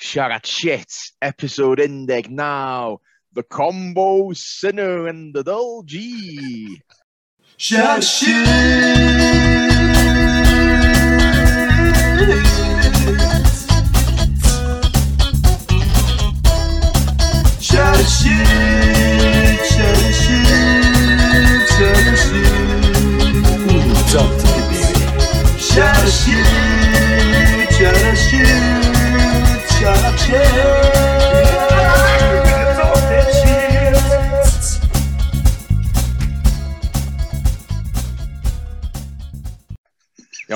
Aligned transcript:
Siarad 0.00 0.46
shit, 0.46 0.90
episode 1.20 1.78
19. 1.78 2.34
The 3.32 3.42
combo 3.42 4.32
sinner 4.32 5.06
and 5.06 5.34
the 5.34 5.44
dull 5.44 5.82
G. 5.82 6.80
Shit. 7.58 8.02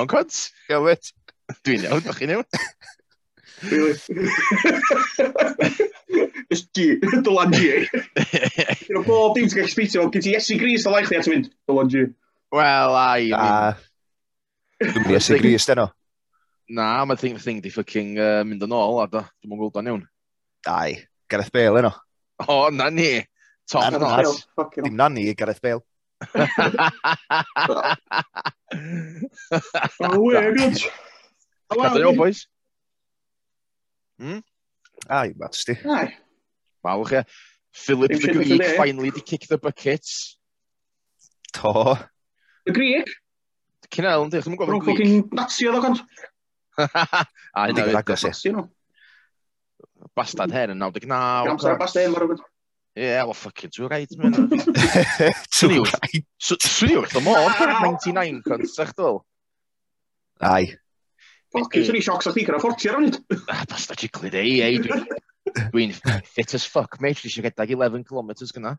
iawn, 0.05 0.09
Cods? 0.09 0.53
Iawn, 0.69 0.85
wet? 0.85 1.13
Dwi'n 1.65 1.85
iawn, 1.89 2.03
bych 2.05 2.19
chi'n 2.21 2.35
iawn? 2.35 2.47
Just 6.51 6.73
G, 6.77 6.99
Dylan 7.25 7.53
G. 7.55 7.89
Yn 8.91 9.01
o 9.01 9.05
bob 9.07 9.35
dim 9.37 9.49
ti'n 9.49 9.59
gallu 9.59 9.73
sbeitio, 9.73 10.07
gyd 10.13 10.27
ti 10.27 10.37
Esi 10.37 10.59
Gris 10.61 10.87
o 10.87 10.93
laich 10.93 11.11
ni 11.11 11.21
at 11.21 11.29
mynd, 11.31 11.51
Dylan 11.69 11.93
G. 11.93 12.07
Wel, 12.55 12.97
ai. 13.01 13.33
A... 13.37 13.43
Dwi'n 14.83 15.01
mynd 15.01 15.21
Esi 15.21 15.39
Gris, 15.41 15.69
deno. 15.71 15.89
Na, 16.75 17.05
mae 17.05 17.21
thing 17.21 17.37
thing 17.41 17.61
di 17.65 17.73
ffucking 17.73 18.17
uh, 18.17 18.43
mynd 18.49 18.65
yn 18.65 18.77
ôl, 18.77 19.01
a 19.03 19.09
da, 19.11 19.25
dwi'n 19.41 19.53
mwyn 19.53 19.63
gweld 19.63 19.81
o'n 19.81 19.91
iawn. 19.93 20.05
Ai, 20.69 21.01
Gareth 21.31 21.53
Bale, 21.55 21.81
eno. 21.85 21.93
O, 22.49 22.69
na 22.75 22.91
ni. 22.93 23.13
Tom 23.71 23.95
na, 23.95 24.21
na, 24.21 24.69
Dim 24.77 24.97
na 24.97 25.09
ni, 25.13 25.31
Gareth 25.37 25.63
Bale. 25.65 25.85
Oh, 30.01 30.21
we're 30.21 30.55
good. 30.55 30.79
Cadw 31.73 32.05
o, 32.09 32.13
boys. 32.15 32.47
Hmm? 34.19 34.39
Ai, 35.09 35.33
bats 35.37 35.65
di. 35.65 35.77
Ai. 35.85 36.15
Mawr 36.85 37.09
chi. 37.09 37.25
Philip 37.75 38.13
the 38.13 38.33
Greek 38.33 38.63
finally 38.77 39.11
di 39.11 39.21
kick 39.21 39.49
the 39.49 39.59
bucket. 39.59 40.07
To. 41.55 41.99
The 42.67 42.73
Greek? 42.73 43.11
Cynel, 43.95 44.25
ynddi, 44.27 44.41
chddim 44.43 44.55
yn 44.57 44.61
gofyn 44.61 44.81
Greek. 44.83 44.99
Fucking 44.99 45.35
Nazi 45.39 45.69
oedd 45.71 45.79
o 45.79 45.83
gant. 45.85 46.01
Ai, 47.59 47.71
na, 47.75 47.87
agos 48.01 48.25
i. 48.27 48.55
Bastad 50.15 50.55
hen 50.55 50.75
yn 50.75 50.83
99. 50.83 51.51
Amser 51.53 51.79
bastad 51.79 52.07
hen, 52.07 52.15
mor 52.15 52.27
o. 52.27 52.39
Yeah, 52.97 53.25
well, 53.25 53.35
fucking 53.35 53.71
two 53.71 53.89
rides, 53.89 54.17
man. 54.17 54.33
two 55.51 55.83
rides? 55.83 56.23
Swn 56.39 56.93
i 56.93 56.97
wrth 57.01 57.17
o 57.19 57.23
môr, 57.27 57.51
99 57.59 58.43
contract, 58.47 58.95
fel. 58.95 59.25
Ai. 60.39 60.69
Fucking, 61.55 61.89
swn 61.89 61.99
i 61.99 62.03
sioc 62.07 62.29
a 62.31 62.35
ti 62.37 62.45
gyda 62.47 62.61
40 62.63 62.93
ar 62.93 62.99
hwnnw. 63.01 63.41
Ah, 63.51 63.65
basta 63.71 63.99
jigli 63.99 64.31
di, 64.31 64.45
ei, 64.63 64.79
Dwi'n 65.73 65.93
fit 66.25 66.55
as 66.55 66.65
fuck, 66.71 67.01
mate. 67.03 67.21
Dwi'n 67.25 67.35
siarad 67.35 67.59
redag 67.59 67.75
11 67.75 68.07
km 68.07 68.31
gyna. 68.55 68.77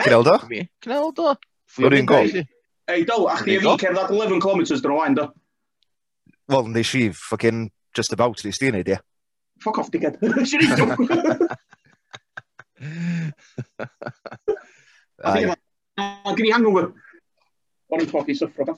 Cyneldo? 0.00 0.38
Cyneldo. 0.82 1.36
Fwy'r 1.76 1.98
un 2.00 2.08
gol. 2.08 2.32
Ei, 2.86 3.04
dol, 3.04 3.28
a 3.28 3.36
chdi 3.40 3.58
a 3.58 3.62
fi 3.62 3.76
cerddad 3.84 4.12
11 4.14 4.40
km 4.40 4.64
dyn 4.72 4.92
o 4.94 4.98
wain, 4.98 5.16
do. 5.18 5.28
Wel, 6.52 6.68
nes 6.72 6.92
i 6.96 7.08
fucking 7.12 7.68
just 7.96 8.16
about, 8.16 8.40
nes 8.48 8.60
di'n 8.62 8.76
neud, 8.78 8.90
ie. 8.96 8.98
Fuck 9.64 9.80
off, 9.82 9.92
dickhead. 9.92 10.20
Si'n 10.46 10.64
ei 10.64 11.46
A 15.24 16.34
gen 16.36 16.46
i 16.46 16.52
hangover. 16.52 16.90
O'n 17.92 18.02
i'n 18.02 18.10
ffodi 18.10 18.34
syffro. 18.36 18.76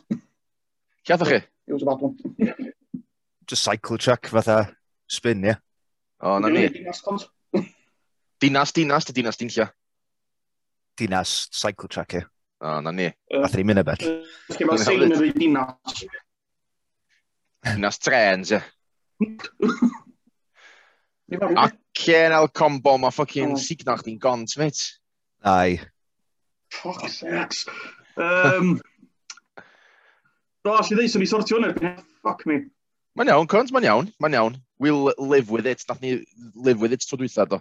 Lladdoch 1.09 1.31
chi? 1.33 1.41
It 1.69 1.73
was 1.73 1.83
a 1.83 1.89
bad 1.89 2.01
one. 2.01 2.15
Just 3.49 3.65
cycle 3.65 3.99
check 3.99 4.29
fatha 4.29 4.77
spin, 5.09 5.45
ie? 5.45 5.55
O, 6.21 6.39
na 6.39 6.49
ni. 6.53 6.69
Dinas, 8.39 8.73
dinas, 8.73 9.05
dy 9.09 9.13
dinas, 9.17 9.39
dinlla. 9.41 9.67
Dinas, 10.99 11.49
cycle 11.51 11.89
track, 11.89 12.15
ie. 12.21 12.25
O, 12.61 12.81
na 12.85 12.93
ni. 12.93 13.09
Athyn 13.41 13.63
ni'n 13.63 13.71
mynd 13.71 13.83
y 13.83 13.87
bell. 13.89 14.05
Felly 14.51 14.69
mae'n 14.69 14.85
sein 14.85 15.05
yn 15.09 15.17
y 15.17 15.33
dinas. 15.37 16.05
Dinas 17.73 17.99
trens, 18.05 18.53
ie. 18.55 18.63
Cien 21.99 22.35
el 22.37 22.51
combo, 22.55 22.95
mae 23.03 23.15
ffocin 23.15 23.57
oh. 23.57 23.63
signach 23.63 24.05
ni'n 24.07 24.21
gont, 24.23 24.55
mate. 24.61 24.99
Ai. 25.43 25.81
Fuck 26.75 27.09
sex. 27.11 27.65
Um, 28.19 28.77
Do, 30.67 30.75
si 30.85 30.97
ddeis 30.99 31.15
yn 31.17 31.25
ei 31.25 31.31
sortio 31.31 31.59
hwnna. 31.59 31.95
Fuck 32.27 32.45
me. 32.51 32.61
Mae'n 33.19 33.31
iawn, 33.33 33.49
cunt, 33.51 33.71
mae'n 33.75 33.87
iawn, 33.89 34.13
mae'n 34.23 34.37
iawn. 34.37 34.57
We'll 34.79 35.13
live 35.19 35.51
with 35.51 35.67
it. 35.67 35.83
Nath 35.89 36.03
ni 36.03 36.19
live 36.55 36.83
with 36.83 36.93
it 36.93 37.07
tro 37.07 37.19
dwytha, 37.19 37.47
do. 37.49 37.61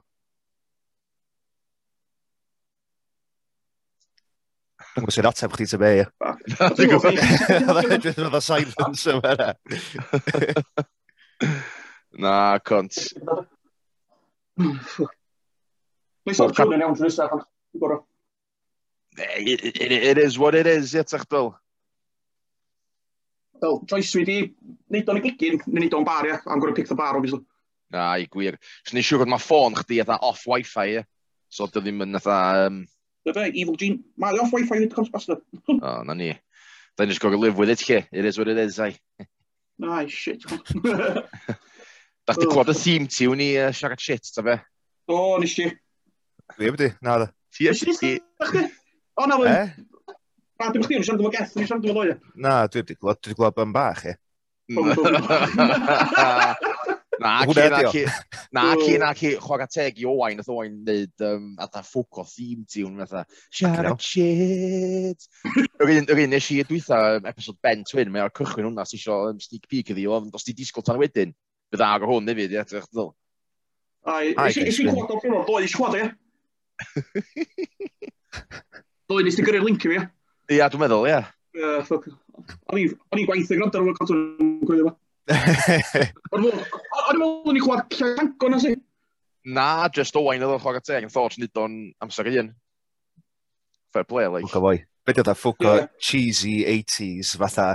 Dwi'n 4.97 5.05
gwybod 5.05 5.13
sy'n 5.13 5.29
ateb 5.29 5.53
chdi 5.53 5.67
ty 5.69 5.79
be, 5.81 5.91
ie. 6.01 6.05
Dwi'n 6.77 6.91
gwybod. 6.93 7.21
Dwi'n 7.85 8.05
gwybod 8.09 8.45
silence 8.49 9.13
yma, 9.13 9.53
Na, 12.17 12.35
cunt. 12.65 12.97
Mae'n 14.57 16.35
sôn 16.35 16.73
yn 16.73 16.83
iawn 16.83 16.97
drwy 16.97 17.11
Stefan. 17.13 17.43
It 19.17 20.17
is 20.17 20.37
what 20.37 20.55
it 20.55 20.67
is, 20.67 20.93
ie, 20.95 21.03
tach 21.03 21.25
dyl. 21.29 21.53
Wel, 23.61 23.79
Joyce 23.89 24.17
wedi 24.19 24.39
neud 24.93 25.07
o'n 25.09 25.19
i 25.19 25.23
gigin, 25.25 25.61
neu 25.65 25.81
neud 25.81 25.95
o'n 25.97 26.05
bar, 26.05 26.27
ie. 26.29 26.35
I'm 26.45 26.59
going 26.59 26.73
to 26.73 26.77
pick 26.77 26.89
the 26.89 26.97
bar, 26.97 27.15
obviously. 27.17 27.41
Na, 27.93 28.11
i 28.19 28.27
gwir. 28.29 28.57
Swn 28.85 28.99
i'n 29.01 29.07
siŵr 29.07 29.23
bod 29.23 29.31
mae 29.33 29.41
ffôn 29.41 29.77
chdi 29.79 30.01
eitha 30.01 30.19
off 30.25 30.43
wifi, 30.49 30.87
ie. 30.97 31.05
So, 31.49 31.69
dy 31.71 31.81
ddim 31.85 32.03
yn 32.05 32.19
eitha... 32.19 32.37
Um... 32.67 32.83
Dy 33.25 33.33
fe, 33.37 33.47
evil 33.61 33.79
gene. 33.79 34.03
Mae 34.19 34.41
off 34.43 34.53
wifi 34.53 34.75
wedi 34.75 34.91
cwrs 34.93 35.13
bastard. 35.13 35.45
O, 35.77 35.95
na 36.05 36.17
ni. 36.17 36.33
Da 36.97 37.05
ni'n 37.05 37.13
just 37.13 37.23
got 37.23 37.37
live 37.37 37.57
with 37.57 37.73
it, 37.73 37.85
lle. 37.87 38.03
It 38.11 38.25
is 38.25 38.37
what 38.37 38.49
it 38.51 38.61
is, 38.61 38.79
ai. 38.81 38.93
Ai, 39.83 40.07
shit. 40.07 40.43
Dath 42.27 42.41
di 42.41 42.47
clywed 42.51 42.73
y 42.73 42.73
theme 42.75 43.07
tiwn 43.07 43.39
i 43.39 43.53
uh, 43.55 43.69
siarad 43.71 44.01
shit, 44.03 44.27
ta 44.35 44.43
fe? 44.43 44.57
Do, 45.07 45.37
nes 45.39 45.53
i. 45.63 45.69
Fi 46.57 46.71
wedi, 46.73 46.89
na 46.99 47.13
da. 47.23 47.27
Ti 47.55 47.69
eisiau 47.71 47.95
ti? 47.95 48.17
O, 49.15 49.27
na, 49.31 49.37
fe. 49.39 49.53
Na, 50.59 50.67
dwi'n 50.73 50.83
chdi, 50.83 50.99
nes 50.99 51.11
i'n 51.13 51.21
dweud 51.21 51.37
geth, 51.37 51.55
nes 51.55 51.71
i'n 51.71 51.79
dweud 51.85 52.01
oed. 52.01 52.19
Na, 52.35 52.57
dwi 52.67 52.83
wedi 52.83 52.97
glod, 52.99 53.21
dwi 53.23 53.31
wedi 53.31 53.39
glod 53.39 53.55
bym 53.55 53.71
bach, 53.77 54.03
e. 54.11 54.17
Na, 57.17 57.31
ci, 57.47 57.63
na, 57.71 57.79
ci, 57.89 58.03
na, 58.53 58.63
ci, 58.75 58.97
na, 59.01 59.13
ci, 59.17 59.33
chwaga 59.41 59.65
teg 59.71 60.03
i 60.03 60.05
Owain, 60.05 60.37
oedd 60.43 60.51
Owain 60.53 60.75
neud, 60.85 61.15
um, 61.25 61.47
atha 61.63 61.81
o 61.81 62.27
theme 62.27 62.67
tune, 62.69 63.01
atha, 63.07 63.23
siarad 63.49 64.03
shit. 64.03 65.25
Yr 65.79 65.95
un 65.95 66.29
nes 66.35 66.51
i 66.53 66.59
dwytha, 66.67 67.21
episode 67.23 67.57
Ben 67.63 67.87
Twin, 67.87 68.11
mae 68.11 68.27
o'r 68.27 68.35
cychwyn 68.35 68.67
hwnna, 68.67 68.85
sy'n 68.85 68.99
eisiau 68.99 69.31
um, 69.31 69.39
sneak 69.41 69.65
peek 69.71 69.95
iddi, 69.95 70.05
ond 70.11 70.35
os 70.35 70.45
di 70.45 70.53
disgwyl 70.59 70.85
tan 70.85 70.99
wedyn, 71.01 71.33
bydd 71.73 71.85
ag 71.87 72.05
o 72.05 72.11
hwn 72.11 72.29
hefyd, 72.31 72.53
ie, 72.55 72.63
ti'n 72.67 72.85
ddol? 72.91 73.11
Ai, 74.07 74.31
eisiau 74.47 74.93
gwlad 74.93 75.11
o'r 75.15 75.21
ffynol, 75.23 75.43
doi, 75.47 75.63
eisiau 75.65 75.79
gwlad 75.81 75.97
o, 75.97 75.99
ie? 76.03 76.07
Doi, 79.09 79.21
nes 79.25 79.35
ti 79.37 79.43
gyrru'r 79.43 79.67
link 79.67 79.83
i 79.83 79.91
fi, 79.91 79.99
ie? 79.99 80.05
Ia, 80.57 80.69
dwi'n 80.71 80.83
meddwl, 80.85 81.09
ie. 81.09 81.19
Ie, 81.57 81.73
ffoc. 81.87 82.07
O'n 82.71 82.79
i'n 82.79 83.27
gwaith 83.27 83.51
y 83.51 83.57
gwrando 83.57 83.81
ar 83.81 83.91
y 83.91 83.97
cotwn 83.97 84.23
yn 84.43 84.53
gwylio 84.67 84.93
fe. 84.93 84.95
O'n 86.31 86.45
i'n 86.45 86.51
meddwl 86.51 87.23
o'n 87.51 87.57
i'n 87.57 87.65
chwad 87.65 87.97
Llango 87.99 88.51
na 88.51 88.61
si? 88.63 88.75
Na, 89.47 89.87
just 89.95 90.15
Owain 90.19 90.43
oedd 90.43 90.57
o'n 90.57 90.63
chwag 90.63 90.79
at 90.79 90.87
teg 90.87 91.07
yn 91.07 91.11
thought 91.11 91.37
nid 91.39 91.59
o'n 91.59 91.75
amser 92.03 92.29
un. 92.31 92.53
Fair 93.95 94.07
play, 94.07 94.27
like. 94.27 94.47
Fwca 94.47 94.63
boi. 94.63 94.77
Be 95.07 95.15
dod 95.15 95.31
a 95.31 95.35
ffwca 95.35 95.75
cheesy 96.03 96.59
80s 96.67 97.35
fatha 97.39 97.67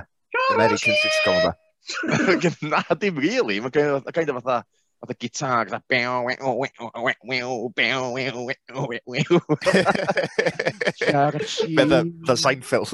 American 0.53 0.97
sitcom 1.01 1.39
yma? 1.41 1.53
Na, 2.63 2.83
dim 2.99 3.17
really. 3.17 3.61
Mae 3.61 3.71
gen 3.71 4.03
i 4.07 4.13
kind 4.13 4.29
of 4.31 4.43
fatha, 4.43 4.65
fatha 5.01 5.15
gitar, 5.15 5.69
fatha 5.71 5.83
bew, 5.89 6.23
wew, 6.27 6.37
wew, 6.61 7.15
wew, 7.25 7.71
bew, 7.75 8.13
wew, 8.13 8.33
wew, 8.47 8.55
wew, 8.87 9.01
wew. 9.07 9.25
the 12.27 12.37
Seinfeld. 12.37 12.93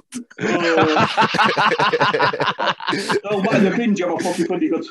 Fel 2.88 3.42
mae'n 3.44 3.68
y 3.68 3.74
bindio 3.76 4.08
mae 4.14 4.24
pob 4.24 4.40
i 4.40 4.48
pwyndi 4.48 4.72
gwrdd. 4.72 4.88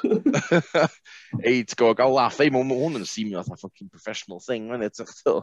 Ei, 1.42 1.64
ti'n 1.64 1.74
gwybod, 1.74 1.98
gael 2.02 2.14
laff. 2.20 2.40
Ei, 2.44 2.54
mae 2.54 2.62
hwn 2.62 3.02
yn 3.02 3.10
seemio 3.10 3.42
fatha 3.48 3.66
fucking 3.66 3.90
professional 3.90 4.40
thing, 4.44 4.70
mae'n 4.70 4.86
edrych 4.88 5.14
to. 5.24 5.40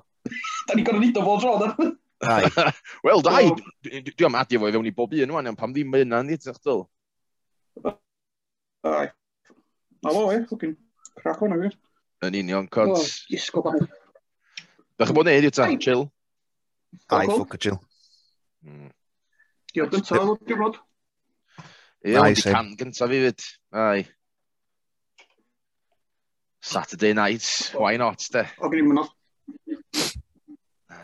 Da 0.69 0.79
ni 0.79 0.87
gorau 0.87 1.03
nid 1.03 1.19
o 1.19 1.27
fod 1.27 1.47
rôn, 1.49 1.95
Wel, 3.05 3.23
da 3.23 3.41
i. 3.43 3.51
Dwi 3.83 4.27
am 4.27 4.39
adio 4.39 4.61
fo 4.61 4.69
i 4.69 4.75
fewn 4.75 4.89
i 4.89 4.95
bob 4.95 5.15
un, 5.19 5.35
wan, 5.35 5.57
pam 5.59 5.75
ddim 5.75 5.95
yna, 5.99 6.23
ni, 6.25 6.39
ti'n 6.39 6.57
gwybod. 6.57 6.87
Ai. 8.85 9.07
Na 10.05 10.13
fo, 10.13 10.25
e, 10.33 10.41
ffwcin 10.45 10.75
crack 11.17 11.43
o'n 11.43 11.55
agos. 11.57 11.77
Yn 12.27 12.37
union, 12.43 12.67
cont. 12.73 12.99
O, 12.99 13.05
gisgo 13.31 13.63
bai. 13.65 13.79
Dach 14.99 15.11
chi 15.11 15.17
bod 15.17 15.29
neud 15.29 15.47
i'w 15.49 15.55
ta, 15.55 15.69
chill? 15.81 16.05
Ai, 17.09 17.25
ffwc 17.31 17.57
o 17.57 17.61
chill. 17.67 17.79
Hmm. 18.65 18.91
Diolch 19.73 19.97
yn 19.99 20.05
taf, 20.05 20.35
dwi'n 20.45 20.61
rod. 20.61 20.77
Ie, 22.05 22.19
wedi 22.19 22.45
eh? 22.45 22.53
can 22.53 22.75
gyntaf 22.79 23.17
i 23.17 23.23
fyd. 23.25 23.49
Ai. 23.85 24.05
Saturday 26.65 27.17
night, 27.17 27.49
why 27.77 27.97
not, 28.01 28.29
de? 28.33 28.45
O, 28.61 28.69
gen 28.73 28.85
i'n 28.85 28.93
mynd 28.93 29.09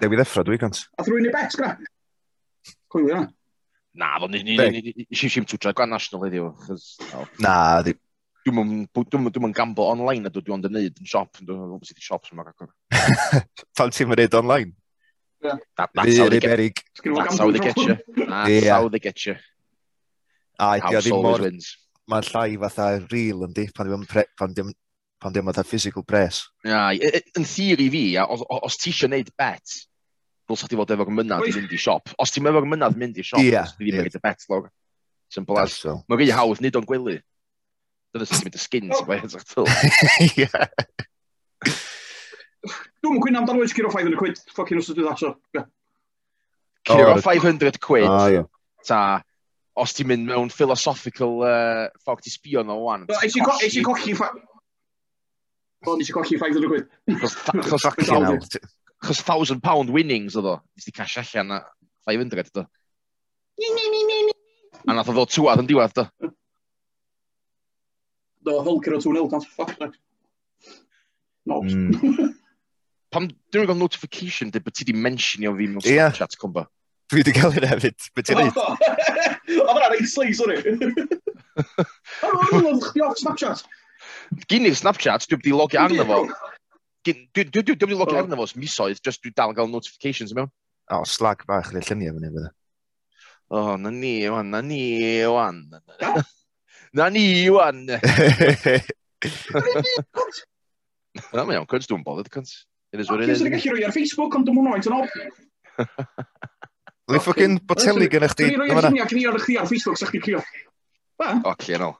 Dewi 0.00 0.17
ddeffro, 0.17 0.44
dwi, 0.49 0.56
cont. 0.61 0.85
A 0.97 1.05
thrwy'n 1.05 1.29
i 1.29 1.33
bet, 1.33 1.56
gra? 1.56 1.75
Cwyl 2.93 3.11
i. 3.12 3.25
Na, 3.98 4.12
fo, 4.22 4.28
ni 4.31 4.54
nes 4.54 5.25
i'n 5.26 5.48
twtra 5.50 5.72
gwan 5.75 5.90
national 5.90 6.28
iddi 6.28 6.42
o. 6.44 6.52
Na, 7.42 7.54
di. 7.87 7.96
Dwi'n 8.46 9.26
yn 9.28 9.54
gambo 9.56 9.90
online 9.92 10.31
a 10.31 10.32
dwi'n 10.32 10.56
ond 10.56 10.69
yn 10.70 10.76
neud 10.78 11.00
yn 11.02 11.08
siop, 11.08 11.34
dwi'n 11.42 11.58
gwybod 11.58 11.88
sydd 11.88 12.00
i 12.00 12.04
siops 12.04 12.32
yma 12.32 12.46
gacor. 12.46 12.70
Pam 13.76 13.92
ti'n 13.92 14.08
mynd 14.08 14.38
online? 14.38 14.72
Yeah. 15.42 15.58
That, 15.76 15.90
that's 15.94 16.19
how 16.19 16.28
they 16.28 16.40
get 16.40 16.58
you. 16.60 16.70
That's 17.16 17.38
how 17.38 17.50
they 17.50 17.58
get 17.58 17.76
you. 17.76 17.96
That's 18.14 18.66
how 18.69 18.88
they 18.88 18.98
get 18.98 19.25
you. 19.25 19.37
A 20.60 20.76
di 20.76 20.96
ddim 21.00 21.22
mor... 21.25 21.46
Mae'n 22.10 22.26
llai 22.26 22.58
fatha 22.60 22.87
real 23.12 23.44
yn 23.46 23.52
di, 23.56 23.69
pan 23.72 23.88
ddim 23.88 24.04
pan 24.10 24.52
ddim 24.52 24.72
pan 25.22 25.32
ddim 25.32 25.46
fatha 25.48 25.64
physical 25.64 26.04
press. 26.04 26.42
Ia, 26.66 26.90
yn 27.38 27.46
theori 27.46 27.87
fi, 27.92 28.02
os 28.20 28.42
os 28.50 28.76
ti 28.82 28.90
eisiau 28.90 29.12
neud 29.12 29.31
bet, 29.38 29.76
dylsa 30.50 30.69
ti 30.69 30.79
fod 30.79 30.93
efo'r 30.97 31.14
mynadd 31.14 31.49
i 31.49 31.55
fynd 31.55 31.73
i 31.73 31.81
siop. 31.81 32.12
Os 32.20 32.35
ti'n 32.35 32.50
efo'r 32.50 32.69
mynadd 32.69 32.99
mynd 33.00 33.19
i 33.20 33.25
siop, 33.26 33.43
yeah, 33.47 33.70
ti 33.79 33.87
ddim 33.87 34.02
yn 34.02 34.11
gyda 34.11 34.23
bet 34.26 34.47
lawr. 34.50 34.69
Simple 35.31 35.61
as. 35.62 35.76
So. 35.79 36.00
Mae'n 36.11 36.20
rhi 36.20 36.32
hawdd 36.35 36.61
nid 36.64 36.76
o'n 36.79 36.87
gwely. 36.88 37.20
Dyna 38.11 38.26
sy'n 38.26 38.43
mynd 38.49 38.58
y 38.58 38.61
skin 38.61 38.91
sy'n 38.91 39.06
bwyd 39.06 39.26
eich 39.29 39.47
tyl. 39.52 39.67
Dwi'n 43.00 43.20
cwyn 43.23 43.38
amdano 43.38 43.62
wedi 43.62 43.76
curo 43.76 43.93
500 43.94 44.19
quid, 44.19 44.41
ffocin 44.50 44.81
os 44.82 44.91
ydw 44.93 45.05
i 45.05 45.06
ddaso. 45.06 45.31
Curo 46.91 47.14
500 47.23 47.79
quid, 47.85 48.11
ta, 48.88 49.00
os 49.81 49.94
ti'n 49.97 50.11
mynd 50.11 50.29
mewn 50.29 50.50
philosophical 50.52 51.44
uh, 51.47 51.87
ffordd 52.02 52.26
ti 52.26 52.35
sbio 52.35 52.67
no 52.67 52.81
wan. 52.82 53.06
Eisiau 53.20 53.47
colli... 53.87 54.17
O'n 55.88 56.02
eisiau 56.02 56.19
colli 56.19 56.37
500 56.43 56.69
quid 56.75 56.87
chos 59.05 59.23
thousand 59.25 59.62
pound 59.64 59.91
winnings 59.94 60.37
oedd 60.37 60.50
o, 60.52 60.56
nes 60.76 60.87
di 60.87 60.93
cash 60.94 61.17
allan 61.20 61.55
na 61.55 61.61
500 62.08 62.52
do. 62.55 62.67
A 64.88 64.94
nath 64.97 65.11
o 65.11 65.14
ddod 65.17 65.32
tŵad 65.32 65.62
yn 65.62 65.70
diwedd 65.70 65.97
do. 65.97 66.06
Do, 68.47 68.61
Hulker 68.64 68.97
o 68.97 69.00
2-0, 69.00 69.29
that's 69.31 69.49
fuck 69.56 69.75
that. 69.79 69.97
No. 71.44 71.61
Mm. 71.61 72.37
Pam, 73.12 73.26
dwi'n 73.52 73.67
gael 73.69 73.81
notification 73.81 74.52
dyd 74.55 74.64
bod 74.64 74.76
ti 74.76 74.87
di 74.88 74.94
mentionio 74.97 75.52
fi 75.58 75.67
mewn 75.69 75.85
Snapchat, 75.85 76.37
cwmba. 76.41 76.64
Dwi 77.11 77.25
wedi 77.25 77.35
cael 77.35 77.52
hyn 77.56 77.67
hefyd, 77.67 78.08
beth 78.14 78.29
ti'n 78.31 78.38
neud? 78.38 78.61
O, 78.61 79.73
fyna 79.75 79.88
reit 79.91 80.08
slei, 80.08 80.31
sori. 80.37 80.61
O, 82.23 82.31
o'n 82.31 82.69
i'n 82.70 83.05
off 83.05 83.19
Snapchat. 83.19 83.64
Gyn 84.49 84.69
i'r 84.70 84.79
Snapchat, 84.79 85.26
dwi 85.26 85.41
wedi 85.41 85.56
logio 85.56 85.82
arno 85.82 86.06
fo. 86.06 86.20
Dwi'n 87.06 87.29
mynd 87.32 87.85
i 87.87 87.97
logio 87.97 88.19
arno 88.20 88.37
fo, 88.37 88.47
misoedd, 88.61 89.00
just 89.05 89.23
dwi'n 89.25 89.37
dal 89.37 89.52
yn 89.55 89.56
gael 89.56 89.70
notifications 89.73 90.35
mewn. 90.37 90.50
O, 90.93 91.00
slag 91.08 91.47
bach 91.49 91.70
i'r 91.73 91.87
lluniau 91.87 92.17
fyny 92.17 92.32
fydda. 92.35 92.50
O, 93.50 93.76
na 93.81 93.91
ni, 93.94 94.14
wan, 94.31 94.50
na 94.52 94.61
ni, 94.62 94.82
wan. 95.31 95.62
na 96.99 97.08
ni, 97.14 97.25
wan. 97.55 97.87
Na, 101.35 101.43
mae 101.43 101.58
o'n 101.58 101.67
cwrs, 101.70 101.88
dwi'n 101.91 102.05
bothered, 102.06 102.31
cwrs. 102.31 102.52
It 102.93 103.00
is 103.00 103.11
what 103.11 103.23
it 103.23 103.32
is. 103.32 103.41
Ac 103.43 103.50
gallu 103.56 103.75
rhoi 103.75 103.87
ar 103.88 103.94
Facebook, 103.97 104.37
ond 104.37 104.47
dwi'n 104.47 104.61
mwyn 104.61 104.70
oed 104.75 104.87
yn 104.91 104.99
ob. 104.99 105.08
Le 107.11 107.19
ffocin 107.25 107.56
boteli 107.67 108.06
gyda 108.12 108.29
chdi. 108.31 108.52
Dwi'n 108.52 108.61
rhoi 108.62 108.76
ar 108.76 108.87
lluniau 108.91 109.08
cyn 109.11 109.23
i 109.23 109.26
ar 109.31 109.41
chdi 109.41 109.58
ar 109.58 109.69
Facebook, 109.70 109.99
sa'ch 109.99 110.12
di 110.14 110.20
crio. 110.23 110.44
Ba? 111.19 111.32
O, 111.43 111.56
clean 111.58 111.82
all. 111.88 111.97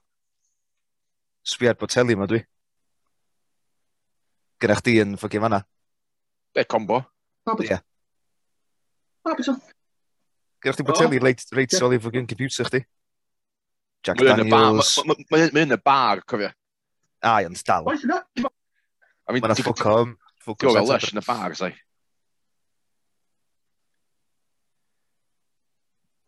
Sbiad 1.47 1.81
boteli, 1.81 2.15
yma, 2.19 2.29
dwi 2.31 2.45
gyda 4.61 4.77
chdi 4.81 4.97
yn 5.03 5.17
ffogio 5.19 5.43
fanna? 5.45 5.61
Be, 6.55 6.65
combo? 6.69 7.01
Ie. 7.65 7.79
Gyda 10.61 10.75
chdi 10.77 10.87
boteli 10.87 11.21
reit 11.23 11.45
reit 11.57 11.77
sol 11.77 11.97
i 11.97 12.01
ffogio'n 12.01 12.29
computer 12.31 12.69
chdi. 12.69 12.83
Jack 14.07 14.23
Daniels. 14.25 14.97
Mae 15.31 15.65
yn 15.65 15.77
y 15.77 15.81
bar, 15.85 16.25
cofio. 16.29 16.51
Ai, 17.21 17.45
ond 17.49 17.61
dal. 17.67 17.89
Mae 17.89 19.43
yna 19.43 19.57
ffocom. 19.59 20.17
Go 20.51 20.75
fel 20.75 20.89
lush 20.89 21.13
yn 21.13 21.21
y 21.21 21.25
bar, 21.27 21.57
sai. 21.57 21.73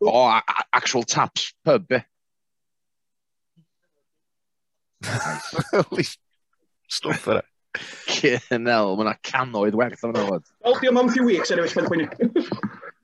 O, 0.03 0.25
actual 0.75 1.05
taps, 1.07 1.53
pub, 1.63 1.87
be. 1.87 2.03
Holy 5.73 6.05
for 7.19 7.39
yna. 7.39 7.52
Cynel, 7.73 8.93
mae'na 8.97 9.15
canoedd 9.25 9.77
werth 9.77 10.03
o'n 10.05 10.17
oed. 10.21 10.45
Wel, 10.65 10.75
diolch 10.81 10.99
am 11.01 11.09
few 11.13 11.25
weeks, 11.25 11.51
anyway, 11.53 11.71
mae'n 11.73 11.89
pwyni. 11.89 12.07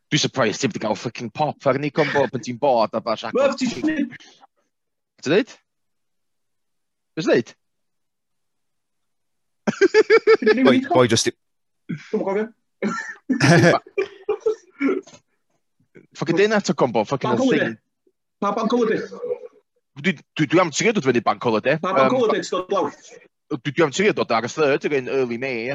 Dwi'n 0.09 0.21
surprised 0.23 0.61
ti'n 0.63 0.81
gael 0.81 0.97
ffucking 0.97 1.31
pop 1.33 1.65
ar 1.69 1.79
ni 1.81 1.89
combo 1.93 2.25
pan 2.29 2.43
ti'n 2.45 2.59
bod 2.61 2.93
a 2.97 3.01
bach 3.01 3.23
ac... 3.27 3.33
Wel, 3.37 3.55
ti'n 3.57 3.69
dweud? 3.73 4.13
Ti'n 5.21 5.29
dweud? 5.29 5.49
Ti'n 7.17 7.25
dweud? 7.25 7.49
Boi, 10.69 10.77
boi, 10.89 11.07
just... 11.09 11.29
Dwi'n 11.89 12.23
gwybod 12.25 12.55
Fucking 16.19 16.37
dyn 16.39 16.55
at 16.55 16.69
o 16.71 16.73
combo, 16.73 17.03
fucking 17.03 17.37
thing. 17.37 17.77
Pa 18.41 18.53
bank 18.55 18.71
holiday? 18.71 19.01
Dwi 19.99 20.61
am 20.61 20.71
trio 20.71 20.93
dod 20.95 21.05
fyny 21.05 21.21
bank 21.23 21.43
holiday. 21.43 21.77
Pa 21.81 21.93
bank 21.93 22.13
holiday, 22.15 22.41
ti'n 22.41 22.55
dod 22.55 22.69
blawd? 22.71 22.93
dwi 23.57 23.73
dwi'n 23.73 23.93
trio 23.95 24.13
dod 24.13 24.31
ar 24.31 24.45
y 24.45 24.51
third 24.53 24.85
yr 24.85 24.97
early 25.09 25.37
May. 25.41 25.73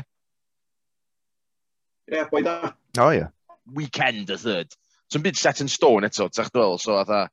Ie, 2.04 2.14
yeah, 2.14 2.28
boi 2.30 2.42
da. 2.44 2.74
O, 2.98 3.06
oh, 3.06 3.10
ie. 3.10 3.22
Yeah. 3.22 3.30
Weekend 3.74 4.30
y 4.30 4.36
third. 4.38 4.74
So, 5.10 5.18
byd 5.24 5.38
set 5.38 5.60
in 5.60 5.68
stone 5.68 6.06
eto, 6.06 6.28
ta'ch 6.28 6.50
dweud, 6.52 6.80
so, 6.80 6.98
atha, 7.00 7.28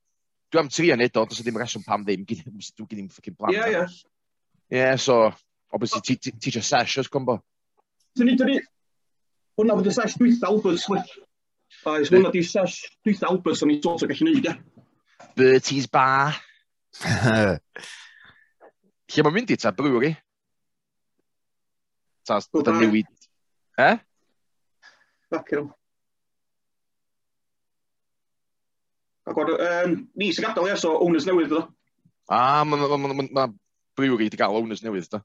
dwi 0.52 0.62
am 0.62 0.70
trio 0.72 0.96
neud 0.96 1.18
o, 1.20 1.26
does 1.28 1.42
ddim 1.44 1.60
reswm 1.60 1.86
pam 1.86 2.06
ddim, 2.08 2.26
dwi 2.30 2.88
ddim 2.88 3.10
ffocin 3.12 3.38
plan. 3.38 3.56
Ie, 3.56 3.64
ie. 3.76 3.84
Ie, 4.78 4.98
so, 4.98 5.16
obviously, 5.74 6.18
ti 6.18 6.32
eisiau 6.32 6.66
sesh 6.66 7.00
oes 7.02 7.12
cwmbo? 7.12 7.38
Dyn 8.18 8.32
ni, 8.32 8.38
dyn 8.40 8.50
ni, 8.54 8.58
hwnna 9.60 9.78
fod 9.80 9.92
y 9.92 9.96
sesh 9.98 10.18
dwyth 10.20 10.48
Alberts, 10.48 10.88
li. 10.92 11.02
Oes, 11.92 12.12
hwnna 12.12 12.32
di 12.34 12.44
sesh 12.48 12.78
dwyth 13.06 13.24
Alberts 13.28 13.64
o'n 13.66 13.74
i 13.76 13.80
sort 13.84 14.06
o 14.08 14.10
gallu 14.10 14.30
neud, 14.30 14.48
ie. 14.48 14.54
Bertie's 15.38 15.88
Bar. 15.92 16.40
Lle 19.12 19.24
mae'n 19.26 19.36
mynd 19.36 19.52
i 19.52 19.58
ta, 19.60 19.72
brwyri? 19.76 20.12
Taz, 22.28 22.48
dy 22.54 22.74
newid... 22.78 23.10
E? 23.82 23.92
Fuck 25.32 25.54
hell. 25.54 25.70
Ac 29.32 29.38
o'r, 29.38 29.52
um, 29.56 29.96
ni 30.20 30.30
sy'n 30.34 30.48
gadael, 30.50 30.72
ie, 30.72 30.78
so 30.82 30.94
owners 31.06 31.28
newydd, 31.30 31.52
dda. 31.54 31.66
A, 32.32 32.42
mae 32.68 32.82
ma, 32.82 32.98
ma, 32.98 33.12
ma, 33.14 33.28
ma 33.38 33.46
brewery 33.98 34.28
wedi 34.28 34.40
cael 34.40 34.58
owners 34.60 34.84
newydd, 34.86 35.10
da. 35.14 35.22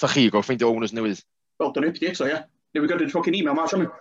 Ta 0.00 0.10
chi 0.12 0.28
gorff 0.32 0.48
ffeindio 0.48 0.70
owners 0.72 0.94
newydd? 0.96 1.22
Wel, 1.60 1.72
dyna 1.74 1.90
wedi 1.90 2.10
eto, 2.10 2.28
ie. 2.28 2.34
ia. 2.34 2.44
wedi 2.76 2.92
gyrru'r 2.92 3.12
ffocin 3.12 3.38
email, 3.38 3.56
ma'n 3.58 3.72
siarad. 3.72 3.96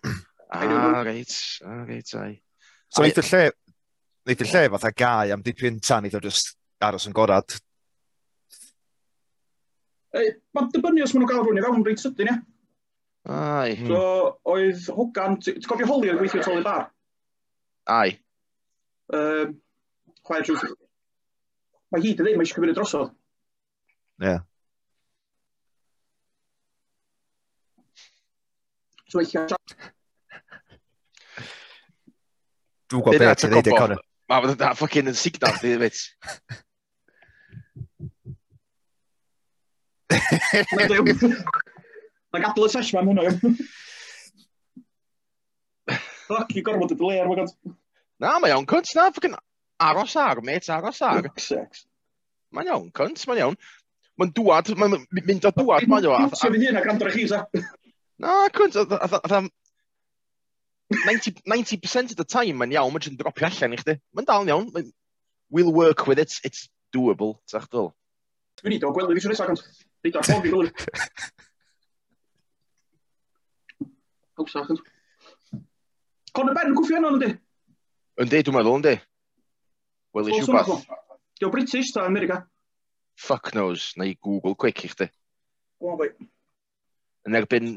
Ah, 0.50 1.04
reit, 1.06 1.30
ah, 1.62 1.84
reit, 1.86 2.08
ai. 2.18 2.32
So, 2.90 3.04
neith 3.04 3.20
y 3.20 3.22
lle, 3.22 3.52
neith 4.26 4.40
y 4.42 4.46
lle 4.48 4.62
fatha 4.72 4.90
gau 4.98 5.30
am 5.30 5.44
dipyn 5.46 5.76
tan 5.78 6.08
iddo 6.08 6.18
just 6.24 6.56
aros 6.82 7.06
yn 7.06 7.14
gorad 7.14 7.54
Mae'n 10.10 10.70
dibynnu 10.74 11.04
os 11.04 11.12
maen 11.14 11.22
nhw'n 11.22 11.30
gael 11.30 11.44
rhywun 11.44 11.60
i 11.60 11.64
fewn 11.66 11.84
reit 11.86 12.02
sydyn, 12.02 12.30
ie. 12.32 12.38
Ai. 13.30 13.76
So, 13.86 14.02
oedd 14.50 14.86
Hogan, 14.96 15.38
ti'n 15.44 15.62
cofio 15.68 15.86
holi 15.90 16.10
oedd 16.10 16.20
gweithio 16.22 16.42
tol 16.44 16.62
i 16.62 16.66
bar? 16.66 16.88
Ai. 17.90 18.14
Um, 19.14 19.58
Chwaer 20.26 20.46
drws. 20.46 20.64
Mae 21.90 22.02
hi 22.04 22.14
dy 22.14 22.24
ddim 22.24 22.42
eisiau 22.42 22.58
cymryd 22.58 22.78
drosodd. 22.78 23.12
Ie. 24.20 24.30
Yeah. 24.30 24.40
So, 29.10 29.18
eich 29.22 29.34
Dwi'n 32.90 33.02
gwybod 33.06 33.22
beth 33.22 33.42
ti'n 33.44 33.54
ddeud, 33.54 33.70
Conor. 33.78 34.02
Mae 34.30 34.42
fod 34.42 34.54
yn 34.54 34.76
ffocin 34.78 35.10
yn 35.10 35.18
signal, 35.18 35.54
dwi'n 35.62 35.86
Mae'n 40.10 42.42
gadw 42.46 42.66
y 42.66 42.70
sesh 42.72 42.90
mewn 42.96 43.12
hwnna. 43.12 43.52
Fuck, 46.30 46.54
i 46.54 46.62
gorfod 46.66 46.94
y 46.94 46.98
dyle 46.98 47.20
ar 47.22 47.30
wagod. 47.30 47.52
Na, 48.22 48.38
mae 48.42 48.54
o'n 48.54 48.68
cynt 48.70 48.90
na. 48.96 49.08
ffocin 49.10 49.38
aros 49.80 50.16
ar, 50.20 50.42
mate, 50.46 50.70
aros 50.74 51.00
ar. 51.06 51.30
Sex. 51.40 51.86
Mae'n 52.54 52.70
iawn, 52.70 52.90
cynt, 52.96 53.24
mae'n 53.28 53.44
iawn. 53.44 53.56
Mae'n 54.20 54.34
dŵad, 54.36 54.74
mae'n 54.78 54.98
mynd 55.16 55.48
o 55.48 55.54
dŵad, 55.56 55.88
mae'n 55.90 56.10
iawn. 56.10 56.34
Sef 56.36 56.54
yn 56.54 56.66
hyn 56.66 56.80
ac 56.80 56.90
andro 56.92 57.12
chi, 57.14 57.26
sa. 57.30 57.44
Na, 58.20 58.44
cynt, 58.54 58.78
90%, 60.90 61.46
90 61.46 62.10
of 62.10 62.16
the 62.18 62.26
time, 62.26 62.58
mae'n 62.60 62.74
iawn, 62.74 62.92
mae'n 62.94 63.18
dropio 63.18 63.48
allan 63.48 63.76
i 63.76 63.80
chdi. 63.80 63.96
Mae'n 64.14 64.28
dal 64.28 64.46
yn 64.46 64.52
iawn. 64.52 64.90
We'll 65.50 65.74
work 65.74 66.06
with 66.06 66.20
it, 66.22 66.34
it's 66.44 66.68
doable, 66.94 67.38
ta'ch 67.50 67.66
dyl. 67.70 67.92
Dwi'n 68.60 68.74
nido 68.74 68.90
gweld 68.92 69.14
fi 69.16 69.22
sy'n 69.24 69.32
nesaf, 69.32 69.50
ond 69.54 69.60
nido 70.04 70.20
ar 70.20 70.26
ffôn 70.26 70.42
fi 70.44 70.50
rwy'n. 70.52 70.72
Hawsach 74.40 74.72
yn. 74.74 74.80
Conor 76.36 76.56
Ben, 76.56 76.74
gwffio 76.76 76.98
yno, 77.00 77.14
ynddi? 77.16 77.30
Ynddi, 78.20 78.42
dwi'n 78.46 78.56
meddwl, 78.58 78.76
ynddi. 78.80 78.96
Wel, 80.16 80.28
i 80.28 80.42
siwbath. 80.44 80.84
Dio 81.40 81.48
British, 81.54 81.94
ta, 81.96 82.04
America? 82.04 82.42
Fuck 83.20 83.54
knows, 83.56 83.92
na 83.96 84.10
i 84.10 84.14
Google 84.20 84.54
quick 84.54 84.84
i 84.84 84.90
chdi. 84.92 85.08
O, 85.80 85.96
boi. 85.96 86.10
Yn 87.28 87.36
erbyn... 87.40 87.72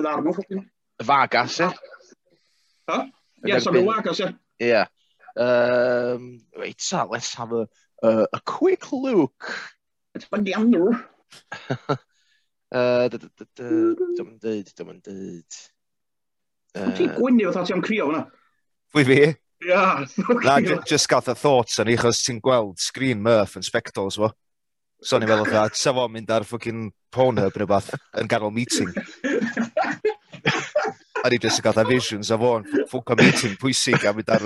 Vargas, 1.03 1.61
e? 1.63 1.69
Ha? 2.91 2.99
Ie, 3.47 3.59
Samuel 3.63 3.87
Vargas, 3.87 4.19
e? 4.23 4.29
Ie. 4.67 4.83
Um, 5.39 6.27
wait, 6.59 6.81
so 6.81 7.07
let's 7.09 7.33
have 7.35 7.51
a, 7.53 7.67
a, 8.03 8.27
a 8.33 8.39
quick 8.45 8.91
look 8.91 9.49
It's 10.15 10.27
my 10.31 10.39
gander. 10.39 10.93
Dwi'n 12.73 13.13
yn 13.13 14.37
dweud, 14.41 14.67
dwi'n 14.77 14.91
yn 14.91 14.99
dweud. 15.05 15.57
Ti'n 16.97 17.15
gwynnu 17.17 17.49
fatha 17.49 17.65
ti'n 17.71 17.81
crio 17.85 18.09
fyna? 18.11 18.21
Fwy 18.93 19.03
fi? 19.09 19.17
Ia. 19.65 19.83
Na, 20.45 20.59
just 20.85 21.09
gath 21.09 21.31
y 21.31 21.35
thoughts 21.39 21.81
yn 21.81 21.89
i, 21.93 21.97
chos 21.97 22.21
ti'n 22.25 22.41
gweld 22.45 22.77
Screen 22.81 23.21
Murph 23.25 23.57
yn 23.57 23.65
Spectals, 23.65 24.19
fo. 24.21 24.29
So 25.03 25.17
ni'n 25.19 25.29
meddwl, 25.29 25.49
dda, 25.49 25.65
sa 25.75 25.91
fo'n 25.97 26.13
mynd 26.13 26.29
ar 26.31 26.45
ffocin 26.47 26.91
Pornhub 27.13 27.57
neu 27.59 27.67
beth 27.69 27.89
yn 28.21 28.29
ganol 28.29 28.53
meeting. 28.53 28.93
A 31.23 31.29
ni 31.31 31.37
just 31.39 31.61
yn 31.61 31.63
gael 31.63 31.87
visions 31.87 32.29
o 32.35 32.37
fo'n 32.39 32.65
ffwc 32.91 33.13
o 33.13 33.15
meeting 33.15 33.53
pwysig 33.61 34.03
a 34.03 34.11
mynd 34.15 34.29
ar... 34.33 34.43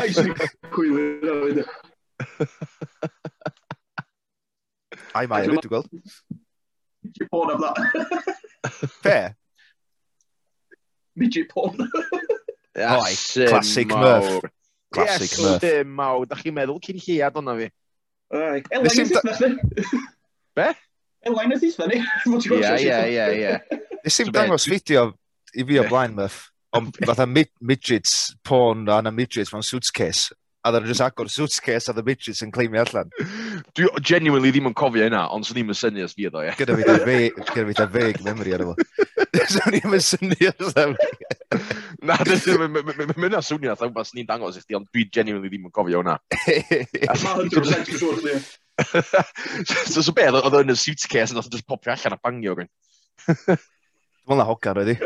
Ai, 0.00 0.08
sy'n 0.16 0.32
cwylio. 0.72 1.66
Ai 5.16 5.26
mae 5.30 5.44
hefyd, 5.46 5.62
dwi'n 5.64 5.72
gweld. 5.72 5.88
Midget 7.06 7.28
porn 7.32 7.50
am 7.54 7.60
that. 7.62 7.76
Be? 9.04 9.18
Midget 11.16 11.48
porn. 11.52 11.76
Oi, 12.76 13.14
classic 13.48 13.88
Murph. 13.88 14.44
Classic 14.92 15.30
yes, 15.30 15.40
Murph. 15.40 15.64
Yes, 15.64 15.86
mawr. 15.86 16.26
Da 16.28 16.36
chi'n 16.40 16.56
meddwl 16.56 16.80
cyn 16.84 16.98
lliad 17.00 17.38
o'na 17.40 17.54
fi. 17.60 17.68
Elain 18.36 18.90
ys 18.90 18.98
ysfynnu. 19.04 19.48
Be? 20.58 20.68
Elain 21.26 21.54
ys 21.56 21.64
ysfynnu. 21.70 21.96
Ie, 22.00 22.72
ie, 22.82 22.98
ie, 23.14 23.26
ie. 23.38 23.54
Nes 24.04 24.20
i'n 24.24 24.32
dangos 24.34 24.68
fideo 24.68 25.08
i 25.56 25.64
fi 25.64 25.80
o 25.80 25.86
blaen, 25.88 26.12
Murph. 26.18 26.40
Ond 26.76 26.98
fatha 27.06 27.24
midgets 27.30 28.34
porn 28.44 28.84
a 28.92 29.00
na 29.00 29.10
midgets 29.14 29.54
mewn 29.54 29.64
suitcase 29.64 30.34
a 30.66 30.68
ddyn 30.72 30.82
nhw'n 30.82 30.90
just 30.90 31.04
agor 31.04 31.28
suitcase 31.30 31.88
a 31.88 31.92
the 31.94 32.02
midgets 32.02 32.42
yn 32.42 32.50
cleimio 32.54 32.80
allan. 32.82 33.08
Dwi 33.78 33.86
genuinely 34.02 34.50
ddim 34.50 34.66
yn 34.72 34.78
cofio 34.78 35.04
hynna, 35.06 35.22
ond 35.34 35.44
swn 35.46 35.60
i'n 35.62 35.74
syni 35.78 36.02
os 36.02 36.14
fi 36.18 36.26
edo, 36.26 36.40
ie. 36.42 36.50
Gyda 36.58 36.72
fi 36.80 36.84
da 36.88 36.94
vague, 37.06 37.46
gyda 37.52 37.66
fi 37.70 37.74
da 37.78 37.86
vague 37.94 38.22
memory 38.26 38.50
ar 38.56 38.62
efo. 38.66 38.74
Swn 39.54 39.78
i'n 39.78 39.94
syni 40.02 40.40
os 40.50 40.74
edo. 40.74 40.98
Na, 42.06 42.14
mae 42.18 43.38
a 43.38 43.40
swnio 43.44 43.70
atho, 43.76 43.86
bas 43.94 44.10
ni'n 44.16 44.28
dangos 44.28 44.58
i 44.58 44.60
chdi, 44.64 44.74
ond 44.80 44.88
dwi 44.90 45.02
genuinely 45.14 45.48
ddim 45.52 45.68
yn 45.70 45.76
cofio 45.76 45.98
hwnna. 46.02 46.14
So, 49.86 50.02
so 50.02 50.12
beth, 50.12 50.36
oedd 50.36 50.58
yn 50.60 50.74
y 50.74 50.76
suitcase 50.78 51.32
yn 51.32 51.40
oedd 51.40 51.54
just 51.54 51.66
popio 51.68 51.94
allan 51.94 52.16
a 52.16 52.18
bangio 52.20 52.56
gyn. 52.58 52.68
Dwi'n 53.26 54.40
na 54.40 54.46
hogan, 54.48 54.76
roeddi. 54.76 54.96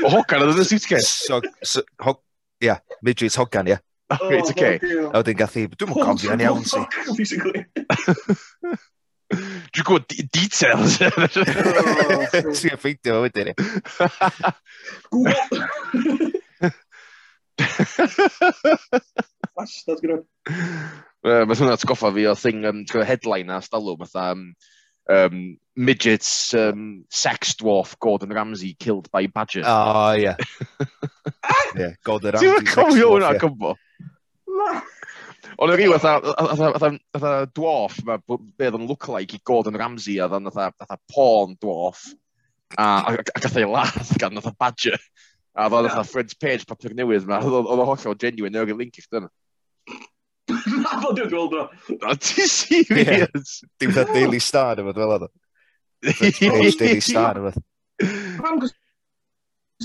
O, 0.00 0.12
hogan, 0.14 0.46
oedd 0.46 0.54
yn 0.54 0.62
y 0.62 0.68
suitcase? 0.70 1.10
So, 1.26 1.40
so, 1.60 1.84
ho, 2.04 2.16
yeah, 2.64 2.80
midgets 3.04 3.36
hogan, 3.40 3.68
yeah. 3.72 3.82
Oh, 4.08 4.18
oh 4.20 4.30
right, 4.30 4.50
okay. 4.50 4.78
A 4.78 5.18
wedyn 5.18 5.38
gath 5.38 5.56
i, 5.58 5.66
dwi'n 5.66 5.90
mwyn 5.90 6.06
cofio 6.06 6.34
yn 6.36 6.42
iawn 6.44 6.62
si. 6.62 6.78
Dwi'n 9.34 9.86
gwybod 9.88 10.06
details. 10.30 10.98
Ti'n 12.60 12.78
ffeindio 12.78 13.16
fo 13.16 13.22
wedyn 13.24 13.50
i. 13.50 13.54
Google! 15.10 16.30
Bastard 19.56 20.00
gyda. 20.04 20.22
Mae 21.26 21.56
hwnna'n 21.56 21.74
atgoffa 21.74 22.12
fi 22.14 22.28
o 22.30 22.38
thing, 22.38 22.62
um, 22.70 22.84
headline 23.08 23.50
a 23.50 23.58
stalw, 23.64 23.96
fatha, 24.04 24.30
um, 24.36 24.42
um, 25.08 25.56
midgets 25.76 26.54
um, 26.54 27.04
sex 27.10 27.54
dwarf 27.54 27.98
Gordon 27.98 28.30
Ramsay 28.30 28.74
killed 28.78 29.10
by 29.10 29.26
badger. 29.26 29.60
Oh, 29.60 29.66
ah, 29.66 30.12
yeah. 30.12 30.36
yeah, 31.76 31.92
Gordon 32.02 32.32
Ramsay. 32.32 32.46
Ti'n 32.46 32.70
cofio 32.72 33.10
hwnna, 33.14 33.34
cymbo? 33.40 33.76
Ond 35.56 35.72
yr 35.72 35.82
un 35.86 35.94
fatha 35.96 37.32
dwarf, 37.54 38.00
mae 38.04 38.20
be 38.20 38.68
oedd 38.68 38.78
yn 38.80 38.88
look-alike 38.90 39.38
i 39.38 39.42
Gordon 39.46 39.78
Ramsay, 39.78 40.18
a 40.20 40.28
oedd 40.28 40.50
fatha 40.52 40.98
porn 41.12 41.56
dwarf, 41.62 42.08
a 42.76 43.16
gath 43.16 43.56
ei 43.56 43.68
lath 43.68 44.16
gan 44.20 44.36
fatha 44.40 44.56
badger. 44.58 44.98
A 45.56 45.70
oedd 45.70 45.88
fatha 45.88 46.04
Fred's 46.08 46.36
Page 46.36 46.66
papur 46.68 46.96
newydd 46.96 47.28
yma, 47.28 47.40
oedd 47.40 47.72
o 47.72 47.88
hollol 47.88 48.18
genuine, 48.20 48.58
yr 48.58 48.74
un 48.74 48.82
link 48.82 49.00
i'ch 49.00 49.08
dyna. 49.12 49.30
Na 50.66 50.96
bod 51.02 51.14
dwi'n 51.18 51.30
gweld 51.30 51.54
o. 51.54 51.64
O, 51.96 52.14
ti 52.18 52.46
serious? 52.50 53.60
Dim 53.80 53.92
da 53.94 54.02
Daily 54.08 54.40
Star 54.42 54.76
neu 54.80 54.88
fod 54.90 54.98
fel 55.02 55.14
oedd. 55.16 55.26
Page 56.40 56.76
Daily 56.80 57.02
Star 57.04 57.38
neu 57.38 57.50
fod. 57.50 57.62
Pam, 58.42 58.58
gos 58.62 58.74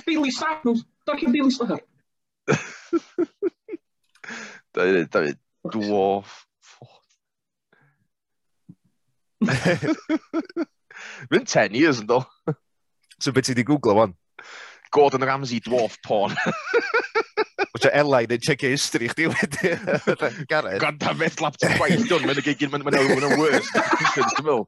Daily 0.06 0.32
Star, 0.34 0.58
nhw'n 0.66 0.82
darllen 1.08 1.36
Daily 1.36 1.54
Star. 1.54 1.80
Da- 4.72 4.88
David, 5.12 5.38
dwarf. 5.74 6.40
Fy'n 11.32 11.46
10 11.54 11.76
years 11.78 12.02
yn 12.02 12.08
do. 12.10 12.20
So 13.22 13.32
beth 13.34 13.48
ti 13.50 13.56
di 13.58 13.66
googlo 13.68 13.96
fan? 13.98 14.14
Gordon 14.94 15.24
Ramsay 15.26 15.62
dwarf 15.64 15.98
porn. 16.06 16.36
Gwrdd 17.82 17.98
Elain 17.98 18.30
yn 18.36 18.42
check 18.46 18.62
history 18.62 19.08
chdi 19.10 19.26
wedyn. 19.32 19.80
Gareth. 20.52 20.82
God 20.82 20.98
damn 21.02 21.22
it, 21.26 21.42
laptop 21.42 21.72
gwaith 21.80 22.04
dwn. 22.10 22.26
Mae'n 22.28 22.42
gigin, 22.46 22.70
mae'n 22.70 22.84
mynd 22.86 23.26
yn 23.26 23.40
worst. 23.40 23.74
Dwi'n 24.14 24.46
meddwl. 24.46 24.66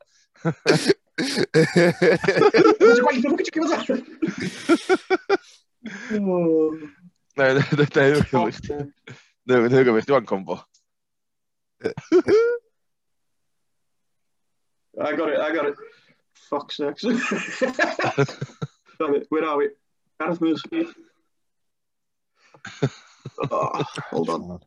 Dwi'n 2.81 3.01
gwaith, 3.05 3.21
dwi'n 3.21 3.37
gwaith, 3.37 3.53
dwi'n 3.53 3.69
gwaith. 3.69 3.89
Ne, 7.37 7.39
ne, 7.53 7.61
ne, 7.61 7.85
dwi'n 7.93 8.25
gwaith. 8.31 8.65
Ne, 9.45 9.55
dwi'n 9.69 9.85
gwaith, 9.91 10.09
dwi'n 10.09 10.25
combo. 10.29 10.55
I 15.03 15.05
got 15.13 15.29
it, 15.29 15.39
I 15.39 15.51
got 15.53 15.65
it. 15.69 15.75
Fuck 16.49 16.71
sex. 16.71 17.05
are 17.05 17.13
we? 19.57 19.69
Gareth 20.19 20.41
Moose 20.41 20.63
oh, 23.51 23.83
hold 24.09 24.29
on. 24.29 24.59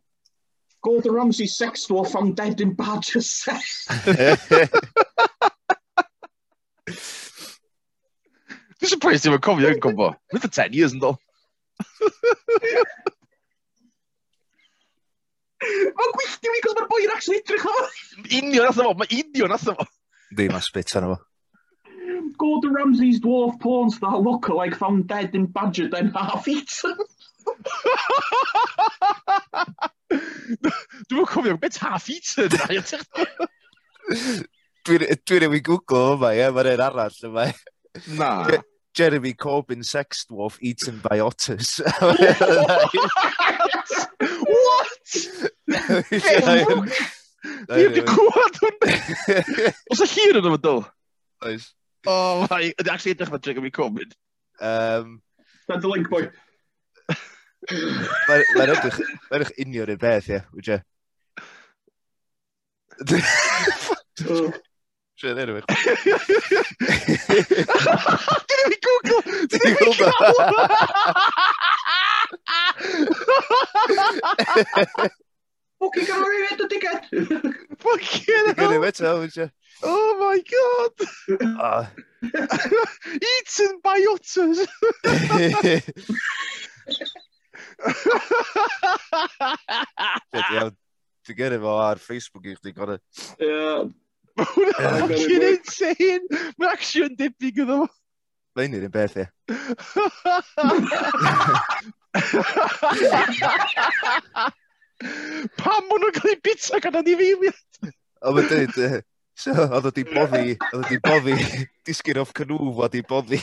Gordon 0.83 1.13
Ramsay 1.13 1.47
sex 1.47 1.87
dwarf 1.87 2.13
found 2.13 2.37
dead 2.37 2.61
in 2.61 2.75
Badger 2.75 3.21
sex. 3.21 3.87
Dwi'n 8.77 8.93
surprised 8.93 9.25
ti'n 9.25 9.39
cofio 9.43 9.73
yn 9.73 9.81
gwybod. 9.83 10.15
With 10.33 10.43
the 10.45 10.53
10 10.53 10.77
years 10.77 10.93
yn 10.95 11.01
dod. 11.03 11.17
Mae'n 15.67 16.13
gwylltio 16.15 16.53
fi, 16.53 16.61
cos 16.63 16.77
mae'r 16.77 16.91
boi'n 16.91 17.15
actually 17.15 17.41
edrych 17.41 17.65
o. 17.67 17.73
Union 18.29 18.69
atho 18.69 18.85
fo, 18.85 18.93
mae 19.01 19.11
union 19.17 19.55
atho 19.57 19.75
fo. 19.79 19.87
Di, 20.37 20.47
mae 20.53 20.63
spit 20.63 20.93
arno 21.01 21.17
fo. 21.17 21.23
Gordon 22.37 22.75
Ramsay's 22.77 23.21
dwarf 23.25 23.59
porn 23.63 23.91
star 23.91 24.21
lookalike 24.21 24.77
found 24.77 25.09
dead 25.09 25.35
in 25.35 25.47
Badger 25.47 25.89
den 25.89 26.13
half 26.15 26.47
eaten. 26.49 26.95
Dwi'n 31.11 31.27
cofio, 31.27 31.57
beth 31.61 31.77
half 31.83 32.09
eaten? 32.11 32.49
Dwi'n 34.87 35.03
dwi 35.27 35.39
rewid 35.43 35.65
Google 35.67 36.15
yma, 36.17 36.31
ie, 36.37 36.47
mae'n 36.55 36.73
un 36.75 36.85
arall 36.87 37.19
yma. 37.29 37.45
Na. 38.19 38.31
Jeremy 38.97 39.33
Corbyn 39.35 39.85
sex 39.85 40.25
dwarf 40.31 40.57
eaten 40.63 40.97
by 41.05 41.17
otters. 41.21 41.71
What? 44.57 45.07
Fi 47.67 47.83
wedi 47.83 48.03
cwad 48.07 48.55
hwn. 48.63 48.77
Os 49.93 50.01
y 50.01 50.07
llun 50.15 50.39
yn 50.41 50.49
yma 50.53 50.61
dyl? 50.63 50.83
Oes. 51.45 51.65
Oh 52.09 52.47
my, 52.49 52.63
ydy 52.71 52.91
actually 52.93 53.15
edrych 53.17 53.33
fe 53.35 53.39
Jeremy 53.45 53.71
Corbyn. 53.75 54.11
Um, 54.61 55.21
Send 55.67 55.83
the 55.83 55.89
link, 55.93 56.07
boy. 56.09 56.23
Maar 57.67 58.45
edrych, 58.63 58.99
mae'n 59.31 59.41
edrych 59.41 59.59
union 59.65 59.91
i'r 59.91 59.99
beth, 60.03 60.29
ie, 60.31 60.41
wyt 60.55 60.67
ti? 60.69 60.77
Tre 65.17 65.33
ddeud 65.33 65.49
rhywun. 65.49 65.65
Google! 68.87 69.23
Google! 69.51 70.13
Fucking 75.81 76.07
gael 76.07 76.23
rhywun! 76.23 76.57
Fucking 77.79 78.47
hell! 78.57 79.51
Oh 79.83 80.11
my 80.21 80.39
god! 80.55 80.95
Eaten 83.35 83.73
by 83.83 83.99
otters! 84.15 84.59
Dwi'n 91.27 91.39
gyrru 91.39 91.59
fo 91.63 91.73
ar 91.83 91.99
Facebook 92.03 92.45
i 92.47 92.55
chdi 92.57 92.73
gorau. 92.77 93.01
Ie. 93.43 93.87
Mae'n 94.37 95.09
fucking 95.11 95.45
insane! 95.51 96.27
Mae'n 96.59 96.73
action 96.73 97.11
debyg 97.19 97.57
iddo 97.65 97.77
fo. 97.83 97.89
Mae'n 98.57 98.77
un 98.79 98.93
beth, 98.93 99.17
ie. 99.21 99.27
Pam 105.61 105.83
maen 105.89 106.01
nhw'n 106.01 106.15
cael 106.17 106.33
ei 106.33 106.41
bita 106.45 106.81
gan 106.85 106.99
anifeiliad? 107.03 107.61
O, 108.23 108.33
mae'n 108.33 108.49
dweud, 108.49 109.05
So, 109.37 109.53
oedd 109.53 109.85
o 109.85 109.91
di 109.93 110.01
boddi, 110.09 110.55
oedd 110.73 110.79
o 110.79 110.89
di 110.89 110.97
boddi, 111.05 111.35
disgyn 111.85 112.23
off 112.23 112.31
canŵf 112.37 112.79
oedd 112.81 112.95
di 112.95 113.03
boddi. 113.05 113.37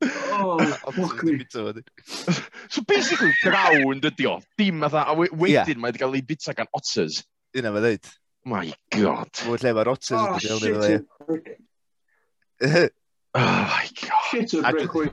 Oh, 0.00 0.58
fuck 0.94 1.24
me. 1.24 1.44
so 1.50 1.72
basically, 2.86 3.32
grawn 3.42 4.00
dydi 4.04 4.26
o. 4.30 4.38
Dim 4.56 4.80
fatha, 4.84 5.04
a 5.10 5.14
we- 5.18 5.28
wedyn 5.34 5.80
mae 5.82 5.90
wedi 5.90 5.98
cael 6.04 6.14
ei 6.14 6.22
bita 6.22 6.54
gan 6.54 6.68
otters. 6.78 7.24
Dyna 7.54 7.72
fe 7.74 7.82
ddeud. 7.86 8.12
My 8.48 8.68
god. 8.94 9.32
Fwy 9.42 9.58
lle 9.64 9.72
mae'r 9.76 9.90
otters 9.96 10.14
Oh, 10.14 10.36
yn 10.36 10.40
shit. 10.40 10.50
dod 10.50 10.62
you're- 10.68 11.02
i 12.62 12.88
Oh 13.34 13.66
my 13.74 13.88
god. 14.02 14.22
Shit 14.30 14.54
a 14.54 14.66
I 14.66 14.72
brick. 14.72 14.94
wait. 14.94 15.12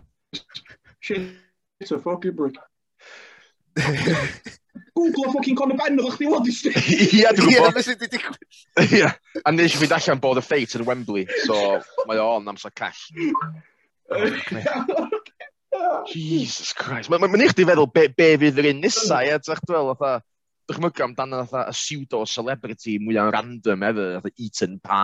Shit 1.01 1.91
a 1.91 1.99
fucking 1.99 2.35
brick. 2.37 2.55
Google 4.95 5.25
a 5.29 5.33
fucking 5.33 5.55
Conor 5.59 5.75
Ben, 5.77 5.99
o'ch 5.99 6.15
chdi 6.15 6.29
wad 6.31 6.47
i 6.47 6.53
sti. 6.55 6.71
Ia, 7.19 7.33
dwi'n 7.35 7.49
Ie, 7.51 7.57
gwybod. 7.57 7.73
mae 7.75 7.83
sy'n 7.83 7.97
digwydd. 7.99 8.37
Ia. 9.01 9.09
A 9.43 9.51
nes 9.51 9.75
i 9.75 9.81
fynd 9.81 9.95
allan 9.97 10.21
bod 10.23 10.39
y 10.39 10.43
ffeit 10.45 10.75
yn 10.79 10.85
Wembley, 10.87 11.25
so 11.43 11.57
mae 12.09 12.21
o'n 12.23 12.47
amser 12.53 12.71
call. 12.77 13.01
Jesus 16.11 16.73
Christ. 16.73 17.09
Mae'n 17.09 17.21
ma, 17.21 17.27
ma 17.31 17.41
eich 17.43 17.55
di 17.57 17.65
feddwl 17.67 17.89
be, 17.93 18.07
be 18.15 18.29
fydd 18.41 18.61
yr 18.61 18.71
un 18.71 18.81
nesau, 18.83 19.25
a 19.27 19.39
ti'n 19.41 19.65
dweud, 19.67 19.91
fatha, 19.99 20.23
dychmygo 20.69 21.05
amdano 21.05 21.41
fatha 21.45 21.69
y 21.69 21.75
pseudo-celebrity 21.77 22.97
mwyaf 23.03 23.31
random 23.35 23.85
ever, 23.89 24.19
fatha 24.23 24.45
Eton 24.47 24.79
Pa, 24.83 25.01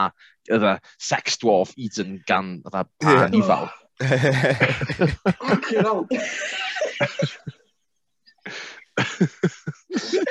fatha 0.50 0.74
sex 0.98 1.38
dwarf 1.42 1.74
Eton 1.78 2.20
gan 2.28 2.48
fatha 2.66 2.82
Pa 3.02 3.12
yeah. 3.18 3.30
Nifal. 3.34 3.68
Fucking 5.42 5.82
hell. 5.86 6.08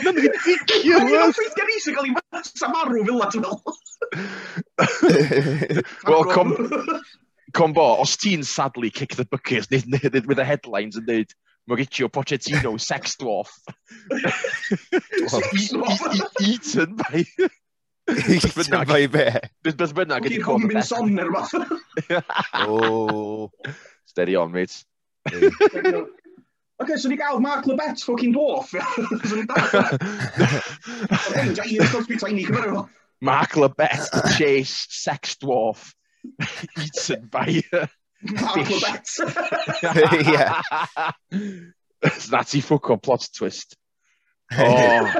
Mae'n 0.00 0.18
ridiculous! 0.18 1.10
Mae'n 1.10 1.34
ffeithio'n 1.36 1.80
sy'n 1.84 1.96
cael 1.96 2.08
ei 2.10 2.14
fasa 2.18 2.66
marw 2.72 3.02
fel 3.06 3.18
la, 3.18 3.26
ti'n 3.30 3.42
meddwl? 3.44 3.74
Wel, 6.10 6.22
combo, 7.52 8.00
os 8.00 8.16
ti'n 8.16 8.44
sadly 8.44 8.90
kick 8.90 9.14
the 9.16 9.24
bucket 9.24 9.70
nid, 9.70 9.86
nid, 9.86 10.12
nid, 10.12 10.26
with 10.26 10.36
the 10.36 10.44
headlines 10.44 10.96
yn 10.96 11.06
dweud 11.06 11.32
Mauricio 11.68 12.08
Pochettino, 12.08 12.80
sex 12.80 13.16
dwarf. 13.16 13.50
E-, 14.10 14.16
e-, 14.96 15.00
eaten 16.40 16.96
by... 16.96 17.24
Eaten 18.10 18.86
by 18.88 19.06
be? 19.06 19.30
Beth 19.62 19.76
beth 19.78 19.94
bynnag 19.94 20.26
ydi 20.26 20.42
cwm. 20.42 20.66
Gwyn 20.66 20.82
son 20.82 21.14
neu 21.14 21.28
rhywbeth. 21.28 21.62
Steady 24.10 24.34
on, 24.34 24.50
mate. 24.50 24.82
Okay, 26.80 26.96
so 26.96 27.08
ni 27.08 27.16
gael 27.20 27.40
Mark 27.40 27.66
Lebet, 27.66 28.02
fucking 28.02 28.34
dwarf. 28.34 28.70
so 29.28 29.36
ni 29.36 29.44
gael... 32.44 32.88
Mark 33.20 33.52
Lebet, 33.52 34.08
chase, 34.38 34.86
sex 34.88 35.36
dwarf 35.36 35.94
eaten 36.78 37.26
by 37.32 37.62
uh, 37.72 37.86
fish. 38.64 39.20
yeah. 40.28 40.60
That's 42.30 42.54
a 42.54 42.60
fuck 42.60 42.90
on 42.90 43.00
plot 43.00 43.28
twist. 43.36 43.76
Oh. 44.58 45.12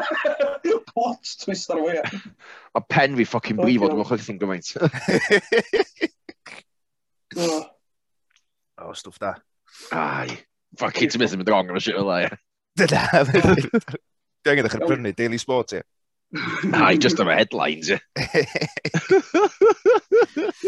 plot 0.92 1.26
twist 1.44 1.70
ar 1.70 1.78
y 1.78 1.98
A 2.00 2.02
Mae 2.74 2.86
pen 2.88 3.16
fi 3.18 3.26
ffocin 3.26 3.58
brifo, 3.60 3.88
dwi'n 3.90 4.06
chwerthu'n 4.06 4.40
gymaint. 4.40 4.68
O, 8.80 8.92
stwff 8.96 9.18
da. 9.22 9.34
Ai. 9.94 10.30
Fuck, 10.78 10.98
ti'n 10.98 11.20
mynd 11.20 11.34
yn 11.34 11.42
mynd 11.42 11.50
wrong 11.52 11.70
am 11.70 11.78
y 11.78 11.82
shit 11.84 11.98
fel 11.98 12.08
la, 12.08 12.20
ie. 12.24 12.30
Dyna. 12.80 13.02
Dwi'n 14.40 14.62
edrych 14.62 14.76
ar 14.78 14.86
brynu 14.86 15.12
Daily 15.18 15.40
Sport, 15.42 15.74
ie. 15.78 15.82
Ai, 16.72 16.96
just 16.96 17.18
am 17.20 17.28
y 17.28 17.34
headlines, 17.34 17.90
ie. 17.90 17.98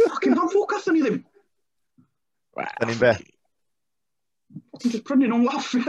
Fucking 0.08 0.34
fan 0.34 0.48
ffocas 0.50 0.88
o'n 0.90 0.98
i 0.98 1.04
ddim. 1.04 1.20
Wel, 2.58 2.72
ni'n 2.88 2.98
be? 2.98 3.12
Ti'n 4.82 4.90
just 4.90 5.06
prynu 5.06 5.30
nhw'n 5.30 5.46
laff, 5.46 5.70
ie. 5.78 5.84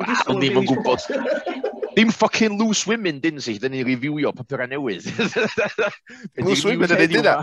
Wel, 0.00 0.40
ni'n 0.40 0.58
yn 0.62 0.68
gwybod. 0.70 1.04
Dim 1.94 2.10
fucking 2.10 2.56
loose 2.58 2.88
women, 2.88 3.20
dyn 3.22 3.38
si, 3.44 3.58
dyn 3.60 3.76
ni'n 3.76 3.86
reviewio 3.86 4.32
papurau 4.34 4.70
newydd. 4.72 5.04
loose 6.46 6.64
women 6.64 6.96
yn 6.96 7.04
ei 7.04 7.12
dyna? 7.12 7.36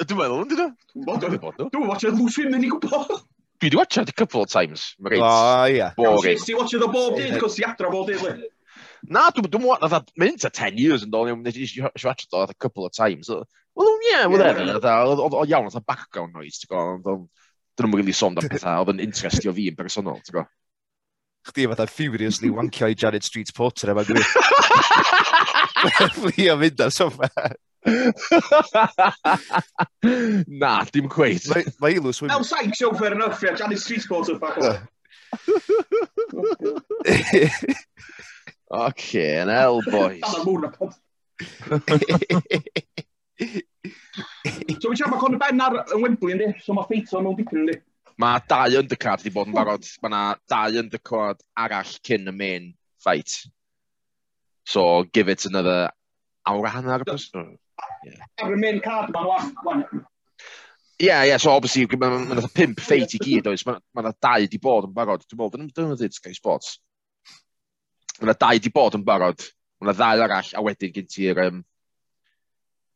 Dwi'n 0.00 0.18
meddwl, 0.22 0.42
yn 0.46 0.50
dyna? 0.54 0.68
Dwi'n 0.96 1.88
watched 1.92 2.16
loose 2.16 2.40
women 2.40 2.64
i 2.64 2.72
gwybod. 2.72 3.18
Dwi 3.56 3.68
wedi 3.68 3.76
watched 3.78 4.08
a 4.08 4.12
couple 4.12 4.42
of 4.42 4.50
times. 4.50 4.96
Oh, 5.00 5.64
yeah. 5.64 5.92
Boring. 5.96 6.40
Dwi'n 6.40 6.58
watched 6.58 6.82
o 6.82 6.88
bob 6.92 7.20
dydd, 7.20 7.36
cos 7.40 7.60
ti 7.60 7.64
adra 7.68 7.92
bob 7.92 8.08
dydd, 8.08 8.24
le 8.24 8.50
na, 9.08 9.28
dwi'n 9.30 9.50
dwi'n 9.50 9.66
what, 9.66 9.84
I've 9.84 9.94
had 9.94 10.10
minutes 10.16 10.44
of 10.44 10.52
10 10.52 10.78
years 10.78 11.04
yn 11.06 11.12
dod, 11.12 11.30
nes 11.42 11.56
i 11.56 11.66
siarad 11.70 12.26
o 12.32 12.42
a 12.42 12.54
couple 12.54 12.86
of 12.86 12.92
times. 12.92 13.30
Well, 13.30 13.98
yeah, 14.10 14.26
whatever, 14.26 14.64
oedd 14.64 15.20
oedd 15.20 15.52
iawn, 15.52 15.68
oedd 15.68 15.78
o 15.78 15.84
background 15.84 16.36
noise, 16.36 16.60
ti'n 16.62 16.72
gwybod, 16.72 17.10
ond 17.12 17.26
dyn 17.76 17.90
nhw'n 17.90 18.00
really 18.00 18.16
sôn 18.16 18.38
am 18.40 18.48
pethau, 18.48 18.84
oedd 18.84 18.94
yn 18.94 19.04
interestio 19.04 19.54
fi 19.56 19.68
yn 19.72 19.78
personol, 19.78 20.20
ti'n 20.22 20.38
gwybod. 20.38 20.52
Chdi 21.46 21.68
fatha 21.70 21.86
furiously 21.86 22.50
wancio 22.50 22.88
i 22.90 22.96
Janet 22.98 23.24
Street 23.24 23.52
Porter 23.54 23.92
yma 23.92 24.02
gwy. 24.08 24.22
Fli 26.16 26.48
o 26.50 26.56
fynd 26.58 26.80
ar 26.82 26.90
sofa. 26.90 27.28
na, 30.64 30.72
dim 30.90 31.06
cweith. 31.12 31.46
Mae 31.78 32.00
Ilws... 32.00 32.18
Now, 32.26 32.42
psych, 32.42 32.74
show 32.74 32.90
fair 32.98 33.14
enough, 33.14 33.38
yeah, 33.44 33.54
Janet 33.54 33.78
Street 33.78 34.02
Porter, 34.08 34.40
fuck 34.42 34.58
off. 34.58 34.82
Fucking 38.72 39.48
hell, 39.48 39.80
boys. 39.86 40.20
Dan 40.20 40.40
y 40.40 40.44
mŵn 40.46 40.64
y 40.66 40.70
pod. 40.74 40.96
So, 44.80 44.90
wyt 44.90 44.98
ti'n 44.98 45.12
meddwl 45.12 45.20
bod 45.20 45.36
Ben 45.42 45.60
ar 45.62 45.76
yn 45.82 46.02
Wembley, 46.02 46.34
ynddi? 46.34 46.48
So, 46.64 46.74
mae 46.74 46.88
ffeitio 46.88 47.20
mewn 47.22 47.36
dipyn, 47.38 47.62
ynddi? 47.62 47.76
Mae 48.22 48.40
dau 48.48 48.78
undercard 48.80 49.22
wedi 49.22 49.34
bod 49.34 49.50
yn 49.50 49.56
barod. 49.56 49.86
Mae 50.02 50.10
yna 50.10 50.22
dau 50.50 50.80
undercard 50.82 51.44
arall 51.62 51.92
cyn 52.08 52.32
y 52.32 52.34
main 52.34 52.72
fight. 53.04 53.36
So, 54.66 55.04
give 55.12 55.28
it 55.28 55.46
another 55.46 55.90
awr 56.48 56.66
a 56.66 56.74
hanner. 56.74 57.04
Oh, 57.06 57.46
ar 58.42 58.56
y 58.56 58.58
main 58.58 58.80
card, 58.82 59.12
mae'n 59.14 59.30
wach. 59.30 59.48
Ie, 60.96 61.10
yeah, 61.10 61.22
ie, 61.22 61.28
yeah, 61.28 61.36
so 61.36 61.52
obviously, 61.52 61.84
mae'n 61.92 62.26
ma, 62.30 62.40
ma 62.40 62.50
pimp 62.56 62.80
ffeit 62.80 63.14
i 63.14 63.20
gyd, 63.20 63.52
oes. 63.52 63.66
Mae 63.68 64.02
yna 64.02 64.16
dau 64.16 64.42
wedi 64.42 64.58
bod 64.62 64.88
yn 64.88 64.96
barod. 64.96 65.22
Dwi'n 65.28 65.44
meddwl, 65.44 65.68
dyn 65.68 65.90
nhw'n 65.90 66.00
dweud 66.00 66.16
Sky 66.16 66.32
Sports. 66.34 66.78
Mae 68.16 68.28
yna 68.30 68.36
dau 68.40 68.60
di 68.62 68.72
bod 68.72 68.96
yn 68.96 69.04
barod. 69.06 69.44
Mae 69.80 69.90
yna 69.90 69.96
ddau 69.98 70.24
arall 70.24 70.52
a 70.56 70.64
wedyn 70.64 70.92
gen 70.94 71.08
ti'r 71.12 71.40
um, 71.46 71.62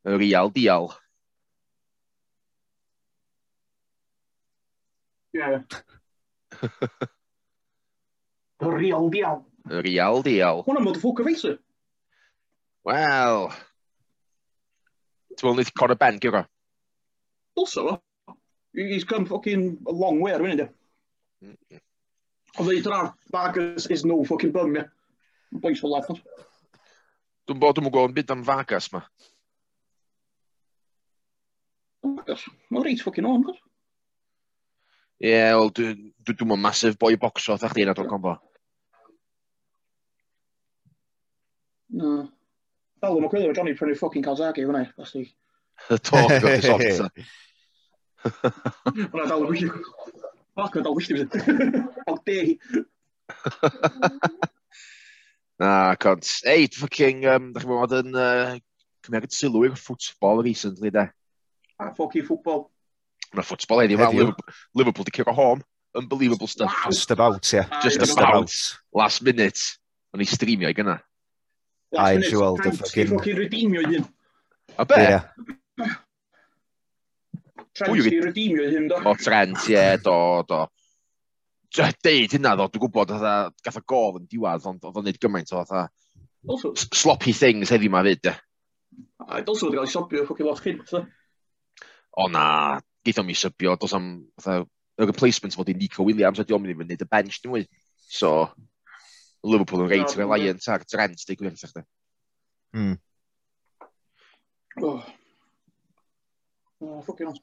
real 0.08 0.52
dial. 0.54 0.90
Yeah. 5.32 5.62
y 8.60 8.66
real 8.66 9.10
dial. 9.10 9.46
Y 9.70 9.80
real 9.84 10.22
dial. 10.24 10.62
Hwna 10.64 10.80
mod 10.80 10.96
y 10.96 11.00
ffwc 11.02 11.20
o 11.20 11.24
feisr. 11.26 11.58
Wel. 12.88 13.50
Ti'n 15.34 15.44
meddwl 15.44 15.58
wneud 15.58 15.72
Conor 15.76 15.98
Ben, 16.00 16.16
gyda? 16.22 16.40
Dylsa 17.58 17.84
fo. 17.84 17.98
He's 18.72 19.04
come 19.04 19.28
fucking 19.28 19.84
a 19.86 19.92
long 19.92 20.22
way 20.24 20.32
ar 20.32 20.40
wyni, 20.40 20.56
de. 20.62 20.66
Ond 22.56 22.70
dweud, 22.70 23.12
Marcus 23.34 23.86
is 23.92 24.06
no 24.08 24.24
fucking 24.24 24.56
bum, 24.56 24.74
yeah. 24.80 24.88
Yn 25.50 25.62
bwys 25.62 25.82
o 25.84 25.90
lathos. 25.90 26.20
Dwi'n 27.48 27.60
bod 27.62 27.80
yn 27.80 27.88
gwybod 27.88 28.14
byd 28.16 28.32
am 28.34 28.44
Vargas 28.46 28.90
ma. 28.94 29.02
Vargas? 32.06 32.44
Mae'n 32.70 32.86
reit 32.86 33.02
ffocin 33.02 33.28
o'n 33.28 33.46
gwrs. 33.48 33.58
Ie, 35.20 35.32
yeah, 35.34 35.56
wel, 35.58 35.72
dwi'n 35.76 35.98
dwi, 36.24 36.36
dwi 36.38 36.56
masif 36.56 36.96
boi 37.00 37.16
boxo, 37.20 37.58
thach 37.60 37.74
di 37.76 37.84
yna 37.84 37.92
dwi'n 37.96 38.08
combo. 38.08 38.38
No. 42.00 42.14
Dal 43.02 43.18
yn 43.18 43.26
ogwylio, 43.26 43.52
Johnny 43.56 43.74
prynu 43.76 43.98
ffocin 43.98 44.24
Calzaghi, 44.24 44.64
hwnna, 44.68 44.86
os 45.00 45.12
di. 45.16 45.26
Y 45.90 45.98
talk, 46.08 46.30
that's 46.40 46.68
the 46.68 47.10
Hwnna 49.10 49.26
dal 49.26 49.42
yn 49.42 49.48
gwyllio. 49.48 49.76
Fuck, 50.58 50.78
dal 50.84 50.96
gwyllio. 50.96 51.26
Fuck, 52.04 52.24
dei. 52.28 52.58
Na, 55.60 55.94
cont. 56.00 56.24
Ei, 56.48 56.68
ffucking, 56.72 57.26
um, 57.28 57.50
da 57.52 57.60
chi'n 57.60 57.72
bod 57.74 57.96
yn 57.98 58.14
uh, 58.16 58.54
cymeriad 59.04 59.34
sylw 59.36 59.66
i'r 59.66 59.74
ffwtbol 59.76 60.40
recently, 60.46 60.92
de. 60.94 61.04
A 61.80 61.90
ffoci 61.92 62.22
ffwtbol. 62.24 62.64
Na, 63.36 63.44
ffwtbol 63.44 63.82
heddiw. 63.84 64.00
Liverpool, 64.00 64.56
Liverpool 64.80 65.08
di 65.08 65.14
cyrra 65.18 65.34
home. 65.36 65.60
Unbelievable 65.94 66.46
stuff. 66.46 66.72
Wow. 66.72 66.90
Just 66.94 67.10
about, 67.10 67.52
yeah. 67.52 67.68
Just, 67.82 68.00
Just 68.00 68.16
about. 68.16 68.28
about. 68.30 68.52
Last 68.94 69.22
minute. 69.26 69.60
O'n 70.14 70.22
i 70.22 70.26
streamio 70.26 70.70
i 70.70 70.74
gynna. 70.74 70.96
Last 71.92 72.14
minute. 72.14 72.30
Joel, 72.30 72.56
dy 72.62 72.72
ffucking... 72.78 73.10
Ffucking 73.12 73.40
redeemio 73.44 73.82
i 73.84 73.92
hyn. 73.96 74.06
A 74.78 74.86
be? 74.86 75.00
Yeah. 75.02 75.24
Trent 77.76 78.06
i 78.06 78.20
redeemio 78.22 78.64
i 78.64 78.72
hyn, 78.72 78.88
do? 78.90 79.02
O, 79.02 79.14
Trent, 79.18 79.66
ie, 79.68 79.74
yeah, 79.76 79.96
do, 80.00 80.16
do 80.48 80.64
deud 81.76 82.34
hynna 82.34 82.56
ddo, 82.56 82.66
dwi'n 82.66 82.84
gwybod, 82.86 83.14
oedd 83.14 83.56
gath 83.64 83.78
o 83.78 83.86
gof 83.86 84.20
yn 84.20 84.28
diwad, 84.30 84.66
ond 84.66 84.84
oedd 84.88 85.00
o'n 85.00 85.06
neud 85.06 85.20
gymaint 85.22 85.52
o 85.54 85.60
fatha 85.62 85.88
sloppy 86.48 87.32
things 87.32 87.70
heddi 87.70 87.88
ma 87.88 88.02
fyd, 88.02 88.22
de. 88.24 88.34
A 89.28 89.40
dylswn 89.44 89.70
wedi 89.70 89.78
cael 89.78 89.88
ei 89.88 89.92
sobio 89.92 90.24
ffocin 90.26 90.48
lot 90.48 90.62
cyn, 90.64 90.80
fatha. 90.88 91.04
O 92.18 92.26
na, 92.32 92.80
geithio 93.04 93.24
mi 93.24 93.36
sybio, 93.36 93.76
dos 93.80 93.94
am, 93.94 94.10
fatha, 94.40 94.64
y 95.00 95.06
replacement 95.08 95.56
fod 95.56 95.70
i 95.72 95.76
Nico 95.76 96.04
Williams, 96.04 96.40
wedi 96.40 96.56
o'n 96.56 96.64
mynd 96.64 96.74
i 96.74 96.80
fynd 96.80 97.06
y 97.06 97.08
bench, 97.10 97.40
dim 97.42 97.54
mwy. 97.54 97.66
So, 98.10 98.32
Liverpool 99.46 99.84
yn 99.84 99.92
reit, 99.92 100.16
Reliant 100.18 100.68
ar 100.72 100.84
Trent, 100.88 101.24
deu 101.28 101.38
gwir, 101.38 101.56
sech. 101.60 101.76
Hmm. 102.76 102.96
Oh. 104.80 105.00
Oh, 106.80 107.00
ffocin 107.04 107.28
lot. 107.28 107.40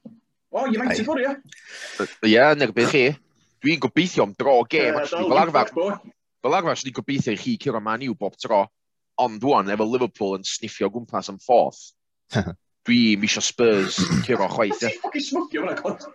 O, 0.48 0.64
oh, 0.64 0.68
United 0.72 1.06
ffwrdd, 1.06 1.26
ie? 1.28 2.10
Ie, 2.34 2.44
neu 2.58 2.74
beth 2.74 2.94
chi. 2.94 3.08
Dwi'n 3.64 3.82
gobeithio 3.82 4.28
am 4.28 4.36
dro 4.38 4.60
gêm, 4.70 5.00
yeah, 5.00 5.10
fel 5.10 5.42
arfer. 5.42 5.72
Fel 6.44 6.58
arfer, 6.58 6.78
swn 6.78 6.92
i'n 6.92 6.98
gobeithio 7.00 7.34
i 7.34 7.40
chi 7.42 7.56
cyrra 7.62 7.82
man 7.84 8.06
i'w 8.06 8.16
bob 8.18 8.38
tro. 8.42 8.66
Ond 9.24 9.40
dwan, 9.42 9.72
efo 9.74 9.88
Liverpool 9.90 10.38
yn 10.38 10.46
sniffio 10.46 10.92
gwmpas 10.94 11.32
yn 11.34 11.40
ffordd, 11.42 11.80
Dwi 12.88 13.18
misio 13.20 13.42
Spurs 13.44 13.98
cyrra 14.24 14.48
chwaith. 14.52 14.80
Ti'n 14.80 14.94
ffocin 15.02 15.26
smwgio 15.26 15.64
fyna, 15.66 15.74
cod? 15.80 16.06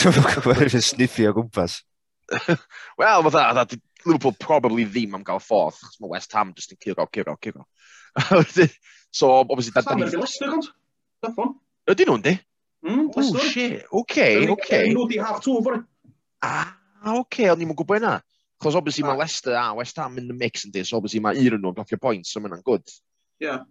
Dwi'n 0.00 0.16
gwybod 0.24 0.64
yn 0.66 0.82
sniffio 0.82 1.34
gwmpas. 1.36 1.82
Wel, 3.00 3.28
fatha, 3.28 3.66
Liverpool 4.06 4.34
probably 4.40 4.86
ddim 4.88 5.14
am 5.18 5.26
gael 5.26 5.42
ffordd, 5.42 5.78
chos 5.82 6.00
mae 6.00 6.14
West 6.16 6.34
Ham 6.34 6.54
just 6.56 6.74
yn 6.74 6.80
cyrro, 6.82 7.06
cyrro, 7.12 7.36
cyrro. 7.42 7.68
so, 9.10 9.30
obviously... 9.44 9.76
Da, 9.76 9.84
Sam, 9.86 10.02
ydy 10.08 10.18
Leicester, 10.18 10.56
ond? 10.56 10.72
Ydyn 11.88 12.10
nhw'n 12.10 12.24
di? 12.24 12.34
Mm, 12.86 13.06
Leicester. 13.14 13.38
Oh, 13.38 13.52
shit. 13.52 13.86
Okay. 14.02 14.48
Okay. 14.56 14.90
Nhw 14.94 15.06
di 15.10 15.20
half 15.22 15.42
two, 15.44 15.60
fori. 15.62 15.82
Ah, 16.42 16.77
ah, 17.02 17.14
oce, 17.14 17.20
okay, 17.24 17.48
o'n 17.52 17.62
i'n 17.64 17.74
gwybod 17.76 18.02
yna. 18.02 18.18
Chos 18.62 18.74
obviously 18.78 19.04
mae 19.06 19.14
ah. 19.14 19.22
Leicester 19.22 19.54
a 19.54 19.74
West 19.78 19.98
Ham 20.02 20.18
in 20.18 20.26
the 20.28 20.34
mix 20.34 20.64
yn 20.66 20.72
di, 20.74 20.82
so 20.84 20.98
obviously 20.98 21.20
mae 21.22 21.38
un 21.38 21.60
nhw'n 21.60 21.74
blocio 21.76 21.98
points, 22.00 22.32
so 22.32 22.42
mae'n 22.42 22.62
good. 22.66 22.82
Yeah. 23.38 23.66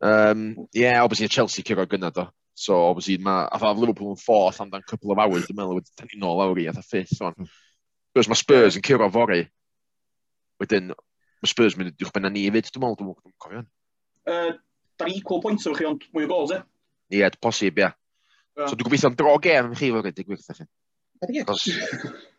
Um, 0.00 0.68
yeah, 0.72 1.02
obviously 1.02 1.28
Chelsea 1.28 1.64
cyrra 1.66 1.86
gyna 1.86 2.12
do. 2.14 2.28
So 2.54 2.78
obviously 2.86 3.18
mae, 3.18 3.48
a 3.50 3.58
ffordd 3.58 3.82
Liverpool 3.82 4.14
yn 4.14 4.20
fourth 4.22 4.60
am 4.62 4.70
dan 4.70 4.86
couple 4.86 5.12
of 5.14 5.18
hours, 5.22 5.48
dwi'n 5.48 5.58
meddwl, 5.58 5.82
da 5.98 6.06
ni'n 6.06 6.22
nôl 6.22 6.42
awr 6.44 6.62
i, 6.62 6.68
a 6.70 6.74
ffith, 6.78 7.16
o'n. 7.22 7.34
Gwrs 8.14 8.26
hmm. 8.26 8.34
mae 8.34 8.42
Spurs 8.42 8.78
yn 8.78 8.86
cyrra 8.86 9.10
fori. 9.14 9.42
Wedyn, 10.62 10.94
mae 10.94 11.50
Spurs 11.50 11.78
mynd 11.78 11.94
i'ch 11.94 12.14
benna 12.14 12.30
ni 12.34 12.46
i 12.46 12.54
fyd, 12.54 12.70
dwi'n 12.70 12.86
meddwl, 12.86 12.98
dwi'n 13.02 13.12
meddwl, 13.12 13.36
cofio. 13.42 13.64
Uh, 14.28 14.56
da 14.98 15.06
ni 15.06 15.18
equal 15.18 15.42
points 15.42 15.66
o'r 15.70 15.78
chi, 15.78 15.86
ond 15.90 16.06
mwy 16.14 16.26
o 16.26 16.30
gols, 16.30 16.54
e? 16.54 16.62
Ie, 17.10 17.22
yeah, 17.22 17.34
posib, 17.42 17.78
ie. 17.78 17.86
Yeah. 17.88 18.66
So 18.66 18.74
dwi'n 18.74 18.88
gobeithio 18.88 19.10
am 19.10 19.18
dro 19.18 19.36
gem 19.42 19.74
chi, 19.74 19.90
fel 19.94 20.06
gyda'i 20.06 20.26
gwirth 20.26 20.50
chi. 20.54 20.66
Achos, 21.18 21.64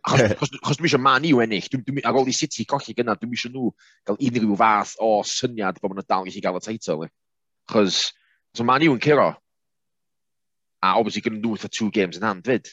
achos, 0.07 0.51
achos 0.61 0.77
dwi 0.79 0.87
eisiau 0.87 1.01
man 1.03 1.25
i 1.27 1.33
ennill, 1.43 1.67
dwi, 1.71 1.81
dwi, 1.83 2.03
ar 2.07 2.15
ôl 2.15 2.29
i 2.31 2.35
City 2.35 2.63
colli 2.69 2.95
gyna, 2.95 3.17
dwi 3.19 3.35
eisiau 3.35 3.51
nhw 3.51 3.71
gael 4.07 4.19
unrhyw 4.29 4.57
fath 4.59 4.95
o 5.03 5.09
syniad 5.27 5.81
bod 5.81 5.91
maen 5.91 5.99
nhw 5.99 6.07
dal 6.07 6.27
gallu 6.27 6.43
gael 6.45 6.59
y 6.59 6.63
teitl. 6.63 7.07
Chos 7.69 7.99
so 8.55 8.65
man 8.65 8.85
i'w 8.85 8.95
yn 8.95 9.01
curo, 9.03 9.29
a 10.79 10.93
obviously 10.99 11.23
gyda 11.25 11.41
nhw 11.41 11.57
eitha 11.57 11.71
two 11.71 11.89
games 11.91 12.19
in 12.19 12.27
hand 12.27 12.47
fyd. 12.47 12.71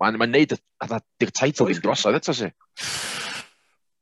Mae'n 0.00 0.16
ma 0.20 0.28
neud 0.30 0.54
y 0.56 0.58
di'r 1.20 1.34
teitl 1.36 1.68
ddim 1.68 1.82
drosodd 1.84 2.16
eto 2.16 2.36
si. 2.36 2.48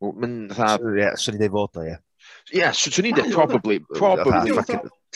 Mae'n 0.05 0.39
eitha... 0.53 0.77
Ie, 0.95 1.11
swn 1.19 1.41
i 1.41 1.43
dweud 1.43 1.57
fod 1.57 1.83
o, 1.83 1.89
ie. 1.89 1.99
Ie, 2.61 2.71
swn 2.79 3.11
i 3.11 3.15
dweud 3.17 3.35
probably, 3.35 3.81
probably... 3.91 4.55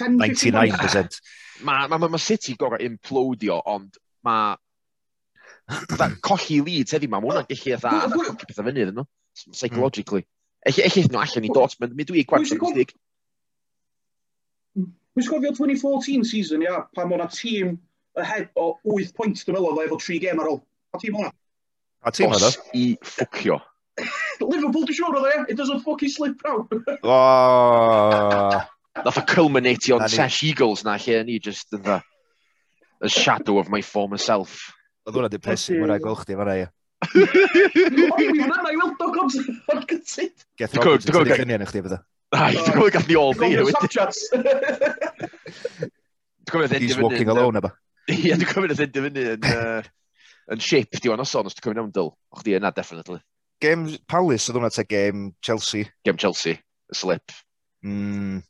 99%. 0.02 1.22
Mae 1.62 1.86
ma, 1.86 2.00
ma, 2.00 2.10
ma 2.10 2.18
City 2.18 2.56
gorau 2.58 2.82
implodio, 2.82 3.60
ond 3.70 4.00
mae 4.26 4.56
colli 6.24 6.60
leads 6.60 6.96
heddi 6.96 7.08
ma, 7.08 7.20
mae 7.20 7.30
hwnna'n 7.30 7.48
gallu 7.48 7.74
eitha 7.74 7.94
colli 8.12 8.36
pethau 8.42 8.66
fyny 8.68 8.84
iddyn 8.84 8.98
nhw, 9.00 9.06
psychologically. 9.52 10.26
Eich 10.66 10.78
eich 10.84 11.08
nhw 11.08 11.22
allan 11.22 11.48
i 11.48 11.52
Dortmund, 11.54 11.96
mi 11.98 12.06
dwi 12.06 12.22
dwi'n 12.22 12.30
gwerth 12.30 12.54
yn 12.56 12.62
stig. 12.74 12.94
Mi'n 15.12 15.28
gofio 15.28 15.52
2014 15.52 16.24
season, 16.24 16.62
ia, 16.64 16.84
pan 16.96 17.10
mae 17.10 17.28
tîm 17.34 17.76
ahead 18.16 18.48
o 18.56 18.78
8 18.84 19.12
pwynt, 19.16 19.42
dwi'n 19.44 19.58
meddwl, 19.58 19.82
efo 19.84 19.98
3 20.00 20.20
gem 20.22 20.40
ar 20.40 20.50
ôl. 20.52 20.62
A 20.92 21.00
tîm 21.02 21.18
hwnna? 21.18 21.32
A 22.04 22.12
tîm 22.14 22.32
hwnna? 22.32 22.52
i 22.76 22.84
ffwcio. 23.04 23.58
Liverpool, 24.40 24.86
dwi'n 24.88 24.98
siŵr 24.98 25.18
o 25.18 25.24
dde, 25.24 25.34
it 25.52 25.58
doesn't 25.58 25.84
fucking 25.84 26.12
slip 26.12 26.40
out. 26.48 26.72
oh. 27.04 28.62
Nath 28.96 29.18
o 29.18 29.24
culminate 29.28 29.92
on 29.92 30.08
Sesh 30.08 30.42
Eagles 30.44 30.84
na 30.84 30.96
lle, 31.00 31.22
ni 31.24 31.38
just 31.38 31.72
yn 31.72 31.82
the, 31.84 32.00
the 33.00 33.08
shadow 33.08 33.58
of 33.58 33.68
my 33.68 33.82
former 33.82 34.20
self. 34.20 34.72
Oedd 35.02 35.18
hwnna 35.18 35.30
depressing, 35.32 35.80
mwyn 35.80 35.90
rhaid 35.90 36.04
gweld 36.04 36.20
chdi, 36.22 36.36
fan 36.38 36.48
rhaid. 36.48 36.70
Hwnna 37.12 38.58
na 38.62 38.70
i 38.70 38.76
weld 38.78 38.98
Doc 39.00 39.16
Hobbs 39.18 39.38
o'r 39.72 39.82
gytid. 39.90 40.44
Geth 40.60 40.76
Roberts 40.78 41.08
yn 41.10 41.16
ddiffyn 41.26 41.50
ni 41.50 41.56
yn 41.56 41.64
chdi 41.66 41.82
fydda. 41.82 41.98
Ai, 42.32 42.52
dwi'n 42.54 42.76
gwybod 42.76 42.94
gath 42.94 43.08
ni 43.10 43.16
all 43.18 43.34
day. 43.36 43.56
Dwi'n 43.58 43.66
gwybod 46.52 46.76
He's 46.78 47.00
walking 47.00 47.32
alone, 47.32 47.58
eba. 47.58 47.72
Ie, 48.06 48.30
dwi'n 48.30 48.46
gwybod 48.46 48.76
oedd 48.76 48.84
edrych 48.86 49.08
fyny 49.08 49.26
yn... 49.34 49.90
yn 50.52 50.62
shape, 50.62 51.02
di 51.02 51.10
o'n 51.10 51.22
oson, 51.22 51.50
os 51.50 51.58
dwi'n 51.58 51.66
cofyn 51.66 51.82
ymdyl. 51.84 52.14
Och 52.34 52.46
di 52.46 52.56
yna, 52.58 52.72
definitely. 52.74 53.20
Game 53.62 53.98
Palace 54.10 54.50
oedd 54.50 54.58
hwnna 54.58 54.70
te, 54.74 54.86
game 54.86 55.32
Chelsea. 55.42 55.90
Game 56.06 56.18
Chelsea, 56.18 56.62
y 56.90 56.98
slip. 56.98 57.34
Mm. 57.86 58.40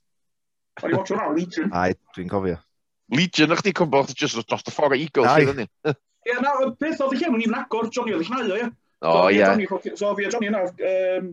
O'n 0.82 0.92
i 0.92 0.96
watch 0.96 1.12
hwnna, 1.12 1.32
Legion. 1.36 1.72
Ai, 1.76 1.92
dwi'n 2.16 2.30
cofio. 2.32 2.60
Legion, 3.12 3.52
o'ch 3.52 3.64
di 3.64 3.74
cwmbo, 3.76 4.06
just 4.12 4.40
dros 4.40 4.64
y 4.68 4.72
ffordd 4.72 4.96
o 4.96 5.00
Eagles, 5.00 5.68
Ie, 6.28 6.38
na, 6.38 6.52
y 6.62 6.70
peth 6.78 7.00
oedd 7.02 7.16
y 7.16 7.20
lle, 7.20 7.32
mwyn 7.32 7.46
i'n 7.48 7.58
agor, 7.58 7.88
Johnny 7.94 8.14
oedd 8.14 8.22
i 8.22 8.28
chnau 8.28 8.52
o, 8.54 8.58
ie. 8.60 8.68
O, 9.02 9.14
ie. 9.34 9.96
So, 9.98 10.12
fi 10.18 10.28
a 10.28 10.30
Johnny 10.30 10.50
yna, 10.52 10.62
um, 10.68 11.32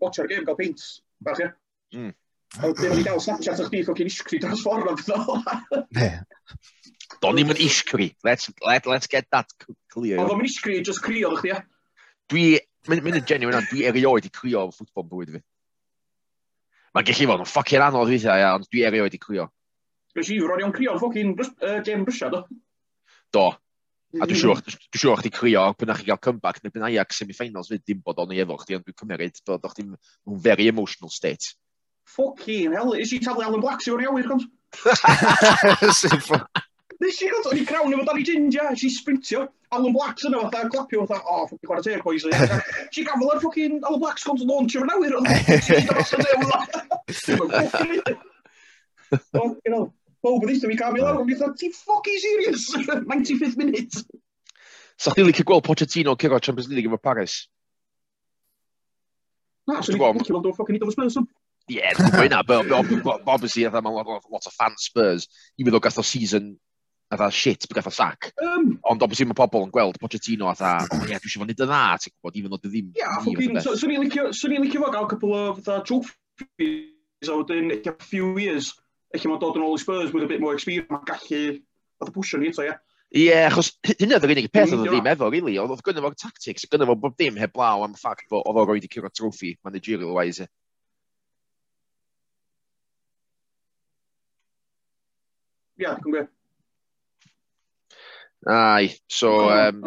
watch 0.00 0.22
ar 0.22 0.30
game, 0.30 0.46
gael 0.48 0.56
paint, 0.56 0.86
bach, 1.24 1.42
ie. 1.44 1.50
Mm. 1.96 2.14
A 2.58 2.70
ddim 2.72 2.94
wedi 2.94 3.04
gael 3.06 3.20
Snapchat 3.22 3.60
o'ch 3.62 3.68
di, 3.70 3.82
ffocin 3.86 4.08
isgri, 4.10 4.40
dros 4.42 4.64
ffordd 4.64 4.88
o'n 4.90 4.98
ffynol. 4.98 5.44
Don 7.20 7.36
ni'n 7.36 7.50
mynd 7.50 7.60
iscri. 7.62 8.08
Let's, 8.24 8.48
let, 8.64 8.88
let's 8.90 9.10
get 9.10 9.28
that 9.34 9.52
clear. 9.92 10.18
Oedd 10.18 10.32
o'n 10.34 10.42
isgri, 10.48 10.80
just 10.86 11.04
cri 11.04 11.22
oedd 11.28 11.42
chdi, 11.42 11.52
ie. 11.52 11.60
Dwi, 12.32 12.44
mynd 12.88 13.20
yn 13.20 13.28
genuine, 13.28 13.60
dwi 13.70 13.84
erioed 13.90 14.26
i 14.26 14.32
crio 14.34 14.66
o 14.66 14.74
ffwtbol 14.74 15.06
bwyd 15.12 15.36
fi. 15.36 15.44
Mae'n 16.96 17.06
gallu 17.06 17.30
fod 17.30 17.44
yn 17.44 17.50
ffocin 17.52 17.84
anodd 17.86 18.10
weithiau, 18.10 18.56
ond 18.56 18.66
dwi 18.70 18.86
erioed 18.88 19.14
i 19.14 19.20
crio. 19.22 19.50
Gwys 20.16 20.32
i, 20.34 20.40
ro'n 20.42 20.64
i'n 20.64 20.72
o'n 20.72 20.98
ffocin 20.98 21.36
game 21.86 22.06
Brysia, 22.08 22.32
do? 22.32 22.42
Do, 23.36 23.50
A 24.18 24.26
dwi'n 24.26 24.40
siŵr, 24.40 24.58
dwi'n 24.66 25.02
siŵr 25.04 25.20
chdi 25.20 25.30
crio 25.30 25.64
pan 25.78 25.92
chi 25.94 26.06
gael 26.08 26.18
comeback 26.18 26.56
neu 26.64 26.72
pan 26.74 26.88
Ajax 26.88 27.20
semi-finals 27.20 27.68
fyd, 27.70 27.84
dim 27.86 28.00
bod 28.02 28.18
o'n 28.18 28.32
ei 28.34 28.40
efo 28.42 28.56
chdi, 28.58 28.74
ond 28.74 28.86
dwi'n 28.88 28.98
cymeryd 28.98 29.36
bod 29.46 29.66
o'ch 29.68 29.76
ti'n 29.76 29.92
mewn 29.92 30.40
very 30.46 30.66
emotional 30.66 31.12
state. 31.14 31.52
Fucking 32.10 32.74
hell, 32.74 32.96
is 32.98 33.12
i 33.14 33.20
taflu 33.22 33.46
Alan 33.46 33.62
Black 33.62 33.84
sy'n 33.84 33.94
o'n 33.94 34.02
iawn, 34.08 34.26
gont? 34.26 34.44
Nes 37.00 37.22
i 37.22 37.30
gont, 37.30 37.46
o'n 37.52 37.60
i 37.60 37.62
crawn 37.68 37.94
efo 37.94 38.08
Danny 38.08 38.26
Ginger, 38.26 38.74
is 38.74 38.82
i 38.88 38.90
sprintio, 38.96 39.46
Alan 39.70 39.94
Black's 39.94 40.26
yna 40.26 40.42
fatha, 40.42 40.66
clapio 40.74 41.06
fatha, 41.06 41.22
oh, 41.30 41.46
ffocin 41.46 41.70
gwared 41.70 41.86
teg, 41.86 42.02
boys. 42.02 42.26
Nes 42.26 42.98
i 42.98 43.06
gafel 43.06 43.30
ar 43.30 43.38
ffocin 43.38 43.78
Alan 43.78 44.02
Black's 44.02 44.26
gont 44.26 44.42
launch 44.42 44.74
o'r 44.80 44.90
nawr, 44.90 45.16
ond 45.20 45.30
nes 45.30 45.70
i 45.70 45.86
dros 45.86 46.10
y 46.18 46.20
dew. 46.26 48.18
Fucking 49.30 49.70
hell 49.70 49.88
bob 50.24 50.44
yn 50.44 50.52
eistedd, 50.54 50.70
mi 50.70 50.78
gael 50.78 50.94
mi 50.96 51.02
lawr, 51.04 51.24
mi 51.26 51.36
dda, 51.36 51.52
ti 51.58 51.70
ffocin 51.74 52.20
serious, 52.22 52.68
95th 53.12 53.56
minute. 53.60 54.04
Sa 55.00 55.14
chdi'n 55.14 55.28
licio 55.30 55.46
gweld 55.48 55.64
Pochettino 55.64 56.16
cyrra 56.20 56.40
Champions 56.44 56.68
League 56.72 56.90
efo 56.90 57.00
Paris? 57.00 57.42
Na, 59.68 59.80
swn 59.80 59.96
i'n 59.96 60.18
licio 60.20 60.34
gweld 60.34 60.50
o 60.50 60.56
ffocin 60.56 60.76
iddo 60.76 60.90
fo 60.90 60.96
Spurs. 60.96 61.20
Yeah, 61.70 61.94
dwi'n 61.94 62.10
gweud 62.16 62.32
na, 62.34 62.42
but 62.42 62.66
obviously, 63.30 63.64
I 63.64 63.70
mae'n 63.70 63.94
lot 63.94 64.48
o 64.50 64.52
fan 64.52 64.74
Spurs, 64.76 65.28
even 65.56 65.72
though 65.72 65.80
gath 65.84 66.00
o 66.00 66.02
season 66.02 66.56
atha 67.10 67.30
shit, 67.30 67.66
gath 67.74 67.86
o 67.86 67.90
sac. 67.90 68.32
Um, 68.42 68.78
Ond 68.90 69.02
obviously 69.02 69.26
mae 69.26 69.38
pobl 69.38 69.66
yn 69.66 69.72
gweld 69.74 69.98
Pochettino 70.02 70.50
atha, 70.50 70.76
o 70.84 71.00
ie, 71.00 71.12
yeah, 71.12 71.22
dwi 71.22 71.30
eisiau 71.30 71.42
fod 71.42 71.50
nid 71.50 71.62
yn 71.62 71.70
dda, 71.70 71.82
ti'n 72.02 72.14
gwybod, 72.14 72.38
even 72.40 72.52
though 72.52 72.62
dwi 72.62 72.70
ddim... 72.74 72.92
Ie, 72.98 73.64
swn 73.80 73.94
i'n 73.96 74.66
licio 74.66 74.82
fo 74.84 74.92
gael 74.94 75.08
cwpl 75.10 75.34
o, 75.34 75.42
of 75.54 75.68
uh, 75.68 75.80
trophies 75.86 77.30
a 77.30 77.38
wedyn 77.40 77.74
a 77.78 77.94
few 78.04 78.34
years 78.38 78.72
eich 79.14 79.26
mae'n 79.26 79.42
dod 79.42 79.58
yn 79.58 79.66
ôl 79.66 79.76
i 79.76 79.82
Spurs 79.82 80.14
with 80.14 80.24
a 80.24 80.30
bit 80.30 80.42
more 80.42 80.54
experience, 80.54 80.90
mae'n 80.92 81.06
gallu, 81.08 81.42
oedd 82.00 82.12
y 82.12 82.14
pwysio 82.14 82.40
ni 82.40 82.50
eto, 82.52 82.64
ie. 82.66 82.76
Ie, 83.10 83.24
yeah, 83.26 83.48
achos 83.48 83.72
hynny 83.88 84.14
oedd 84.14 84.24
yr 84.28 84.32
unig 84.36 84.48
peth 84.54 84.72
oedd 84.76 84.86
ddim 84.86 85.08
efo, 85.10 85.28
really. 85.34 85.56
Oedd 85.58 85.82
gynnu 85.86 86.04
fo'r 86.04 86.14
tactics, 86.14 86.68
gynnu 86.70 86.86
fo 86.86 86.94
bob 87.04 87.16
dim 87.18 87.38
heb 87.42 87.58
law 87.58 87.82
am 87.82 87.96
ffact 87.98 88.28
bod 88.30 88.46
oedd 88.46 88.60
o'r 88.62 88.74
oed 88.76 88.86
i 88.86 88.90
cyrra 88.92 89.10
troffi 89.10 89.56
managerial-wise. 89.66 90.46
Ie, 95.80 95.86
yeah, 95.86 95.96
dwi'n 95.98 96.14
gwybod. 96.14 96.36
Ai, 98.46 98.92
so... 99.10 99.34
Um, 99.50 99.82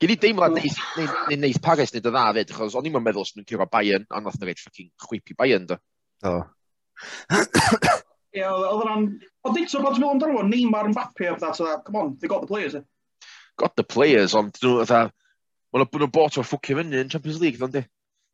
Gyn 0.00 0.14
i 0.14 0.16
deimlad 0.16 0.54
neith, 0.56 0.78
neith, 0.96 1.16
neith, 1.28 1.40
neith 1.42 1.58
Paris 1.60 1.90
nid 1.92 2.06
y 2.08 2.12
dda 2.12 2.28
fyd, 2.36 2.52
achos 2.54 2.76
o'n 2.78 2.86
i'n 2.88 2.94
meddwl 3.04 3.20
os 3.20 3.34
nhw'n 3.34 3.48
cyrra 3.48 3.66
Bayern, 3.68 4.06
ond 4.08 4.24
nath 4.24 4.38
nhw'n 4.38 4.48
rhaid 4.48 4.60
ffocin 4.62 4.88
chwipi 5.04 5.36
Bayern, 5.36 5.66
do. 5.68 5.76
O. 6.24 6.38
Yeah, 8.32 8.54
oedd 8.54 8.84
ran... 8.86 9.06
Oedd 9.42 9.58
eto, 9.58 9.80
bod 9.82 9.96
ti'n 9.96 10.04
meddwl 10.04 10.12
amdano 10.14 10.36
fo, 10.38 10.42
Neymar 10.46 10.88
yn 10.90 10.94
bapu 10.94 11.26
a 11.26 11.36
that, 11.40 11.84
come 11.86 11.98
on, 11.98 12.10
they 12.20 12.28
got 12.30 12.44
the 12.44 12.50
players, 12.50 12.76
eh? 12.78 12.84
Got 13.58 13.74
the 13.76 13.84
players, 13.84 14.34
ond 14.38 14.58
nhw, 14.62 14.76
oedd 14.84 14.92
a... 14.94 15.00
Mae'n 15.70 15.86
bod 15.86 16.02
nhw'n 16.02 16.12
bort 16.14 16.38
o'r 16.38 16.46
ffwcio 16.46 16.76
fyny 16.78 16.98
yn 16.98 17.10
Champions 17.10 17.40
League, 17.42 17.62
ond 17.62 17.78
e? 17.78 17.84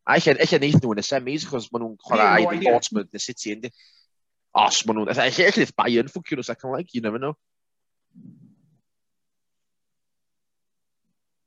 A 0.07 0.17
eich 0.17 0.29
neith 0.61 0.81
nhw 0.81 0.93
yn 0.95 1.01
y 1.01 1.05
semis, 1.05 1.47
achos 1.49 1.71
maen 1.73 1.83
nhw'n 1.85 1.97
chwarae 2.05 2.45
ai 2.47 2.61
Portsmouth 2.65 3.09
neu 3.13 3.23
City, 3.25 3.55
ynddi? 3.57 3.73
Os 4.57 4.83
maen 4.89 5.01
nhw'n... 5.01 5.23
Eich 5.25 5.41
neith 5.61 5.75
Bayern 5.77 6.13
ffwcio 6.13 6.39
nhw 6.39 6.47
second 6.49 6.77
leg, 6.77 6.93
you 6.93 7.03
never 7.05 7.21
know. 7.23 7.35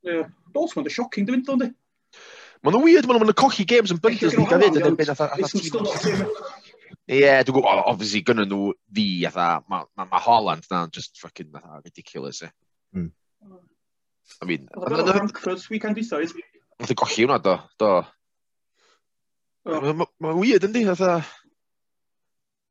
Yeah, 0.06 0.30
Portsmouth 0.54 0.90
yn 0.90 0.98
shocking, 0.98 1.30
dwi'n 1.30 1.46
fynd, 1.46 1.62
dwi'n 1.62 1.70
e? 1.70 2.20
Maen 2.66 2.76
nhw'n 2.76 2.86
weird, 2.86 3.10
maen 3.10 3.22
nhw'n 3.24 3.38
cochi 3.40 3.66
games 3.70 3.94
yn 3.94 4.02
Bundesliga 4.04 4.62
fyd, 4.62 4.82
ynddi? 4.82 5.10
It's 5.46 6.69
Ie, 7.10 7.26
dwi'n 7.42 7.56
gwybod, 7.56 7.80
obviously, 7.90 8.22
gynnu 8.22 8.44
nhw 8.46 8.74
fi, 8.94 9.06
atha, 9.26 9.48
mae 9.66 9.88
ma, 9.98 10.06
ma 10.12 10.20
Holland 10.22 10.68
na'n 10.70 10.92
just 10.94 11.18
fucking 11.18 11.50
atha, 11.58 11.80
ridiculous, 11.82 12.44
e. 12.46 12.50
Mm. 12.94 13.10
I 14.44 14.46
mean... 14.46 14.68
Oedd 14.78 15.02
yn 15.02 15.10
Frankfurt 15.10 15.66
weekend 15.74 15.98
dweud? 15.98 16.36
Oedd 16.78 16.94
yn 16.94 17.00
golli 17.02 17.26
hwnna, 17.26 17.40
do, 17.42 17.56
do. 17.82 17.90
Mae'n 19.66 20.38
weird, 20.38 20.68
yndi, 20.70 20.86
atha... 20.94 21.16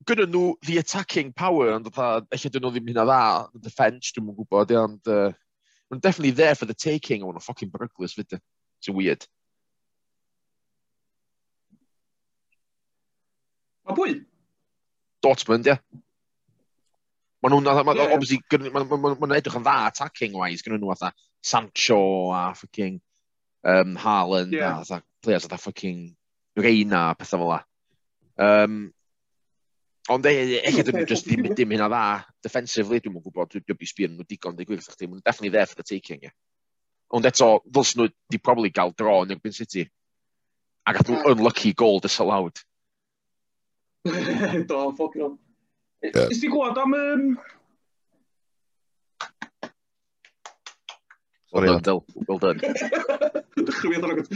Gynnu 0.06 0.28
nhw 0.30 0.44
the 0.64 0.78
attacking 0.84 1.34
power, 1.34 1.72
ond 1.74 1.90
atha, 1.90 2.12
eich 2.30 2.46
dyn 2.46 2.62
nhw 2.62 2.70
ddim 2.76 2.92
hynna 2.92 3.08
dda, 3.10 3.20
the 3.56 3.64
defense, 3.66 4.14
dwi'n 4.14 4.28
mwyn 4.28 4.38
gwybod, 4.38 4.76
ond... 4.84 5.02
Uh, 5.10 5.32
definitely 5.96 6.30
there 6.30 6.54
for 6.54 6.70
the 6.70 6.78
taking, 6.78 7.26
ond 7.26 7.36
a 7.36 7.42
fucking 7.42 7.74
burglars, 7.74 8.14
fyd. 8.14 8.38
It's 8.78 8.88
weird. 8.88 9.26
A 13.88 13.96
pwy? 13.96 14.18
Dortmund, 15.24 15.66
ie. 15.66 15.74
Yeah. 15.74 16.04
Maen 17.42 17.54
nhw'n, 17.54 17.84
ma, 17.86 17.94
yeah. 17.94 18.12
obviously, 18.16 18.40
maen 18.50 18.88
ma, 18.90 18.96
ma, 18.98 19.14
ma 19.14 19.36
edrych 19.38 19.56
yn 19.60 19.64
dda 19.64 19.76
attacking-wise, 19.92 20.64
gynnu 20.66 20.80
nhw 20.82 20.90
atha 20.94 21.12
Sancho 21.44 21.98
a 22.34 22.48
fucking 22.58 22.98
um, 23.62 23.94
Haaland 24.02 24.56
yeah. 24.56 24.74
a 24.74 24.82
atha 24.82 25.02
players 25.22 25.46
atha 25.46 25.58
fucking 25.62 26.16
Reina 26.58 27.10
a 27.12 27.14
pethau 27.14 27.38
fel 27.44 27.52
la. 27.52 27.60
Um, 28.42 28.80
ond 30.10 30.26
e, 30.26 30.34
eich 30.58 30.80
edrych 30.82 30.98
nhw 30.98 31.06
just 31.12 31.30
ddim, 31.30 31.46
ddim 31.52 31.76
hynna 31.76 31.86
dda 31.92 32.02
defensively, 32.42 32.98
dwi'n 33.04 33.14
mwyn 33.14 33.26
gwybod, 33.28 33.54
dwi'n 33.54 33.78
byd 33.78 33.92
sbio 33.92 34.10
nhw 34.10 34.26
digon, 34.26 34.58
dwi'n 34.58 34.72
gwybod, 34.72 34.98
dwi'n 34.98 35.14
maen 35.14 35.22
definitely 35.22 35.54
there 35.54 35.70
for 35.70 35.78
the 35.78 35.86
taking, 35.86 36.26
ie. 36.26 36.34
Ond 37.14 37.30
eto, 37.30 37.52
ddylsyn 37.70 38.02
nhw 38.02 38.10
di 38.34 38.42
probably 38.42 38.74
gael 38.74 38.90
dro 38.98 39.20
yn 39.22 39.36
erbyn 39.36 39.54
City. 39.54 39.86
Ac 40.90 41.04
athyn 41.04 41.20
nhw 41.20 41.36
unlucky 41.36 41.70
goal 41.78 42.02
disallowed. 42.02 42.58
Do, 44.68 44.92
ffocin 44.92 45.22
o. 45.26 45.30
Ys 46.02 46.40
ti 46.40 46.48
gwybod 46.50 46.78
am... 46.78 46.94
Um... 46.94 47.38
Sorry, 51.48 51.68
well 51.68 51.80
done, 51.80 52.00
well 52.28 52.38
done. 52.38 52.60
Dychwyd 53.56 54.04
ar 54.04 54.12
agos. 54.14 54.28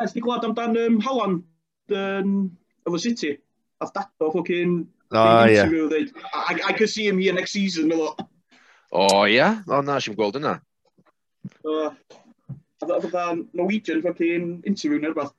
Ys 0.00 0.16
ti 0.16 0.22
gwybod 0.24 0.48
amdan 0.48 0.78
um, 0.86 0.98
Halan 1.04 1.38
yn 1.90 2.32
um, 2.86 2.98
City? 2.98 3.36
A 3.80 3.90
dato 3.94 4.32
ffocin... 4.32 4.82
O, 5.10 5.22
ie. 5.50 5.58
I 6.68 6.72
can 6.72 6.86
see 6.86 7.08
him 7.08 7.18
here 7.18 7.34
next 7.34 7.52
season, 7.52 7.88
milo. 7.88 8.16
O, 8.92 9.26
ie? 9.26 9.42
O, 9.66 9.80
na, 9.82 9.98
si'n 10.02 10.14
gweld 10.18 10.38
yna. 10.38 10.58
O, 11.66 11.90
a 12.80 13.00
fydda 13.02 13.24
Norwegian 13.52 14.02
ffocin, 14.02 14.52
interview 14.66 14.98
neu 14.98 15.14
rhywbeth. 15.14 15.34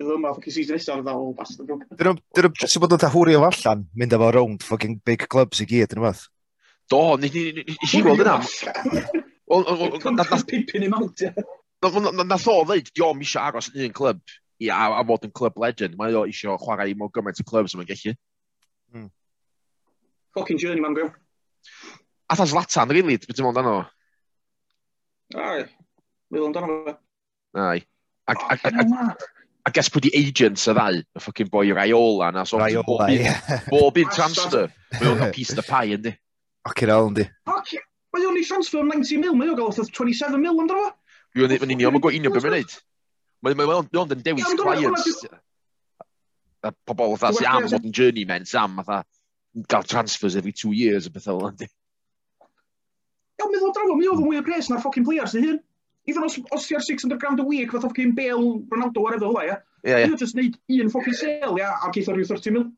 Dwi'n 0.00 0.18
meddwl, 0.18 0.34
ffocin 0.34 0.54
season 0.56 0.74
nesaf, 0.74 1.00
oedd 1.00 1.10
o, 1.12 1.32
bastard. 1.38 1.68
Dyn 1.94 2.16
nhw'n 2.18 2.54
sy'n 2.66 2.82
bod 2.82 2.94
yn 2.96 3.02
tahwrio 3.04 3.42
fo 3.44 3.50
allan, 3.50 3.84
mynd 3.94 4.14
efo 4.16 4.30
round 4.34 4.64
fucking 4.66 4.96
big 5.06 5.28
clubs 5.30 5.60
i 5.62 5.66
gyd, 5.70 5.92
yn 5.94 6.00
ymwneud? 6.00 6.24
Do, 6.90 7.02
nes 7.22 7.36
i 7.94 8.00
weld 8.02 8.24
yna. 8.24 8.40
Nath 9.46 10.46
pipin 10.50 10.86
i 10.86 10.90
mawnt, 10.90 11.22
Nath 11.84 12.48
o 12.50 12.56
ddeud, 12.66 12.90
diom 12.96 13.22
eisiau 13.22 13.44
aros 13.44 13.70
yn 13.70 13.84
un 13.86 13.94
clwb 13.94 14.34
i 14.64 14.70
a, 14.72 14.80
a 14.98 15.04
fod 15.06 15.28
yn 15.28 15.34
clwb 15.36 15.62
legend. 15.62 15.94
Mae 16.00 16.16
o 16.18 16.24
eisiau 16.26 16.58
chwarae 16.58 16.90
i 16.90 16.96
mor 16.98 17.12
gymaint 17.14 17.42
o 17.42 17.46
clwbs 17.46 17.76
yma'n 17.76 17.88
gallu. 17.92 18.14
Hmm. 18.90 19.10
Fucking 20.34 20.58
journey, 20.58 20.82
man, 20.82 20.96
bro. 20.98 21.10
A 22.32 22.38
thas 22.40 22.56
Latan, 22.56 22.90
really, 22.90 23.20
beth 23.20 23.38
yw'n 23.38 23.46
mwyn 23.46 23.58
dan 23.60 23.70
o? 23.70 23.78
Ai, 25.38 25.64
wylwn 26.34 26.56
dan 26.56 26.66
o. 26.66 26.96
Ai. 27.62 27.84
Ac, 28.32 28.42
ac, 28.48 28.64
ac, 28.72 29.24
I 29.64 29.72
guess 29.72 29.88
pwy 29.88 30.02
di 30.04 30.10
agents 30.18 30.66
y 30.68 30.74
ddau, 30.76 30.98
y 31.00 31.20
ffocin 31.24 31.48
boi 31.52 31.70
Raiola 31.72 32.30
na, 32.36 32.44
so 32.44 32.58
Raiola, 32.60 33.08
ie. 33.14 33.30
Bob 33.70 33.96
un 33.96 34.10
transfer, 34.12 34.68
mae 34.98 35.08
o'n 35.08 35.22
cael 35.22 35.32
piece 35.32 35.56
the 35.56 35.64
pie, 35.64 35.94
yndi. 35.96 36.12
Ocin 36.68 36.92
al, 36.92 37.08
yndi. 37.08 37.24
Mae 37.48 38.26
o'n 38.28 38.36
ei 38.38 38.44
transfer 38.44 38.82
am 38.84 38.92
90 38.92 39.22
mil, 39.22 39.38
mae 39.38 39.48
o'n 39.48 39.56
gael 39.58 39.72
27 39.72 40.36
mil, 40.42 40.60
ynddo 40.60 40.76
fo? 40.82 40.90
Yw 41.34 41.48
yn 41.48 41.72
union, 41.74 41.96
mae'n 41.96 42.04
gweithio 42.04 42.34
beth 42.34 42.44
mae'n 42.44 42.60
neud. 42.60 42.76
Mae 43.44 43.56
Mae 43.58 43.80
o'n 43.80 44.12
yn 44.14 44.22
dewis 44.24 44.52
clients. 44.60 45.24
A 46.64 46.70
Pobl 46.72 47.16
fatha 47.20 47.40
sy'n 47.40 47.50
am 47.50 47.66
fod 47.68 47.88
yn 47.88 47.96
journeyman, 47.96 48.46
sam, 48.48 48.78
am 48.78 48.86
fatha 48.86 49.64
gael 49.68 49.84
transfers 49.88 50.36
every 50.36 50.52
two 50.52 50.72
years, 50.72 51.08
a 51.08 51.10
bethau 51.12 51.40
o'n 51.40 51.52
yndi. 51.54 51.68
Iawn, 53.40 53.50
meddwl 53.52 53.72
drafod, 53.74 53.96
mi 53.98 54.08
oedd 54.12 54.20
yn 54.22 54.28
mwy 54.28 54.40
o 54.40 54.44
pres 54.46 54.68
na'r 54.70 54.84
ffocin 54.84 55.08
players, 55.08 55.34
dy 55.34 55.42
hyn 55.48 55.58
even 56.06 56.24
os, 56.24 56.38
os 56.52 56.66
ti 56.66 56.76
ar 56.76 56.82
600 56.82 57.18
grand 57.18 57.40
a 57.40 57.44
week, 57.44 57.72
fath 57.72 57.84
o 57.84 57.88
ffocin 57.88 58.14
Bale, 58.14 58.60
Ronaldo, 58.70 59.00
whatever, 59.00 59.30
hwla, 59.30 59.44
ia. 59.48 59.56
Ie, 59.84 59.94
ie. 59.94 60.08
Ti'n 60.08 60.18
just 60.20 60.36
neud 60.36 60.58
un 60.76 60.92
ffocin 60.92 61.16
sale, 61.16 61.56
ia, 61.60 61.72
a 61.80 61.90
geith 61.94 62.10
o'r 62.12 62.20
30 62.20 62.54
mil. 62.56 62.68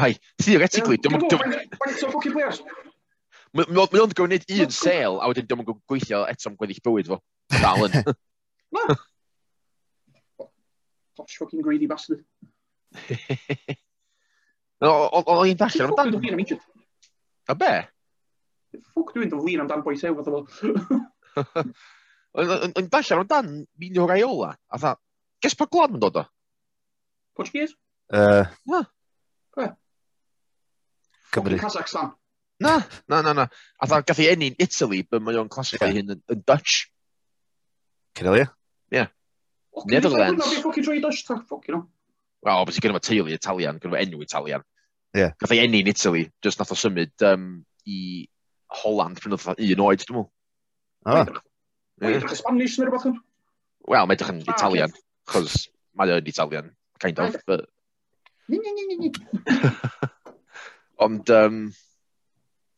Hai, 0.00 0.12
theoretically, 0.42 0.98
dwi'n... 1.02 1.26
Dwi'n 1.30 1.54
Faint 1.78 2.02
o 2.02 2.10
ffocin 2.10 2.34
players? 2.34 2.62
Mae 3.56 3.70
o'n 3.70 4.14
gofyn 4.18 4.32
neud 4.34 4.46
un 4.58 4.74
sale, 4.74 5.20
a 5.22 5.30
wedyn 5.30 5.46
dwi'n 5.48 5.66
gweithio 5.68 6.24
eto'n 6.32 6.58
gweddill 6.58 6.82
bywyd 6.88 7.12
fo. 7.12 7.20
Dal 7.54 7.86
yn. 7.86 7.92
Na. 8.74 8.86
Posh 11.16 11.38
ffocin 11.38 11.62
greedy 11.64 11.88
bastard. 11.90 12.24
O'n 14.86 15.48
i'n 15.48 15.56
dallan 15.56 15.94
amdan. 15.94 16.58
A 17.46 17.54
be? 17.56 17.70
Ffwc 18.90 19.14
dwi'n 19.14 19.30
doflin 19.32 19.62
amdan 19.62 19.86
boi 19.86 19.94
sew, 19.96 20.18
fath 20.18 20.34
o 20.34 20.42
fo. 20.50 21.62
Yn 22.36 22.88
dalla, 22.92 23.16
mae'n 23.16 23.30
dan 23.30 23.50
Minio 23.80 24.06
Raiola. 24.08 24.52
A 24.68 24.80
dda, 24.80 24.92
ges 25.44 25.56
pa 25.56 25.68
glod 25.70 25.96
yn 25.96 26.02
dod 26.02 26.20
o? 26.20 26.24
Portuguese? 27.36 27.76
Uh, 28.12 28.44
na. 28.68 28.82
Gwe? 29.56 29.70
Cymru. 31.32 31.58
Kazakhstan. 31.62 32.12
Na, 32.60 32.78
na, 33.08 33.22
na, 33.24 33.32
na. 33.36 33.48
A 33.80 33.88
dda, 33.88 34.02
gath 34.04 34.20
i 34.24 34.28
enni'n 34.32 34.60
Italy, 34.62 35.02
but 35.08 35.24
mae 35.24 35.40
o'n 35.40 35.50
classify 35.52 35.88
yeah. 35.88 35.98
hyn 36.00 36.14
yn, 36.16 36.22
yn 36.32 36.44
Dutch. 36.48 36.86
Cynelia? 38.16 38.50
Ie. 38.92 39.00
Yeah. 39.00 39.12
Netherlands. 39.88 40.44
Dwi'n 40.44 40.62
ffocin 40.64 40.86
troi 40.86 41.00
Dutch, 41.04 41.24
ta, 41.28 41.40
ffocin 41.40 41.80
o. 41.80 41.82
Wel, 42.44 42.62
obviously, 42.62 42.84
sy'n 42.84 42.96
fo 42.96 43.04
teulu 43.04 43.34
Italian, 43.34 43.80
gynnu 43.80 43.96
fo 43.96 44.02
enw 44.04 44.22
Italian. 44.24 44.64
Ie. 45.16 45.24
Yeah. 45.24 45.36
Gath 45.40 45.56
i 45.56 45.64
enni'n 45.64 45.92
Italy, 45.92 46.28
just 46.44 46.60
nath 46.60 46.72
o 46.72 46.78
symud 46.78 47.28
um, 47.28 47.50
i 47.88 48.00
Holland 48.82 49.20
pryn 49.22 49.36
oedd 49.36 49.48
un 49.56 49.84
oed, 49.88 50.04
dwi'n 50.04 50.20
mwyn. 50.20 50.32
Ah. 51.06 51.24
Mae'n 52.02 52.18
edrych 52.18 52.34
yn 52.36 52.40
Spanish 52.42 52.76
neu 52.78 52.88
rhywbeth 52.88 53.08
yn? 53.10 53.16
Wel, 53.86 54.08
mae 54.08 54.18
edrych 54.18 54.34
yn 54.34 54.42
ah, 54.44 54.52
Italian, 54.56 54.94
chos 55.30 55.66
mae 55.96 56.12
o'n 56.12 56.28
Italian, 56.28 56.70
kind 57.00 57.18
of, 57.24 57.36
but... 57.48 57.66
Ni, 58.48 58.58
ni, 58.58 58.72
ni, 58.72 58.84
ni, 58.86 58.96
ni. 59.08 59.12
Ond, 61.04 61.30
um, 61.34 61.58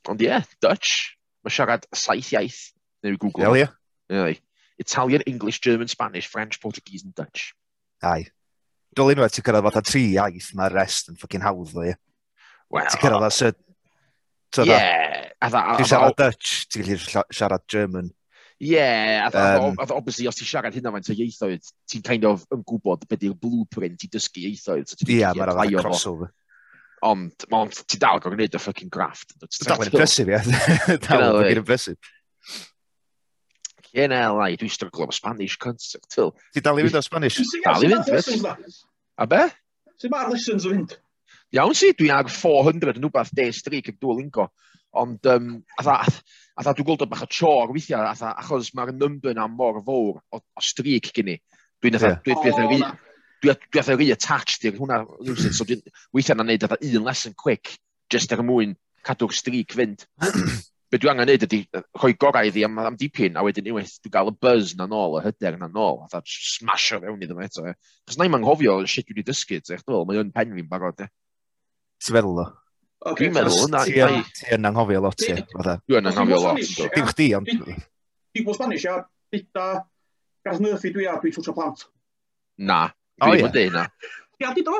ond 0.08 0.22
ie, 0.22 0.30
yeah, 0.30 0.46
Dutch. 0.64 1.14
Mae 1.44 1.54
siarad 1.54 1.84
saith 1.94 2.32
iaith. 2.32 2.60
Neu 3.04 3.14
i 3.14 3.20
Google. 3.20 3.44
Hell 3.44 3.58
ie. 3.60 3.66
yeah. 4.10 4.40
Italian, 4.78 5.22
English, 5.26 5.60
German, 5.60 5.90
Spanish, 5.90 6.26
French, 6.26 6.60
Portuguese 6.60 7.04
and 7.04 7.14
Dutch. 7.14 7.52
Ai. 8.02 8.26
Dol 8.96 9.12
unwaith 9.12 9.36
ti'n 9.36 9.46
cyrraedd 9.46 9.66
fatha 9.68 9.82
tri 9.86 10.04
iaith, 10.14 10.50
mae'r 10.58 10.74
rest 10.78 11.12
yn 11.12 11.18
ffocin 11.20 11.44
hawdd 11.44 11.72
ddo 11.74 11.86
i. 11.86 11.94
Wel... 12.74 12.88
Ti'n 12.88 13.02
cyrraedd 13.04 13.28
a 13.28 13.32
syd... 13.34 13.58
Ie. 14.64 14.78
Ti'n 15.38 15.90
siarad 15.90 16.18
Dutch, 16.18 16.64
ti'n 16.72 16.86
gallu 16.86 17.24
siarad 17.34 17.66
German, 17.70 18.10
yeah, 18.58 19.30
um, 19.32 19.76
obviously, 19.78 20.26
os 20.26 20.38
ti'n 20.38 20.48
siarad 20.48 20.74
hynna 20.74 20.92
faint 20.94 21.10
o 21.12 21.14
ieithoedd, 21.14 21.70
ti'n 21.90 22.04
kind 22.06 22.26
of 22.28 22.44
yn 22.54 22.64
gwybod 22.66 23.06
beth 23.10 23.24
yw'r 23.28 23.38
blueprint 23.38 24.06
i 24.06 24.10
dysgu 24.10 24.44
ieithoedd. 24.48 24.90
So 24.90 25.06
Ie, 25.06 25.20
yeah, 25.20 25.36
mae'r 25.36 25.54
fath 25.54 25.76
crossover. 25.78 26.32
Ond, 27.06 27.46
ond 27.54 27.78
ti 27.86 28.00
dal 28.02 28.18
gorau 28.18 28.34
gwneud 28.34 28.56
y 28.58 28.60
ffucking 28.60 28.90
graft. 28.90 29.36
Dal 29.62 29.84
yn 29.84 29.92
impressive, 29.92 30.34
ie. 30.34 30.98
Dal 31.06 31.44
yn 31.44 31.60
impressive. 31.62 31.98
Cyn 33.88 34.12
LA, 34.12 34.50
dwi'n 34.58 34.72
stryglo 34.72 35.06
am 35.06 35.14
Spanish 35.14 35.56
concert, 35.62 36.04
til. 36.12 36.34
Ti 36.54 36.62
dal 36.64 36.80
i 36.80 36.86
fynd 36.86 36.98
o 36.98 37.04
Spanish? 37.06 37.38
Dal 37.64 37.86
i 37.86 37.92
fynd, 37.94 38.58
A 39.18 39.26
be? 39.26 39.44
Sut 39.98 40.12
mae'r 40.12 40.32
lessons 40.34 40.66
o 40.66 40.72
fynd? 40.74 40.98
Iawn 41.56 41.74
si, 41.78 41.94
dwi'n 41.96 42.14
ag 42.18 42.28
400 42.30 42.98
yn 43.00 43.06
wbeth 43.08 43.32
day 43.34 43.54
streak 43.56 43.88
yn 43.90 43.96
Duolingo. 44.02 44.50
Ond, 44.96 45.26
um, 45.26 45.50
atha, 45.78 45.98
atha 46.58 46.72
dwi'n 46.74 46.86
gweld 46.88 47.04
o 47.04 47.08
bach 47.10 47.26
o 47.26 47.28
chor 47.28 47.72
weithiau, 47.74 48.06
atha, 48.08 48.32
achos 48.40 48.72
mae'r 48.76 48.94
number 48.96 49.34
na 49.36 49.46
mor 49.52 49.82
fawr 49.84 50.22
o, 50.32 50.40
o 50.40 50.64
streak 50.64 51.10
gen 51.16 51.34
i. 51.34 51.36
Dwi'n 51.82 51.98
atha, 51.98 52.14
dwi'n 52.24 52.40
dwi, 52.40 52.54
dwi, 52.56 52.78
dwi, 53.44 53.56
dwi 53.68 53.82
atha 53.82 53.96
re-attached 53.98 54.64
i'r 54.64 54.78
hwnna 54.80 55.02
rhywsyn, 55.04 55.54
so 55.54 55.66
dwi'n 55.68 55.84
weithiau 56.16 56.38
na 56.38 56.46
wneud 56.46 56.64
atha 56.66 56.80
un 56.88 57.04
lesson 57.06 57.36
quick, 57.36 57.76
just 58.10 58.32
er 58.32 58.42
mwyn 58.42 58.74
cadw'r 59.06 59.36
streak 59.36 59.76
fynd. 59.76 60.06
Be 60.88 60.96
dwi 60.96 61.10
angen 61.12 61.28
wneud 61.28 61.44
ydy 61.44 61.60
rhoi 62.00 62.14
gorau 62.16 62.48
iddi 62.48 62.64
am, 62.64 62.78
am 62.80 62.96
dipyn, 62.96 63.36
a 63.36 63.44
wedyn 63.44 63.68
unwaith 63.68 63.98
e, 63.98 64.06
dwi'n 64.06 64.14
gael 64.14 64.30
y 64.32 64.36
buzz 64.40 64.72
na 64.78 64.86
nôl, 64.88 65.18
y 65.20 65.26
hyder 65.26 65.58
na 65.60 65.68
nôl, 65.68 66.00
a 66.08 66.22
smasho 66.24 67.02
fewn 67.02 67.20
iddo 67.26 67.36
eto. 67.44 67.66
Cos 68.08 68.16
na 68.16 68.24
i'n 68.24 68.38
anghofio 68.40 68.78
shit 68.88 69.04
dwi 69.04 69.18
wedi 69.18 69.28
dysgu, 69.28 69.60
ti'n 69.60 69.82
meddwl, 69.82 70.08
mae 70.08 70.22
o'n 70.22 70.32
pen 70.32 70.56
fi'n 70.56 70.70
barod, 70.70 71.04
e. 71.04 71.10
Ti'n 72.00 72.16
meddwl 72.16 72.40
o? 72.40 72.46
Dwi'n 72.98 73.34
meddwl, 73.34 73.68
na 73.70 73.84
i... 73.86 74.22
Ti 74.34 74.50
yn 74.56 74.66
anghofio 74.66 75.00
lot, 75.04 75.18
ti. 75.20 75.30
Dwi'n 75.30 76.10
anghofio 76.10 76.40
lot. 76.42 76.58
Dwi'n 76.58 77.08
chdi, 77.12 77.28
ond... 77.38 77.50
Dwi'n 77.54 78.46
bod 78.46 78.58
Spanish 78.58 78.86
a 78.90 78.98
bita 79.30 79.68
Gareth 80.44 80.62
Murphy 80.64 80.92
dwi 80.94 81.06
a 81.06 81.16
dwi'n 81.22 81.36
trwtio 81.36 81.54
plant. 81.54 81.86
Na, 82.66 82.86
dwi'n 83.22 83.44
mynd 83.46 83.58
i 83.62 83.66
na. 83.74 83.86
Ia, 84.42 84.52
di 84.56 84.66
do? 84.66 84.76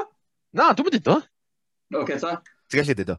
Na, 0.58 0.72
dwi'n 0.74 0.90
mynd 0.90 0.98
i. 0.98 1.18
Oce, 2.02 2.18
ta. 2.24 2.34
Ti'n 2.66 2.82
gallu 2.82 2.98
di 2.98 3.08
do? 3.12 3.18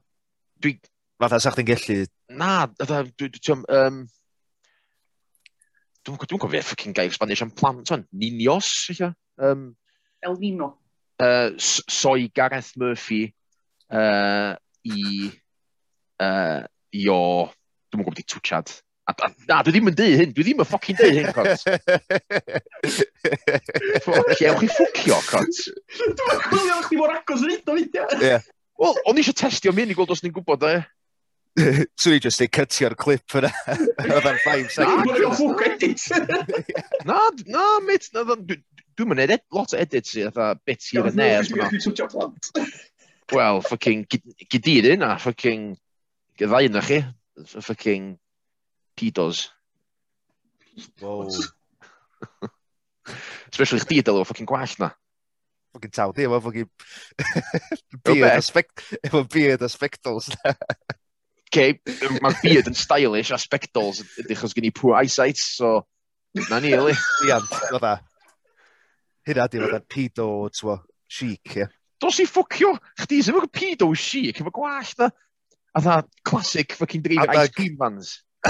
Dwi... 0.60 0.76
Fatha, 1.20 1.40
sa'ch 1.44 1.60
chi'n 1.60 1.70
gallu... 1.72 2.00
Na, 2.40 2.52
dwi'n... 2.76 3.64
Um, 3.72 4.04
dwi'n 6.04 6.22
dwi'n 6.26 6.44
cofio 6.44 6.64
ffocin 6.66 6.96
gair 6.98 7.16
Spanish 7.16 7.44
am 7.46 7.56
plant 7.56 7.96
o'n. 7.96 8.08
Ninios, 8.20 8.74
eich 8.92 9.08
Um, 9.40 9.76
El 10.22 10.36
Nino. 10.36 10.78
Uh, 11.18 11.52
Soi 11.58 12.30
Gareth 12.36 12.74
Murphy. 12.76 13.34
Uh, 13.90 14.56
i 14.88 15.32
uh, 16.24 16.62
i 16.96 17.08
o, 17.12 17.50
dwi'n 17.90 18.04
gwybod 18.04 18.22
i 18.22 18.28
twchad. 18.28 18.72
A, 19.10 19.14
a, 19.26 19.32
na, 19.50 19.64
dwi 19.66 19.74
ddim 19.74 19.90
yn 19.90 19.98
dweud 19.98 20.20
hyn, 20.22 20.34
dwi 20.36 20.46
ddim 20.46 20.62
yn 20.62 20.70
ffocin 20.70 20.98
dweud 21.00 21.18
hyn, 21.18 21.32
cot. 21.34 21.66
Ffoc, 24.06 24.36
ewch 24.46 24.62
chi 24.62 24.70
ffwcio, 24.70 25.18
cot. 25.32 25.62
Dwi'n 25.98 26.16
gwybod 26.20 26.86
chdi 26.86 27.00
mor 27.00 27.16
agos 27.16 27.46
yn 27.46 27.56
hyd 27.56 27.74
o 27.74 27.78
fideo. 27.80 28.38
Wel, 28.80 29.02
o'n 29.10 29.18
i 29.18 29.24
eisiau 29.24 29.38
testio 29.42 29.74
mynd 29.76 29.92
i 29.92 29.98
gweld 29.98 30.14
os 30.14 30.22
ni'n 30.24 30.36
gwybod, 30.36 30.68
e. 30.70 30.78
Swn 32.00 32.16
i 32.16 32.22
jyst 32.22 32.44
ei 32.46 32.52
cytio'r 32.54 32.96
clip 33.00 33.38
yna. 33.40 33.50
oedd 33.74 34.14
Oedda'n 34.20 34.38
5 34.46 34.76
seconds. 34.78 36.06
Na, 37.10 37.20
na, 37.50 37.66
mit, 37.88 38.12
mate. 38.14 38.62
Dwi'n 39.00 39.14
mynd 39.14 39.24
edit, 39.24 39.46
lot 39.56 39.74
o 39.74 39.80
edits 39.80 40.14
i, 40.18 40.26
oedda 40.28 40.52
bits 40.68 40.94
i'r 40.94 41.10
ne. 41.10 41.10
Dwi'n 41.10 41.18
mynd 41.18 41.26
edit, 41.26 41.50
lot 41.56 41.66
o 41.66 41.74
edits 41.74 41.90
i, 41.90 42.06
oedda 42.06 42.30
bits. 42.36 42.88
Wel, 43.32 43.62
ffucking 43.62 44.08
gydidin 44.50 45.04
a 45.06 45.16
ffucking 45.20 45.76
ddau 46.40 46.66
yna 46.66 46.82
chi. 46.86 47.04
Ffucking 47.40 48.16
pedos. 48.98 49.50
Wow. 51.02 51.30
Especially 53.52 53.84
chdi 53.84 54.02
dyl 54.06 54.22
o 54.22 54.26
gwell 54.26 54.76
na. 54.82 54.90
Ffucking 55.70 55.94
taw, 55.94 56.14
di 56.16 56.26
efo 56.26 56.42
ffucking 56.42 56.70
beard, 58.08 58.44
efo 59.04 59.24
beard 59.30 59.62
a 59.62 59.70
spectals 59.70 60.32
na. 60.34 60.56
Okay, 61.50 61.80
mae'r 62.22 62.38
beard 62.44 62.68
yn 62.70 62.78
stylish 62.78 63.32
a 63.34 63.40
spectals 63.42 64.04
ydy 64.22 64.38
chos 64.38 64.54
gen 64.58 64.70
i 64.70 64.74
poor 64.74 65.00
eyesight, 65.00 65.40
so 65.42 65.82
na 66.50 66.60
ni, 66.62 66.76
Eli. 66.78 66.94
Ian, 67.26 67.46
o. 67.74 67.98
Hynna 69.26 69.48
di 69.50 69.62
fod 69.62 69.86
pedo, 69.90 70.30
twa, 70.54 70.78
chic, 71.10 71.56
ie. 71.56 71.66
Yeah 71.66 71.79
dos 72.02 72.20
i 72.24 72.28
ffwcio, 72.28 72.74
chdi 73.04 73.22
sy'n 73.24 73.36
fawr 73.38 73.50
pedo 73.54 73.90
chic, 73.98 74.40
efo 74.42 74.54
gwallt 74.56 74.96
da. 75.00 75.10
A 75.78 75.82
dda, 75.84 76.02
classic 76.26 76.74
fucking 76.74 77.04
dream 77.06 77.24
ice 77.28 77.52
cream 77.56 77.78
vans. 77.80 78.20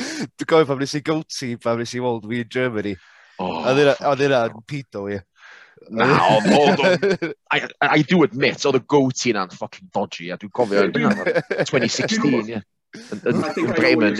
Dwi'n 0.00 0.48
gofio 0.48 0.66
pam 0.68 0.80
nes 0.80 0.94
i 0.96 1.02
gowti, 1.04 1.54
pam 1.60 1.80
nes 1.80 1.92
i 1.96 2.00
weld 2.02 2.28
fi 2.30 2.40
in 2.44 2.52
Germany. 2.52 2.94
A 3.40 3.74
ddyna 3.74 4.46
yn 4.48 4.64
pedo 4.68 5.06
ie. 5.10 5.20
Na, 5.88 6.06
oedd 6.28 6.82
o'n... 6.84 7.32
I 7.50 8.02
do 8.08 8.22
admit, 8.26 8.64
oedd 8.68 8.78
y 8.80 8.82
goatee 8.92 9.32
yna'n 9.34 9.52
fucking 9.54 9.88
dodgy, 9.94 10.28
a 10.30 10.38
dwi'n 10.40 10.52
cofio 10.56 10.86
2016, 10.92 12.52
ie. 12.52 12.60
Yn 13.30 13.72
Bremen. 13.76 14.18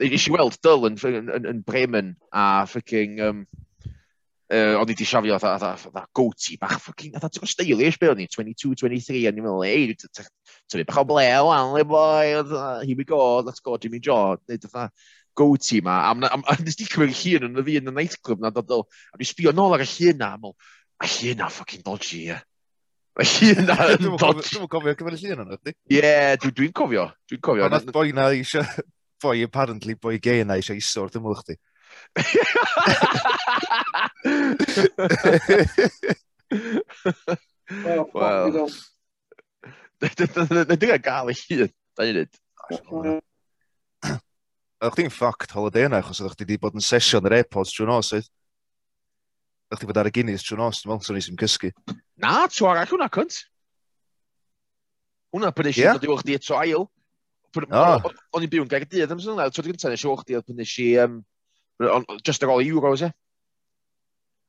Nes 0.00 0.26
i 0.26 0.32
weld 0.32 0.56
Dyl 0.64 0.86
yn 0.90 1.64
Bremen, 1.66 2.14
a 2.32 2.66
fucking... 2.70 3.18
Um, 3.26 3.44
uh, 4.50 4.74
o'n 4.80 4.90
i 4.90 4.96
di 4.98 5.06
siafio 5.06 5.38
fatha 5.38 6.04
goatee 6.16 6.58
bach 6.60 6.76
ffocin, 6.82 7.14
fatha 7.14 7.30
ti'n 7.30 7.50
stylish 7.50 7.98
be 8.00 8.10
o'n 8.10 8.22
i, 8.22 8.26
22, 8.30 8.74
23, 8.82 9.22
a 9.28 9.32
ni'n 9.34 9.46
meddwl, 9.46 9.64
ei, 9.68 9.94
ti'n 9.94 10.84
bach 10.88 11.00
o 11.02 11.06
ble, 11.08 11.28
wan, 11.46 11.72
le 11.76 11.86
boi, 11.86 12.42
here 12.84 12.98
we 12.98 13.06
go, 13.06 13.40
let's 13.46 13.60
go, 13.60 13.78
Jimmy 13.78 14.02
Joe, 14.02 14.38
neud 14.50 14.68
fatha 14.68 14.90
goatee 15.38 15.80
ma, 15.86 16.02
a 16.10 16.56
nes 16.60 16.76
di 16.76 16.86
cymryd 16.90 17.16
llun 17.16 17.50
yn 17.50 17.62
y 17.62 17.66
fi 17.66 17.80
yn 17.80 17.90
y 17.90 17.96
nightclub 17.96 18.42
na, 18.42 18.52
dod, 18.54 18.76
a 19.14 19.20
ni 19.20 19.28
sbio 19.28 19.54
nôl 19.56 19.76
ar 19.76 19.86
y 19.86 19.88
llun 19.88 20.20
na, 20.20 20.34
a 20.36 21.10
llun 21.14 21.40
na 21.40 21.50
ffocin 21.52 21.84
dodgy, 21.86 22.24
ie. 22.28 22.38
Mae 23.18 23.26
llun 23.26 23.66
na 23.68 23.76
yn 23.94 24.16
dodgy. 24.20 24.56
Dwi'n 24.56 24.70
cofio 24.70 24.96
gyfer 24.98 25.16
y 25.16 25.20
llun 25.22 25.44
yna, 25.46 25.60
di? 25.62 25.76
Ie, 25.96 26.14
dwi'n 26.42 26.74
cofio, 26.76 27.06
dwi'n 27.30 27.42
cofio. 27.46 27.70
Ond 27.70 27.92
boi 27.94 28.10
na 28.16 28.28
eisiau, 28.34 28.86
boi 29.22 29.40
apparently, 29.46 29.96
boi 29.96 30.18
gay 30.22 30.44
na 30.44 30.58
eisiau 30.60 30.78
isor, 30.80 31.12
dwi'n 31.14 31.24
mwyn 31.24 31.40
chdi. 31.40 31.58
Wel, 37.70 38.70
Nid 40.00 40.80
dwi'n 40.80 41.02
gael 41.04 41.30
ei 41.30 41.38
hun, 41.44 41.68
da 41.96 42.02
i 42.08 42.12
dweud. 42.16 42.34
Ydych 44.80 44.94
chdi'n 44.96 45.12
ffact 45.12 45.52
holiday 45.52 45.84
yna, 45.90 46.00
achos 46.00 46.22
ydych 46.22 46.34
chdi 46.38 46.44
wedi 46.46 46.60
bod 46.62 46.76
yn 46.78 46.84
sesiwn 46.84 47.26
yr 47.28 47.36
airpods 47.40 47.72
trwy 47.76 47.86
nos, 47.90 48.12
oedd? 48.16 48.28
Ydych 49.68 49.82
chdi 49.82 49.90
bod 49.90 50.00
ar 50.00 50.08
y 50.08 50.14
Guinness 50.16 50.46
trwy 50.46 50.56
nos, 50.60 50.80
dwi'n 50.80 50.94
meddwl, 50.94 51.06
so 51.06 51.12
ni 51.16 51.22
sy'n 51.26 51.40
cysgu. 51.42 51.70
Na, 52.24 52.32
tro 52.48 52.64
arall 52.70 52.88
hwnna, 52.88 53.08
cynt. 53.12 53.34
Hwnna 55.36 55.52
pan 55.54 55.68
eisiau 55.68 55.84
yeah. 55.84 55.98
dod 56.00 56.08
i 56.08 56.10
o'ch 56.14 56.24
di 56.26 56.38
eto 56.38 56.56
ail. 56.58 56.88
O'n 57.60 58.46
i'n 58.46 58.50
byw 58.50 58.64
yn 58.64 58.72
gair 58.72 58.88
dydd 58.88 59.12
am 59.12 59.20
sy'n 59.20 59.34
hwnna, 59.34 59.52
tro 59.52 59.62
gyntaf, 59.68 59.92
nes 59.92 60.06
i 60.06 60.08
wrth 60.08 60.24
di, 60.26 60.40
pan 60.48 60.64
eisiau 60.64 61.20
just 62.26 62.44
ar 62.44 62.52
ôl 62.54 62.66
Euros, 62.66 63.02
e. 63.06 63.10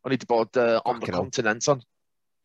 O'n 0.02 0.14
i 0.14 0.18
wedi 0.18 0.28
bod 0.28 0.58
uh, 0.58 0.80
on 0.86 1.00
the 1.00 1.14
continent, 1.14 1.68
on. 1.70 1.82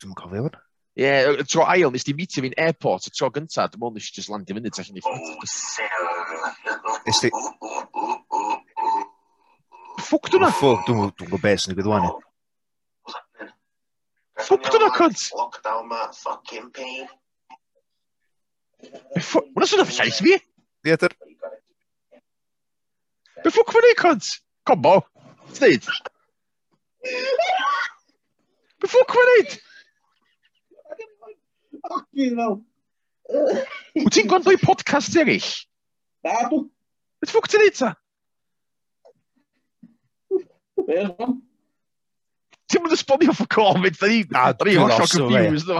Dwi'n 0.03 0.17
cofio 0.19 0.45
hwn. 0.45 0.57
Ie, 0.97 1.05
yeah, 1.05 1.43
tro 1.49 1.65
ail, 1.69 1.91
nes 1.93 2.05
di 2.09 2.15
meetio 2.17 2.43
fi'n 2.45 2.57
airport 2.61 3.09
y 3.09 3.13
tro 3.13 3.29
gyntaf, 3.33 3.73
dwi'n 3.73 3.83
mwyn 3.83 3.97
nes 3.99 4.09
i 4.09 4.15
just 4.17 4.31
landio 4.33 4.57
fyny, 4.57 4.71
tach 4.73 4.89
yn 4.93 5.01
ei 5.01 5.05
ffwrdd. 5.05 5.45
Nes 7.09 7.21
di... 7.25 7.33
Ffwc 10.07 10.31
dwi'n 10.33 10.49
Ffwc, 10.53 10.87
dwi'n 10.87 11.13
gwybod 11.21 11.43
beth 11.43 11.65
sy'n 11.65 11.75
digwydd 11.75 11.91
wan. 11.91 12.09
Ffwc 14.41 14.71
dwi'n 14.73 14.97
cunt! 14.97 15.27
Lockdown 15.37 15.89
ma, 15.91 16.07
my 16.07 16.17
fucking 16.17 16.73
pain. 16.77 17.09
Ffwc, 19.17 19.53
wna 19.57 19.69
swnaf 19.69 19.93
llais 19.97 20.25
fi? 20.25 20.37
Ie, 20.37 20.97
dyr. 20.97 21.17
Be 23.43 23.53
ffwc 23.53 23.77
fyny, 23.77 23.97
cunt? 24.01 24.37
Come 24.67 24.87
on. 24.91 25.03
Sneud. 25.55 25.85
Be 28.83 28.89
ffwc 28.91 29.15
mae'n 29.15 29.31
neud? 29.33 29.53
Hoci. 31.87 32.27
Wyt 33.97 34.13
ti'n 34.15 34.29
gwrando 34.31 34.55
i 34.55 34.59
podcast 34.61 35.17
eraill? 35.23 35.51
Na, 36.27 36.35
dw. 36.51 36.65
Beth 37.23 37.33
ffwc 37.33 37.47
ti'n 37.53 37.63
neud 37.65 37.77
ta? 37.79 37.91
Ti'n 42.67 42.83
mynd 42.83 42.97
ysbonio 42.99 43.33
ffwc 43.39 43.61
o, 43.63 43.69
mynd, 43.79 43.99
da 44.03 44.11
ni, 44.11 44.19
da, 44.27 44.49
da 44.51 44.67
ni 44.67 44.75
dwi'n 44.75 44.91
hollol 44.91 45.13
confused. 45.15 45.71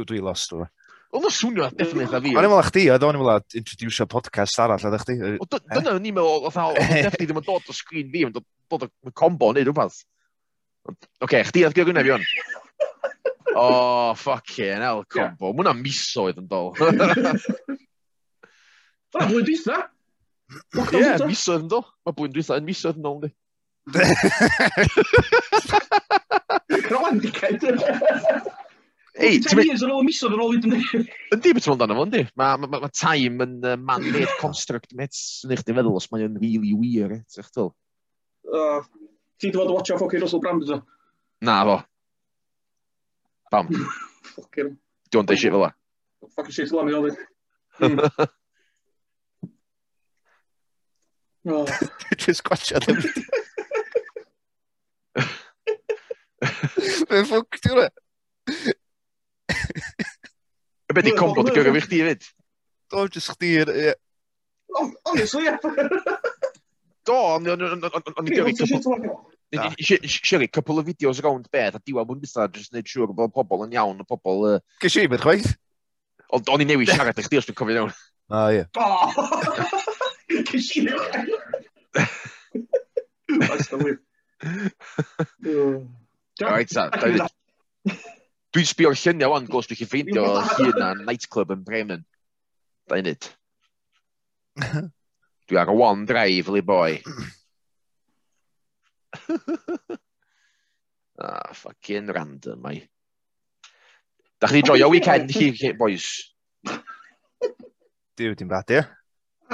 Dwi 0.00 0.22
lost 0.24 0.54
o 0.54 0.62
fe. 0.62 0.70
Oedd 1.10 1.26
o'n 1.26 1.34
swnio 1.34 1.64
at 1.66 1.74
definitely 1.74 2.06
eitha 2.06 2.20
fi. 2.22 2.32
O'n 2.38 2.44
i'n 2.46 2.52
meddwl 2.52 2.68
chdi, 2.68 2.84
oedd 2.94 3.02
o'n 3.02 3.16
i'n 3.18 3.22
meddwl 3.24 3.58
introducio 3.58 4.06
podcast 4.10 4.60
arall, 4.62 4.84
oedd 4.86 5.02
chdi? 5.02 5.14
Dyna 5.74 5.96
ni'n 5.98 6.14
meddwl, 6.14 6.46
oedd 6.46 6.58
o'n 6.62 6.78
definitely 6.78 7.26
ddim 7.26 7.40
yn 7.40 7.46
dod 7.48 7.66
o 7.66 7.74
sgrin 7.74 8.12
fi, 8.12 8.22
yn 8.28 8.34
dod 8.36 8.86
o 8.86 8.88
combo 9.18 9.50
neu 9.56 9.66
rhywbeth. 9.66 9.98
Oce, 11.26 11.42
chdi 11.50 11.66
oedd 11.66 11.74
gyda 11.76 11.90
gwneud 11.90 12.06
fi 12.06 12.12
O, 13.50 13.62
oh, 13.66 14.14
fucking 14.14 14.78
hell, 14.78 15.02
combo. 15.10 15.50
Yeah. 15.50 15.56
Mwna 15.58 15.72
misoedd 15.74 16.38
yn 16.38 16.46
dol. 16.50 16.70
Fyna 19.10 19.26
blwy'n 19.26 19.46
dwytha? 19.48 19.78
Ie, 20.94 21.18
misoedd 21.26 21.64
yn 21.64 21.70
dol. 21.74 21.82
Mae 22.06 22.14
blwy'n 22.14 22.34
dwytha 22.36 22.60
yn 22.62 22.68
misoedd 22.68 23.00
yn 23.00 23.06
dol, 23.08 23.18
di. 23.26 23.30
Rowan, 26.90 27.18
di 27.24 27.30
Ei, 29.20 29.36
ti'n 29.44 29.58
mynd... 29.58 29.68
years 29.68 29.82
ar 29.84 29.92
ôl 29.92 30.06
misoedd 30.06 30.32
ar 30.32 30.42
ôl 30.46 30.56
i 30.56 30.60
ni. 30.64 30.80
Yndi, 31.34 31.52
beth 31.52 31.66
ti'n 31.66 31.76
mynd 31.76 31.92
fo, 31.92 32.04
yndi. 32.06 32.22
Mae 32.40 32.60
ma, 32.62 32.80
ma 32.80 32.88
time 32.88 33.44
yn 33.44 33.58
uh, 33.60 33.76
man-made 33.76 34.32
construct, 34.40 34.94
met, 34.96 35.16
yn 35.44 35.52
eich 35.52 35.64
di 35.66 35.76
feddwl, 35.76 35.98
os 36.00 36.08
mae'n 36.12 36.38
really 36.40 36.72
weird, 36.72 37.18
eh, 37.18 37.22
ti'n 37.28 37.44
eich 37.44 37.70
Uh, 38.50 38.80
ti'n 39.38 39.52
dyfod 39.52 39.70
watcha 39.74 39.98
ffocin 40.00 40.24
Russell 40.24 40.40
Brand, 40.42 40.64
ydw? 40.64 40.80
Na, 41.44 41.58
fo. 41.68 41.76
Bam. 43.52 43.68
Ffocin. 44.30 44.72
Dwi'n 45.12 45.28
dweud 45.28 45.42
shit 45.42 45.52
fel 45.52 45.66
la. 45.66 45.70
Ffocin 46.32 46.56
shit 46.56 46.72
fel 46.72 46.80
la, 46.80 46.86
mi 46.88 46.96
oedd 46.96 47.12
e. 47.12 47.16
hmm. 47.84 48.00
Oh. 51.50 51.64
Just 52.24 52.42
gwachio 52.48 52.80
ddim. 52.82 53.04
Fe 56.40 57.24
ffwc, 57.28 57.60
ti'n 57.60 57.76
rhaid? 57.76 58.79
Y 60.90 60.94
beth 60.96 61.08
i 61.10 61.14
combo 61.16 61.44
dy 61.46 61.52
gyrgyf 61.54 61.78
i 61.78 61.82
chdi 61.86 62.00
fyd? 62.06 62.28
Do, 62.90 63.04
jyst 63.06 63.32
chdi'r... 63.36 63.70
Honestly, 65.06 65.46
ie. 65.46 65.54
Do, 67.06 67.16
ond 67.36 67.48
o'n 67.50 68.26
i 68.26 68.34
gyrru... 68.34 68.50
Sherry, 69.80 70.48
couple 70.48 70.78
o 70.78 70.84
fideos 70.86 71.22
rownd 71.24 71.48
beth, 71.50 71.78
a 71.78 71.82
diwa 71.82 72.04
mwyn 72.06 72.20
bitha 72.22 72.46
jyst 72.54 72.74
wneud 72.74 72.90
siŵr 72.90 73.14
bod 73.16 73.34
pobl 73.34 73.64
yn 73.66 73.74
iawn, 73.78 74.02
o 74.02 74.06
pobl... 74.06 74.58
Ges 74.82 74.98
i 75.00 75.06
beth 75.10 75.24
chwaith? 75.26 75.50
Ond 76.36 76.50
o'n 76.54 76.62
i 76.62 76.68
newid 76.70 76.90
siarad 76.90 77.18
â 77.18 77.26
chdi 77.26 77.40
os 77.40 77.48
dwi'n 77.48 77.58
cofio 77.58 77.76
iawn. 77.80 77.94
O, 78.30 78.44
ie. 78.54 78.64
Ges 80.50 80.68
i 80.78 80.84
newid. 80.86 81.10
That's 83.40 83.68
the 83.70 83.78
whip. 83.78 84.00
Right, 86.40 86.70
so, 86.70 86.88
Dwi'n 88.50 88.66
sbio'r 88.66 88.96
lluniau 88.98 89.34
o'n 89.36 89.46
gos 89.50 89.68
dwi'n 89.70 89.78
chi 89.78 89.86
ffeindio 89.86 90.24
hun 90.42 90.72
na 90.78 90.88
nightclub 90.98 91.52
yn 91.54 91.62
Bremen. 91.66 92.02
Da 92.90 92.98
i 92.98 93.02
nid. 93.06 93.22
Dwi 95.50 95.56
ar 95.60 95.70
y 95.70 95.76
one 95.78 96.06
drive, 96.06 96.50
li 96.54 96.62
boi. 96.66 96.92
ah, 101.22 101.50
fucking 101.54 102.10
random, 102.16 102.58
mai. 102.66 102.78
Da 104.42 104.50
chi 104.50 104.64
joio 104.66 104.90
weekend 104.90 105.30
chi, 105.30 105.72
boys? 105.78 106.06
Diw, 108.18 108.34
dim 108.34 108.50
bad, 108.50 108.74
ie? 108.74 108.82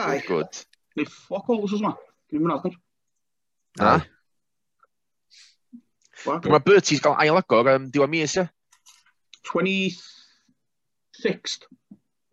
Ai. 0.01 0.19
Good. 0.25 0.65
Neu 0.97 1.09
ffoc 1.13 1.53
all 1.53 1.63
wsos 1.67 1.85
yma. 1.85 1.93
Dwi'n 2.33 2.43
mynd 2.45 2.57
adnod. 2.57 2.77
Na. 3.77 3.97
Mae 6.25 6.65
Bertie's 6.65 7.03
gael 7.05 7.21
ail 7.21 7.37
agor 7.45 7.69
um, 7.77 7.93
diwa 7.93 8.09
mis, 8.09 8.41
ie? 8.41 8.49
26th. 9.47 11.63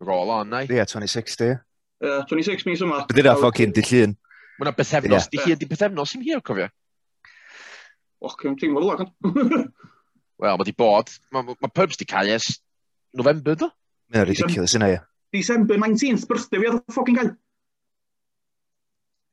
Roll 0.04 0.30
on, 0.34 0.50
nai. 0.52 0.66
Ie, 0.68 0.76
yeah, 0.80 0.88
26th, 0.90 1.42
ie. 1.46 1.54
Uh, 2.04 2.22
26 2.28 2.66
mis 2.68 2.82
yma. 2.84 2.98
Bydd 3.08 3.22
yna 3.24 3.36
ffocin, 3.40 3.72
di 3.76 3.84
llun. 3.88 4.12
Mae'na 4.60 4.74
bethefnos, 4.78 5.30
di 5.32 5.38
hyn 5.42 5.60
di 5.60 5.68
bethefnos 5.70 6.14
i'n 6.18 6.26
hir, 6.26 6.40
cofio. 6.46 6.68
Och, 8.24 8.34
cyn 8.42 8.58
ti'n 8.60 8.74
gwybod 8.76 8.90
lagan. 8.90 9.10
Wel, 10.44 10.58
mae 10.60 10.68
di 10.68 10.76
bod. 10.76 11.08
Mae 11.34 11.44
ma, 11.48 11.52
ma 11.64 11.70
pubs 11.72 11.98
di 12.00 12.06
cael 12.10 12.30
es 12.36 12.46
November, 13.16 13.54
do? 13.60 13.68
Mae'n 14.14 14.28
ridiculous 14.30 14.76
yna, 14.78 14.88
ie. 14.94 15.00
December 15.34 15.76
19th, 15.82 16.24
birthday 16.30 16.60
fi 16.62 16.70
oedd 16.70 16.80
ffocin 16.94 17.20
gael. 17.20 17.32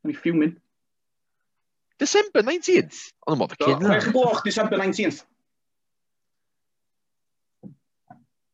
Mae'n 0.04 0.14
i 0.14 0.18
ffiwmin. 0.18 0.52
December 2.00 2.40
19th? 2.46 2.98
Ond 3.26 3.36
yma, 3.36 3.46
fe 3.50 3.56
cyn. 3.66 3.78
6 3.84 4.14
gloch 4.14 4.40
December 4.46 4.76
19th. 4.80 5.18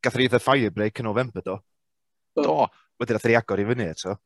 gath 0.06 0.18
rhaid 0.18 0.36
y 0.38 0.42
fire 0.42 0.72
break 0.74 1.02
yn 1.02 1.08
November 1.08 1.44
do. 1.44 1.58
Do. 2.38 2.56
Wedyn 3.00 3.18
gath 3.18 3.26
rhaid 3.28 3.40
agor 3.40 3.62
i 3.62 3.66
fyny 3.68 3.90
eto. 3.90 4.16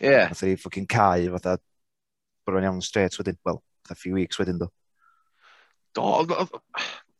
Ie. 0.00 0.08
Yeah. 0.08 0.32
Gath 0.32 0.42
rhaid 0.46 0.62
ffocin 0.62 0.88
cae 0.90 1.28
fatha 1.36 1.58
bod 2.46 2.58
yn 2.58 2.68
iawn 2.68 2.82
straight 2.82 3.16
wedyn, 3.20 3.38
wel, 3.46 3.62
a 3.90 3.96
few 3.98 4.16
weeks 4.18 4.40
wedyn 4.40 4.58
do. 4.62 4.68
Do, 5.94 6.08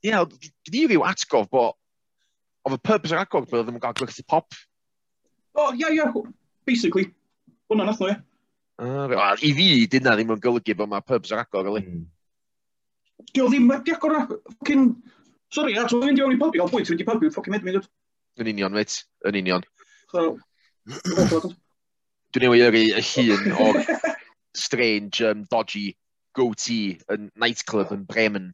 ie, 0.02 0.10
yeah, 0.10 0.24
i 0.24 0.84
fi 0.90 1.00
atgof 1.06 1.48
bod, 1.52 1.76
oedd 2.66 2.78
y 2.78 2.82
purpose 2.82 3.14
o'r 3.14 3.22
atgof 3.22 3.48
bod 3.50 3.66
ddim 3.66 3.78
yn 3.78 3.84
gael 3.84 3.96
gwerthu 3.98 4.24
pop. 4.26 4.56
O, 5.52 5.68
oh, 5.68 5.74
ie, 5.76 5.92
ie, 5.98 6.24
basically, 6.66 7.10
hwnna 7.70 7.86
nath 7.88 8.00
nhw, 8.02 8.14
ie. 8.14 8.20
Uh, 8.82 9.12
I 9.44 9.52
fi, 9.54 9.68
dyna 9.92 10.16
ddim 10.16 10.32
yn 10.34 10.42
golygu 10.42 10.74
bod 10.78 10.90
mae 10.90 11.04
pubs 11.06 11.30
o'r 11.34 11.44
agor, 11.44 11.68
yli. 11.70 11.84
Mm. 11.86 12.06
Dio 13.32 13.46
ddim 13.50 13.68
wedi 13.70 13.94
agor 13.94 14.16
cyn 14.66 14.88
Sorry, 15.53 15.76
a 15.76 15.84
dwi'n 15.84 16.14
mynd 16.16 16.22
i 16.22 16.38
pubu, 16.40 16.62
o 16.64 16.68
bwy, 16.70 16.84
dwi'n 16.88 17.00
di 17.00 17.05
pubu, 17.05 17.28
ffocin 17.32 17.53
mynd, 17.53 17.66
mynd. 17.66 17.88
Yn 18.40 18.48
union, 18.55 18.72
mate, 18.72 19.03
yn 19.28 19.36
union. 19.36 19.66
So, 20.09 20.38
dwi'n 22.32 22.46
ei 22.48 22.62
yrru 22.64 22.84
y 22.96 23.03
hun 23.11 23.59
o'r 23.61 23.80
strange, 24.57 25.20
um, 25.28 25.44
dodgy 25.53 25.90
goatee 26.36 26.96
yn 27.12 27.28
nightclub 27.36 27.92
yn 27.92 28.07
Bremen. 28.09 28.48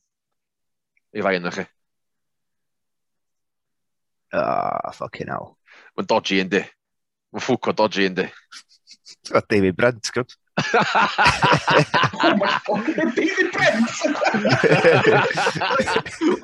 I 1.14 1.22
rai 1.22 1.36
yna 1.38 1.54
chi. 1.54 1.64
Ah, 4.34 4.90
ffocin 4.92 5.30
hell. 5.32 5.52
Mae'n 5.94 6.10
dodgy 6.10 6.42
yndi. 6.42 6.64
Mae'n 7.30 7.46
ffwco 7.46 7.76
dodgy 7.78 8.08
yndi. 8.10 8.26
David 9.46 9.78
Brent, 9.78 10.10
gwrs. 10.14 10.34
David 13.16 13.48
Brent! 13.54 13.88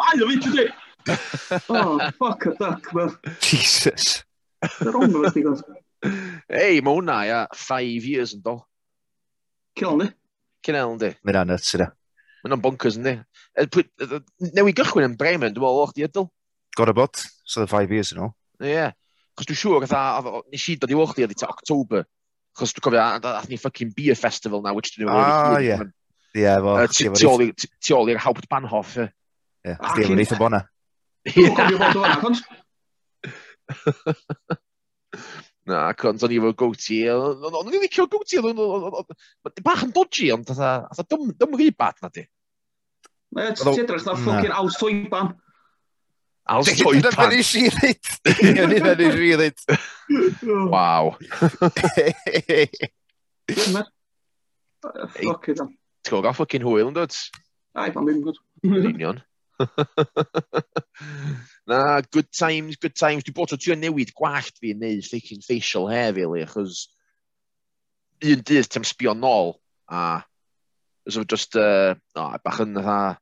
Ai, 0.07 0.17
o 0.23 0.29
fi 0.31 0.37
ti 0.41 0.67
Oh, 1.69 1.99
fuck 2.19 2.47
a 2.47 2.55
duck, 2.59 2.93
well. 2.95 3.13
Jesus. 3.41 4.25
Ei, 6.49 6.81
mae 6.81 6.95
hwnna, 6.95 7.19
ia, 7.29 7.41
five 7.57 8.07
years 8.09 8.33
yn 8.37 8.43
dol. 8.45 8.63
Cynel, 9.77 9.99
ni? 10.01 10.09
Cynel, 10.65 10.97
ni. 11.01 11.11
Mae'n 11.27 11.41
anodd, 11.43 11.65
sydd 11.67 11.85
e. 11.85 11.89
Mae 11.91 12.49
hwnna'n 12.49 12.65
bonkers, 12.65 12.97
ynddi. 13.01 13.15
Newi 14.57 14.73
gychwyn 14.77 15.09
yn 15.11 15.19
Bremen, 15.21 15.53
dwi'n 15.53 15.65
meddwl, 15.65 15.85
o'ch 15.85 15.95
di 15.97 16.07
ydl. 16.07 16.29
Got 16.79 16.91
a 16.91 16.97
bot, 16.97 17.21
so 17.45 17.61
the 17.61 17.69
five 17.71 17.93
years 17.93 18.13
yn 18.15 18.25
ôl. 18.25 18.33
Ie. 18.63 18.73
Yeah. 18.73 18.91
Cos 19.35 19.49
dwi'n 19.51 19.61
siŵr, 19.61 19.85
gatha, 19.85 20.41
nes 20.53 20.67
i 20.71 20.77
dod 20.81 20.93
i 20.93 20.99
o'ch 20.99 21.15
di, 21.17 21.27
ydi 21.27 21.37
ta 21.41 21.51
October, 21.53 22.05
Chos 22.55 22.71
dwi'n 22.75 22.85
cofio, 22.87 23.03
ath 23.35 23.49
ni 23.51 23.57
fucking 23.59 23.91
beer 23.97 24.17
festival 24.19 24.61
na, 24.63 24.71
which 24.77 24.91
dyn 24.95 25.03
nhw... 25.09 25.15
Ah, 25.15 25.59
ie. 25.59 25.75
Ie, 26.39 26.53
fo. 26.63 26.71
Ti 26.91 27.91
ôl 27.97 28.11
i'r 28.13 28.23
Haupt 28.23 28.47
Banhoff, 28.51 28.91
ie. 28.99 29.07
Ie, 29.65 29.75
chdi 29.81 30.01
efo'n 30.05 30.23
eitha 30.25 30.37
bona. 30.41 30.61
Ie. 31.35 31.49
Na, 35.65 35.95
cwnt, 35.97 36.21
o'n 36.27 36.33
i 36.35 36.37
efo 36.37 36.51
gowti. 36.61 36.99
O'n 37.09 37.71
i'n 37.71 37.81
licio 37.81 38.05
gowti. 38.13 38.37
Bach 39.65 39.85
yn 39.87 39.95
dodgy, 39.97 40.27
ond 40.35 40.45
dym 40.51 41.55
rhywbeth 41.57 42.01
na 42.05 42.09
di. 42.13 42.25
Ti'n 43.35 43.83
edrych 43.83 44.05
na 44.07 44.15
ffwcin 44.19 44.55
awsoiban. 44.55 45.33
I'll 46.47 46.65
stoi 46.65 47.01
pants. 47.01 47.17
Dyna 47.17 47.29
nes 47.33 47.55
i 47.57 47.71
ddweud. 47.73 48.05
Dyna 48.41 48.93
nes 48.99 49.17
i 49.17 49.33
ddweud. 49.33 49.59
Waw. 50.73 51.05
Fuck 55.17 55.49
it. 55.49 55.59
Ti'n 56.05 56.11
gwybod 56.11 56.27
gael 56.27 56.37
ffocin 56.37 56.67
hwyl 56.67 56.91
yn 56.91 56.97
dod? 56.99 57.15
Ai, 57.75 57.91
pan 57.95 58.05
ddim 58.05 58.21
gwrdd. 58.27 58.41
Union. 58.65 59.19
Na, 61.71 62.01
good 62.13 62.31
times, 62.33 62.77
good 62.77 62.97
times. 62.97 63.25
Dwi'n 63.25 63.37
bod 63.39 63.55
o 63.57 63.59
ti'n 63.61 63.81
newid 63.81 64.13
gwallt 64.17 64.57
fi 64.61 64.69
yn 64.75 64.81
neud 64.85 65.09
flicking 65.09 65.43
facial 65.45 65.89
hair 65.89 66.13
fi, 66.17 66.25
li, 66.29 66.41
achos 66.45 66.75
un 68.25 68.41
dydd 68.45 68.69
ti'n 68.71 68.89
sbio 68.89 69.13
nôl 69.17 69.57
a 69.89 70.23
so 71.09 71.25
just 71.25 71.57
uh, 71.57 71.95
oh, 72.17 72.37
bach 72.45 72.61
yn 72.65 72.75
dda 72.77 73.17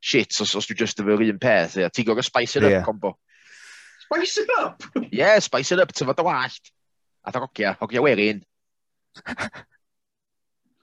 shit 0.00 0.40
os, 0.40 0.54
os 0.54 0.68
dwi 0.68 0.76
just 0.78 1.00
efo'r 1.02 1.24
un 1.28 1.40
peth. 1.42 1.76
Yeah. 1.80 1.92
Ti'n 1.94 2.06
gorau 2.08 2.24
spice 2.24 2.56
it 2.56 2.64
up, 2.64 2.70
yeah. 2.70 2.84
combo. 2.86 3.16
Spice 4.06 4.38
it 4.38 4.50
up? 4.58 4.82
yeah, 5.12 5.38
spice 5.38 5.72
it 5.72 5.80
up, 5.80 5.92
tyfod 5.92 6.22
y 6.22 6.26
wallt. 6.26 6.72
A 7.26 7.34
da 7.34 7.42
hogia, 7.44 7.76
hogia 7.80 8.02
werin. 8.04 8.44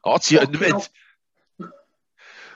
o, 0.06 0.18
ti 0.20 0.38
yn 0.42 0.60
mynd. 0.62 0.90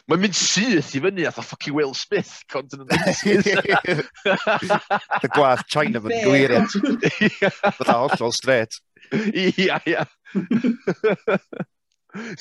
Mae'n 0.10 0.24
mynd 0.24 0.38
syth 0.38 0.96
i 0.98 1.00
fyny, 1.04 1.26
atho 1.30 1.44
ffocin 1.46 1.76
Will 1.78 1.94
Smith, 1.94 2.32
cont 2.50 2.74
yn 2.74 2.82
continent 2.90 4.08
The 5.22 5.30
gwaith 5.36 5.68
China 5.70 6.02
fy'n 6.02 6.24
gwirion. 6.26 6.66
Fydda 6.66 7.94
hollol 7.94 8.34
straight. 8.34 8.80
Ia, 9.14 9.78
ia. 9.86 10.08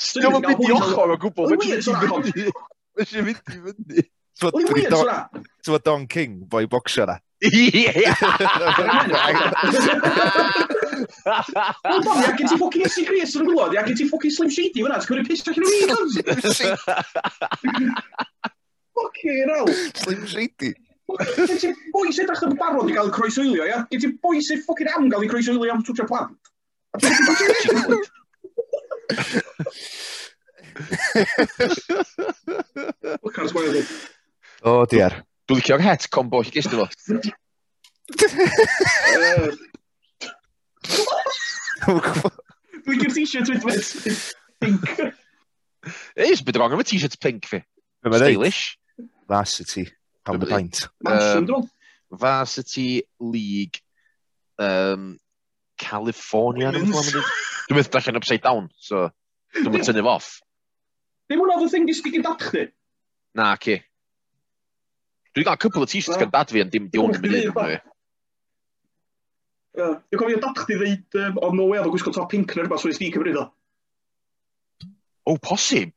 Dwi'n 0.09 0.39
mynd 0.41 0.65
i 0.65 0.73
ochr 0.73 1.13
o 1.13 1.19
gwbl. 1.21 1.45
Mae'n 2.99 3.07
eisiau 3.07 3.23
mynd 3.23 3.39
i 3.47 3.55
fyny. 3.63 4.03
Ti'n 5.63 5.79
Don 5.85 6.03
King, 6.11 6.33
boi 6.51 6.65
bocsio 6.67 7.05
na. 7.07 7.15
Ie! 7.47 7.87
Wel, 11.23 12.03
Don, 12.03 12.19
ia, 12.19 12.35
gen 12.35 12.43
ti 12.49 12.57
ffocin 12.57 12.83
Esi 12.83 13.05
Gris 13.07 13.31
yn 13.39 13.45
y 13.45 13.47
gwlod, 13.47 13.71
ia, 13.77 13.85
gen 13.87 13.95
ti 13.95 14.03
ffocin 14.09 14.33
Slim 14.35 14.51
Shady 14.51 14.83
fyna, 14.83 14.99
ti'n 14.99 15.07
gwneud 15.13 15.29
piss 15.29 15.47
allan 15.47 15.63
o 15.63 15.65
fi, 16.11 16.19
Ffocin 18.91 19.47
hell. 19.55 19.71
Slim 19.95 20.27
Shady. 20.27 20.75
Gen 21.39 21.55
ti 21.63 21.71
boes 21.95 22.19
edrych 22.19 22.43
yn 22.49 22.59
barod 22.59 22.91
i 22.91 22.93
gael 22.97 23.15
croeswylio, 23.15 23.63
ia? 23.69 23.79
Gen 23.93 24.01
ti 24.03 24.09
boi 24.19 24.43
sy'n 24.43 24.59
e 24.59 24.61
ffocin 24.65 24.91
am 24.91 25.07
gael 25.13 25.23
ei 25.23 25.31
croeswylio 25.31 25.71
am 25.71 25.79
twtio 25.87 26.03
plant? 26.11 26.35
Look 33.23 33.37
at 33.39 33.53
where 33.53 33.83
O, 34.61 34.85
diar. 34.89 35.23
Dwi'n 35.49 35.61
licio'r 35.61 35.81
het 35.81 36.09
combo 36.13 36.41
i 36.43 36.51
gysd 36.53 36.73
efo. 36.75 36.87
Dwi'n 42.85 42.99
gyr 43.01 43.13
t-shirt 43.15 43.49
with 43.49 44.33
pink. 44.59 44.83
Eis, 46.19 46.41
is 46.41 46.43
a 46.43 46.59
wrong 46.59 46.73
am 46.75 46.83
y 46.83 46.85
t-shirt 46.85 47.15
pink 47.23 47.47
fi. 47.47 47.63
Dyma 48.03 48.19
ddeud. 48.19 48.35
Stylish. 48.35 48.61
Varsity. 49.29 49.87
Pound 50.25 50.43
a 50.43 50.45
pint. 50.49 50.87
Mansion, 51.01 51.47
dwi'n 51.47 51.69
Varsity 52.11 53.03
League 53.19 53.81
um, 54.59 55.17
California. 55.77 56.71
Dwi'n 56.75 56.91
meddwl 57.77 57.99
allan 58.01 58.19
upside 58.19 58.43
down, 58.43 58.69
so 58.75 59.07
dwi'n 59.55 59.71
meddwl 59.71 59.87
tynnu 59.89 60.05
off. 60.09 60.29
Ddim 61.29 61.43
hwnna 61.43 61.59
oedd 61.59 61.67
y 61.67 61.71
thing 61.71 61.85
disgu 61.85 62.09
gyd 62.13 62.25
dad 62.25 62.41
chdi. 62.41 62.65
Na, 63.37 63.51
ci. 63.61 63.75
Dwi'n 65.37 65.45
gael 65.45 65.59
cwpl 65.61 65.85
o 65.85 65.87
t-shirts 65.89 66.17
gan 66.17 66.31
dad 66.33 66.49
fi, 66.49 66.63
ond 66.63 66.73
dim 66.73 66.87
diwn 66.89 67.13
yn 67.13 67.21
mynd 67.21 67.37
i'n 67.37 67.53
Dwi'n 69.79 70.19
cofio 70.19 70.39
dad 70.41 70.57
chdi 70.63 70.77
ddeud, 70.79 71.19
um, 71.21 71.37
o 71.45 71.51
no 71.53 71.67
way, 71.69 71.77
oedd 71.79 71.91
o 71.91 71.93
gwisgo 71.93 72.13
top 72.15 72.31
pink 72.33 72.55
neu 72.55 72.65
rhywbeth, 72.65 72.81
so 72.81 72.89
nes 72.89 72.97
di 72.99 73.11
cymryd 73.13 73.37
o. 73.37 73.45
O, 75.29 75.35
posib. 75.37 75.93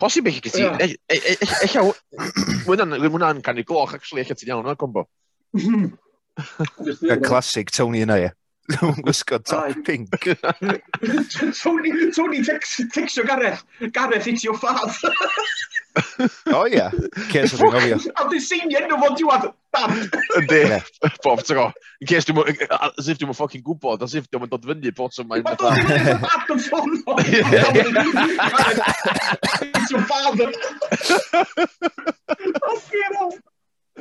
Posib 0.00 0.30
eich 0.30 0.38
gyda 0.46 0.78
ti. 0.78 0.86
Echa, 0.86 0.86
e- 1.10 1.18
e- 1.18 1.34
e- 1.66 1.90
mae 2.70 3.10
hwnna'n 3.10 3.42
canu 3.44 3.66
gloch, 3.66 3.96
actually, 3.98 4.22
eich 4.22 4.30
ti'n 4.32 4.54
iawn 4.54 4.70
o'r 4.70 4.78
combo. 4.80 5.08
Mhm. 5.58 5.90
Y 7.10 7.16
Classic 7.26 7.68
Tony 7.74 8.06
yna, 8.06 8.16
ie. 8.22 8.30
Dwi'n 8.70 9.02
gwisgo 9.04 9.38
top 9.44 9.84
pink. 9.84 10.10
Tony, 11.62 12.10
Tony 12.12 12.40
texio 12.42 13.26
Gareth, 13.26 13.64
Gareth, 13.92 14.26
it's 14.26 14.44
your 14.44 14.56
fad. 14.58 14.90
o 16.54 16.66
ie, 16.70 16.82
ces 17.32 17.54
ydyn 17.56 17.72
gofio. 17.74 17.98
A 18.14 18.26
dwi'n 18.28 18.44
seinio 18.44 18.78
enw 18.84 18.98
fod 19.02 19.16
diwad, 19.18 19.46
dad. 19.74 19.90
Yndi, 20.38 20.60
bob 21.24 21.42
tygo. 21.46 21.66
Yn 22.00 22.10
ces 22.12 22.28
dwi'n 22.28 22.62
as 22.78 23.10
if 23.10 23.18
dwi'n 23.18 23.34
ffocin 23.34 23.64
gwybod, 23.66 24.04
as 24.06 24.14
if 24.18 24.28
dwi'n 24.30 24.50
dod 24.52 24.66
fyny 24.70 24.94
bod 24.96 25.16
sy'n 25.16 25.28
mae'n... 25.30 25.44
Mae 25.46 25.58
dod 25.58 25.74
fyny 25.80 25.98
yn 26.14 26.22
dad 26.26 26.44
yn 26.54 26.60
ffono. 26.68 27.12
It's 29.70 29.90
your 29.90 30.04
father. 30.10 30.50
O, 32.40 32.76
sgir 32.78 33.12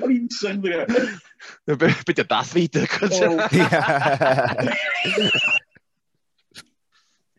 Insane, 0.07 0.59
dwi'n 0.63 0.85
gwybod. 1.67 2.03
Bydd 2.07 2.21
y 2.23 2.25
Darth 2.29 2.53
Vader 2.55 2.87
concert. 2.91 3.39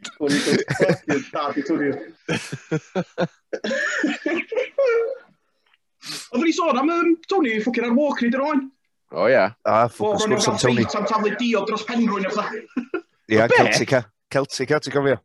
Tony 0.00 0.38
goes, 0.44 0.64
fucking 0.80 1.24
Darth 1.32 1.60
Tony. 1.68 1.90
Oedden 6.30 6.46
ni 6.46 6.52
sôn 6.56 6.78
am 6.80 6.92
um, 6.94 7.10
Tony 7.28 7.58
ffwcin 7.60 7.88
ar 7.88 7.96
walk 7.96 8.22
nid 8.24 8.36
yr 8.38 8.44
oen. 8.46 8.62
O 9.12 9.26
ia. 9.28 9.50
A 9.68 9.82
ffwcin 9.92 10.24
sgwrs 10.24 10.48
am 10.52 10.60
Tony. 10.62 10.86
Am 10.96 11.08
taflu 11.10 11.34
diog 11.40 11.68
dros 11.68 11.84
penrwyn 11.88 12.28
o'ch 12.30 12.38
Ia, 13.30 13.46
Celtica. 13.52 14.00
Celtica, 14.32 14.80
ti'n 14.82 14.94
gofio? 14.94 15.18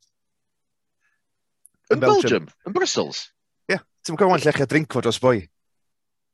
Yn 1.94 2.02
Belgium? 2.02 2.46
Yn 2.68 2.74
Brussels? 2.76 3.20
Ie. 3.72 3.80
Ti'n 4.06 4.18
cofio'n 4.20 4.44
llech 4.44 4.62
a 4.62 4.68
drinkfod 4.70 5.10
os 5.10 5.22
boi? 5.22 5.40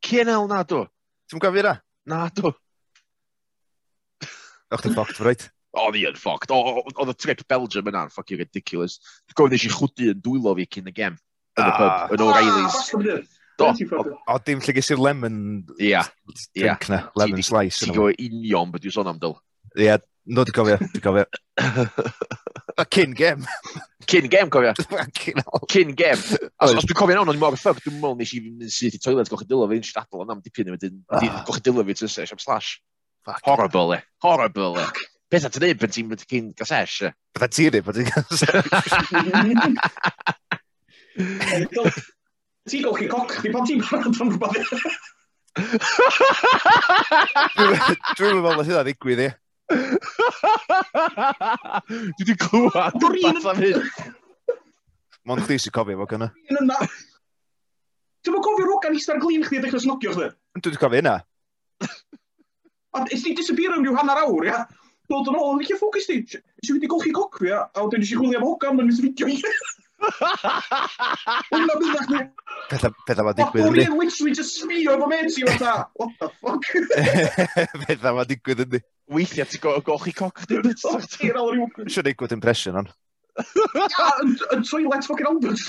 CNL 0.06 0.48
na 0.50 0.62
do. 0.68 0.86
Ti'n 1.30 1.42
gofio 1.42 1.66
na? 1.66 1.76
Na 2.10 2.28
do. 2.36 2.54
O'ch 4.72 4.86
ti'n 4.86 4.96
ffoct, 4.96 5.20
reit? 5.26 5.50
O, 5.72 5.90
ni 5.94 6.04
yn 6.08 6.18
ffoct. 6.20 6.52
Oedd 6.52 7.14
y 7.14 7.18
trip 7.20 7.44
Belgium 7.52 7.92
yna'n 7.92 8.12
ffocin 8.12 8.42
ridiculous. 8.42 8.98
Dwi'n 9.30 9.40
gofyn 9.40 9.58
eisiau 9.58 9.78
chwdu 9.78 10.10
yn 10.14 10.24
dwylo 10.24 10.56
fi 10.60 10.68
cyn 10.78 10.92
y 10.92 10.96
gem. 10.98 11.20
Yn 11.60 11.68
y 11.68 11.72
ah. 11.72 11.78
pub, 11.78 12.16
yn 12.18 12.26
O'Reilly's. 12.26 13.38
O 13.62 14.38
dim 14.46 14.62
lle 14.64 14.76
ges 14.78 14.92
i'r 14.94 15.02
lemon... 15.02 15.36
Ia. 15.80 16.04
Drink 16.58 16.88
na, 16.92 17.04
lemon 17.20 17.46
slice. 17.46 17.84
Ti'n 17.84 17.96
gwybod 17.96 18.22
union 18.26 18.72
beth 18.74 18.88
yw'n 18.88 18.96
sôn 18.98 19.12
am 19.12 19.22
dyl. 19.22 19.38
Ia, 19.80 20.00
No, 20.30 20.44
dwi'n 20.46 20.54
cofio, 20.54 20.76
dwi'n 20.78 21.02
cofio. 21.02 21.26
A 22.78 22.86
cyn 22.94 23.16
gem. 23.18 23.42
Cyn 24.10 24.28
gem, 24.30 24.50
cofio. 24.54 24.74
Cyn 25.74 25.96
gem. 25.98 26.20
Os, 26.62 26.76
os 26.78 26.86
dwi'n 26.86 27.00
cofio 27.00 27.16
nawn, 27.18 27.30
o'n 27.32 27.38
i'n 27.40 27.42
mor 27.42 27.58
ffog, 27.58 27.80
dwi'n 27.82 27.98
mwyn 28.04 28.20
nes 28.22 28.34
i 28.38 28.40
fynd 28.44 28.62
syth 28.70 28.98
i 29.00 29.02
toilet 29.02 29.32
goch 29.34 29.42
dilo 29.50 29.66
fi, 29.72 29.78
nes 29.82 29.90
i 29.90 29.92
adal 29.98 30.22
o'n 30.22 30.34
am 30.36 30.44
dipyn 30.46 30.70
i 30.70 30.72
wedyn. 30.76 30.96
Ah. 31.10 31.42
Goch 31.48 31.58
dilo 31.66 31.82
fi, 31.88 31.94
ti'n 31.98 32.12
sesh 32.12 32.34
am 32.36 32.42
slash. 32.42 32.70
Horrible, 33.48 33.90
e. 33.98 34.00
Horrible, 34.22 34.74
eh. 34.82 34.86
e. 34.86 34.88
Beth 35.32 35.48
ti'n 35.50 35.64
neud 35.66 35.80
pan 35.82 35.92
ti'n 35.96 36.08
mynd 36.12 36.24
cyn 36.30 36.46
gasesh? 36.60 36.98
Beth 37.34 37.46
eh. 37.48 37.52
ti'n 37.58 37.72
neud 37.78 37.86
bod 37.88 37.96
ti'n 37.98 38.10
gasesh? 38.14 38.52
Ti'n 42.70 42.84
golchi 42.86 43.08
coc, 43.10 43.30
di 43.42 43.50
pan 43.52 43.66
ti'n 43.66 43.82
barod 43.82 44.22
am 44.22 44.30
rhywbeth. 44.36 44.70
Dwi'n 47.58 48.38
meddwl 48.38 48.46
bod 48.46 48.68
hynna'n 48.68 48.86
ddigwydd, 48.86 49.22
ie. 49.26 49.32
Dwi 51.88 52.26
wedi 52.26 52.36
clywed 52.42 53.06
rhywbeth 53.06 53.48
am 53.52 53.62
hyn. 53.62 53.82
Mon 55.30 55.42
chdi 55.46 55.60
sy'n 55.62 55.76
cofio 55.76 56.00
fo 56.02 56.08
gynna. 56.12 56.28
Dwi'n 58.26 58.44
cofio 58.46 58.66
rogan 58.68 58.96
eistedd 58.98 59.16
ar 59.18 59.24
glin 59.24 59.46
chdi 59.48 59.60
a 59.60 59.66
dechrau 59.66 59.84
snogio 59.84 60.12
chdi. 60.16 60.30
Dwi 60.60 60.70
wedi 60.72 60.82
cofio 60.82 61.00
hynna. 61.02 61.16
A 62.92 63.06
ys 63.08 63.24
di 63.24 63.36
disappear 63.38 63.72
am 63.76 63.86
ryw 63.86 63.96
hanner 63.96 64.20
awr, 64.26 64.44
ia? 64.50 64.60
Dod 65.12 65.30
yn 65.32 65.38
ôl, 65.40 65.62
lle 65.64 65.76
ffocus 65.80 66.08
di. 66.10 66.18
Ys 66.28 66.70
i 66.70 66.76
wedi 66.76 66.90
golchi 66.92 67.14
cocfi, 67.16 67.48
ia? 67.52 67.60
A 67.72 67.86
wedyn 67.86 68.04
nes 68.04 68.12
i 68.12 68.18
chwilio 68.20 68.38
am 68.42 68.48
hogan, 68.48 68.76
mae'n 68.78 68.90
mis 68.92 69.00
fideo 69.04 69.28
i. 69.32 69.38
Wna 71.52 71.78
byddach 71.80 72.10
e 72.10 72.18
ni. 72.18 72.24
Pethau 72.72 73.26
ma 73.28 73.34
digwydd 73.38 73.68
yndi. 73.70 73.86
Dwi'n 73.86 73.98
literally 74.00 74.34
just 74.36 74.60
smio 74.60 74.96
efo 74.98 75.08
meds 75.12 75.38
i 75.40 75.46
fatha, 75.48 75.74
what 76.00 76.12
the 76.20 76.30
fuck? 76.42 76.64
Pethau 77.86 78.18
ma 78.18 78.26
digwydd 78.28 78.66
yndi 78.66 78.82
weithiau 79.10 79.48
ti'n 79.50 79.62
go 79.64 79.74
gochi 79.86 80.14
coc 80.16 80.44
ddim 80.46 80.68
yn 80.70 80.78
sort. 80.80 81.18
Siwr 81.18 82.08
ei 82.12 82.18
good 82.18 82.34
impression 82.36 82.78
on. 82.82 82.88
Yn 84.52 84.64
troi 84.68 84.84
let's 84.88 85.08
fucking 85.08 85.28
Albert. 85.28 85.60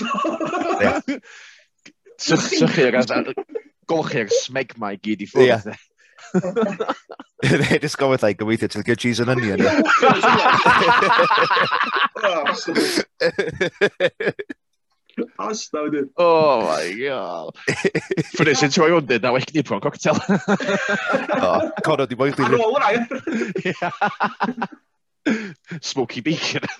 Sychu 2.19 2.85
ag 2.89 2.95
golchi 3.89 4.19
ag 4.23 4.29
smeg 4.43 4.69
ma 4.77 4.87
i 4.93 4.97
gyd 5.01 5.21
i 5.25 5.27
ffwrdd. 5.31 5.67
They 7.43 7.79
just 7.79 7.97
go 7.97 8.09
with 8.09 8.23
like, 8.23 8.37
gobeithio, 8.39 8.69
ti'n 8.71 8.85
good 8.85 8.99
cheese 8.99 9.19
and 9.19 9.29
onion. 9.29 9.59
Asta 15.37 15.83
wedyn. 15.85 16.09
Oh 16.17 16.61
my 16.65 16.93
god. 16.97 17.53
Ffynu 18.33 18.53
sy'n 18.57 18.73
troi 18.73 18.89
hwn 18.93 19.05
dyd, 19.09 19.21
na 19.25 19.31
wedi 19.35 19.53
di 19.57 19.63
bron 19.65 19.81
cocktail. 19.83 20.17
o, 20.17 21.51
Conor 21.85 22.07
di 22.09 22.17
boi'n 22.17 22.35
dilyn. 22.37 22.57
Ar 22.57 22.65
ôl 22.65 22.77
rhaid. 22.81 23.05
Smoky 25.91 26.21
bacon. 26.25 26.65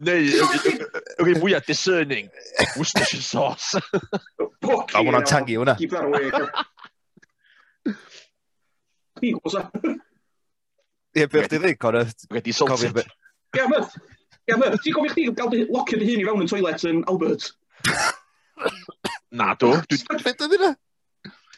Neu, 0.00 0.24
yr 0.32 1.28
un 1.28 1.40
mwyaf 1.42 1.66
discerning, 1.68 2.30
Worcestershire 2.78 3.20
sauce. 3.20 3.76
A 3.76 5.02
hwnna'n 5.04 5.26
tangi 5.28 5.58
hwnna. 5.60 5.74
Keep 5.76 5.92
that 5.92 6.08
away. 6.08 6.32
Ie, 11.10 11.26
beth 11.28 11.50
di 11.52 11.58
ddweud, 11.58 11.76
Conor? 11.82 12.08
Wedi 12.32 12.52
salted. 12.56 12.96
Ie, 13.58 13.66
mynd. 13.68 13.92
Ia, 14.48 14.54
Gamer, 14.54 14.76
ti'n 14.80 14.94
gofio 14.96 15.12
chdi 15.12 15.26
gael 15.36 15.50
dy 15.52 15.64
locio 15.68 15.98
dy 16.00 16.06
hun 16.08 16.22
i 16.22 16.28
fewn 16.28 16.44
yn 16.44 16.50
toilet 16.50 16.86
yn 16.88 17.02
Albert? 17.10 17.50
Na, 19.30 19.52
do. 19.58 19.74
Beth 19.90 20.46
ydy 20.46 20.58
na? 20.60 20.72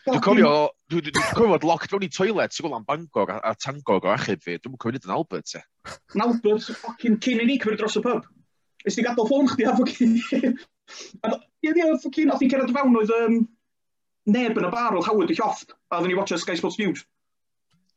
Dwi'n 0.02 0.22
cofio, 0.24 0.52
dwi'n 0.90 1.14
cofio 1.14 1.48
bod 1.52 1.64
locked 1.66 1.92
fewn 1.92 2.04
i 2.04 2.10
toilet 2.10 2.54
sy'n 2.54 2.66
gwybod 2.66 2.80
am 2.80 2.86
Bangor 2.88 3.30
a, 3.30 3.38
a 3.46 3.54
Tangor 3.54 4.02
o 4.02 4.10
achub 4.16 4.42
fi. 4.42 4.58
Dwi'n 4.58 4.74
cofio 4.74 4.96
nid 4.96 5.06
yn 5.06 5.14
Albert, 5.14 5.54
e. 5.54 5.62
Yn 6.16 6.24
Albert, 6.26 6.68
ffocin 6.80 7.18
cyn 7.22 7.42
i 7.44 7.46
ni 7.48 7.58
cymryd 7.62 7.78
dros 7.80 7.98
y 8.00 8.02
pub. 8.04 8.26
Ys 8.82 8.98
ti'n 8.98 9.06
gadael 9.06 9.30
ffôn 9.30 9.50
chdi 9.52 9.68
a 9.68 9.76
ffocin... 9.78 10.18
Ie, 11.62 11.70
ie, 11.70 11.86
ffocin, 12.02 12.32
oedd 12.34 12.42
ni'n 12.42 12.50
cerdded 12.50 12.74
fewn 12.74 12.98
oedd 12.98 13.14
um, 13.20 13.38
neb 14.34 14.58
yn 14.58 14.66
y 14.66 14.72
bar 14.74 14.98
oedd 14.98 15.06
Howard 15.06 15.30
y 15.30 15.38
llofft 15.38 15.70
a 15.72 16.00
oedden 16.00 16.10
ni 16.10 16.18
watcha 16.18 16.40
Sky 16.42 16.58
Sports 16.58 16.80
News. 16.82 17.06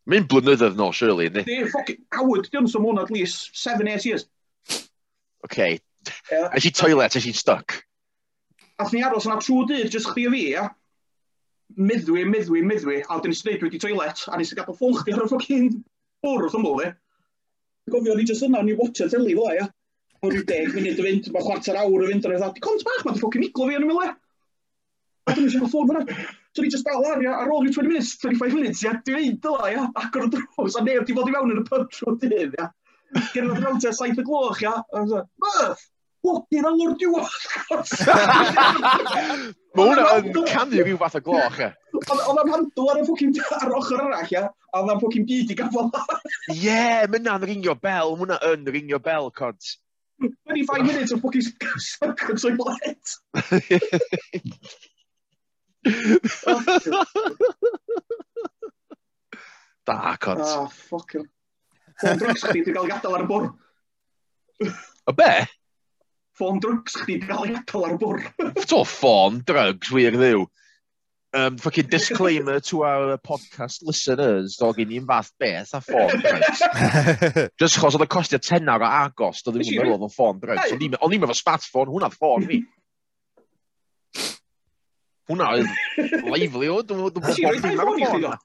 Mae'n 0.06 0.30
blynyddoedd 0.30 0.78
no, 0.78 0.92
surely, 0.94 1.32
ynddi? 1.32 1.42
Ne, 1.50 1.66
ffocin, 1.74 2.00
Howard, 2.14 2.52
diwrnod 2.54 2.72
sy'n 2.72 2.86
mwyn 2.86 3.02
at 3.02 3.12
least 3.14 3.58
7-8 3.58 4.06
years 4.06 4.30
okay. 5.46 5.80
Yeah. 6.32 6.50
Nes 6.54 6.66
i 6.68 6.72
toilet, 6.76 7.16
nes 7.16 7.28
i'n 7.30 7.38
stuck. 7.38 7.80
Ath 8.82 8.92
ni 8.94 9.04
aros 9.06 9.28
yna 9.28 9.38
trwy 9.40 9.64
dydd, 9.70 9.94
jyst 9.94 10.12
chdi 10.12 10.28
o 10.28 10.34
fi, 10.34 10.42
ia? 10.52 10.66
Meddwi, 11.80 12.26
meddwi, 12.30 12.62
meddwi, 12.66 13.00
a 13.06 13.16
wedyn 13.16 13.34
nes 13.34 13.42
i 13.42 13.48
dweud 13.48 13.64
wedi 13.66 13.82
toilet, 13.82 14.26
a 14.28 14.38
nes 14.40 14.52
i 14.52 14.58
gadael 14.58 14.78
ffôn 14.78 14.98
chdi 15.00 15.16
ar 15.16 15.24
y 15.24 15.30
ffocin 15.32 15.72
bwrdd 16.26 16.46
wrth 16.46 16.60
ymwyl, 16.60 16.84
ia? 16.84 16.94
Gofio, 17.94 18.18
ni 18.18 18.28
jyst 18.28 18.46
yna, 18.48 18.62
ni 18.66 18.76
watcha 18.78 19.08
teli 19.12 19.38
fel, 19.38 19.56
ia? 19.56 19.70
Mae'n 20.22 20.36
rhyw 20.36 20.46
deg 20.52 20.72
munud 20.76 21.02
y 21.02 21.08
fynd, 21.08 21.32
mae 21.34 21.48
chwarter 21.48 21.80
awr 21.80 22.06
y 22.06 22.12
fynd, 22.12 22.28
a 22.28 22.36
dweud, 22.36 22.62
cont 22.68 22.86
bach, 22.88 23.04
mae'n 23.08 23.20
ffocin 23.22 23.48
iglo 23.48 23.70
fi 23.70 23.80
yn 23.80 23.88
ymwyl, 23.88 24.04
ia? 24.06 24.16
A 25.26 25.34
dyn 25.34 25.50
nhw'n 25.50 25.72
ffôn 25.72 25.90
fyna. 25.90 26.26
So 26.56 26.64
ni 26.64 26.72
just 26.72 26.88
dal 26.88 27.04
ar, 27.04 27.24
ia, 27.24 27.34
ar 27.36 27.52
ôl 27.52 27.68
i 27.68 27.74
20 27.74 27.90
minutes, 27.92 28.16
25 28.22 28.60
minutes, 28.60 28.84
ia, 28.86 28.94
dwi'n 29.08 29.22
ei 29.22 29.32
dyla, 29.44 29.72
ia, 29.74 29.88
agor 30.04 30.28
y 30.28 30.34
drws, 30.36 30.78
a 30.80 30.84
neb 30.86 31.08
di 31.08 31.16
fod 31.18 31.32
i 31.32 31.36
fewn 31.36 31.56
yn 31.56 31.64
y 31.64 31.66
pub 31.68 31.88
trwy 31.92 32.20
dydd, 32.22 32.60
ia. 32.60 32.70
Gen 33.34 33.50
i'n 33.50 33.58
ffrawnt 33.60 33.86
ar 33.88 33.96
saith 33.96 34.22
y 34.22 34.26
gloch, 34.26 34.62
ia? 34.64 34.74
A 34.76 34.98
dwi'n 34.98 35.10
dweud, 35.12 35.28
Murph, 35.44 35.84
bwgyn 36.26 36.68
awr 36.70 36.96
diwedd! 37.00 37.94
Mae 39.76 39.90
hwnna 39.92 40.06
yn 40.18 40.30
canu 40.50 40.82
rhyw 40.82 41.00
fath 41.02 41.18
o 41.20 41.22
gloch, 41.26 41.60
e. 41.62 41.70
Oedd 42.02 42.42
am 42.42 42.52
handl 42.52 42.92
ar 42.92 43.02
y 43.02 43.06
ffocin 43.08 43.36
ar 43.60 43.76
ochr 43.78 44.02
arall, 44.02 44.32
ia? 44.34 44.44
A 44.72 44.82
oedd 44.82 44.94
am 44.96 45.02
ffocin 45.02 45.28
byd 45.30 45.54
i 45.54 45.58
gafel. 45.60 45.92
Ie, 46.52 47.06
mae 47.06 47.20
hwnna'n 47.20 47.48
ringio 47.50 47.76
bel. 47.80 48.16
Mae 48.16 48.24
hwnna 48.24 48.40
yn 48.52 48.66
ringio 48.76 49.00
bel, 49.04 49.30
cod. 49.36 49.60
25 50.24 50.88
minutes 50.88 51.14
o 51.14 51.20
ffocin 51.22 51.44
seconds 51.90 52.48
o'i 52.48 52.56
blet. 52.60 53.06
Da, 59.86 60.16
cod. 60.18 60.40
Ah, 60.42 60.66
ffocin. 60.74 61.28
Ffôn 62.02 62.20
drwgs 62.20 62.44
chdi, 62.44 62.60
wedi 62.60 62.74
cael 62.76 62.90
ei 62.90 62.92
gadael 62.92 63.16
ar 63.16 63.24
y 63.24 63.28
bwr. 63.30 63.46
O 65.08 65.14
be? 65.16 65.32
Ffôn 66.36 66.60
drwgs 66.64 66.98
chdi, 67.00 67.16
wedi 67.16 67.30
cael 67.30 67.48
ei 67.48 67.56
gadael 67.56 67.88
ar 67.88 67.96
y 67.96 68.00
bwr. 68.02 68.26
to 68.68 68.82
ffôn 68.84 69.40
drugs, 69.48 69.94
wir 69.96 70.18
ddiw. 70.18 70.44
Um, 71.36 71.58
fucking 71.60 71.88
disclaimer 71.92 72.62
to 72.62 72.84
our 72.88 73.18
podcast 73.18 73.84
listeners, 73.84 74.56
do 74.56 74.74
gen 74.76 74.92
in 74.92 75.08
fath 75.08 75.32
beth 75.40 75.74
a 75.76 75.82
ffôn 75.84 76.20
drugs. 76.24 76.64
Just 77.62 77.80
chos 77.80 77.96
oedd 77.96 78.08
y 78.08 78.12
costio 78.12 78.40
tenar 78.44 78.84
o 78.84 78.92
agos, 78.92 79.44
doedd 79.44 79.62
ddim 79.62 79.72
yn 79.72 79.80
meddwl 79.80 79.96
oedd 79.96 80.08
o'n 80.10 80.16
ffôn 80.18 80.44
drugs. 80.44 80.76
O'n 80.76 81.16
i'n 81.16 81.24
meddwl 81.24 81.40
spat 81.40 81.64
ffôn, 81.64 81.92
hwnna 81.96 82.12
ffôn 82.12 82.48
fi. 82.52 82.60
Hwnna 85.32 85.54
oedd 85.56 85.72
lively 86.36 86.76
o. 86.76 86.82
Dwi'n 86.84 87.06
meddwl 87.06 87.24
bod 87.24 88.04
ffôn. 88.04 88.40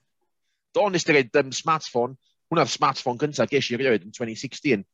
Do, 0.71 0.87
nes 0.87 1.11
i 1.11 1.15
reid 1.19 1.35
um, 1.43 1.51
smartphone 1.51 2.15
hwnna'r 2.51 2.71
smartphone 2.71 3.21
gyntaf 3.21 3.51
ges 3.51 3.71
i 3.71 3.79
rioed 3.79 4.05
yn 4.07 4.15
2016. 4.15 4.85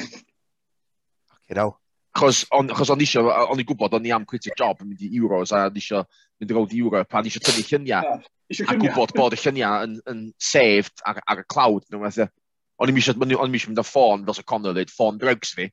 Fucking 0.00 1.58
hell. 1.58 1.76
Chos 2.14 2.44
on, 2.54 2.68
chos 2.70 2.92
o'n 2.94 3.02
isio, 3.02 3.24
o'n 3.26 3.58
i 3.58 3.66
gwybod 3.66 3.96
o'n 3.96 4.06
i 4.06 4.12
am 4.14 4.26
quit 4.28 4.46
y 4.46 4.54
job 4.58 4.82
yn 4.82 4.92
mynd 4.92 5.02
i 5.02 5.10
Euros 5.18 5.50
a 5.54 5.64
o'n 5.66 5.78
isio 5.80 6.04
mynd 6.38 6.52
i 6.52 6.54
rowd 6.54 6.74
i 6.74 6.82
Europe 6.82 7.10
a 7.10 7.20
o'n 7.20 7.30
isio 7.30 7.42
tynnu 7.42 7.64
lluniau. 7.66 8.06
Yeah, 8.06 8.68
a 8.70 8.76
gwybod 8.78 9.14
bod 9.16 9.34
y 9.34 9.40
lluniau 9.40 9.86
yn, 9.88 9.96
yn 10.10 10.20
saved 10.38 11.02
ar, 11.06 11.18
ar 11.26 11.42
y 11.42 11.46
cloud. 11.50 11.88
O'n 11.90 12.90
i 12.90 12.94
eisiau 12.98 13.18
mynd 13.18 13.82
â 13.82 13.86
ffôn, 13.86 14.22
fel 14.26 14.38
sy'n 14.38 14.46
Conor 14.50 14.74
dweud, 14.76 14.94
ffôn 14.94 15.18
drugs 15.18 15.54
fi. 15.58 15.70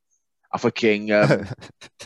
A 0.51 0.59
fucking... 0.61 1.13
Um, 1.13 1.47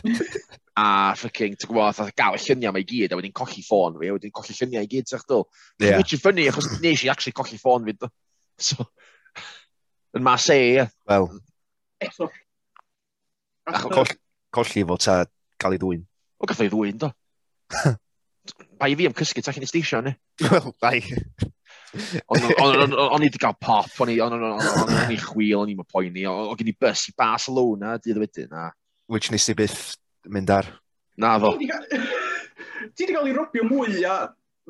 a 0.76 1.14
fucking, 1.16 1.56
ti'n 1.56 1.70
gwybod, 1.70 2.00
a 2.04 2.12
gael 2.12 2.36
y 2.36 2.42
lluniau 2.42 2.74
mae 2.76 2.84
i 2.84 2.88
gyd, 2.88 3.12
a 3.12 3.18
wedyn 3.18 3.34
colli 3.36 3.64
ffôn 3.64 3.96
fi, 3.96 4.10
a 4.10 4.16
wedyn 4.16 4.32
colli 4.36 4.56
lluniau 4.58 4.84
i 4.84 4.90
gyd, 4.92 5.08
sa'ch 5.08 5.24
dwl. 5.28 5.46
Yeah. 5.80 5.96
Which 5.96 6.12
is 6.12 6.20
funny, 6.20 6.44
achos 6.50 6.68
nes 6.82 7.04
i 7.06 7.08
actually 7.12 7.36
colli 7.36 7.56
ffôn 7.60 7.88
fi. 7.88 7.96
So, 8.58 8.86
yn 10.16 10.24
mas 10.24 10.48
e. 10.52 10.86
Wel. 11.08 11.28
Eto. 12.02 12.30
Coll, 13.66 14.16
Colli 14.50 14.84
fo 14.86 14.96
ta 15.00 15.24
cael 15.60 15.76
ei 15.76 15.80
ddwyn. 15.82 16.02
O, 16.38 16.48
gath 16.48 16.62
ei 16.64 16.72
ddwyn, 16.72 16.98
do. 17.02 17.12
Bai 18.80 18.94
fi 18.94 19.08
am 19.08 19.14
cysgu 19.16 19.42
ta 19.42 19.52
chi'n 19.54 19.66
estisio, 19.66 20.00
ne? 20.04 20.14
Wel, 20.44 20.68
bai. 20.80 21.00
O'n 22.30 22.44
i 22.44 23.26
wedi 23.26 23.40
cael 23.40 23.56
pop, 23.58 23.88
o'n 24.04 24.12
i 24.12 24.18
chwil, 25.18 25.56
o'n 25.58 25.72
i'n 25.72 25.86
poeni, 25.88 26.26
o'n 26.30 26.58
gen 26.60 26.70
i 26.70 26.76
bus 26.78 27.06
i 27.10 27.14
Barcelona, 27.16 27.96
dydd 28.02 28.20
wedyn. 28.22 28.52
Na. 28.52 28.68
Which 29.10 29.32
nes 29.32 29.48
i 29.50 29.56
byth 29.58 29.96
mynd 30.30 30.52
ar. 30.52 30.68
Na 31.18 31.34
fo. 31.42 31.56
Ti 31.56 31.66
wedi 31.66 33.12
cael 33.16 33.30
ei 33.30 33.34
robio 33.34 33.66
mwy 33.66 34.04
a 34.06 34.20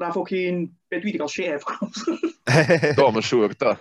na 0.01 0.13
ffocin, 0.15 0.65
be 0.89 1.03
dwi 1.03 1.13
wedi 1.13 1.21
cael 1.21 1.33
shef. 1.35 1.67
Do, 2.47 3.09
mae'n 3.11 3.25
siŵr, 3.27 3.55
da. 3.59 3.75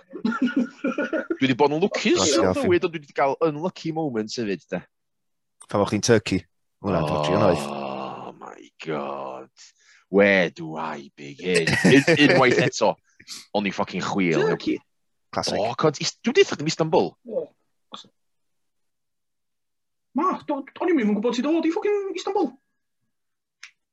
Dwi 1.36 1.44
wedi 1.44 1.56
bod 1.58 1.74
yn 1.76 1.82
lwcus 1.84 2.32
yn 2.34 2.52
fywyd, 2.56 2.86
ond 2.86 2.94
dwi 2.94 3.02
wedi 3.02 3.14
cael 3.14 3.36
unlucky 3.46 3.92
moments 3.94 4.40
hefyd, 4.40 4.64
da. 4.72 4.80
Pan 5.70 5.84
o'ch 5.84 5.92
chi'n 5.94 6.04
turkey. 6.06 6.42
Hwna, 6.82 7.02
oh, 7.02 7.10
dodgy 7.10 7.36
yn 7.36 7.44
oedd. 7.46 7.62
Oh, 7.70 8.32
my 8.40 8.70
god. 8.82 9.68
Where 10.10 10.50
do 10.50 10.74
I 10.78 11.10
begin? 11.18 11.70
Unwaith 12.26 12.62
eto, 12.66 12.92
o'n 13.54 13.70
i 13.70 13.74
ffocin 13.74 14.02
chwil. 14.02 14.42
Turkey? 14.50 14.80
Classic. 15.34 15.58
Oh, 15.58 15.74
god, 15.78 15.98
dwi 15.98 16.34
wedi 16.34 16.46
yn 16.58 16.70
Istanbul. 16.72 17.12
Ma, 20.16 20.32
o'n 20.40 20.90
i'n 20.90 20.96
mynd 20.96 21.10
yn 21.10 21.16
gwybod 21.18 21.38
ti 21.38 21.46
dod 21.46 21.66
i 21.66 21.74
ffocin 21.74 22.14
Istanbul 22.18 22.50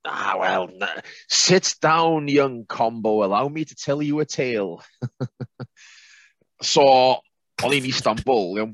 ah, 0.06 0.36
well, 0.40 0.70
nah. 0.74 0.88
sit 1.30 1.76
down, 1.82 2.28
young 2.28 2.66
combo, 2.66 3.24
allow 3.24 3.48
me 3.48 3.66
to 3.66 3.76
tell 3.76 4.02
you 4.02 4.20
a 4.20 4.26
tale. 4.26 4.84
so, 6.62 6.84
o'n 7.64 7.76
i'n 7.78 7.88
Istanbul, 7.88 8.58
iawn. 8.60 8.74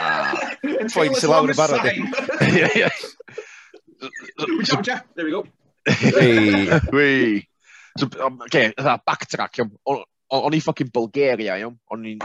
Ah, 0.00 0.34
ffoen 0.90 1.14
sy'n 1.18 1.30
lawr 1.30 1.50
yn 1.50 1.58
barod. 1.58 1.84
There 5.14 5.24
we 5.24 5.30
go. 5.30 5.46
Hey, 5.86 6.80
we. 6.92 7.48
So, 7.98 8.08
um, 8.20 8.42
okay, 8.46 8.72
backtrack, 8.76 9.58
iawn. 9.60 9.72
O'n 9.84 10.56
i'n 10.56 10.64
fucking 10.64 10.92
Bulgaria, 10.94 11.58
iawn. 11.62 11.78
O'n 11.90 12.06
i'n 12.14 12.20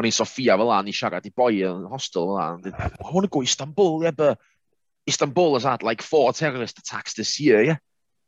o'n 0.00 0.06
i'n 0.08 0.14
Sofia 0.14 0.56
fel 0.56 0.68
la, 0.70 0.78
o'n 0.80 0.88
i'n 0.88 0.96
siarad 0.96 1.26
i 1.28 1.32
boi 1.34 1.60
yn 1.66 1.86
hostel 1.90 2.30
fel 2.30 2.36
la. 2.38 2.88
want 3.10 3.26
to 3.26 3.30
go 3.30 3.42
Istanbul, 3.42 4.04
yeah, 4.04 4.14
but 4.16 4.38
Istanbul 5.08 5.54
has 5.54 5.64
had 5.64 5.82
like 5.82 6.02
four 6.02 6.32
terrorist 6.32 6.78
attacks 6.78 7.14
this 7.14 7.40
year, 7.40 7.62
yeah? 7.62 7.78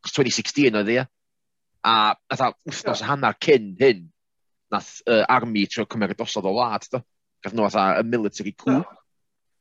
It's 0.05 0.13
2016 0.13 0.75
oedd 0.75 0.91
ie. 0.91 1.05
A 1.85 2.15
nath 2.31 2.43
wthnos 2.67 3.03
yeah. 3.03 3.09
hanner 3.09 3.35
cyn 3.43 3.77
hyn, 3.79 4.09
nath 4.73 5.03
uh, 5.07 5.25
army 5.29 5.67
trio 5.67 5.87
cymryd 5.87 6.21
osod 6.23 6.47
o 6.49 6.55
wlad, 6.55 6.89
do. 6.91 7.03
Gath 7.43 7.55
nhw 7.59 7.69
atha 7.69 7.87
y 8.01 8.07
military 8.07 8.53
coup. 8.53 8.81
Yeah. 8.81 8.99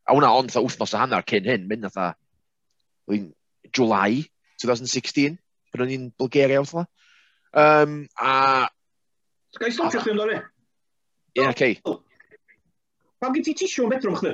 A 0.07 0.15
hwnna 0.15 0.31
ond 0.37 0.53
wthnos 0.55 0.95
a 0.95 1.03
hanner 1.03 1.25
cyn 1.27 1.49
hyn, 1.49 1.67
mynd 1.69 1.89
atha 1.91 2.13
July 3.71 4.23
2016, 4.61 5.37
pan 5.71 5.85
o'n 5.85 5.95
i'n 5.97 6.09
Bulgaria 6.17 6.61
wrth 6.63 6.87
Um, 7.51 8.07
a... 8.15 8.69
Gai 9.59 9.71
stopio 9.75 9.99
chdi 9.99 10.13
amdano? 10.13 10.23
lori? 10.23 10.37
Ie, 11.35 11.41
yeah, 11.41 11.49
oh. 11.49 11.57
cei. 11.59 11.75
Pam 13.19 13.33
gyd 13.35 13.43
ti 13.49 13.55
tisio 13.59 13.83
yn 13.85 13.91
bedrwm 13.91 14.15
chdi? 14.21 14.31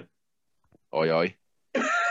Oi, 0.93 1.07
oi. 1.11 1.31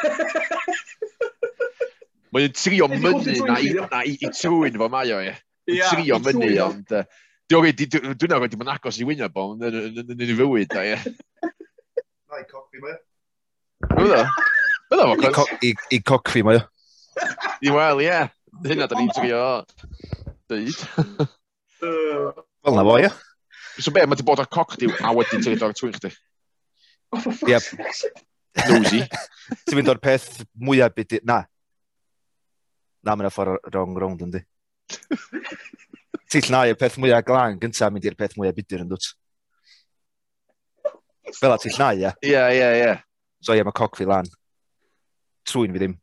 Mae'n 2.36 2.52
trio 2.56 2.88
mynnu 2.90 3.12
na 3.46 3.56
i, 3.62 3.70
na 3.78 4.00
i, 4.04 4.16
i 4.20 4.28
trwy'n 4.34 4.78
fo 4.80 4.88
mae 4.92 5.12
o, 5.14 5.20
ie. 5.24 5.34
Mae'n 5.70 5.88
trio 5.92 6.16
mynnu, 6.24 6.50
ond... 6.66 6.88
Dwi'n 7.46 8.32
awr 8.34 8.42
wedi 8.42 8.58
bod 8.58 8.66
yn 8.66 8.72
agos 8.72 8.96
i 8.98 9.04
wyneb 9.06 9.34
bo, 9.34 9.42
yn 9.54 9.62
ei 10.18 10.34
fywyd, 10.34 10.72
da, 10.72 10.80
ie. 10.82 10.96
Na, 11.46 12.40
i 12.40 12.46
coffi 12.50 12.78
mae. 12.82 12.96
Fydda? 13.92 14.24
Fydda 14.90 15.04
fo, 15.12 15.30
Coffi? 15.36 15.70
I 15.94 15.96
cocfi, 16.02 16.42
mae 16.46 16.58
o. 16.58 16.64
I 17.62 17.70
wel, 17.74 18.02
ie. 18.02 18.18
Hynna, 18.66 18.86
da 18.90 18.98
ni'n 18.98 19.14
trio 19.14 19.42
dweud. 20.50 20.78
Fel 21.80 22.76
na 22.76 22.82
fo, 22.90 22.94
ie. 23.00 23.10
So 23.78 23.92
be, 23.92 24.02
mae 24.02 24.16
wedi 24.16 24.26
bod 24.26 24.40
ar 24.42 24.50
cocdiw 24.52 24.92
a 25.04 25.12
wedyn 25.16 25.42
ti'n 25.44 25.54
edrych 25.54 25.68
ar 25.68 25.76
twyn 25.76 25.94
chdi? 25.96 26.10
Oh, 27.14 27.24
ie 27.46 27.58
nosy. 28.70 29.02
Ti'n 29.66 29.78
mynd 29.78 29.92
o'r 29.92 30.00
peth 30.02 30.28
mwyaf 30.62 30.94
byd... 30.96 31.18
Na. 31.28 31.42
Na, 33.06 33.14
mae'n 33.14 33.30
ffordd 33.32 33.68
wrong 33.72 33.96
round 34.00 34.24
yndi. 34.26 34.42
Ti'n 36.32 36.48
llnau 36.48 36.72
y 36.72 36.78
peth 36.78 36.98
mwyaf 37.02 37.24
glan 37.28 37.60
gyntaf 37.62 37.92
mynd 37.94 38.08
i'r 38.08 38.18
peth 38.18 38.34
mwyaf 38.38 38.56
bydyr 38.56 38.82
yn 38.84 38.90
dwt. 38.90 39.12
Fel 41.36 41.54
a 41.54 41.60
ti'n 41.62 41.74
llnau, 41.76 42.02
ia? 42.02 42.12
Ie, 42.24 42.42
ie, 42.56 42.68
ie. 42.82 42.92
So 43.44 43.54
ie, 43.54 43.62
mae 43.66 43.76
coc 43.76 43.98
fi 43.98 44.06
lan. 44.08 44.28
Trwy'n 45.46 45.74
fi 45.74 45.82
ddim. 45.82 45.96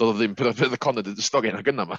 Doedd 0.00 0.16
ddim 0.20 0.36
bydd 0.36 0.76
y 0.76 0.80
conod 0.80 1.08
yn 1.12 1.20
stori 1.24 1.52
yna 1.52 1.62
gynna 1.64 1.86
ma. 1.88 1.98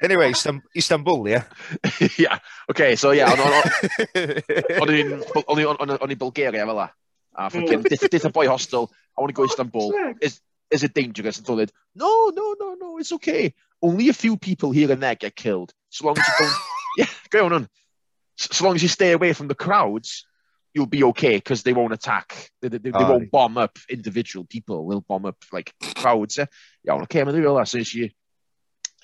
Anyway, 0.00 0.32
Istanbul, 0.80 1.26
ie? 1.28 1.40
Ia, 2.22 2.36
oce, 2.72 2.86
so 2.96 3.10
ia, 3.12 3.26
o'n 3.28 3.42
o'n- 3.44 4.88
o'n 6.00 6.12
i'n 6.14 6.20
Bulgaria 6.20 6.64
fel 6.64 6.78
la. 6.78 6.86
A 7.36 7.48
ffocin, 7.50 7.82
dith 7.86 8.08
dith 8.10 8.24
y 8.26 8.32
boi 8.34 8.46
hostel, 8.48 8.90
I 9.16 9.20
want 9.20 9.30
to 9.30 9.34
go 9.34 9.46
to 9.46 9.50
Istanbul. 9.50 9.92
Is, 10.20 10.40
is 10.70 10.82
it 10.82 10.94
dangerous? 10.94 11.38
And 11.38 11.46
told 11.46 11.60
it, 11.60 11.72
no, 11.94 12.30
no, 12.34 12.54
no, 12.58 12.74
no, 12.74 12.98
it's 12.98 13.12
okay. 13.12 13.54
Only 13.82 14.08
a 14.08 14.12
few 14.12 14.36
people 14.36 14.72
here 14.72 14.90
and 14.92 15.02
there 15.02 15.14
get 15.14 15.36
killed. 15.36 15.72
So 15.88 16.06
long 16.06 16.18
as 16.18 16.26
you 16.26 16.34
don't, 16.38 16.56
yeah, 16.98 17.06
go 17.30 17.46
on. 17.46 17.68
So, 18.36 18.48
so 18.52 18.64
long 18.64 18.74
as 18.74 18.82
you 18.82 18.88
stay 18.88 19.12
away 19.12 19.32
from 19.32 19.48
the 19.48 19.54
crowds, 19.54 20.26
you'll 20.74 20.86
be 20.86 21.04
okay 21.04 21.36
because 21.36 21.62
they 21.62 21.72
won't 21.72 21.92
attack. 21.92 22.50
They, 22.62 22.68
they, 22.68 22.78
they 22.78 22.90
won't 22.90 23.30
bomb 23.30 23.58
up 23.58 23.78
individual 23.88 24.44
people. 24.44 24.88
They'll 24.88 25.00
bomb 25.00 25.26
up 25.26 25.36
like 25.52 25.72
crowds. 25.96 26.36
Yeah, 26.36 26.46
yeah 26.84 27.02
okay, 27.02 27.24
mae'n 27.24 27.34
ddiwedd 27.34 27.56
la. 27.56 27.64
So 27.64 27.80
nes 27.80 27.94
i 27.98 28.10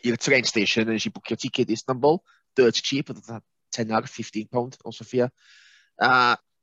i'r 0.06 0.18
train 0.20 0.44
station, 0.44 0.88
and 0.88 1.02
you 1.02 1.10
book 1.10 1.30
your 1.30 1.40
ticket 1.40 1.70
i 1.70 1.78
Istanbul, 1.78 2.22
dirt 2.54 2.78
cheap, 2.78 3.10
oedd 3.10 3.42
10 3.74 3.94
ar 3.96 4.06
15 4.06 4.46
pound 4.52 4.78
o 4.84 4.94
Sofia. 4.94 5.30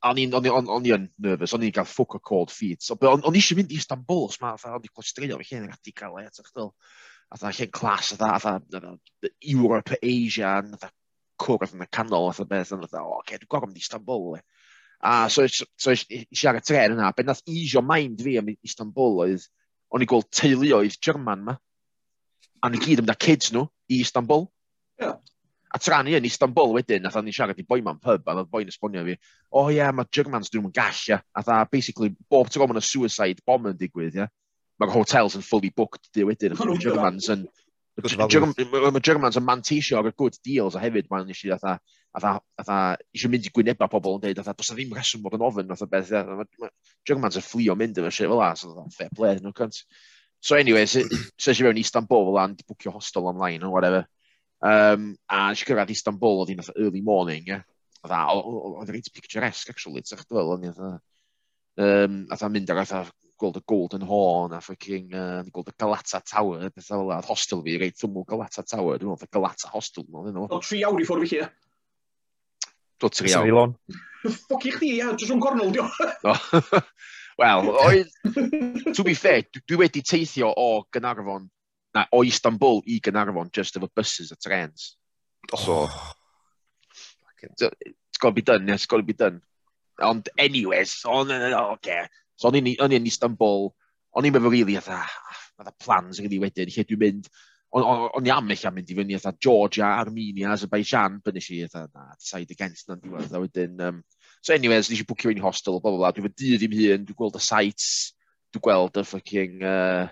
A 0.04 0.12
o'n 0.12 0.20
i'n, 0.20 0.34
o'n 0.36 0.48
i'n, 0.50 0.70
o'n 0.76 0.88
i'n 0.90 1.06
nervous, 1.24 1.54
o'n 1.56 1.64
i'n 1.64 1.74
cael 1.76 1.88
ffwc 1.88 2.18
o 2.18 2.20
cold 2.20 2.52
feet. 2.52 2.82
So, 2.84 2.98
o'n 3.00 3.22
on, 3.22 3.30
i'n 3.32 3.40
eisiau 3.40 3.60
mynd 3.60 3.72
i 3.72 3.80
Istanbul, 3.80 4.26
os 4.28 4.40
ma, 4.44 4.52
o'n 4.58 4.84
i'n 4.84 4.92
clostreulio, 4.92 5.38
fe 5.40 5.56
lle'n 5.56 5.70
radical 5.72 6.20
e, 6.20 6.26
atach 6.28 6.50
ddol. 6.52 6.74
Atha 7.34 7.54
lle'n 7.56 7.72
clas, 7.72 8.12
atha, 8.18 8.34
atha, 8.36 8.92
Europe, 9.54 9.96
Asia, 10.04 10.58
atha, 10.60 10.92
cwrdd 11.44 11.78
yn 11.78 11.86
y 11.86 11.90
canol, 11.96 12.30
atha 12.34 12.46
beth, 12.50 12.74
atha, 12.76 13.04
o, 13.04 13.22
oce, 13.22 13.40
dwi'n 13.40 13.50
gorfod 13.50 13.72
mynd 13.72 13.80
i 13.80 13.86
Istanbul, 13.86 14.28
le. 14.36 14.44
A 15.04 15.14
so, 15.34 15.44
so 15.52 15.92
eisiau 15.92 16.52
ar 16.54 16.60
y 16.60 16.64
tren 16.64 16.96
yna, 16.96 17.10
beth 17.16 17.28
nath 17.28 17.44
eisio 17.50 17.82
mind 17.84 18.22
fi 18.24 18.38
am 18.40 18.52
Istanbul 18.54 19.24
oedd, 19.26 19.48
o'n 19.92 20.04
i'n 20.04 20.10
gweld 20.10 20.30
teuluoedd 20.36 21.00
German 21.04 21.44
ma, 21.48 21.58
a 22.64 22.70
ni 22.72 22.80
gyd 22.80 23.04
ymda 23.04 23.16
kids 23.20 23.52
nhw 23.52 23.66
i 23.92 24.00
Istanbul. 24.04 24.48
Yeah. 25.02 25.18
A 25.74 25.80
tra 25.82 26.04
ni 26.06 26.14
yn 26.14 26.28
Istanbul 26.28 26.76
wedyn, 26.76 27.02
nath 27.02 27.18
ni 27.26 27.34
siarad 27.34 27.58
i 27.58 27.66
boi 27.66 27.82
ma'n 27.82 27.98
pub, 28.02 28.28
a 28.30 28.36
nath 28.38 28.50
boi'n 28.54 28.70
esbonio 28.70 29.02
fi, 29.08 29.16
o 29.50 29.64
oh, 29.64 29.72
ie, 29.72 29.80
yeah, 29.80 29.90
mae 29.96 30.06
Germans 30.14 30.54
dwi'n 30.54 30.70
gall, 30.76 31.00
ia. 31.10 31.18
A 31.34 31.42
dda, 31.42 31.64
basically, 31.72 32.12
bob 32.30 32.52
tro 32.54 32.68
mae'n 32.70 32.86
suicide 32.86 33.42
bomb 33.48 33.72
yn 33.72 33.80
digwydd, 33.80 34.20
ia. 34.22 34.30
Mae'r 34.82 34.94
hotels 34.94 35.38
yn 35.40 35.46
fully 35.46 35.74
booked, 35.74 36.12
di 36.14 36.28
wedyn, 36.30 36.54
a 36.54 36.70
mae 36.70 36.82
Germans 36.84 37.32
yn... 37.34 37.48
Mae 38.04 39.02
Germans 39.06 39.42
yn 39.42 39.46
manteisio 39.46 39.98
ar 39.98 40.10
y 40.10 40.14
good 40.18 40.38
deals, 40.46 40.78
a 40.78 40.82
hefyd 40.82 41.10
mae'n 41.10 41.34
eisiau 41.34 41.58
atha, 41.58 41.76
atha, 42.18 42.38
atha, 42.62 42.80
eisiau 43.14 43.34
mynd 43.34 43.50
i 43.50 43.54
gwyneba 43.54 43.90
pobl 43.90 44.20
yn 44.20 44.24
dweud, 44.24 44.46
atha, 44.46 44.54
does 44.58 44.70
na 44.70 44.78
ddim 44.78 44.94
reswm 44.98 45.26
bod 45.26 45.38
yn 45.38 45.46
ofyn, 45.50 45.74
atha 45.74 45.90
beth, 45.90 46.14
mae 46.14 46.74
Germans 47.10 47.38
yn 47.42 47.46
fflio 47.46 47.78
mynd 47.78 48.02
yn 48.02 48.10
y 48.10 48.14
shit 48.14 48.30
fel 48.30 48.46
as, 48.46 48.66
atha, 48.70 48.86
fair 48.98 49.14
play, 49.18 49.42
nhw 49.42 49.54
cynt. 49.58 49.86
So 50.44 50.58
anyway, 50.58 50.86
so 50.86 51.02
eisiau 51.06 51.70
mewn 51.70 51.82
Istanbul 51.82 52.28
fel 52.30 52.42
an, 52.42 52.58
bwcio 52.66 52.94
hostel 52.98 53.30
online, 53.30 53.66
or 53.66 53.74
whatever. 53.74 54.06
Um, 54.64 55.10
a 55.28 55.50
nes 55.52 55.62
i 55.64 55.68
gyrraedd 55.68 55.92
Istanbul 55.92 56.40
oedd 56.42 56.54
hi'n 56.54 56.62
un 56.64 56.78
early 56.86 57.02
morning, 57.04 57.50
ie. 57.52 57.60
Dda, 58.04 58.22
oedd 58.36 58.92
reit 58.92 59.10
picturesque, 59.16 59.74
actually, 59.74 60.04
ti'n 60.04 60.22
chdyfel, 60.22 60.54
o'n 60.54 60.70
i'n 60.70 60.80
um, 61.84 62.18
a 62.32 62.50
mynd 62.52 62.72
ar 62.72 62.82
atha 62.84 63.04
gweld 63.40 63.60
y 63.60 63.64
Golden 63.68 64.06
Horn 64.08 64.56
a 64.56 64.62
ffocin 64.64 65.12
uh, 65.12 65.42
gweld 65.52 65.72
y 65.72 65.76
Galata 65.80 66.22
Tower, 66.24 66.70
beth 66.72 66.88
fel 66.88 67.04
yna. 67.04 67.20
Hostel 67.28 67.64
fi, 67.66 67.76
reit 67.82 68.06
ymwyl 68.08 68.28
Galata 68.30 68.64
Tower, 68.64 69.00
dwi'n 69.02 69.12
meddwl, 69.12 69.32
Galata 69.36 69.72
Hostel. 69.74 70.08
Oedd 70.08 70.56
tri 70.64 70.84
awr 70.88 71.02
i 71.02 71.08
ffwrdd 71.08 71.26
fi 71.26 71.32
chi, 71.34 71.42
ie? 71.44 71.50
Do 73.04 73.10
tri 73.12 73.34
awr. 73.34 73.50
Ceylon. 73.50 73.76
Ffoc 74.24 74.68
i 74.70 74.76
chdi, 74.78 74.94
ia, 75.02 75.10
drws 75.18 75.34
o'n 75.36 75.44
gornol, 75.44 75.74
diolch. 75.76 76.00
Wel, 77.42 77.74
to 78.94 79.04
be 79.04 79.16
fair, 79.18 79.44
dwi 79.58 79.80
wedi 79.82 80.04
teithio 80.06 80.52
o 80.54 80.68
Gynarfon 80.94 81.50
na, 81.94 82.08
o 82.12 82.24
Istanbul 82.24 82.82
i 82.88 83.00
Gynarfon 83.00 83.52
just 83.54 83.78
efo 83.78 83.90
buses 83.94 84.32
a 84.32 84.36
trens. 84.36 84.96
Oh. 85.54 86.14
So, 87.58 87.70
it's 87.82 88.18
got 88.20 88.30
to 88.30 88.34
be 88.34 88.42
done, 88.42 88.68
yeah, 88.68 88.76
it's 88.76 88.86
got 88.86 88.98
to 88.98 89.04
be 89.04 89.14
done. 89.14 89.42
Ond 90.02 90.30
anyways, 90.38 91.04
on, 91.06 91.32
okay. 91.78 92.08
So, 92.36 92.50
o'n 92.50 92.58
i'n 92.58 92.82
on 92.82 93.08
Istanbul, 93.08 93.74
o'n 94.16 94.26
i'n 94.26 94.34
meddwl 94.34 94.54
really, 94.54 94.78
atha, 94.80 95.04
atha 95.60 95.74
plans 95.84 96.22
really 96.22 96.40
wedyn, 96.42 96.72
lle 96.72 96.86
dwi'n 96.88 97.04
mynd, 97.04 97.30
o'n 97.74 98.26
i 98.26 98.32
am 98.34 98.50
eich 98.54 98.66
am 98.70 98.78
mynd 98.78 98.90
i 98.90 98.98
fyny, 98.98 99.18
atha 99.20 99.36
Georgia, 99.38 99.92
Armenia, 100.00 100.52
Azerbaijan, 100.54 101.20
byn 101.26 101.38
eisiau, 101.42 101.70
atha, 101.70 101.86
na, 101.94 102.10
side 102.22 102.56
against 102.56 102.90
na'n 102.90 103.04
diwedd, 103.04 103.34
a 103.34 103.44
wedyn, 103.44 103.78
um, 103.86 104.02
so 104.42 104.56
anyways, 104.56 104.90
nes 104.90 105.04
i 105.04 105.08
bwcio 105.10 105.34
i'n 105.34 105.44
hostel, 105.44 105.80
bla 105.84 105.94
bla 105.94 106.02
bla, 106.02 106.12
dwi'n 106.16 106.30
fy 106.30 106.34
dydd 106.42 106.68
i'n 106.68 106.76
hun, 106.80 107.08
dwi'n 107.10 107.20
gweld 107.22 107.38
y 107.38 107.44
sites, 107.44 107.92
dwi'n 108.54 108.66
gweld 108.66 109.02
y 109.02 109.06
fucking, 109.12 109.62
uh, 109.68 110.08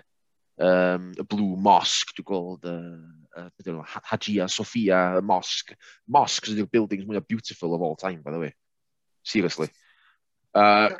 um, 0.58 1.12
y 1.16 1.24
Blue 1.28 1.56
Mosque, 1.56 2.14
dwi'n 2.16 2.26
gweld 2.28 2.66
uh, 2.68 2.98
uh, 3.36 3.84
Hajia 4.10 4.48
Sofia 4.48 4.48
Sophia 4.48 5.20
Mosque. 5.22 5.76
Mosques 6.06 6.52
ydy'r 6.52 6.70
buildings 6.70 7.06
mwyaf 7.08 7.26
beautiful 7.28 7.74
of 7.74 7.82
all 7.82 7.96
time, 7.96 8.22
by 8.22 8.30
the 8.30 8.38
way. 8.38 8.54
Seriously. 9.22 9.68
Uh, 10.54 10.90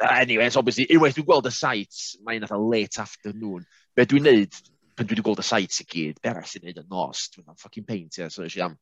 anyway, 0.00 0.46
it's 0.46 0.56
obviously, 0.56 0.86
unwaith 0.88 1.18
dwi'n 1.18 1.28
gweld 1.28 1.48
y 1.48 1.52
site, 1.52 2.02
mae'n 2.24 2.46
eitha 2.46 2.58
late 2.58 3.00
afternoon. 3.02 3.66
Be 3.96 4.06
dwi'n 4.08 4.24
neud, 4.24 4.60
pan 4.96 5.06
dwi 5.08 5.16
wedi 5.16 5.26
gweld 5.26 5.42
y 5.42 5.46
sites 5.46 5.82
i 5.82 5.86
gyd, 5.88 6.20
be 6.22 6.30
arall 6.32 6.48
sy'n 6.48 6.64
neud 6.64 6.80
y 6.80 6.84
nos, 6.88 7.26
dwi'n 7.34 7.52
am 7.52 7.58
fucking 7.60 7.84
paint, 7.88 8.16
ie, 8.16 8.22
yeah, 8.24 8.32
so 8.32 8.46
eisiau 8.46 8.70
am. 8.70 8.78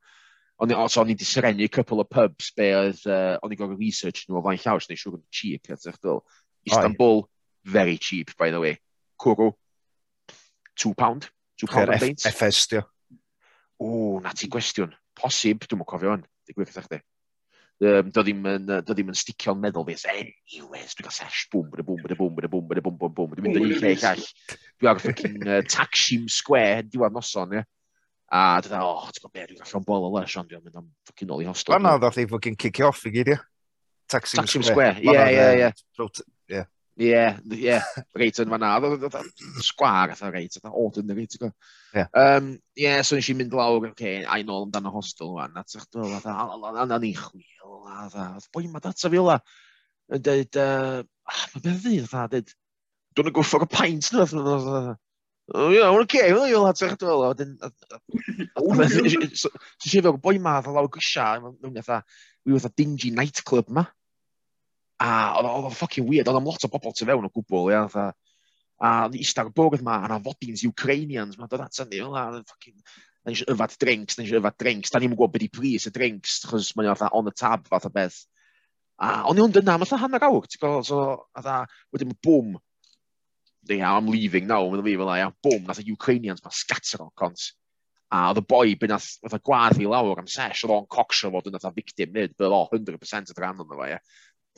i, 0.61 0.77
so, 0.93 1.01
o'n 1.03 1.11
i 1.11 1.17
wedi 1.17 1.27
syrenu 1.27 1.67
couple 1.73 2.05
of 2.05 2.11
pubs, 2.13 2.53
be 2.57 2.69
oedd, 2.77 3.03
uh, 3.11 3.41
o'n 3.43 3.57
i 3.57 3.59
gorau 3.59 3.81
research 3.81 4.29
nhw 4.29 4.39
o 4.39 4.45
fain 4.47 4.61
llaws, 4.63 4.87
neu 4.91 5.01
siwr 5.01 5.19
yn 5.19 5.27
cheap, 5.35 5.67
ie, 5.67 5.75
yeah, 5.75 6.21
Istanbul, 6.69 7.25
Oi. 7.25 7.73
very 7.73 7.99
cheap, 7.99 8.37
by 8.39 8.51
the 8.53 8.61
way. 8.61 8.79
Cwrw, 9.21 9.55
2 10.79 10.95
£2. 10.95 11.31
£2 11.67 12.31
FS, 12.31 12.67
dio. 12.71 12.83
O, 13.81 14.21
na 14.23 14.33
ti 14.37 14.49
gwestiwn. 14.53 14.93
Posib, 15.17 15.65
dwi'n 15.67 15.81
mwyn 15.81 15.89
cofio 15.89 16.13
hwn. 16.15 16.27
Dwi'n 16.49 16.59
gwir 16.59 16.69
gyda 16.71 16.85
chdi. 16.85 17.01
Um, 17.81 18.11
do 18.13 18.21
ddim 18.21 18.45
do 18.69 18.93
ddim 18.93 19.09
yn 19.09 19.17
sticio'n 19.17 19.61
meddwl 19.61 19.87
fi. 19.89 19.97
Anyways, 20.13 20.93
dwi'n 20.97 21.07
cael 21.07 21.17
sesh. 21.17 21.47
Bwm, 21.53 21.71
bwda 21.73 21.85
bwm, 21.87 22.03
bwda 22.05 22.17
bwm, 22.19 22.35
bwda 22.37 22.51
bwm, 22.53 22.67
bwda 22.69 22.83
bwm, 22.85 22.99
bwm, 23.01 23.15
bwm. 23.17 23.37
Dwi'n 23.39 23.47
mynd 23.47 23.61
yn 23.61 23.69
un 23.69 23.77
lle 23.81 23.93
llall. 24.03 24.25
Dwi'n 24.51 24.91
agor 24.93 25.05
ffocin 25.07 25.39
uh, 25.47 25.61
Taksim 25.75 26.27
Square, 26.33 26.85
diwedd 26.93 27.17
noson, 27.17 27.57
ie. 27.57 27.65
A 28.31 28.43
dwi'n 28.61 28.77
dweud, 28.77 28.91
oh, 28.91 29.09
ti'n 29.09 29.25
gwybod 29.25 29.39
be, 29.39 29.47
dwi'n 29.55 29.65
allan 29.65 29.87
bol 29.89 30.09
o 30.11 30.13
les, 30.19 30.37
ond 30.37 30.53
dwi'n 30.53 30.67
mynd 30.67 30.83
am 30.83 30.91
ffocin 31.09 31.33
ôl 31.33 31.45
i 31.45 31.49
hostel. 31.49 31.77
Fanna 31.79 31.97
ddoth 31.97 32.21
i 32.21 32.27
ffocin 32.29 32.61
kick 32.61 32.83
off 32.85 33.01
i 33.09 33.15
gyd, 33.17 33.33
ie. 33.33 33.41
Taksim 34.13 34.45
Square. 34.45 34.45
Taksim 34.45 34.69
Square, 34.69 35.01
ie, 35.01 35.49
ie, 35.65 36.61
ie. 36.61 36.67
Ie, 37.01 37.21
ie, 37.57 37.77
reit 38.19 38.41
yn 38.43 38.51
fanna. 38.53 38.73
Oedd 38.83 39.07
sgwar, 39.65 40.13
oedd 40.17 40.35
reit, 40.35 40.59
oedd 40.59 40.79
ordinary, 40.83 41.27
ti'n 41.31 41.45
gwybod. 41.45 41.69
Ie, 41.95 42.07
um, 42.23 42.51
yeah, 42.79 43.03
so 43.07 43.19
nes 43.19 43.31
i 43.31 43.37
mynd 43.39 43.55
lawr, 43.57 43.79
oce, 43.87 43.93
okay, 43.95 44.25
a 44.25 44.39
i 44.41 44.47
nôl 44.47 44.67
amdano 44.67 44.93
hostel 44.95 45.33
rwan, 45.35 45.57
a 45.57 45.65
ti'n 45.65 45.87
gwybod, 45.95 46.27
oedd 46.71 46.97
ni 47.05 47.13
chwil, 47.19 47.77
a 47.91 48.09
oedd 48.09 48.49
boi 48.55 48.67
ma 48.69 48.83
data 48.83 49.13
fi 49.13 49.23
ola, 49.23 49.39
yn 50.11 50.25
dweud, 50.27 50.59
mae 50.61 51.63
beth 51.69 51.87
ddydd, 51.87 52.11
oedd 52.11 52.35
dweud, 52.35 52.53
dwi'n 53.19 53.33
go 53.39 53.47
for 53.47 53.67
a 53.67 53.71
pint, 53.71 54.11
oedd 54.17 54.99
Oh, 55.53 55.71
yeah, 55.71 55.91
well, 55.91 56.03
okay, 56.03 56.33
well, 56.33 56.47
you'll 56.47 56.67
have 56.67 56.77
to 56.77 56.95
do 56.95 57.31
it. 57.31 57.37
Then, 57.39 57.59
so, 59.35 59.49
so, 59.49 59.49
so, 59.79 60.13
boi 60.13 60.39
ma, 60.39 60.61
oedd 60.61 60.69
lawr 60.71 60.87
gwysia, 60.95 62.03
we 62.47 62.53
were 62.53 62.61
a 62.63 62.71
dingy 62.77 63.11
nightclub 63.11 63.69
ma 63.69 63.85
a 65.01 65.11
oedd 65.41 65.51
o'n 65.51 65.77
ffocin 65.77 66.09
weird, 66.09 66.29
oedd 66.29 66.41
am 66.41 66.49
lot 66.51 66.67
o 66.67 66.73
bobl 66.73 66.97
tu 66.97 67.09
fewn 67.09 67.29
o 67.29 67.33
gwbl, 67.33 67.71
ia, 67.73 67.85
fatha. 67.93 68.17
A 68.81 68.91
oedd 69.07 69.17
eistedd 69.21 69.49
ar 69.49 69.55
bwrdd 69.57 69.85
ma, 69.85 70.01
a 70.05 70.11
na 70.11 70.19
fodins 70.25 70.65
Ukrainians, 70.69 71.39
ma, 71.39 71.49
dod 71.49 71.65
at 71.67 71.85
hynny, 71.85 72.03
oedd 72.07 72.43
ffocin... 72.49 72.83
Da 73.21 73.29
ni 73.29 73.37
eisiau 73.37 73.53
yfad 73.53 73.75
drinks, 73.77 74.17
na 74.17 74.25
eisiau 74.25 74.41
yfad 74.41 74.57
drinks, 74.57 74.93
da 74.93 75.01
ni'n 75.01 75.13
gwybod 75.13 75.35
beth 75.35 75.43
i 75.45 75.49
pris 75.53 75.85
y 75.91 75.91
drinks, 75.93 76.39
chos 76.49 76.71
mae'n 76.73 76.95
fatha 76.95 77.11
on 77.19 77.27
the 77.29 77.35
tab 77.37 77.67
fath 77.69 77.85
o 77.85 77.91
beth. 77.93 78.23
A 78.97 79.11
o'n 79.29 79.43
i'n 79.43 79.53
dyna, 79.53 79.75
mae'n 79.77 80.01
hanner 80.01 80.25
awr, 80.25 80.47
ti'n 80.49 80.63
gwybod, 80.63 80.87
so, 80.89 81.01
fatha, 81.37 81.59
wedyn 81.93 82.09
mae 82.09 82.21
bwm, 82.25 82.55
yeah, 83.69 83.93
I'm 83.93 84.09
leaving 84.09 84.49
now, 84.49 84.65
mae'n 84.73 84.85
fi 84.87 84.97
fel 85.03 85.13
ia, 85.19 85.29
bwm, 85.45 85.67
nath 85.69 85.83
y 85.85 85.93
Ukrainians 85.93 86.41
ma'n 86.45 86.57
scatter 86.57 87.05
o'n 87.05 87.13
cont. 87.21 87.51
A 88.11 88.25
oedd 88.31 88.41
y 88.41 88.47
boi 88.55 88.73
byn 88.81 88.95
nath, 88.95 89.11
nath 89.23 89.37
y 89.37 89.43
gwadd 89.51 89.83
i 89.85 89.91
lawr 89.93 90.25
am 90.25 90.31
sesh, 90.31 90.65
oedd 90.65 90.75
o'n 90.79 90.89
cocsio 90.97 91.31
fod 91.35 91.51
yn 91.51 91.59
nath 91.59 91.69
a 91.69 91.75
victim 91.77 92.17
nid, 92.17 92.33
bydd 92.41 92.57
o 92.57 92.65
100% 92.73 93.35
y 93.35 93.37
dran 93.37 93.61
o'n 93.61 93.69
fo, 93.69 93.85
ia 93.85 94.01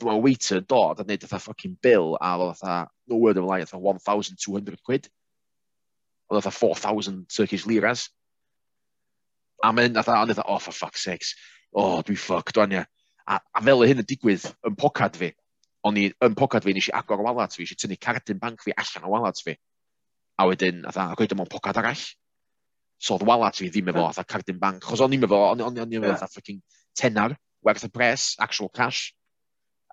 mae 0.07 0.21
waiter 0.23 0.61
dod 0.61 1.01
a 1.01 1.05
wneud 1.05 1.25
fatha 1.25 1.39
fucking 1.43 1.77
bill 1.81 2.15
a 2.19 2.33
oedd 2.37 2.57
fatha, 2.59 2.89
no 3.09 3.19
word 3.21 3.37
of 3.37 3.45
a 3.45 3.47
lie, 3.47 3.65
fatha 3.65 3.81
1,200 3.81 4.81
quid. 4.83 5.09
Oedd 6.31 6.43
fatha 6.43 6.57
4,000 6.57 7.25
Turkish 7.29 7.67
liras. 7.69 8.07
A 9.63 9.71
mynd 9.73 9.99
fatha, 9.99 10.19
ond 10.21 10.33
fatha, 10.33 10.47
oh 10.47 10.59
for 10.59 10.75
fuck's 10.75 11.05
sakes, 11.07 11.35
oh 11.73 12.01
dwi 12.03 12.17
ffuck, 12.19 12.51
dwi'n 12.55 12.77
ia. 12.79 12.85
A, 13.23 13.39
a 13.39 13.61
fel 13.63 13.85
y 13.85 13.87
hyn 13.87 14.03
yn 14.03 14.07
digwydd 14.07 14.49
yn 14.67 14.75
pocad 14.79 15.15
fi, 15.19 15.29
o'n 15.87 15.99
i 15.99 16.09
yn 16.25 16.35
pocad 16.39 16.65
fi, 16.65 16.73
nes 16.75 16.89
i 16.89 16.95
agor 16.97 17.23
o 17.23 17.27
walat 17.29 17.55
fi, 17.55 17.63
nes 17.63 17.71
i 17.75 17.79
tynnu 17.79 17.99
cardyn 18.01 18.41
banc 18.41 18.65
fi 18.65 18.75
allan 18.75 19.07
o 19.07 19.13
walat 19.13 19.39
fi. 19.45 19.55
A 20.39 20.47
wedyn, 20.49 20.83
fatha, 20.89 21.11
a 21.13 21.17
gweud 21.19 21.35
yma'n 21.35 21.51
pocad 21.51 21.79
arall. 21.79 22.03
So 22.99 23.15
oedd 23.15 23.27
walat 23.27 23.59
fi 23.59 23.69
ddim 23.71 23.91
efo, 23.93 24.03
fatha 24.09 24.27
cardyn 24.35 24.59
banc, 24.59 24.83
chos 24.83 25.03
o'n 25.03 25.15
i'n 25.15 25.27
efo, 25.27 25.39
o'n 25.53 25.63
i'n 25.63 25.97
efo, 25.99 26.11
fatha 26.11 26.31
fucking 26.35 26.59
tenar, 26.99 27.37
werth 27.63 27.87
y 27.87 27.91
pres, 27.93 28.33
actual 28.43 28.71
cash. 28.75 29.13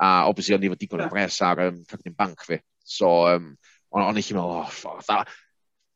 A 0.00 0.24
obviously, 0.30 0.56
o'n 0.56 0.64
i 0.64 0.72
fod 0.72 0.80
digon 0.80 1.04
o 1.04 1.10
bres 1.12 1.40
ar 1.44 1.66
um, 1.66 1.82
ffycnin 1.88 2.16
banc 2.16 2.46
fi. 2.46 2.60
So, 2.80 3.12
um, 3.28 3.52
o'n 3.92 4.20
i 4.20 4.24
chi'n 4.24 4.38
meddwl, 4.38 4.62
oh, 4.62 4.72
ffordd, 4.72 5.28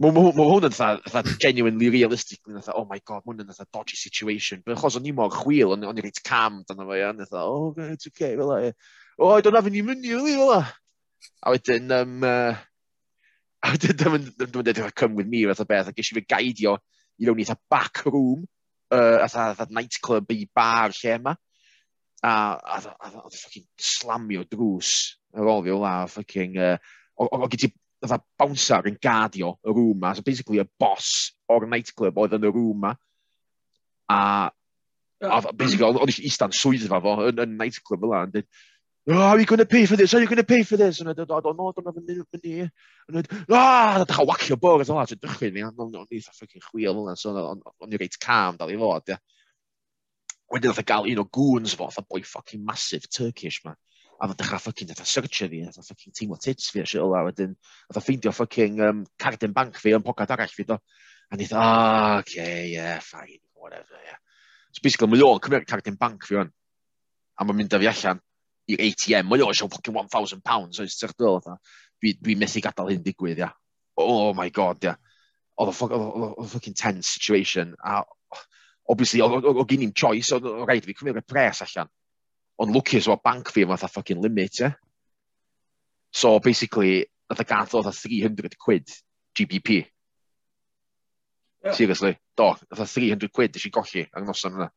Mae 0.03 0.11
hwn 0.11 0.67
yn 0.67 0.73
fatha 0.75 1.23
genuinely 1.39 1.87
realistic, 1.95 2.41
yn 2.51 2.57
fatha, 2.59 2.73
oh 2.75 2.87
my 2.89 2.99
god, 3.07 3.23
mae 3.23 3.31
hwn 3.31 3.45
yn 3.45 3.51
fatha 3.53 3.69
dodgy 3.77 3.95
situation. 3.95 4.63
But 4.67 4.75
achos 4.75 4.97
o'n 4.99 5.07
i 5.07 5.13
mor 5.15 5.31
chwil, 5.31 5.71
o'n 5.77 5.87
i 5.87 6.03
reit 6.03 6.19
cam 6.27 6.65
dan 6.67 6.83
efo, 6.83 6.97
yn 6.99 7.21
fatha, 7.23 7.43
oh, 7.47 7.69
okay, 7.69 7.93
it's 7.95 8.11
okay, 8.11 8.33
fel 8.41 8.51
e. 8.57 8.73
Oh, 9.21 9.37
I 9.37 9.41
don't 9.41 9.55
have 9.55 9.71
any 9.71 9.85
money, 9.87 10.11
fel 10.11 10.51
e. 10.57 10.59
A 11.47 11.55
wedyn, 11.55 11.95
um, 11.95 12.27
uh, 12.27 12.59
a 13.63 13.71
wedyn, 13.71 14.27
dwi'n 14.35 14.51
dweud, 14.57 14.73
dwi'n 14.73 14.97
come 14.99 15.15
with 15.21 15.31
me, 15.31 15.45
fatha 15.53 15.69
beth, 15.71 15.93
a 15.93 15.95
gysi 15.95 16.19
fi 16.19 16.25
gaidio 16.27 16.75
i 17.23 17.31
rowni 17.31 17.47
fatha 17.47 17.63
back 17.71 18.03
room, 18.11 18.43
uh, 18.91 19.23
fatha, 19.29 19.53
fatha 19.61 19.79
nightclub 19.79 20.35
i 20.35 20.43
bar 20.51 20.91
lle 20.99 21.15
yma 21.21 21.39
a, 22.25 22.57
a, 22.57 22.77
a, 22.89 23.09
a, 23.09 23.23
e 23.29 23.37
ffocin 23.37 23.65
slamio 23.77 24.45
drws 24.49 24.91
yr 25.37 25.49
ofio 25.51 25.79
la, 25.83 25.95
ffocin, 26.09 26.57
uh, 26.57 26.77
o 27.21 27.49
gyd 27.53 27.67
ti 27.67 27.71
fatha 28.05 28.21
bouncer 28.41 28.89
yn 28.89 28.99
gadio 29.03 29.55
y 29.65 29.73
rŵm 29.73 30.01
ma, 30.01 30.13
so 30.17 30.25
basically 30.25 30.61
y 30.63 30.67
boss 30.81 31.35
o'r 31.53 31.67
nightclub 31.69 32.21
oedd 32.21 32.37
yn 32.39 32.47
y 32.49 32.53
rŵm 32.53 32.85
ma, 32.87 32.93
a, 34.13 34.21
a 35.25 35.41
basically 35.53 35.85
oedd 35.89 36.01
e 36.01 36.07
eisiau 36.09 36.31
ista'n 36.31 36.57
swyddfa 36.57 37.03
fo 37.05 37.19
yn, 37.29 37.43
yn 37.45 37.59
nightclub 37.61 38.09
yla, 38.09 38.29
yn 38.29 38.39
dweud, 38.39 38.55
Oh, 39.07 39.21
are 39.21 39.39
you 39.39 39.45
going 39.45 39.59
to 39.59 39.67
pay 39.67 39.85
for 39.85 39.97
this? 39.97 40.15
Are 40.15 40.21
you 40.21 40.25
going 40.25 40.39
to 40.39 40.45
pay 40.45 40.63
for 40.63 40.79
this? 40.79 41.01
And 41.01 41.11
I 41.11 41.13
don't 41.13 41.29
know, 41.29 41.37
I 41.37 41.41
don't 41.43 41.85
have 41.85 41.95
a 41.95 42.01
minute 42.01 42.27
for 42.31 42.41
me. 42.43 42.61
And 43.07 43.19
I 43.19 43.23
ah, 43.51 44.01
a 44.01 44.07
dechrau 44.07 44.25
wacio 44.25 44.57
bwr, 44.57 44.81
a 44.81 44.87
dwi'n 44.87 45.21
dwi'n 45.21 45.29
dwi'n 45.29 45.77
dwi'n 45.77 45.93
dwi'n 45.93 46.09
dwi'n 46.09 46.09
dwi'n 46.09 46.25
dwi'n 46.25 46.65
dwi'n 46.65 46.81
dwi'n 46.81 47.05
dwi'n 47.05 47.21
dwi'n 47.21 47.85
I 47.85 48.01
dwi'n 48.01 48.65
dwi'n 48.65 48.65
dwi'n 48.65 48.81
dwi'n 48.81 48.81
dwi'n 48.81 49.13
dwi'n 49.13 49.19
Wedyn 50.53 50.71
oedd 50.71 50.83
y 50.83 50.87
gael 50.87 51.09
un 51.13 51.23
o 51.23 51.27
goons 51.39 51.75
fo, 51.79 51.89
oedd 51.89 52.09
boi 52.11 52.23
ffocin 52.27 52.65
massive 52.67 53.09
Turkish 53.09 53.63
ma. 53.65 53.75
A 54.21 54.29
oedd 54.29 54.37
dechrau 54.39 54.61
ffocin 54.63 54.93
oedd 54.93 55.01
searchio 55.09 55.49
fi, 55.51 55.63
oedd 55.67 55.81
ffocin 55.81 56.15
teimlo 56.17 56.39
tits 56.41 56.69
fi 56.73 56.83
a 56.83 56.87
shit 56.89 57.03
ola. 57.03 57.25
Wedyn 57.29 57.57
oedd 57.89 58.01
ffeindio 58.01 58.35
ffocin 58.35 58.83
um, 58.85 59.01
cardyn 59.21 59.57
bank 59.57 59.81
fi 59.81 59.95
yn 59.97 60.05
pocad 60.05 60.35
arall 60.35 60.53
fi 60.53 60.67
do. 60.69 60.79
A 61.33 61.39
ni 61.41 61.49
ah, 61.53 61.65
oh, 61.65 62.19
e, 62.19 62.21
okay, 62.21 62.69
yeah, 62.75 63.01
fine, 63.01 63.41
whatever, 63.55 63.99
yeah. 64.05 64.21
So 64.75 64.85
basically, 64.85 65.09
mae 65.15 65.25
o'n 65.25 65.41
cymryd 65.43 65.67
cardyn 65.71 65.99
bank 65.99 66.29
fi 66.29 66.39
o'n. 66.43 66.53
A 67.39 67.47
mae'n 67.47 67.63
mynd 67.63 67.75
â 67.75 67.81
fi 67.83 67.91
allan 67.91 68.21
i'r 68.71 68.85
ATM. 68.89 69.31
Mae 69.31 69.45
o'n 69.45 69.57
siw 69.57 69.71
ffocin 69.73 69.97
1,000 69.97 70.45
pounds 70.45 70.83
oes 70.85 70.99
ti'ch 71.01 71.17
dod. 71.21 71.49
Dwi, 72.03 72.15
dwi 72.21 72.37
methu 72.39 72.63
gadael 72.63 72.93
hyn 72.93 73.05
digwydd, 73.05 73.41
ia. 73.41 73.49
Yeah. 73.49 73.61
Oh 74.05 74.35
my 74.37 74.51
god, 74.55 74.85
ia. 74.85 74.95
Yeah. 74.95 75.11
Oedd 75.63 75.71
o'n 75.71 76.49
ffocin 76.51 76.77
tense 76.79 77.17
situation. 77.17 77.75
A 77.83 78.03
obviously, 78.89 79.21
o 79.23 79.65
gyn 79.65 79.87
i'n 79.87 79.95
choice, 79.97 80.33
o, 80.35 80.65
rhaid 80.65 80.87
fi 80.87 80.95
cymryd 80.99 81.21
y 81.21 81.25
pres 81.27 81.63
allan. 81.65 81.91
Ond 82.61 82.75
lwcus 82.75 83.09
o 83.11 83.17
bank 83.23 83.51
fi 83.53 83.65
yma 83.65 83.79
fatha 83.79 84.01
fucking 84.01 84.21
limit. 84.23 84.61
Yeah? 84.61 84.77
So, 86.13 86.39
basically, 86.41 87.07
nath 87.31 87.43
y 87.43 87.49
gath 87.49 87.75
oedd 87.75 87.91
300 87.91 88.59
quid 88.61 88.91
GBP. 89.35 89.81
Yeah. 91.65 91.73
Seriously, 91.73 92.19
do, 92.37 92.53
nath 92.55 92.93
300 92.93 93.33
quid 93.33 93.57
eisiau 93.57 93.75
golli 93.75 94.05
ar 94.07 94.23
y 94.23 94.29
noson 94.29 94.61
yna. 94.61 94.71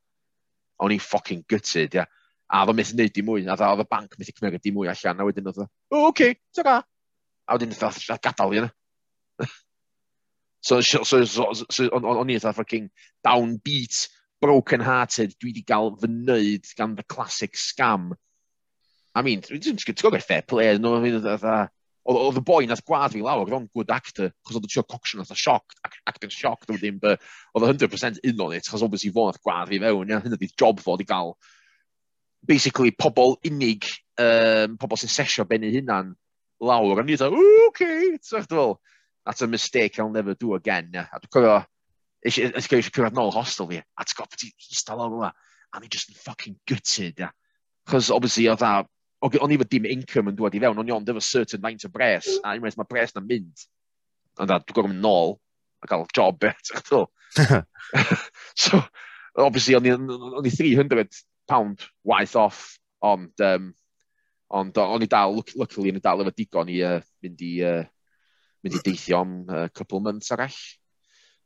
O'n 0.81 0.93
i'n 0.93 1.03
fucking 1.03 1.43
gutted, 1.49 1.97
ia. 1.97 2.05
Yeah. 2.05 2.13
A 2.47 2.61
oedd 2.63 2.71
o 2.71 2.77
myth 2.77 2.93
wneud 2.95 3.17
i 3.19 3.23
mwy, 3.27 3.43
a 3.43 3.57
oedd 3.59 3.83
y 3.83 3.89
bank 3.91 4.13
myth 4.15 4.31
i 4.31 4.33
cymryd 4.37 4.69
i 4.69 4.71
mwy 4.71 4.87
allan, 4.87 5.19
a 5.19 5.25
wedyn 5.27 5.49
oedd 5.51 5.65
o, 5.65 5.65
o, 5.67 5.97
oce, 5.97 6.05
okay, 6.07 6.37
ta-ra. 6.55 6.77
A 7.43 7.57
wedyn 7.57 7.75
oedd 7.75 8.21
gadael 8.23 8.55
i 8.55 8.61
yna. 8.61 8.69
So, 10.67 10.81
so, 10.81 11.05
so, 11.05 11.23
so, 11.23 11.53
so 11.71 11.85
o'n 11.95 12.27
i 12.27 12.35
eitha 12.35 12.51
fucking 12.51 12.89
downbeat, 13.23 14.01
broken-hearted, 14.43 15.37
dwi 15.39 15.53
wedi 15.53 15.61
gael 15.63 15.93
fy 16.01 16.09
nöyd 16.11 16.67
gan 16.75 16.97
the 16.97 17.05
classic 17.07 17.53
scam. 17.55 18.09
I 19.15 19.23
mean, 19.23 19.45
dwi'n 19.47 19.79
gwybod 19.79 20.17
gael 20.17 20.25
fair 20.25 20.43
play, 20.43 20.73
no, 20.77 20.97
I 20.97 21.05
mean, 21.05 21.21
oedd 21.23 22.41
y 22.41 22.43
boi 22.49 22.67
nath 22.67 22.83
gwad 22.83 23.15
fi 23.15 23.21
lawr, 23.23 23.45
oedd 23.45 23.55
o'n 23.55 23.69
good 23.79 23.93
actor, 23.95 24.33
chos 24.43 24.59
oedd 24.59 24.67
y 24.67 24.73
tio 24.73 24.83
cocsiwn 24.83 25.23
nath 25.23 25.31
a 25.31 25.39
shock, 25.39 25.77
acting 26.11 26.35
shock, 26.35 26.67
ddim 26.67 26.81
ddim, 26.81 26.99
but 27.05 27.23
oedd 27.55 27.69
100% 27.69 28.19
in 28.27 28.43
on 28.43 28.57
it, 28.59 28.67
chos 28.67 28.83
obviously 28.83 29.13
fo 29.15 29.29
nath 29.29 29.39
gwad 29.47 29.71
fi 29.71 29.79
fewn, 29.85 30.11
ia, 30.11 30.19
hynny 30.19 30.35
oedd 30.35 30.59
job 30.59 30.83
fo 30.83 30.97
i 30.99 31.07
gael, 31.07 31.37
basically, 32.51 32.91
pobl 32.91 33.37
unig, 33.47 33.87
um, 34.19 34.75
pobl 34.83 34.99
sy'n 34.99 35.15
sesio 35.15 35.47
bennu 35.47 35.71
hunan 35.79 36.11
lawr, 36.59 36.99
a 36.99 37.07
ni 37.07 37.15
dda, 37.15 37.31
okay, 37.69 38.17
ti'n 38.19 38.51
fel, 38.51 38.77
that's 39.27 39.41
a 39.41 39.47
mistake 39.47 39.99
I'll 39.99 40.09
never 40.09 40.33
do 40.33 40.55
again. 40.55 40.95
A 40.95 41.19
dwi'n 41.19 41.31
cofio, 41.35 41.55
eisiau 42.23 42.85
cyrraedd 42.87 43.15
nôl 43.17 43.33
hostel 43.35 43.67
fi, 43.67 43.81
a 43.83 44.05
ti'n 44.07 44.15
gofio, 44.21 44.39
ti'n 44.39 44.77
stal 44.79 45.01
o'r 45.03 45.15
yma, 45.17 45.31
a 45.75 45.81
mi 45.83 45.89
just 45.91 46.13
fucking 46.23 46.55
gutted. 46.65 47.19
Chos, 47.91 48.07
obviously, 48.09 48.47
oedd 48.47 48.63
a, 48.63 48.71
o'n 49.27 49.51
i 49.51 49.57
fod 49.59 49.71
dim 49.73 49.89
income 49.91 50.31
yn 50.31 50.37
dod 50.39 50.55
i 50.55 50.61
fewn, 50.63 50.79
o'n 50.79 50.87
i 50.87 50.95
ond 50.95 51.11
efo 51.11 51.23
certain 51.27 51.65
faint 51.65 51.83
o 51.83 51.91
bres, 51.91 52.29
a 52.39 52.55
unwaith 52.55 52.79
mae 52.79 52.87
bres 52.87 53.11
na 53.17 53.25
mynd, 53.25 53.65
ond 54.39 54.53
dwi'n 54.53 54.77
gofio 54.77 54.93
mynd 54.93 55.03
nôl, 55.03 55.35
a 55.83 55.91
gael 55.91 56.07
job 56.15 56.39
bet, 56.47 56.71
so, 58.63 58.79
obviously, 59.35 59.75
o'n 59.75 59.91
i 59.91 60.55
300 60.55 61.19
pound 61.51 61.83
waith 62.07 62.39
off, 62.39 62.63
ond, 63.03 63.43
um, 63.43 63.67
ond 64.55 64.81
o'n 64.87 65.03
i 65.03 65.11
dal, 65.11 65.35
luckily, 65.59 65.91
o'n 65.91 65.99
i 65.99 66.07
dal 66.07 66.23
efo 66.23 66.35
digon 66.39 66.71
i 66.71 66.79
uh, 66.87 67.03
mynd 67.27 67.43
i 67.43 67.53
uh, 67.67 67.83
mynd 68.63 68.77
i 68.77 68.83
deithio 68.85 69.21
am 69.21 69.33
uh, 69.49 69.67
couple 69.73 70.01
months 70.03 70.31
arall. 70.35 70.57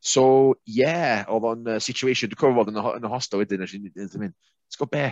So, 0.02 0.24
yeah, 0.66 1.26
oedd 1.30 1.46
o'n 1.46 1.68
uh, 1.76 1.80
situation, 1.84 2.32
dwi'n 2.32 2.40
cofio 2.42 2.58
fod 2.58 2.72
yn 2.72 2.80
y, 2.82 2.86
yn 2.98 3.06
y 3.06 3.12
hostel 3.12 3.42
wedyn, 3.44 3.62
a 3.62 3.70
dwi'n 3.70 3.84
mynd, 3.86 4.34
ti'n 4.34 4.80
gwybod 4.80 4.94
be, 4.96 5.06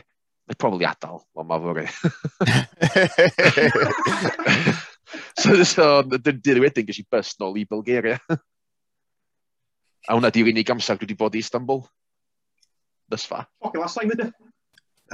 neu 0.50 0.58
probably 0.58 0.88
adael, 0.90 1.22
ond 1.38 1.50
mae 1.50 1.62
fawr 1.62 1.78
So, 5.40 5.56
so 5.64 5.86
dyn 6.06 6.42
nhw 6.44 6.64
wedyn 6.66 6.86
gysi 6.86 7.06
bus 7.10 7.32
nôl 7.42 7.58
i 7.58 7.66
Bulgaria. 7.70 8.20
a 10.10 10.16
hwnna 10.16 10.32
di'r 10.34 10.50
unig 10.52 10.70
amser 10.74 11.00
dwi 11.00 11.08
wedi 11.08 11.18
bod 11.18 11.38
i 11.38 11.42
Istanbul. 11.44 11.84
Thus 13.10 13.26
far. 13.30 13.48
Ok, 13.66 13.78
last 13.82 13.98
time 13.98 14.14
ydy. 14.14 14.30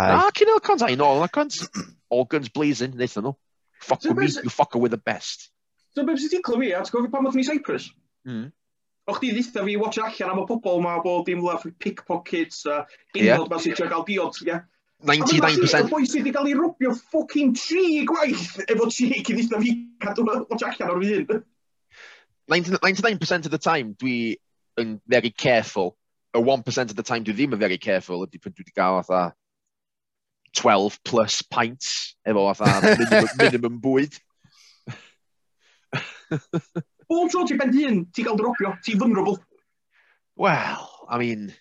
Ah, 0.02 0.28
cyn 0.36 0.52
o'r 0.52 0.64
cons, 0.64 0.84
a'i 0.84 0.98
nôl, 1.00 1.22
na 1.24 1.30
cont. 1.32 1.62
All 2.12 2.28
guns 2.32 2.52
blazing, 2.52 2.96
wnaethon 2.98 3.30
nhw. 3.30 3.36
Fuck 3.86 4.04
with 4.04 4.18
me, 4.18 4.28
you 4.44 4.52
fucker 4.52 4.82
with 4.82 4.92
the 4.92 5.00
best. 5.00 5.50
So 5.96 6.04
beth 6.04 6.20
sydd 6.20 6.36
ti'n 6.36 6.62
fi, 6.62 6.74
a 6.76 6.84
ti'n 6.84 6.92
gofio 6.92 7.12
pan 7.12 7.28
oedd 7.30 7.40
ni 7.40 7.48
Cyprus? 7.48 7.90
Mm. 8.28 8.48
O'ch 9.08 9.20
di 9.22 9.32
dditha 9.32 9.64
fi 9.64 9.76
watch 9.80 10.02
allan 10.02 10.34
am 10.34 10.42
y 10.42 10.48
pobol 10.50 10.82
ma 10.84 10.98
bod 11.04 11.28
dim 11.30 11.44
lef 11.46 11.64
pickpockets 11.80 12.66
a 12.66 12.82
unod 13.16 13.52
ma 13.52 13.60
sy'n 13.62 13.78
trio 13.78 13.92
gael 13.92 14.08
diod, 14.08 14.40
ie. 14.44 14.58
99%. 15.06 15.86
Y 15.86 15.92
boi 15.92 16.08
sydd 16.08 16.24
wedi 16.24 16.34
cael 16.36 16.50
ei 16.50 16.56
rwbio 16.58 16.94
ffocin 16.98 17.54
tri 17.56 18.02
gwaith 18.10 18.58
efo 18.66 18.90
tri 18.92 19.22
cyn 19.28 19.42
eithaf 19.44 19.64
fi 19.64 19.76
cadw 20.04 20.26
watch 20.28 20.66
allan 20.68 20.96
o'r 20.96 21.06
un. 21.06 21.46
99% 22.52 23.46
of 23.46 23.52
the 23.52 23.62
time 23.62 23.96
dwi 24.02 24.36
yn 24.82 25.00
very 25.08 25.32
careful. 25.32 25.96
A 26.36 26.42
1% 26.42 26.92
of 26.92 26.96
the 26.96 27.04
time 27.04 27.24
dwi 27.24 27.38
ddim 27.38 27.56
yn 27.56 27.62
very 27.62 27.78
careful 27.78 28.26
ydy 28.26 28.42
pan 28.42 28.52
dwi 28.52 28.66
wedi 28.66 28.76
cael 28.76 29.00
fatha 29.00 29.24
12 30.60 31.00
plus 31.04 31.42
pints 31.42 32.16
efo 32.28 32.48
fatha 32.56 32.96
minimum, 33.00 33.36
minimum 33.40 33.82
bwyd. 33.84 34.20
Bob 37.10 37.30
tro 37.30 37.46
ti'n 37.46 37.60
ben 37.62 37.74
hun, 37.74 38.02
ti'n 38.12 38.26
cael 38.28 38.40
dropio, 38.40 38.74
ti'n 38.86 39.00
vulnerable. 39.00 39.38
Well, 40.36 41.06
I 41.10 41.18
mean... 41.18 41.54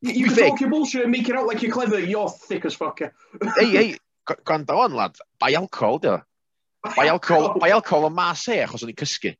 You, 0.00 0.12
you 0.12 0.26
can 0.26 0.36
talk 0.36 0.60
your 0.60 0.70
bullshit 0.70 1.02
and 1.02 1.10
make 1.10 1.28
it 1.28 1.36
out 1.36 1.46
like 1.46 1.62
you're 1.62 1.72
clever, 1.72 1.98
you're 1.98 2.28
thick 2.28 2.64
as 2.64 2.74
fuck. 2.74 3.00
ei, 3.00 3.76
ei, 3.76 3.96
gwrando 4.26 4.76
on, 4.76 4.92
lad, 4.92 5.16
bai 5.40 5.54
alcohol, 5.54 5.98
dio. 5.98 6.22
Bai 6.96 7.08
alcohol, 7.08 7.58
bai 7.58 7.70
alcohol 7.70 8.10
yn 8.10 8.14
mas 8.14 8.44
e, 8.52 8.58
achos 8.60 8.84
o'n 8.84 8.92
i'n 8.92 9.00
cysgu. 9.00 9.32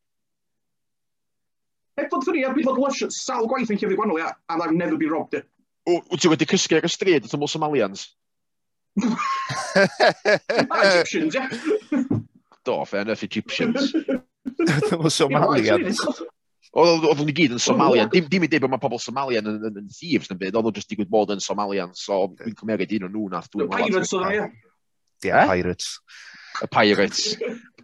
Heb 2.01 2.09
fod 2.11 2.25
ffynu, 2.25 2.47
heb 2.47 2.61
fod 2.65 2.81
lush 2.81 3.05
sal 3.13 3.45
gwaith 3.51 3.71
yn 3.75 3.81
cyfri 3.83 3.99
gwannol, 3.99 4.19
ia, 4.23 4.33
and 4.49 4.65
I've 4.65 4.73
never 4.73 4.97
been 4.97 5.13
robbed. 5.13 5.45
Wyt 5.85 6.21
ti 6.25 6.33
wedi 6.33 6.49
cysgu 6.49 6.81
ar 6.81 6.89
y 6.89 6.93
stryd, 6.93 7.29
at 7.29 7.37
y 7.37 7.49
Somalians? 7.53 8.09
Egyptians, 9.77 11.37
ia. 11.37 11.45
fucked 12.65 12.69
off, 12.69 12.95
and 12.95 13.11
if 13.11 13.23
Egyptians. 13.23 13.93
Oedd 13.95 15.13
Somalian. 15.13 15.95
Oedd 16.75 17.21
nhw 17.21 17.35
gyd 17.35 17.55
yn 17.55 17.63
Somalian. 17.63 18.11
Dim, 18.11 18.27
dim 18.29 18.45
i 18.45 18.49
dweud 18.49 18.65
bod 18.65 18.75
mae 18.75 18.83
pobl 18.83 19.01
Somalian 19.01 19.47
yn, 19.47 19.61
yn, 19.69 19.77
yn 19.83 19.91
thieves 19.93 20.31
yn 20.33 20.39
byd, 20.41 20.57
oedd 20.57 20.67
nhw 20.67 20.75
jyst 20.79 20.91
digwydd 20.91 21.13
bod 21.13 21.35
yn 21.35 21.43
Somalian, 21.43 21.93
so 21.95 22.25
dwi'n 22.35 22.57
cymeriad 22.59 22.97
un 22.99 23.09
o'n 23.09 23.15
nhw 23.15 23.29
nath. 23.33 23.51
Y 23.55 23.69
Pirates 23.69 24.15
oedd 24.17 24.33
ia. 24.33 24.49
Ie, 25.25 25.45
Pirates. 25.53 25.93
Y 26.65 26.71
Pirates. 26.73 27.23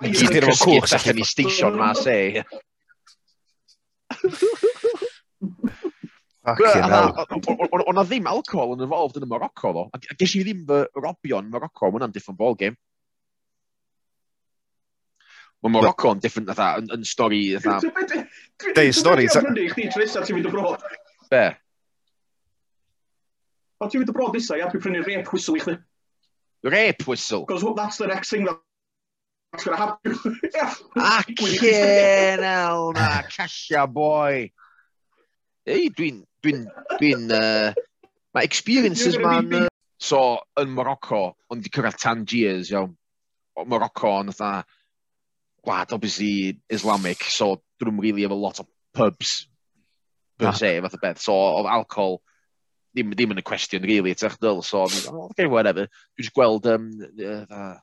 Gyd 0.01 0.41
yn 0.41 0.51
o'r 0.51 0.59
cwch 0.65 0.97
allan 0.99 1.23
i 1.23 1.29
station 1.29 1.79
ma, 1.79 1.93
se. 1.99 2.19
O'na 6.51 8.03
ddim 8.09 8.27
alcohol 8.31 8.75
yn 8.75 8.85
involved 8.87 9.19
yn 9.21 9.27
y 9.27 9.31
Morocco, 9.31 9.75
ddo. 9.77 9.89
A 9.95 10.17
ges 10.19 10.35
i 10.35 10.45
ddim 10.45 10.65
fy 10.69 10.85
robion 10.99 11.51
Morocco, 11.53 11.87
mae'n 11.87 12.01
hwnna'n 12.01 12.17
different 12.17 12.41
ball 12.41 12.59
game. 12.59 12.79
Mae 15.61 15.73
Morocco 15.75 16.15
yn 16.15 16.23
different 16.25 16.49
fatha, 16.55 16.81
yn, 16.81 16.89
yn 16.97 17.03
stori 17.05 17.43
fatha. 17.61 17.93
Dei, 18.77 18.95
stori. 18.97 19.29
Chdi 19.29 19.91
tro 19.93 20.01
nesaf 20.01 20.25
ti'n 20.29 20.39
mynd 20.39 20.49
y 20.49 20.55
brod. 20.55 20.87
Be? 21.33 21.45
O 23.81 23.89
ti'n 23.89 24.01
mynd 24.01 24.13
y 24.13 24.17
brod 24.17 24.39
nesaf, 24.39 24.57
ia, 24.57 24.71
dwi'n 24.73 24.85
prynu 24.87 25.05
rape 25.05 25.35
whistle 25.35 25.59
i 25.59 25.65
chdi. 25.67 25.77
Rape 26.65 27.07
whistle? 27.09 27.45
Because 27.45 27.65
that's 27.77 28.01
the 28.01 28.09
next 28.09 28.33
thing 28.33 28.49
that 28.49 28.61
Ac 29.51 31.31
yn 31.43 32.45
el 32.47 32.93
na, 32.95 33.09
casia 33.27 33.83
boi. 33.91 34.47
Ei, 35.67 35.89
dwi'n... 35.91 36.23
Dwi'n... 36.41 36.69
Dwi'n... 37.01 37.25
Uh, 37.35 37.75
mae 38.33 38.47
experiences 38.47 39.19
ma'n... 39.19 39.51
Uh, 39.65 39.69
so, 39.99 40.39
yn 40.61 40.71
Morocco, 40.73 41.35
ond 41.51 41.67
di 41.67 41.73
cyrraedd 41.75 41.99
Tangiers, 41.99 42.71
iawn. 42.71 42.95
Morocco, 43.67 44.15
ond 44.23 44.33
fatha 44.33 44.63
gwlad 45.65 45.93
obviously 45.97 46.61
Islamic, 46.69 47.25
so 47.25 47.57
dyn 47.81 47.91
nhw'n 47.91 48.03
really 48.03 48.23
have 48.23 48.35
a 48.35 48.43
lot 48.47 48.61
of 48.61 48.69
pubs 48.95 49.49
per 50.39 50.49
ah. 50.49 50.57
se, 50.57 50.81
fath 50.81 50.97
o 50.97 51.01
beth. 51.03 51.21
So, 51.21 51.37
of 51.61 51.67
alcohol 51.67 52.21
ddim, 52.95 53.15
ddim 53.15 53.35
yn 53.35 53.43
y 53.43 53.47
cwestiwn, 53.47 53.87
really, 53.87 54.15
ydych 54.15 54.39
dyl. 54.43 54.63
So, 54.67 54.87
oh, 54.87 55.29
okay, 55.31 55.47
whatever. 55.47 55.87
Dwi'n 55.87 56.25
just 56.25 56.35
gweld, 56.35 56.67
um, 56.67 56.91
uh, 57.01 57.77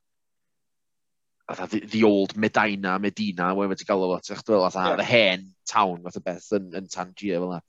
uh, 1.48 1.66
the, 1.68 1.82
the 1.86 2.04
old 2.04 2.36
Medina, 2.36 2.98
Medina, 3.00 3.54
whatever 3.56 3.80
ti'n 3.80 3.90
galw 3.90 4.12
fo, 4.12 4.20
ydych 4.20 4.46
dyl, 4.48 4.68
yeah. 4.68 4.96
the 5.00 5.08
hen 5.08 5.50
town, 5.70 6.04
fath 6.04 6.20
o 6.20 6.24
beth, 6.26 6.52
yn, 6.60 6.72
yn 6.82 6.92
Tangier, 6.92 7.42
fel 7.44 7.56
na. 7.56 7.62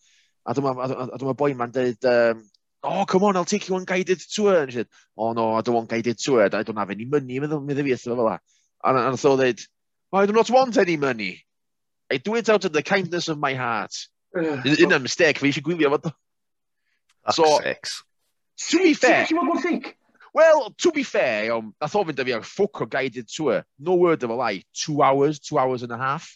A 0.49 0.55
dyma 0.57 1.35
boi 1.37 1.53
ma'n 1.55 1.75
dweud, 1.75 2.05
um, 2.09 2.45
oh, 2.83 3.05
come 3.05 3.25
on, 3.25 3.37
I'll 3.37 3.45
take 3.45 3.69
you 3.69 3.77
on 3.77 3.85
guided 3.85 4.23
tour, 4.33 4.63
and 4.63 4.73
she 4.73 4.79
said, 4.79 4.89
Oh, 5.17 5.33
no, 5.33 5.53
I 5.55 5.61
don't 5.61 5.75
want 5.75 5.91
guided 5.91 6.19
tour, 6.19 6.45
I 6.45 6.49
don't 6.49 6.77
have 6.77 6.91
any 6.91 7.05
money, 7.05 7.39
meddwl, 7.41 7.65
meddwl 7.67 7.85
fi, 7.85 7.97
fel 7.97 8.23
na. 8.25 8.39
A 8.85 8.93
nath 8.95 9.27
o 9.27 9.37
dweud, 9.37 9.61
I 10.13 10.27
do 10.27 10.33
not 10.33 10.51
want 10.51 10.77
any 10.79 10.97
money. 10.97 11.45
I 12.11 12.17
do 12.17 12.35
it 12.37 12.49
out 12.49 12.65
of 12.65 12.73
the 12.73 12.83
kindness 12.83 13.29
of 13.29 13.39
my 13.39 13.55
heart. 13.55 13.93
Yn 14.37 14.93
yn 14.93 15.03
mistake, 15.03 15.41
fi 15.41 15.49
eisiau 15.49 15.65
gwylio 15.65 15.91
fod. 15.93 16.11
So, 17.33 17.45
sex. 17.61 18.03
to 18.71 18.79
be 18.79 18.95
fair... 18.95 19.27
Well, 20.35 20.71
to 20.79 20.93
be 20.93 21.03
fair, 21.03 21.53
um, 21.55 21.75
nath 21.81 21.97
o 21.97 22.05
fynd 22.05 22.21
a 22.21 22.25
fi 22.25 22.35
ar 22.37 22.45
ffwc 22.45 22.83
o 22.85 22.87
guided 22.87 23.29
tour. 23.33 23.65
No 23.79 23.97
word 23.97 24.23
of 24.23 24.31
a 24.31 24.37
lie. 24.37 24.63
Two 24.75 25.03
hours, 25.03 25.41
two 25.41 25.59
hours 25.59 25.83
and 25.83 25.93
a 25.93 25.99
half. 25.99 26.29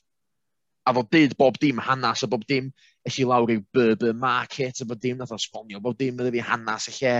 A 0.87 0.95
fod 0.97 1.11
dyd 1.13 1.37
bob 1.37 1.59
dim 1.61 1.79
hanas 1.79 2.25
o 2.25 2.27
bob 2.27 2.47
dim. 2.49 2.73
Es 3.07 3.21
i 3.21 3.27
lawr 3.29 3.53
i'w 3.53 3.63
Berber 3.73 4.15
Market 4.15 4.81
o 4.83 4.89
bob 4.89 5.01
dim. 5.01 5.21
Nath 5.21 5.37
o 5.37 5.39
sbonio 5.39 5.81
bob 5.81 5.99
dim. 6.01 6.17
Nath 6.17 6.33
fi 6.33 6.43
hanas 6.49 6.89
y 6.89 6.97
lle. 6.99 7.15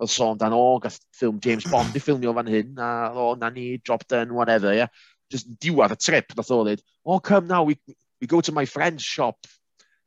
Oedd 0.00 0.10
sôn 0.10 0.40
dan 0.40 0.56
o, 0.56 0.80
gath 0.82 0.98
ffilm 1.14 1.38
James 1.44 1.68
Bond 1.70 1.94
i 1.94 2.02
ffilmio 2.02 2.32
fan 2.34 2.50
hyn. 2.50 2.72
A 2.82 3.12
o, 3.12 3.34
na 3.38 3.52
ni, 3.54 3.76
drop 3.78 4.08
done, 4.08 4.34
whatever, 4.34 4.74
yeah 4.74 4.88
just 5.30 5.48
diwad 5.60 5.94
y 5.94 5.98
trip, 6.00 6.32
nath 6.36 6.52
o 6.52 6.60
ddweud, 6.62 6.82
oh, 7.04 7.18
come 7.20 7.46
now, 7.46 7.62
we, 7.64 7.78
we 8.20 8.26
go 8.26 8.40
to 8.40 8.52
my 8.52 8.64
friend's 8.64 9.02
shop. 9.02 9.38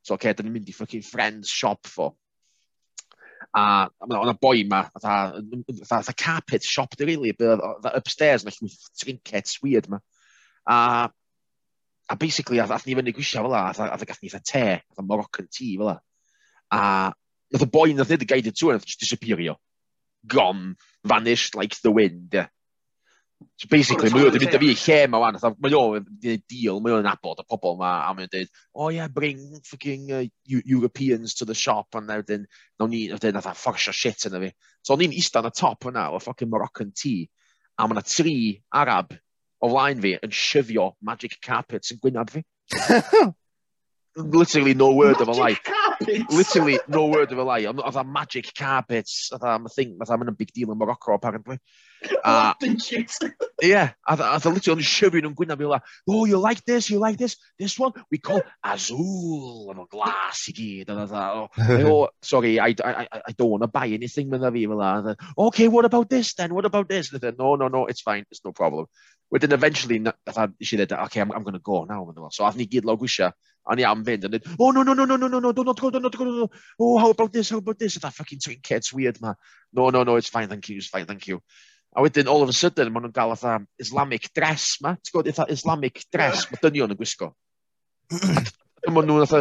So, 0.02 0.16
oce, 0.16 0.22
okay, 0.22 0.34
da 0.34 0.44
ni'n 0.46 0.54
mynd 0.56 0.70
i 0.72 0.76
fucking 0.76 1.04
friend's 1.04 1.50
shop 1.50 1.88
fo. 1.88 2.16
A 3.54 3.90
o'na 4.08 4.34
boi 4.40 4.64
ma, 4.70 4.84
fatha 5.00 6.14
carpet 6.16 6.64
shop, 6.64 6.96
di 6.96 7.06
really, 7.06 7.34
but, 7.34 7.60
fatha 7.60 7.98
upstairs, 7.98 8.46
na 8.46 8.52
llwyth 8.52 8.90
trinkets 8.98 9.62
weird 9.62 9.90
ma. 9.90 10.00
A, 10.68 11.12
a 12.10 12.16
basically, 12.16 12.60
ath 12.60 12.86
ni 12.88 12.96
fyny 12.96 13.14
gwisio 13.16 13.44
fel 13.44 13.52
la, 13.52 13.68
ath 13.70 14.06
gath 14.08 14.24
ni 14.24 14.30
fatha 14.30 14.44
te, 14.44 14.66
fatha 14.90 15.08
Moroccan 15.08 15.50
tea 15.52 15.76
fel 15.78 15.92
la. 15.92 15.98
A, 16.72 16.82
nath 17.52 17.68
y 17.68 17.72
boi 17.72 17.94
nath 17.94 18.14
nid 18.14 18.24
y 18.24 18.30
guided 18.32 18.56
tour, 18.56 18.74
nath 18.74 18.86
just 18.86 19.04
disappeario. 19.04 19.58
Gone, 20.26 20.76
vanished 21.06 21.56
like 21.56 21.76
the 21.82 21.92
wind, 21.92 22.30
yeah. 22.34 22.48
So 23.58 23.68
basically, 23.70 24.10
mae 24.14 24.24
o 24.26 24.30
wedi 24.30 24.40
mynd 24.42 24.56
â 24.58 24.60
fi 24.62 24.70
lle 24.74 24.98
mae 25.10 25.22
wan, 25.22 25.38
mae 25.62 25.76
o 25.78 25.82
wedi 25.94 26.08
gwneud 26.22 26.44
deal, 26.50 26.80
mae 26.82 26.94
o'n 26.94 27.10
abod 27.10 27.42
y 27.42 27.46
pobol 27.50 27.76
yma, 27.78 27.92
a 28.06 28.14
mae 28.18 28.26
o'n 28.26 28.32
dweud, 28.34 28.52
oh 28.74 28.90
yeah, 28.94 29.10
bring 29.14 29.42
fucking 29.66 30.12
uh, 30.14 30.24
Europeans 30.46 31.36
to 31.38 31.46
the 31.46 31.58
shop, 31.58 31.98
and 31.98 32.10
then, 32.30 32.48
nawn 32.80 32.94
ni, 32.94 33.08
wedyn, 33.14 33.38
nath 33.38 33.50
a 33.50 33.54
fforsio 33.58 33.94
shit 33.94 34.26
yna 34.30 34.42
fi. 34.46 34.52
So 34.86 34.94
o'n 34.96 35.06
i'n 35.06 35.14
eistedd 35.18 35.50
y 35.50 35.54
top 35.58 35.90
yna, 35.90 36.08
o 36.14 36.22
fucking 36.22 36.50
Moroccan 36.54 36.94
tea, 36.98 37.30
a 37.78 37.86
mae 37.86 37.98
yna 37.98 38.06
tri 38.06 38.38
Arab 38.74 39.18
o 39.62 39.70
flaen 39.74 40.02
fi 40.06 40.16
yn 40.22 40.34
syfio 40.34 40.92
magic 41.02 41.38
carpets 41.42 41.94
yn 41.94 42.02
gwynad 42.02 42.34
fi. 42.34 42.46
Literally 44.18 44.74
no 44.74 44.92
word 44.94 45.20
magic 45.20 45.28
of 45.28 45.30
a 45.30 45.40
lie. 45.40 45.58
Carpets. 45.62 46.34
Literally 46.34 46.80
no 46.88 47.06
word 47.06 47.32
of 47.32 47.38
a 47.38 47.44
lie. 47.44 47.66
Oedd 47.70 48.02
a 48.02 48.04
magic 48.04 48.50
carpets, 48.58 49.30
oedd 49.34 49.46
a 49.46 49.70
thing, 49.70 49.94
oedd 49.98 50.28
a 50.28 50.32
big 50.32 50.54
deal 50.54 50.72
in 50.72 50.78
Morocco 50.78 51.14
apparently. 51.14 51.60
Uh, 52.24 52.54
yeah, 53.62 53.92
I, 54.08 54.14
I 54.16 54.34
on 54.34 54.54
literally 54.54 54.84
shivering 54.84 55.26
and 55.26 55.36
going 55.36 55.50
to 55.50 55.56
be 55.56 55.66
like, 55.66 55.82
oh, 56.08 56.26
you 56.26 56.38
like 56.38 56.64
this, 56.66 56.90
you 56.90 57.00
like 57.00 57.18
this, 57.18 57.38
this 57.58 57.78
one 57.78 57.94
we 58.12 58.18
call 58.18 58.42
Azul. 58.64 59.72
and 59.72 59.80
a 59.80 59.86
glass 59.86 60.48
oh, 61.88 62.10
sorry, 62.22 62.60
I, 62.60 62.76
I, 62.84 63.08
I 63.14 63.32
don't 63.38 63.50
want 63.50 63.64
to 63.64 63.68
buy 63.68 63.88
anything 63.88 64.30
with 64.30 64.42
like, 64.42 65.18
Okay, 65.38 65.68
what 65.68 65.86
about 65.86 66.10
this 66.10 66.34
then? 66.36 66.54
What 66.54 66.66
about 66.66 66.90
this? 66.90 67.12
And 67.12 67.22
no, 67.38 67.56
no, 67.56 67.68
no, 67.68 67.86
it's 67.86 68.02
fine, 68.02 68.26
it's 68.32 68.44
no 68.44 68.52
problem. 68.52 68.86
But 69.30 69.42
then 69.42 69.52
eventually, 69.52 70.04
I 70.26 70.32
thought 70.32 70.52
she 70.62 70.78
said, 70.78 70.92
Okay, 70.92 71.20
I'm, 71.20 71.32
I'm 71.32 71.44
going 71.44 71.54
to 71.54 71.60
go 71.60 71.84
now. 71.84 72.14
So 72.32 72.46
I 72.46 72.52
need 72.52 72.66
to 72.66 72.82
get 72.82 72.86
and 73.68 73.80
yeah, 73.80 73.92
I'm 73.92 74.04
bent. 74.04 74.24
And 74.24 74.34
then, 74.34 74.42
oh, 74.60 74.72
no, 74.72 74.84
no, 74.84 74.94
no, 74.94 75.06
no, 75.06 75.16
no, 75.16 75.28
no, 75.28 75.40
no, 75.40 75.52
don't, 75.52 75.66
don't 75.66 75.80
go, 75.80 75.90
don't, 75.90 76.02
not 76.02 76.18
go, 76.18 76.24
no, 76.24 76.32
no. 76.32 76.50
Oh, 76.80 76.98
how 76.98 77.10
about 77.10 77.34
this? 77.34 77.50
How 77.50 77.58
about 77.58 77.78
this? 77.78 77.96
that 77.96 78.14
fucking 78.14 78.40
think 78.40 78.72
it's 78.72 78.94
weird, 78.94 79.22
man. 79.22 79.36
No, 79.74 79.90
no, 79.90 80.04
no, 80.04 80.16
it's 80.16 80.30
fine. 80.30 80.48
Thank 80.48 80.70
you. 80.70 80.78
It's 80.78 80.88
fine. 80.88 81.06
Thank 81.06 81.28
you. 81.28 81.42
A 81.98 82.02
wedyn, 82.06 82.28
all 82.30 82.44
of 82.44 82.50
a 82.50 82.54
sudden, 82.54 82.92
maen 82.94 83.08
nhw'n 83.08 83.16
gael 83.16 83.34
atha 83.34 83.58
Islamic 83.82 84.30
dress 84.38 84.78
ma. 84.86 84.94
Ti'n 85.02 85.16
gwybod, 85.16 85.32
atha 85.34 85.48
Islamic 85.50 86.04
dress 86.14 86.46
mae 86.52 86.62
dynion 86.62 86.94
yn 86.94 87.00
gwisgo. 87.00 87.32
Dyma 88.14 89.02
nhw'n 89.02 89.26
atha 89.26 89.40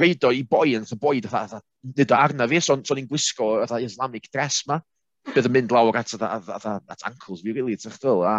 reido 0.00 0.30
i 0.32 0.40
boi 0.48 0.72
yn 0.78 0.86
atha 0.86 0.96
boi, 1.02 1.18
atha, 1.20 1.42
atha, 1.44 1.60
nid 1.98 2.14
o 2.14 2.16
arna 2.16 2.48
fi, 2.48 2.62
so'n 2.64 2.86
so, 2.88 2.96
so 2.96 3.04
gwisgo 3.10 3.50
atha 3.66 3.82
Islamic 3.84 4.30
dress 4.32 4.62
ma. 4.70 4.80
Bydd 5.34 5.50
yn 5.50 5.54
mynd 5.58 5.74
lawr 5.76 6.00
at, 6.00 6.14
atha, 6.16 6.32
atha, 6.56 6.78
at 6.96 7.04
ankles 7.10 7.44
fi, 7.44 7.52
really, 7.52 7.76
ti'n 7.76 7.92
chdyl. 7.98 8.24
A, 8.24 8.38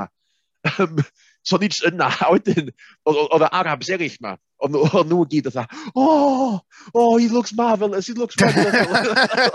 um, 0.82 1.04
so 1.46 1.62
ni'n 1.62 1.78
yna, 1.92 2.10
a 2.26 2.32
wedyn, 2.34 2.74
oedd 3.06 3.46
y 3.46 3.52
Arabs 3.62 3.94
eraill 3.94 4.18
ma, 4.26 4.34
Ond 4.64 4.78
o'n 4.80 5.10
nhw 5.10 5.26
gyd 5.28 5.50
oedd 5.50 5.58
oh, 6.00 6.60
oh, 6.94 7.18
he 7.18 7.28
looks 7.28 7.52
marvellous, 7.58 8.08
he 8.08 8.14
looks 8.16 8.38
marvellous. 8.40 8.88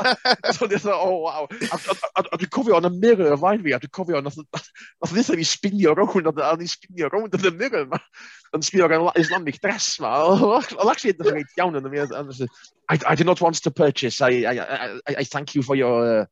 so 0.57 0.67
o'n 0.67 0.75
i'n 0.77 0.89
oh, 0.93 1.15
wow. 1.25 1.47
A 1.49 1.79
a, 1.79 1.97
a, 2.21 2.25
a 2.25 2.41
dwi'n 2.41 2.53
cofio, 2.53 2.77
o'n 2.77 2.89
y 2.91 2.93
mirror 2.93 3.33
y 3.33 3.39
fain 3.41 3.65
fi, 3.65 3.73
a 3.73 3.81
dwi'n 3.81 3.95
cofio, 3.97 4.21
nath 4.25 4.37
ddeth 5.09 5.33
fi 5.33 5.47
spinio 5.49 5.95
rownd, 5.97 6.29
a 6.29 6.51
o'n 6.53 6.65
i'n 6.65 6.73
spinio 6.73 7.09
rownd 7.15 7.39
yn 7.39 7.49
y 7.49 7.55
mirror 7.57 7.87
yma. 7.87 8.03
Yn 8.57 8.65
spinio 8.69 8.91
gan 8.93 9.09
Islamic 9.21 9.61
dress 9.65 9.95
ma. 10.05 10.13
Oedd 10.35 10.93
actually 10.93 11.15
edrych 11.15 11.41
yn 11.41 11.55
iawn 11.57 11.81
yn 11.81 11.89
y 11.89 11.95
mirror. 11.97 12.49
I, 12.93 12.99
I 13.13 13.17
do 13.17 13.25
not 13.25 13.41
want 13.41 13.63
to 13.65 13.73
purchase. 13.73 14.21
I, 14.21 14.45
I, 14.45 14.55
I, 14.61 15.15
I 15.23 15.25
thank 15.25 15.55
you 15.55 15.63
for 15.63 15.77
your... 15.77 16.21
Uh, 16.21 16.27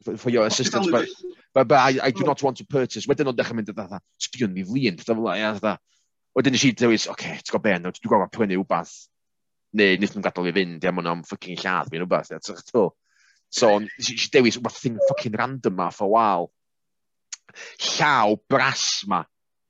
for, 0.00 0.16
for 0.16 0.30
your 0.30 0.46
assistance, 0.46 0.88
but, 0.90 1.06
but, 1.52 1.68
but 1.68 1.76
I, 1.76 2.06
I 2.06 2.10
do 2.10 2.24
not 2.24 2.42
want 2.42 2.56
to 2.56 2.64
purchase. 2.64 3.04
Wedyn 3.04 3.28
o'n 3.28 3.36
dechrau 3.36 3.58
mynd 3.58 3.68
at 3.68 3.76
dda, 3.76 3.98
sbion 4.16 4.54
ni 4.56 4.64
flin, 4.64 4.96
pethau 4.96 5.18
fel 5.18 5.28
yna, 5.34 5.74
Wedyn 6.36 6.54
nes 6.54 6.64
i 6.66 6.70
dewis, 6.78 7.06
oce, 7.08 7.12
okay, 7.12 7.40
ti'n 7.40 7.52
gwybod 7.54 7.66
ben, 7.66 7.82
no, 7.84 7.92
dwi'n 7.94 8.12
gorfod 8.12 8.32
prynu 8.36 8.58
rhywbeth. 8.58 8.94
Neu, 9.78 9.98
nes 9.98 10.14
nhw'n 10.14 10.24
gadael 10.26 10.50
i 10.50 10.54
fynd, 10.54 10.86
ia, 10.86 10.92
mwyn 10.94 11.10
am 11.10 11.24
ffucking 11.26 11.58
lladd 11.58 11.90
fi'n 11.90 12.04
rhywbeth, 12.04 12.30
ia, 12.30 12.40
ti'n 12.42 12.60
gwybod. 12.70 12.94
So, 13.50 13.72
nes 13.82 14.12
i 14.14 14.30
dewis 14.36 14.58
rhywbeth 14.58 14.78
thing 14.78 14.98
ffucking 15.08 15.38
random 15.40 15.76
ma, 15.78 15.90
for 15.94 16.06
a 16.06 16.14
while. 16.14 16.48
Llaw 17.82 18.38
bras 18.50 18.86
ma, 19.10 19.24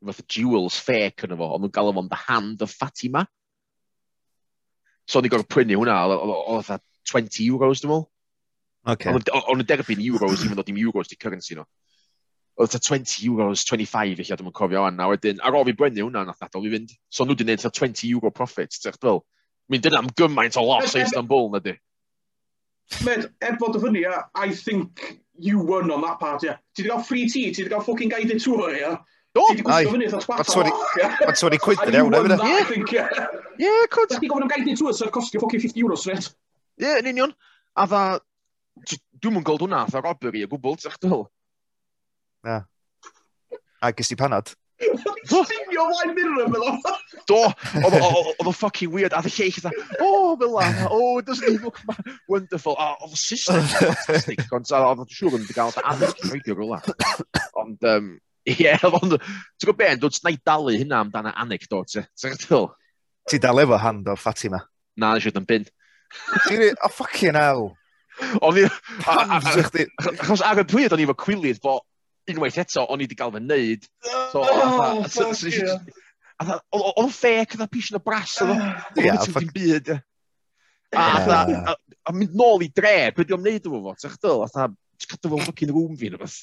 fath 0.04 0.22
jewels 0.28 0.76
fake 0.80 1.28
yna 1.28 1.40
fo, 1.40 1.52
ond 1.56 1.64
nhw'n 1.64 1.76
galw 1.76 1.96
fo'n 1.96 2.12
the 2.12 2.22
hand 2.26 2.64
of 2.66 2.72
Fatima. 2.72 3.24
So, 5.08 5.18
o'n 5.20 5.28
i 5.28 5.32
gorau 5.32 5.48
prynu 5.48 5.80
hwnna, 5.80 5.96
oedd 6.12 6.76
20 7.10 7.44
euros, 7.48 7.80
dwi'n 7.80 7.94
meddwl. 7.94 8.08
Okay. 8.88 9.12
Ond 9.12 9.60
yn 9.60 9.66
derbyn 9.68 10.00
euros, 10.00 10.44
even 10.44 10.56
though 10.56 10.64
dim 10.64 10.78
euros 10.80 11.08
di 11.08 11.16
currency. 11.16 11.56
No 11.56 11.66
oedd 12.60 12.72
ta 12.74 12.80
20 12.82 13.24
euros, 13.24 13.64
25 13.64 14.20
eich 14.20 14.30
ddim 14.34 14.50
yn 14.50 14.56
cofio 14.56 14.84
anna. 14.84 15.08
Wedyn, 15.08 15.40
ar 15.40 15.56
ôl 15.56 15.66
fi 15.68 15.76
brynu 15.76 16.04
hwnna, 16.04 16.26
nath 16.28 16.42
nadol 16.44 16.66
i 16.68 16.72
fynd. 16.74 16.96
So 17.08 17.24
nhw 17.24 17.36
wedi 17.36 17.46
gwneud 17.46 17.64
20 17.64 18.10
euro 18.10 18.32
profit, 18.34 18.76
ti'n 18.76 18.92
eich 18.92 19.22
Mi'n 19.70 19.82
dyna 19.84 20.00
am 20.02 20.08
gymaint 20.18 20.56
o 20.58 20.64
loss 20.66 20.96
e, 20.98 21.04
Istanbul, 21.04 21.46
na 21.52 21.60
di. 21.62 21.76
Med, 23.06 23.28
er 23.38 23.54
bod 23.60 23.76
y 23.78 23.80
fyny, 23.84 24.00
I 24.34 24.50
think 24.50 25.20
you 25.38 25.60
won 25.60 25.92
on 25.94 26.02
that 26.02 26.18
part, 26.18 26.42
yeah. 26.42 26.58
Ti 26.74 26.82
wedi 26.82 26.90
cael 26.90 27.04
free 27.06 27.28
tea, 27.30 27.52
ti 27.54 27.62
wedi 27.62 27.70
cael 27.70 27.84
fucking 27.86 28.10
guided 28.10 28.42
tour, 28.42 28.72
yeah. 28.74 28.98
Do! 29.32 29.44
Ti 29.46 29.60
wedi 29.60 29.66
gwisgo 29.68 29.92
fyny, 29.94 30.08
eitha 30.08 30.22
twat 30.24 30.50
o'r 30.56 30.72
Mae'n 30.72 31.38
20 31.38 31.62
quid 31.62 31.84
yn 31.86 31.98
iawn, 32.00 32.18
efo'n 32.18 32.42
I 32.48 32.64
think, 32.66 32.90
yeah. 32.96 33.14
Yeah, 33.62 33.86
cwrt. 33.94 34.16
Ti 34.16 34.32
gofyn 34.32 34.48
am 34.48 34.50
guided 34.50 34.80
tour, 34.80 34.96
sy'n 34.96 35.14
costio 35.14 35.44
fucking 35.44 35.62
50 35.62 35.84
euros, 35.84 36.08
right? 36.10 36.26
Yeah, 36.82 36.98
yn 36.98 37.12
union. 37.12 37.36
A 37.78 37.86
dda, 37.86 38.02
dwi'n 39.22 39.36
mwyn 39.36 39.46
gweld 39.46 39.62
hwnna, 39.68 39.84
dda 39.86 40.02
robbery 40.02 40.42
y 40.42 40.50
gwbl, 40.50 40.80
ti'n 40.82 40.90
Na. 42.46 42.62
A 43.80 43.92
gys 43.92 44.10
ti 44.12 44.16
panad? 44.16 44.52
Llunio 44.80 45.84
mlaen 45.90 46.14
mirror 46.16 46.48
fel 46.52 46.64
o. 46.64 46.94
Do, 47.28 47.38
oedd 47.84 48.48
o 48.48 48.52
fucking 48.56 48.92
weird. 48.92 49.12
A 49.16 49.20
dy 49.24 49.32
lleill 49.32 49.50
eitha, 49.50 49.72
o, 50.00 50.36
fel 50.40 50.54
la, 50.54 50.68
o, 50.88 51.20
doesn't 51.24 51.46
he 51.46 51.58
look 51.58 51.80
wonderful. 52.28 52.78
A 52.80 52.94
oedd 53.04 53.12
o 53.12 53.20
system 53.20 53.60
fantastic. 53.74 54.42
Ond 54.56 54.72
oedd 54.72 55.04
o'n 55.04 55.12
siŵr 55.12 55.38
yn 55.38 55.46
gael 55.52 55.76
addysg 55.92 56.24
radio 56.30 56.56
rhywle. 56.56 56.80
Ond, 57.60 57.88
ie, 58.48 58.72
ond, 58.88 59.18
ti'n 59.18 59.68
gwybod 59.68 59.80
ben, 59.82 60.00
dwi'n 60.00 60.16
gwneud 60.16 60.44
dalu 60.48 60.76
hynna 60.78 61.02
amdana 61.04 61.34
anecdot, 61.44 61.98
ti'n 62.16 62.38
gwybod? 62.46 62.72
Ti 63.28 63.42
dal 63.42 63.60
efo 63.62 63.78
hand 63.80 64.08
o 64.08 64.16
Fatima? 64.16 64.62
Na, 64.96 65.12
nes 65.14 65.28
i 65.28 65.34
yn 65.36 65.46
bin. 65.48 65.68
Ti'n 66.48 66.64
O, 66.72 66.88
oh, 66.88 66.94
fucking 67.02 67.36
hell. 67.38 67.70
Ond 68.40 68.58
i... 68.60 68.66
Achos 69.06 70.42
ar 70.44 70.60
y 70.60 70.66
pryd, 70.68 70.96
o'n 70.96 71.04
i 71.04 71.08
fo 71.08 71.16
cwilydd 71.20 71.60
bo, 71.62 71.78
unwaith 72.28 72.60
eto, 72.62 72.84
o'n 72.84 73.00
i 73.00 73.06
wedi 73.06 73.18
gael 73.18 73.32
fy 73.34 73.42
neud. 73.44 73.88
So, 74.32 74.44
oh, 74.44 75.06
Oedd 76.40 76.54
ah. 76.56 76.92
o'n 77.02 77.10
ffec, 77.12 77.52
oedd 77.52 77.64
o'n 77.66 77.72
pisyn 77.72 77.98
o 77.98 78.02
bras, 78.04 78.38
oedd 78.40 78.54
o'n 78.56 79.50
byd. 79.54 79.90
A, 79.92 81.02
ah. 81.02 81.26
a, 81.36 81.40
a, 81.72 81.74
a 82.08 82.14
mynd 82.16 82.32
nôl 82.38 82.64
i 82.64 82.70
dre, 82.72 83.10
beth 83.16 83.34
o'n 83.36 83.44
neud 83.44 83.66
efo 83.68 83.82
fo, 83.84 83.92
ti'n 84.00 84.14
chdol, 84.14 84.46
a 84.46 84.70
cadw 85.10 85.32
fo'n 85.32 85.44
ffocin 85.44 85.74
rŵm 85.74 85.98
fi, 86.00 86.08
rhywbeth. 86.12 86.38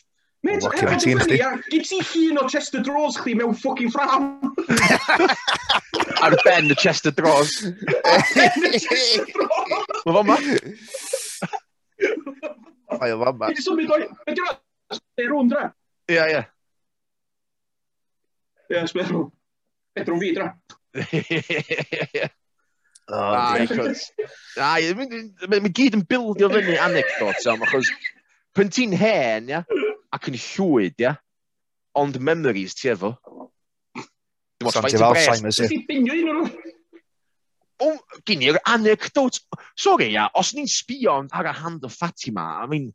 Mae'n 0.46 0.62
ti'n 1.02 1.22
chdi. 1.24 1.40
Gyd 1.72 1.88
ti 1.90 1.98
hun 2.12 2.38
o 2.40 2.46
Chester 2.52 2.84
Draws 2.86 3.18
chdi 3.24 3.34
mewn 3.40 3.58
fucking 3.58 3.90
ffram. 3.94 4.30
Ar 6.24 6.38
ben 6.46 6.70
y 6.72 6.78
Chester 6.78 7.12
Draws. 7.18 7.58
Ar 8.06 8.24
ben 8.36 8.70
y 8.70 8.80
Chester 8.86 9.26
Mae 10.06 10.14
fo 10.14 10.24
ma. 10.30 10.38
Mae 13.02 13.18
fo 13.18 13.34
ma. 13.42 13.52
Symud 13.66 13.98
o'i... 13.98 14.08
Sberw 14.94 15.42
ymdra? 15.44 15.70
Ia, 16.12 16.28
ia. 16.32 16.44
Ia, 18.72 18.86
sberw. 18.88 19.28
Bedrwm 19.98 20.20
fi, 20.22 20.34
dra. 20.36 20.52
Ai, 23.08 23.64
ah, 24.60 24.96
mae'n 25.48 25.72
gyd 25.72 25.96
yn 25.96 26.04
bildio 26.10 26.50
fyny 26.52 26.76
anecdotes 26.84 27.48
am, 27.48 27.62
achos 27.64 27.88
pan 28.58 28.72
ti'n 28.74 28.96
hen, 29.00 29.48
ia, 29.54 29.62
ac 30.12 30.28
yn 30.28 30.36
llwyd, 30.42 30.98
ia, 31.06 31.14
ond 31.96 32.20
memories 32.20 32.76
ti 32.76 32.92
efo. 32.92 33.14
Dim 33.96 34.68
ond 34.68 34.76
ffaint 34.76 34.98
i 34.98 35.06
Alzheimer's, 35.08 35.62
ia. 35.64 36.36
O, 37.86 37.94
gyn 38.28 38.44
i'r 38.44 38.60
anecdote. 38.74 39.40
Sorry, 39.80 40.12
ia, 40.18 40.28
os 40.36 40.52
ni'n 40.58 40.68
sbio 40.68 41.22
ar 41.32 41.48
y 41.48 41.56
hand 41.62 41.88
o 41.88 41.92
Fatima, 41.94 42.58
I 42.60 42.68
mean, 42.68 42.92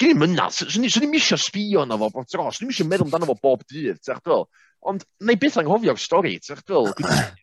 gen 0.00 0.12
i'n 0.12 0.20
mynna, 0.20 0.48
swn 0.52 0.86
i'n 0.86 1.10
misio 1.12 1.38
sbio 1.40 1.84
na 1.86 1.98
fo 2.00 2.10
bob 2.12 2.28
tro, 2.30 2.46
swn 2.50 2.66
i'n 2.66 2.70
misio 2.72 2.86
meddwl 2.88 3.08
amdano 3.08 3.28
fo 3.30 3.36
bob 3.42 3.64
dydd, 3.70 4.00
ti'ch 4.04 4.22
dwyl. 4.24 4.46
Ond, 4.86 5.04
na 5.24 5.34
i 5.34 5.40
beth 5.40 5.58
anghofio'r 5.62 6.00
stori, 6.00 6.36
ti'ch 6.42 6.62
dwyl. 6.68 6.92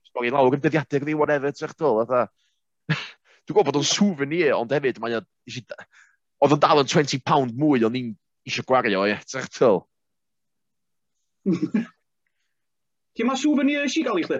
stori 0.10 0.34
lawr 0.34 0.58
yn 0.58 0.64
dyddiadur 0.64 1.08
ni, 1.08 1.16
whatever, 1.18 1.54
ti'ch 1.56 1.76
dwyl. 1.80 2.04
Dwi'n 3.44 3.58
gwybod 3.58 3.72
bod 3.72 3.80
o'n 3.82 3.88
souvenir, 3.88 4.54
ond 4.56 4.72
hefyd, 4.72 5.02
mae 5.04 5.18
oedd 5.20 6.56
yn 6.56 6.62
dal 6.64 6.84
yn 6.84 6.92
20 6.92 7.24
pound 7.28 7.58
mwy 7.60 7.84
o'n 7.88 7.98
i'n 8.00 8.14
eisiau 8.48 8.68
gwario, 8.68 9.06
ie, 9.10 9.18
ti'ch 9.28 9.50
dwyl. 9.58 9.84
Cyn 13.14 13.30
mae 13.30 13.40
souvenir 13.40 13.84
eisiau 13.84 14.08
gael 14.08 14.22
i 14.22 14.28
chdi? 14.28 14.40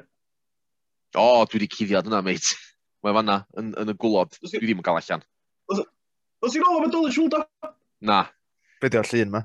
O, 1.20 1.44
dwi 1.46 1.60
wedi 1.60 1.70
cuddiad 1.70 2.08
yna, 2.10 2.24
mate. 2.26 2.56
Mae 3.04 3.16
fanna, 3.16 3.42
yn, 3.60 3.74
yn 3.82 3.92
y 3.92 3.96
gwlod, 4.00 4.38
dwi 4.42 4.64
ddim 4.64 4.80
yn 4.80 4.86
cael 4.86 5.00
allan. 5.02 5.26
Os 6.44 6.56
i'n 6.58 6.66
ôl 6.68 6.80
am 6.80 6.88
y 6.88 6.92
dollar 6.92 7.14
shoulder? 7.16 7.44
Na. 8.04 8.24
Be 8.82 8.92
di 8.92 9.00
o'r 9.00 9.08
llun 9.08 9.34
ma? 9.34 9.42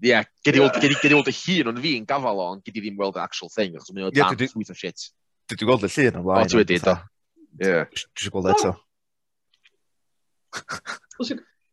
Ie, 0.00 0.08
yeah, 0.08 0.24
gedi 0.46 0.62
weld 0.62 1.28
y 1.28 1.34
hun, 1.36 1.68
ond 1.68 1.80
fi'n 1.84 2.06
gafal 2.08 2.38
o, 2.40 2.46
ond 2.54 2.62
gedi 2.64 2.80
ddim 2.80 2.96
weld 2.96 3.18
the 3.18 3.20
actual 3.20 3.50
thing, 3.52 3.74
achos 3.76 3.92
mae'n 3.92 4.08
yeah, 4.16 4.32
dan 4.32 4.48
sweet 4.48 4.72
o 4.72 4.76
shit. 4.76 5.10
Dwi 5.50 5.58
wedi 5.58 5.68
gweld 5.68 5.84
y 5.84 5.90
llun 5.92 6.20
o 6.20 6.22
blaen. 6.24 6.46
O, 6.46 6.52
dwi 6.54 6.62
wedi, 6.62 6.78
do. 6.80 6.94
Ie. 7.60 7.82
Dwi 7.92 8.06
wedi 8.06 8.32
gweld 8.32 8.48
e 8.48 8.54
eto. 8.54 8.72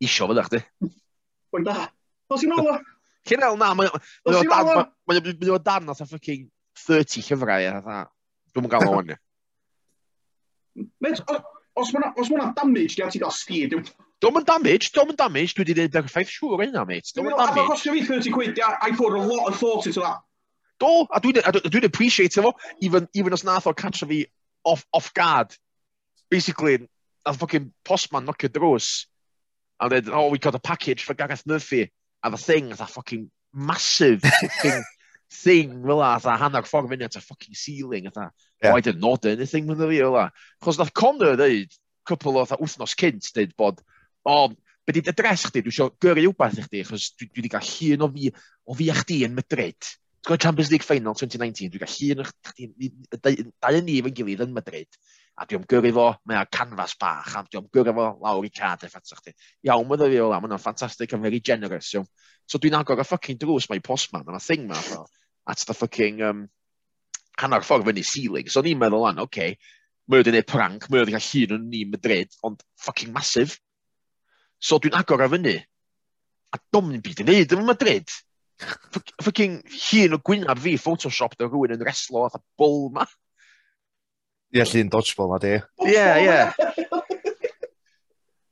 Isio 0.04 0.28
fydda 0.28 0.44
chdi. 0.50 0.60
Wel 1.56 1.64
da. 1.70 1.88
Os 2.36 2.44
i'n 2.44 2.52
olwa. 2.58 2.76
Cynel, 3.28 3.56
na, 3.60 3.72
mae'n 3.78 3.88
o 3.88 5.58
dan 5.64 5.88
nath 5.88 6.04
a 6.04 6.08
ffucking 6.08 6.44
30 6.84 7.24
llyfrau 7.24 7.70
a 7.70 7.80
dda. 7.80 8.02
Dwi'n 8.52 8.68
gael 8.74 8.92
o'n 8.92 9.08
ni. 9.14 9.16
Met, 11.00 11.24
os 11.78 11.96
mae'na 11.96 12.52
damage, 12.56 12.94
di 12.98 13.04
a 13.04 13.08
ti 13.12 13.24
gael 13.24 13.32
speed, 13.34 13.72
dwi'n 13.72 13.88
Dwi'n 14.18 14.40
yn 14.40 14.46
damage, 14.46 14.90
dwi'n 14.90 15.12
yn 15.12 15.18
damage, 15.18 15.54
dwi 15.54 15.62
wedi 15.62 15.74
dweud 15.78 15.96
yr 16.00 16.06
effaith 16.08 16.30
siŵr 16.32 16.64
yna, 16.64 16.82
mate. 16.88 17.12
Dwi'n 17.14 17.28
yn 17.30 17.36
damage. 17.38 17.54
Mae'n 17.54 17.68
costio 17.70 17.92
fi 17.94 18.04
30 18.06 18.32
quid, 18.34 18.58
I 18.58 18.90
put 18.96 19.14
a 19.14 19.22
lot 19.22 19.46
of 19.46 19.58
thought 19.60 19.86
into 19.86 20.00
that. 20.00 20.24
Do, 20.82 21.06
a 21.06 21.20
dwi'n 21.22 21.70
dwi 21.70 21.84
appreciate 21.86 22.34
efo, 22.40 22.52
even, 22.80 23.06
even 23.14 23.32
os 23.32 23.44
nath 23.46 23.68
o 23.70 23.72
catch 23.72 24.02
fi 24.02 24.24
off, 24.64 24.84
off 24.92 25.12
guard. 25.14 25.54
Basically, 26.30 26.88
nath 27.24 27.32
fucking 27.32 27.72
postman 27.84 28.24
knock 28.24 28.42
your 28.42 28.50
drws. 28.50 29.06
And 29.80 29.92
then, 29.92 30.08
oh, 30.10 30.30
we 30.30 30.38
got 30.38 30.56
a 30.56 30.58
package 30.58 31.04
for 31.04 31.14
Gareth 31.14 31.46
Murphy. 31.46 31.92
A 32.24 32.30
the 32.30 32.36
thing, 32.36 32.70
that 32.70 32.90
fucking 32.90 33.30
massive 33.54 34.20
fucking 34.20 34.82
thing, 35.30 35.86
fel 35.86 35.96
la, 35.98 36.16
a 36.16 36.36
hanner 36.36 36.62
ffordd 36.62 36.90
fyny 36.90 37.04
at 37.04 37.14
a 37.14 37.20
fucking 37.20 37.54
ceiling, 37.54 38.06
a 38.06 38.10
that. 38.10 38.32
Yeah. 38.60 38.72
Oh, 38.72 38.76
I 38.76 38.80
didn't 38.80 39.00
know 39.00 39.16
anything 39.22 39.68
with 39.68 39.78
the 39.78 39.86
fi, 39.86 39.98
fel 39.98 40.10
la. 40.10 40.30
Chos 40.64 40.78
nath 40.78 40.92
Connor 40.92 41.36
dweud, 41.36 41.70
couple 42.04 42.38
o 42.38 42.44
wythnos 42.44 42.96
cynt, 42.98 43.30
dweud 43.32 43.54
bod 43.56 43.80
o, 44.24 44.48
be 44.86 44.96
di 44.96 45.02
adres 45.12 45.46
chdi, 45.48 45.62
dwi 45.62 45.72
eisiau 45.74 45.92
gyrru 46.02 46.32
wbeth 46.32 46.58
i 46.58 46.64
chdi, 46.66 46.82
achos 46.84 47.10
dwi, 47.14 47.28
dwi 47.28 47.42
wedi 47.42 47.52
cael 47.52 47.70
llun 47.70 48.06
o 48.06 48.10
fi, 48.14 48.32
o 48.64 48.76
fi 48.78 48.90
a 48.90 48.96
chdi 48.98 49.22
yn 49.28 49.36
Madrid. 49.36 49.78
Ti'n 49.78 50.32
gwybod 50.32 50.44
Champions 50.44 50.72
League 50.72 50.86
Final 50.86 51.14
2019, 51.14 51.72
dwi'n 51.74 51.84
cael 51.84 51.94
llun 52.00 52.24
o 52.24 52.28
chdi, 52.50 52.90
dau 53.18 53.78
yn 53.78 53.86
ni 53.86 53.98
yn 54.02 54.16
gilydd 54.16 54.44
yn 54.46 54.56
Madrid, 54.56 55.00
a 55.38 55.46
dwi'n 55.46 55.66
gyrru 55.70 55.92
fo, 55.94 56.08
mae 56.26 56.40
ar 56.40 56.50
canfas 56.50 56.96
bach, 57.00 57.36
a 57.36 57.44
dwi'n 57.46 57.70
gyrru 57.74 57.94
fo 58.00 58.08
lawr 58.24 58.48
i 58.48 58.52
cad 58.54 58.86
eff 58.88 58.98
atach 58.98 59.22
chdi. 59.22 59.36
Iawn, 59.68 59.86
mae'n 59.88 60.02
dweud 60.02 60.20
o 60.24 60.30
la, 60.32 60.40
mae'n 60.42 60.58
ffantastig, 60.58 61.14
I'm 61.14 61.22
very 61.26 61.40
generous, 61.44 61.92
iawn. 61.94 62.08
So 62.48 62.58
dwi'n 62.58 62.78
agor 62.78 62.98
y 62.98 63.06
ffucking 63.06 63.38
drws 63.42 63.68
mae 63.70 63.84
postman, 63.84 64.26
a 64.26 64.38
a 64.38 64.40
thing 64.40 64.66
ma, 64.70 64.80
at 65.48 65.64
the 65.68 65.74
fucking, 65.74 66.22
um, 66.22 66.46
hanner 67.38 67.62
ffordd 67.62 67.86
fyny 67.86 68.04
ceiling. 68.04 68.48
So 68.50 68.62
ni'n 68.64 68.80
meddwl 68.80 69.06
an, 69.08 69.20
oce, 69.22 69.28
okay, 69.28 69.58
mae 70.08 70.22
wedi 70.22 70.32
gwneud 70.32 70.48
prank, 70.48 70.88
mae 70.90 71.02
wedi 71.04 71.14
cael 71.14 71.28
hun 71.28 71.56
o'n 71.58 71.66
ni 71.70 71.84
Madrid, 71.92 72.34
ond 72.46 72.62
fucking 72.84 73.12
massive. 73.14 73.58
So 74.60 74.78
dwi'n 74.82 74.96
agor 74.98 75.22
ar 75.24 75.32
fyny. 75.32 75.56
A 76.54 76.60
dom 76.72 76.90
ni'n 76.90 77.04
byd 77.04 77.22
i 77.22 77.26
wneud 77.26 77.54
yn 77.56 77.66
Madrid. 77.68 78.12
Fucking 79.22 79.60
hun 79.68 80.16
o 80.16 80.20
gwynaf 80.24 80.62
fi 80.64 80.76
Photoshop 80.80 81.36
da 81.38 81.46
rhywun 81.46 81.76
yn 81.76 81.86
reslo 81.86 82.26
a 82.26 82.42
bwl 82.58 82.88
ma. 82.94 83.06
Ie, 84.48 84.62
yeah, 84.62 84.70
llun 84.70 84.90
dodgeball 84.92 85.34
ma 85.34 85.42
di. 85.42 85.58
Ie, 85.86 86.06
ie. 86.24 86.40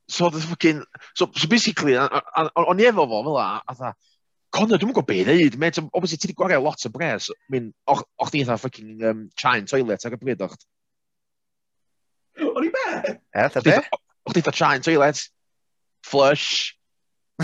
So, 0.09 0.29
the 0.29 0.39
fucking... 0.39 0.83
So, 1.15 1.29
so 1.35 1.47
basically, 1.47 1.97
o'n 1.97 2.79
i 2.79 2.85
efo 2.87 3.03
fo 3.11 3.23
fel 3.25 3.33
la, 3.35 3.47
a 3.59 3.73
dda, 3.75 3.89
Conor, 4.55 4.79
dwi'n 4.79 4.93
gwybod 4.93 5.07
beth 5.09 5.27
i 5.27 5.35
ddweud, 5.35 5.57
mate, 5.59 5.83
obviously, 5.91 6.17
ti 6.21 6.29
wedi 6.29 6.37
gwario 6.39 6.61
lot 6.63 6.85
o 6.87 6.91
bres, 6.93 7.27
I 7.35 7.51
mean, 7.51 7.73
o'ch 7.91 8.31
di 8.31 8.39
eitha 8.41 8.55
fucking 8.61 9.03
um, 9.03 9.25
chain 9.35 9.67
toilet 9.67 10.05
ar 10.07 10.15
y 10.15 10.19
bryd 10.21 10.45
o'ch? 10.47 10.63
O'n 12.39 12.69
i 12.69 12.71
be? 12.71 12.85
E, 13.11 13.49
tha 13.51 13.63
be? 13.65 13.75
O'ch 13.83 14.37
di 14.37 14.43
eitha 14.45 14.55
chain 14.55 14.85
toilet. 14.87 15.25
Flush. 16.07 16.75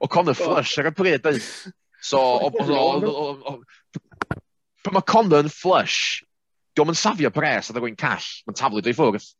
o 0.00 0.08
Connor 0.08 0.34
Flush 0.38 0.78
ar 0.80 0.90
y 0.90 0.94
bryd. 0.96 1.28
So, 2.04 2.20
o... 2.20 2.50
pan 4.84 4.96
mae 4.96 5.06
Connor 5.08 5.44
yn 5.44 5.52
Flush, 5.52 6.22
diolch 6.76 6.92
yn 6.92 7.00
safio 7.00 7.30
pres 7.34 7.70
a 7.70 7.76
ddweud 7.76 7.96
call. 8.00 8.28
Mae'n 8.48 8.58
taflu 8.60 8.82
dwi 8.84 8.96
ffwrdd. 8.96 9.30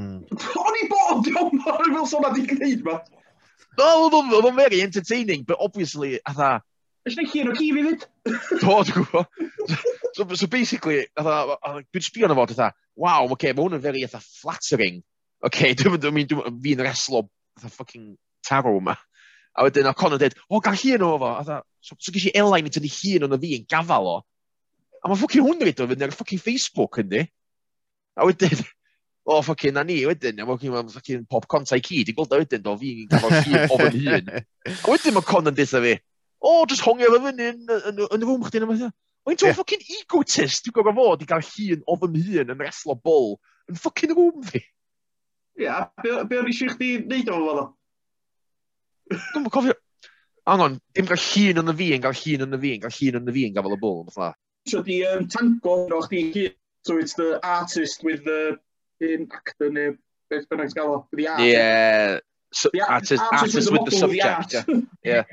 Hmm. 0.00 0.20
O'n 0.64 0.80
i 0.80 0.88
bod, 0.90 1.24
diolch 1.26 1.54
yn 1.54 1.64
fawr 1.64 1.88
i 1.88 1.94
fel 1.94 2.08
sôn 2.10 2.28
a 2.28 2.32
di 2.34 2.44
gwneud 2.48 2.84
ma. 2.86 2.98
No, 3.78 3.88
oedd 4.08 4.44
o'n 4.44 4.58
very 4.58 4.82
entertaining, 4.82 5.44
but 5.46 5.60
obviously, 5.60 6.18
atha... 6.26 6.58
Ysna 7.08 7.24
chi 7.30 7.40
yn 7.40 7.52
o 7.52 7.54
ci 7.56 7.70
fi 7.72 7.84
fyd? 7.86 8.02
Do, 8.60 8.80
dwi'n 8.84 9.06
gwybod. 9.06 9.26
So, 10.16 10.26
so 10.36 10.48
basically, 10.52 11.06
atha, 11.16 11.56
dwi'n 11.88 12.04
sbio 12.04 12.28
na 12.28 12.36
fod, 12.36 12.52
atha, 12.56 12.72
wow, 12.98 13.30
okay, 13.36 13.54
mae 13.54 13.64
hwn 13.64 13.78
yn 13.78 13.84
very, 13.84 14.04
atha, 14.04 14.20
flattering 14.20 15.00
okay, 15.46 15.74
dwi'n 15.78 16.00
dwi'n 16.00 16.26
dwi'n 16.30 16.58
fi'n 16.64 16.82
reslo 16.84 17.26
ffucking 17.60 18.14
taro 18.46 18.76
yma. 18.78 18.96
A 19.58 19.66
wedyn, 19.66 19.88
a 19.90 19.94
Conor 19.94 20.20
dweud, 20.20 20.36
o, 20.48 20.60
gael 20.62 20.78
hun 20.78 21.06
o 21.06 21.14
fo. 21.18 21.30
A 21.34 21.44
dda, 21.46 21.60
so, 21.82 21.96
so 21.98 22.12
gysi 22.14 22.32
Elain 22.38 22.68
i 22.68 22.72
tynnu 22.72 22.90
hun 22.90 23.26
o'n 23.26 23.40
fi 23.42 23.54
yn 23.58 23.66
gafal 23.70 24.08
o. 24.08 24.18
A 25.00 25.10
mae 25.10 25.18
ffucking 25.18 25.46
hwn 25.46 25.64
rydw 25.66 25.86
i 25.86 25.90
fynd 25.90 26.04
ar 26.06 26.14
ffucking 26.14 26.42
Facebook 26.42 27.00
yndi. 27.02 27.24
A 28.20 28.28
wedyn, 28.28 28.62
o, 29.26 29.38
oh, 29.38 29.42
ffucking, 29.42 29.74
na 29.76 29.84
ni 29.86 29.98
wedyn, 30.08 30.40
a 30.40 30.46
ffucking, 30.46 30.74
ma 30.74 30.84
ffucking 30.86 31.26
pop 31.30 31.48
conta 31.50 31.78
i 31.78 31.84
cyd, 31.84 32.12
i 32.12 32.16
gweld 32.16 32.36
o 32.36 32.40
wedyn, 32.40 32.64
do, 32.64 32.76
fi'n 32.80 33.10
gafal 33.10 33.36
hun 33.40 33.60
o 33.66 33.80
fy 33.82 34.06
hun. 34.06 34.32
A 34.76 34.92
wedyn 34.92 35.16
mae 35.16 35.28
Conor 35.32 35.56
dweud 35.56 35.76
fi, 35.88 35.94
o, 36.40 36.56
just 36.70 36.86
hongio 36.86 37.12
fe 37.12 37.22
fyny 37.26 37.52
yn, 37.52 37.62
yn, 37.76 38.02
yn, 38.06 38.20
y 38.20 38.26
rwm 38.26 38.46
chdi. 38.48 38.64
Mae'n 38.64 39.36
to 39.36 39.50
yeah. 39.50 39.56
ffucking 39.56 39.82
egotist, 39.98 40.64
dwi'n 40.64 40.78
gofio 40.78 40.94
fod 40.96 41.22
i 41.24 41.26
gael 41.28 41.44
hun 41.44 41.82
o 41.84 41.96
fy 42.00 42.22
hun 42.30 42.54
yn 42.54 42.62
reslo 42.62 42.94
bol 42.96 43.34
yn 43.68 43.76
ffucking 43.76 44.14
rwm 44.14 44.46
fi. 44.46 44.62
Ia, 45.60 45.76
be 46.00 46.38
o'n 46.40 46.48
eisiau 46.48 46.72
chdi 46.72 46.90
wneud 47.02 47.28
o'n 47.28 47.42
fod 47.44 47.58
o? 47.60 47.64
Dwi'n 49.12 49.48
cofio... 49.52 49.74
Angon, 50.50 50.78
dim 50.96 51.06
gael 51.06 51.20
llun 51.20 51.60
yn 51.60 51.72
y 51.72 51.74
fi 51.76 51.88
yn 51.96 52.04
gael 52.04 52.16
llun 52.16 52.46
yn 52.46 52.56
y 52.56 52.60
fi 52.62 52.70
yn 52.76 52.84
gael 52.84 52.94
llun 52.96 53.18
yn 53.20 53.28
y 53.28 53.34
fi 53.36 53.42
yn 53.50 53.56
gael 53.58 53.76
y 53.76 53.78
bwl, 53.82 54.00
fatha. 54.14 54.32
So 54.70 54.80
di 54.86 54.96
um, 55.08 55.26
tango 55.28 55.74
o 55.84 56.00
chdi 56.06 56.22
gyd, 56.32 56.56
so 56.86 56.96
it's 56.96 57.14
the 57.18 57.38
artist 57.44 58.04
with 58.04 58.24
the 58.24 58.56
in 59.04 59.28
actor 59.36 59.68
neu 59.72 59.98
beth 60.32 60.48
bynnag 60.48 60.72
gael 60.76 60.94
o, 60.94 60.98
the 61.12 61.28
art. 61.28 61.44
Yeah, 61.44 62.18
so, 62.52 62.72
the 62.72 62.80
artist, 62.86 63.22
artist, 63.22 63.56
artist 63.56 63.72
with 63.72 63.84
the 63.84 63.96
subject. 64.00 64.56
Yeah. 65.04 65.24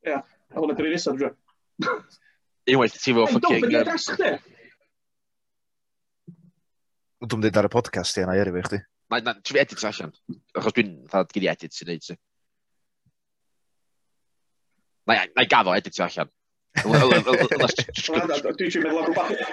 Yeah, 0.00 0.24
a 0.24 0.56
hwnna 0.56 0.78
dwi'n 0.80 0.96
nesaf, 0.96 1.20
dwi'n 1.20 1.36
Unwaith, 2.70 2.96
ti 3.02 3.12
fo 3.12 3.28
ffocin... 3.28 3.60
Do, 3.60 3.68
beth 3.68 3.84
i'n 3.84 3.92
dasg 3.92 4.48
Dwi'n 7.20 7.42
dweud 7.44 7.58
ar 7.60 7.66
y 7.68 7.70
podcast 7.72 8.16
i 8.16 8.22
yna 8.24 8.32
i 8.32 8.40
erioed 8.40 8.64
chdi. 8.64 8.78
Mae 9.12 9.20
na, 9.26 9.34
tri 9.44 9.60
edit 9.60 9.82
allan. 9.84 10.12
Achos 10.56 10.76
dwi'n 10.76 10.92
ddod 11.10 11.32
gyda 11.36 11.52
edit 11.52 11.74
sy'n 11.76 11.90
neud 11.90 12.06
si. 12.06 12.14
Na 15.10 15.16
i 15.20 15.50
gafo 15.50 15.74
edit 15.76 16.00
allan. 16.00 16.30
Dwi 16.80 16.94
eisiau 16.96 18.86
meddwl 18.86 19.02
am 19.02 19.10
rhywbeth. 19.10 19.44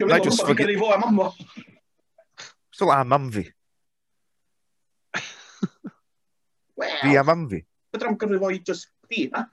Dwi'n 0.00 0.08
meddwl 0.08 0.32
am 0.32 0.40
rhywbeth 0.40 0.72
i 0.72 0.78
fo 0.80 0.90
am 0.94 1.06
ammo. 1.10 1.28
Dwi'n 2.78 2.94
am 2.96 3.16
am 3.18 3.28
fi. 3.36 3.44
Fi 6.96 7.16
am 7.20 7.32
am 7.34 7.46
fi. 7.52 7.60
Fedra 7.92 8.12
am 8.12 8.16
gyrru 8.22 8.40
fo 8.40 8.52
i 8.54 8.62
just 8.70 8.88
di, 9.10 9.26
na? 9.34 9.44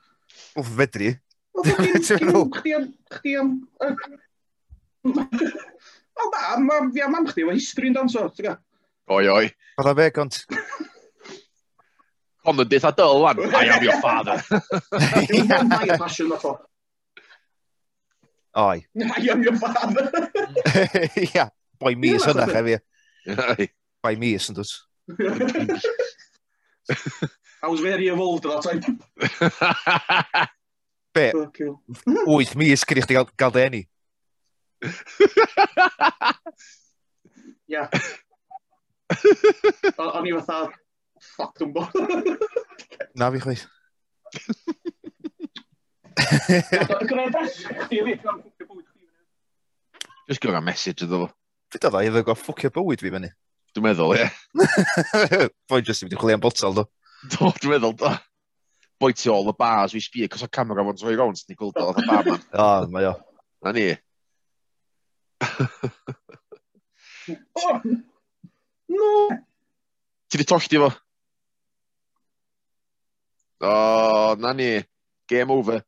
Wff, 0.55 0.75
fedri. 0.79 1.11
Chdi 1.67 2.71
am... 2.77 2.87
Chdi 3.17 3.35
am... 3.41 3.51
Wel 6.17 6.29
na, 6.33 6.57
ma, 6.61 6.79
fi 6.93 7.01
a 7.01 7.09
mam 7.09 7.27
chdi, 7.29 7.45
mae 7.47 7.57
history 7.57 7.89
yn 7.89 7.97
danso. 7.97 8.27
ti'n 8.35 8.49
ga? 8.49 8.57
Oi, 9.13 9.25
oi. 9.31 9.47
Oedd 9.81 9.89
o 9.89 9.95
fe, 9.97 10.09
gont. 10.15 10.39
Ond 12.43 12.59
yn 12.59 12.69
dith 12.69 12.85
a 12.87 12.91
dyl, 12.95 13.21
wan. 13.23 13.39
I 13.61 13.65
am 13.71 13.83
your 13.85 13.99
father. 14.03 14.37
Dwi'n 15.29 15.47
mynd 15.49 15.69
my 15.71 15.97
passion, 15.97 16.29
ma 16.31 16.39
to. 16.43 16.55
Oi. 18.59 18.83
I 18.83 19.29
am 19.33 19.43
your 19.43 19.57
father. 19.57 20.09
Ia, 21.25 21.47
boi 21.81 21.95
mi 21.99 22.13
ys 22.17 22.27
hwnna, 22.27 22.45
chefi. 22.51 23.69
Boi 24.03 24.15
mis, 24.19 24.49
yn 24.51 24.59
dwys. 24.59 24.73
I 27.63 27.67
was 27.67 27.79
very 27.79 28.07
evolved 28.11 28.45
at 28.45 28.61
that 28.61 28.81
time. 28.83 28.99
Be? 31.15 31.31
Wyth 32.27 32.55
mis 32.59 32.83
gyda 32.89 33.05
chdi 33.05 33.19
gael 33.39 33.53
dy 33.55 33.63
enni. 33.63 33.81
Ia. 37.71 37.87
O'n 40.03 40.27
i 40.27 40.33
fatha, 40.39 40.59
ffac 41.33 41.53
dwi'n 41.59 41.71
bo. 41.75 41.83
Na 43.19 43.31
fi 43.33 43.39
chweith. 43.43 43.65
Just 50.27 50.41
gwrdd 50.43 50.63
message 50.65 51.05
iddo 51.05 51.17
fo. 51.23 51.29
Fyd 51.73 51.87
oedd 51.89 51.99
either 52.03 52.25
go 52.25 52.35
ffwcio 52.37 52.69
bywyd 52.73 53.01
fi 53.03 53.11
fyny. 53.13 53.29
Dwi'n 53.73 53.87
meddwl, 53.87 54.13
ie. 54.19 54.27
Boi 55.71 55.81
jyst 55.81 56.05
i 56.05 56.07
fi 56.07 56.19
chwilio 56.19 56.37
am 56.37 56.43
botol, 56.43 56.77
do. 56.77 56.83
Do, 57.33 57.49
dwi'n 57.57 57.73
meddwl, 57.73 57.95
do. 57.97 58.11
Boi 59.01 59.11
ti 59.17 59.31
all 59.33 59.47
the 59.47 59.55
bars, 59.57 59.95
we 59.95 60.01
speak, 60.03 60.31
cos 60.31 60.45
o 60.45 60.47
camera 60.47 60.85
fo'n 60.85 60.99
troi 60.99 61.15
rownd, 61.17 61.41
ni'n 61.49 61.57
gweld 61.59 61.79
o, 61.81 61.87
oedd 61.89 62.03
y 62.03 62.05
barman. 62.07 62.43
O, 62.53 62.67
mae 62.93 63.09
o. 63.09 63.15
Na 63.65 63.73
ni 63.75 63.87
oh, 67.63 67.81
no! 68.89 69.09
Ti 70.27 70.37
di 70.37 70.45
tollti 70.49 70.77
fo? 70.81 70.89
O, 73.63 73.69
oh, 73.69 74.35
na 74.39 74.53
ni. 74.53 74.69
Game 75.29 75.51
over. 75.53 75.83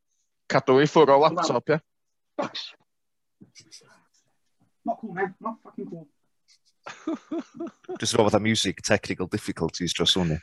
Cadw 0.48 0.80
i 0.80 0.86
ffwr 0.88 1.10
o 1.16 1.18
laptop, 1.20 1.68
ie? 1.68 1.80
Yeah? 2.38 2.50
Not 4.86 5.00
cool, 5.00 5.12
man. 5.12 5.34
Not 5.40 5.58
fucking 5.62 5.88
cool. 5.90 6.06
Just 7.98 8.14
about 8.14 8.32
the 8.32 8.40
music, 8.40 8.82
technical 8.82 9.26
difficulties 9.26 9.92
dros 9.92 10.14
hwnna. 10.16 10.38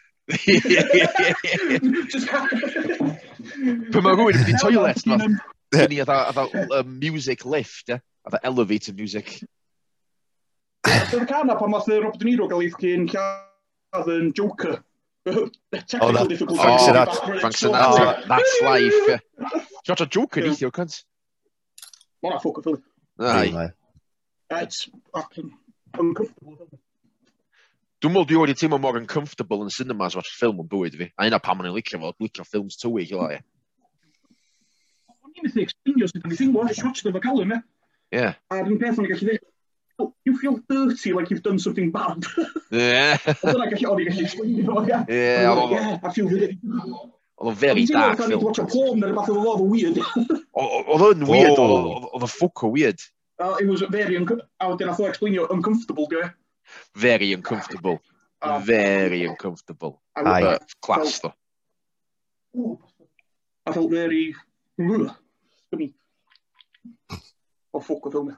Pwy 3.93 4.01
mae 4.03 4.15
rhywun 4.15 4.35
yn 4.35 4.43
mynd 4.43 4.51
i 4.51 4.57
toilet, 4.59 5.05
man. 5.07 5.37
Ni 5.89 6.01
oedd 6.03 6.91
music 6.91 7.45
lift, 7.47 7.89
ie? 7.95 7.99
the 8.31 8.45
elevator 8.45 8.93
music. 8.93 9.43
so 11.09 11.19
the 11.19 11.25
can 11.25 11.49
up, 11.49 11.61
I 11.61 11.65
must 11.67 11.87
De 11.87 12.25
Niro 12.25 12.49
gave 12.49 12.77
Kane 12.77 13.07
Joker. 14.33 14.83
oh, 15.25 15.49
that, 15.71 15.89
Frank 15.89 16.81
Sinatra. 16.81 17.39
Frank 17.39 17.55
Sinatra. 17.55 18.27
That's 18.27 18.61
life. 18.61 19.21
Shot 19.85 20.01
a 20.01 20.05
Joker, 20.05 20.41
niet, 20.41 20.59
you 20.59 20.71
cunts. 20.71 21.03
What 22.19 22.35
a 22.35 22.39
fucking 22.39 22.63
film. 22.63 22.83
Aye. 23.19 23.71
Uncomfortable. 25.99 26.79
Dwi'n 28.03 28.11
meddwl 28.11 28.25
dwi 28.27 28.39
wedi 28.41 28.53
teimlo 28.59 28.75
mor 28.83 28.97
uncomfortable 28.99 29.63
yn 29.63 29.69
cinemas 29.71 30.17
watch 30.17 30.27
ffilm 30.35 30.57
yn 30.59 30.67
bywyd 30.67 30.97
fi. 30.99 31.05
A 31.15 31.27
yna 31.29 31.37
pam 31.39 31.61
o'n 31.61 31.69
i'n 31.69 31.75
licio 31.77 32.01
fo, 32.01 32.09
licio 32.19 32.43
ffilms 32.43 32.75
like. 32.81 33.13
i 33.13 33.15
lai. 33.15 33.37
O'n 35.23 35.37
i'n 35.37 35.45
methu 35.45 35.63
explainio 35.63 36.09
sydd 36.11 36.25
yn 36.27 36.33
i 36.35 36.39
thing, 36.41 36.51
a 36.59 37.45
me. 37.47 37.61
Yeah. 38.13 38.35
A 38.51 38.61
rhywun 38.61 38.77
peth 38.77 38.99
o'n 39.01 39.07
gallu 39.09 39.25
dweud, 39.25 39.41
oh, 39.97 40.11
you 40.25 40.37
feel 40.37 40.59
dirty 40.69 41.13
like 41.17 41.31
you've 41.31 41.41
done 41.41 41.57
something 41.57 41.89
bad. 41.91 42.21
yeah. 42.69 43.17
Dyna 43.41 43.65
gallu, 43.71 43.89
o'n 43.89 44.03
i 44.03 44.05
gallu 44.05 44.25
explain 44.27 44.69
o, 44.69 44.83
yeah. 44.85 45.05
Yeah, 45.09 45.65
yeah, 45.71 45.97
I 46.03 46.13
feel 46.13 46.29
really... 46.29 46.59
Oedd 47.43 47.49
o'n 47.49 47.57
very 47.57 47.87
dark 47.89 48.19
film. 48.21 48.35
Ti'n 48.35 48.43
watch 48.45 48.61
a 48.61 48.67
porn 48.69 49.01
neu 49.01 49.09
rhywbeth 49.09 49.31
oedd 49.33 49.49
o'n 49.55 49.65
weird. 49.71 49.97
Oedd 50.53 51.05
o'n 51.07 51.25
weird, 51.31 51.57
oedd 51.57 52.05
o'n 52.21 52.29
ffwc 52.35 52.63
o 52.67 52.71
weird. 52.75 53.01
It 53.63 53.67
was 53.67 53.81
very, 53.89 54.19
a 54.21 54.69
wedyn 54.69 54.91
nath 54.91 55.01
o 55.01 55.09
explainio, 55.09 55.47
uncomfortable, 55.57 56.05
dwi. 56.11 56.27
E? 56.27 56.31
Very 57.01 57.33
uncomfortable. 57.33 57.97
Very 58.69 59.23
uncomfortable. 59.25 59.97
Aye. 60.15 60.43
But 60.43 60.77
Class, 60.85 61.19
though. 61.25 62.77
I 63.65 63.73
felt 63.73 63.89
very... 63.89 64.35
I 64.77 64.81
mean, 65.75 65.93
o 67.73 67.81
ffwc 67.81 68.07
o 68.07 68.11
ffilm. 68.11 68.37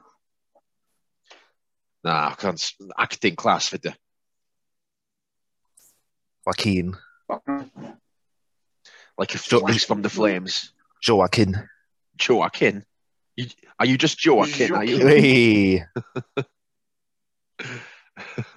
Na, 2.06 2.34
can't, 2.34 2.72
acting 2.98 3.36
class 3.36 3.68
fydde. 3.70 3.94
Joaquin. 6.46 6.96
Like 9.18 9.34
a 9.34 9.38
footloose 9.38 9.84
from 9.84 10.02
the 10.02 10.10
flames. 10.10 10.72
Joaquin. 11.06 11.68
Joaquin? 12.28 12.84
You, 13.36 13.46
are 13.78 13.86
you 13.86 13.98
just 13.98 14.18
Joaquin? 14.24 14.72
Joaquin. 14.72 14.76
Are 14.76 14.84
you? 14.84 15.06
Hey. 15.06 15.84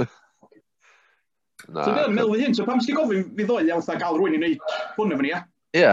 Na. 1.70 1.86
So 1.86 1.94
dyna'n 1.94 2.16
meddwl 2.18 2.40
hyn, 2.42 2.56
so 2.58 2.66
pam 2.66 2.80
sdi 2.82 2.96
gofyn 2.98 3.28
fi 3.38 3.46
ddoedd 3.46 3.68
iawn 3.70 3.84
fatha 3.86 4.02
gael 4.02 4.18
rwy'n 4.18 4.38
i 4.38 4.40
wneud 4.40 4.62
hwn 4.96 5.14
efo 5.14 5.26
ni, 5.26 5.32
e? 5.36 5.40
Ie. 5.78 5.92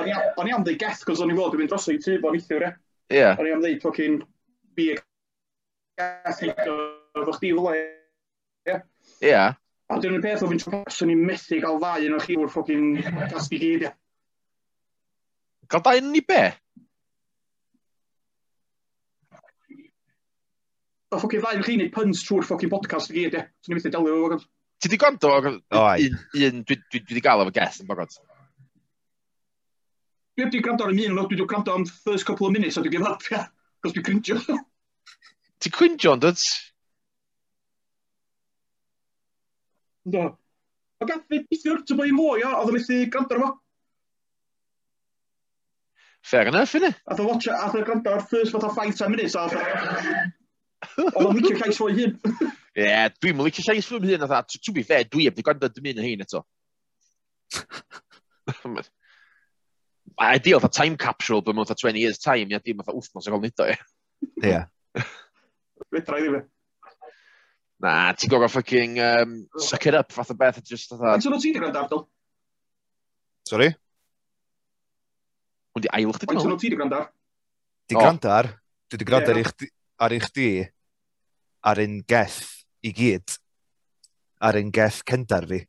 O'n 0.00 0.48
i 0.48 0.54
am 0.54 0.64
ddeud 0.64 0.80
geth, 0.80 1.02
cos 1.04 1.20
o'n 1.20 1.32
i'n 1.32 1.36
gweld 1.36 1.52
dwi'n 1.52 1.64
mynd 1.64 1.72
drosodd 1.74 1.98
i 1.98 2.00
ti, 2.00 2.14
bo'n 2.22 2.38
eithio, 2.38 2.60
e? 2.64 2.70
Yeah. 3.12 3.36
O'n 3.38 3.48
i 3.48 3.52
am 3.52 3.60
ddeud, 3.60 3.82
ffocin, 3.82 4.16
bi 4.76 4.88
y 4.94 4.96
gallu 6.00 6.54
oedd 7.20 7.36
chdi 7.36 7.52
fwle. 7.56 7.76
Ie. 8.70 8.78
Ie. 9.28 9.44
A 9.92 9.98
dyna'r 10.00 10.24
peth 10.24 10.42
o 10.46 10.48
fi'n 10.48 10.62
trwy'n 10.62 10.84
o'n 11.04 11.12
i'n 11.12 11.24
methu 11.28 11.60
gael 11.60 11.80
ddau 11.82 12.06
yn 12.06 12.16
o'ch 12.16 12.28
chi 12.30 12.38
o'r 12.40 12.52
ffocin 12.52 12.94
gasbu 13.30 13.60
gyd, 13.60 13.84
ie. 13.84 13.92
Gael 15.70 15.84
dau 15.84 16.00
yn 16.00 16.10
ni 16.14 16.24
be? 16.24 16.42
O 21.12 21.20
ffocin 21.20 21.44
ddau 21.44 21.60
yn 21.60 21.66
chi 21.66 21.76
wneud 21.76 21.92
puns 21.94 22.24
trwy'r 22.24 22.48
ffocin 22.48 22.72
podcast 22.72 23.12
i 23.12 23.18
gyd, 23.20 23.36
ie. 23.36 23.44
Swn 23.60 23.76
i'n 23.76 23.82
methu 23.82 23.92
delio 23.92 24.20
fo, 24.22 24.30
gant. 24.34 24.48
Ti 24.82 24.90
di 24.90 25.00
gwrando 25.00 25.30
o 25.30 25.38
un, 25.44 26.16
un, 26.40 26.64
dwi 26.66 27.04
di 27.08 27.22
gael 27.24 27.44
efo 27.44 27.52
guest 27.54 27.84
yn 27.84 27.88
bogod. 27.88 28.16
Dwi 30.34 30.44
wedi 30.48 30.60
gwrando 30.66 30.84
ar 30.84 30.90
y 30.90 31.04
un, 31.06 31.14
dwi 31.14 31.36
wedi 31.36 31.44
gwrando 31.46 31.74
am 31.78 31.84
first 31.86 32.26
couple 32.26 32.48
of 32.48 32.52
minutes, 32.52 32.76
a 32.76 32.82
dwi'n 32.82 32.94
give 32.96 33.06
up, 33.06 33.22
ia. 33.30 33.44
Cos 33.84 33.92
dwi'n 33.94 34.06
cringio. 34.06 34.40
Ti'n 35.62 35.74
cringio, 35.74 36.14
ond 36.16 36.26
ydw? 36.26 36.46
Do. 40.14 40.24
A 41.00 41.06
gath 41.06 41.28
fi 41.30 41.38
dithio'r 41.44 41.84
to 41.86 41.98
i 42.02 42.10
mwy, 42.16 42.42
o, 42.42 42.50
oedd 42.50 42.72
yn 42.72 42.78
methu 42.78 42.98
gwrando 43.14 43.36
ar 43.36 43.44
fo. 43.44 43.50
Fair 46.24 46.50
enough, 46.50 46.74
innit? 46.80 46.98
A 47.06 47.14
o 47.14 47.28
watch, 47.28 47.46
a 47.52 47.70
o 47.70 47.84
gwrando 47.86 48.16
ar 48.16 48.26
first 48.26 48.56
fath 48.56 48.66
o 48.66 48.72
5-10 48.74 49.14
minutes, 49.14 49.38
a 49.38 49.46
oedd 49.46 51.22
o'n 51.22 51.38
licio 51.38 51.54
llais 51.60 51.78
fo'i 51.78 51.94
hun. 52.00 52.18
Ie, 52.82 52.90
dwi'n 53.20 53.38
mwyn 53.38 53.52
licio 53.52 53.68
llais 53.68 53.86
fo'i 53.86 54.10
hyn, 54.10 54.26
a 54.26 54.42
to 54.50 54.74
be 54.74 54.82
fair, 54.82 55.06
dwi 55.06 55.28
heb 55.28 55.38
di 55.38 55.46
gwrando 55.46 55.70
dim 55.70 55.92
un 55.94 56.02
o 56.02 56.08
hein 56.10 56.26
eto. 56.26 56.42
a 60.20 60.30
ydi 60.38 60.54
oedd 60.56 60.70
time 60.74 60.98
capsule 61.00 61.42
bod 61.44 61.56
mewn 61.56 61.68
20 61.68 62.00
years 62.00 62.20
time, 62.22 62.50
ia 62.52 62.62
dim 62.62 62.82
oedd 62.82 62.92
wthnos 62.94 63.28
ag 63.28 63.36
o'n 63.36 63.44
nid 63.44 63.62
o 63.62 63.68
e. 63.70 63.76
Ie. 64.44 64.60
Fedra 65.94 66.20
i 66.20 66.26
ddim 66.26 66.42
Na, 67.84 68.14
ti'n 68.16 68.30
gorfod 68.32 68.52
ffucking 68.52 69.00
um, 69.02 69.32
suck 69.60 69.88
it 69.90 69.96
up 69.98 70.12
fath 70.14 70.30
o 70.32 70.36
beth, 70.38 70.62
just 70.64 70.94
oedd... 70.94 71.02
Ti'n 71.20 71.32
o'n 71.32 71.36
o 71.36 71.40
ti 71.42 71.50
di 71.52 71.60
gwrando, 71.60 71.82
Abdel? 71.82 72.04
Sorry? 73.50 73.68
Ond 75.74 75.88
i 75.88 75.90
ail 75.98 76.14
chdi, 76.14 76.30
ti'n 76.30 76.40
sôn 76.40 76.54
o 76.54 76.60
ti 76.60 76.70
di 76.72 76.78
gwrando? 76.78 77.02
ar? 77.02 77.10
Di 77.90 77.98
gwrando 77.98 78.30
ar? 78.32 78.48
Dwi 78.88 79.00
di 79.02 79.08
gwrando 79.08 79.34
ar 79.34 80.14
un 80.16 80.24
chdi, 80.24 80.48
ar 81.70 81.82
un 81.84 81.98
geth 82.08 82.40
i 82.86 82.94
gyd, 82.94 83.36
ar 84.44 84.58
un 84.60 84.72
geth 84.74 85.02
cyndar 85.10 85.48
fi. 85.50 85.60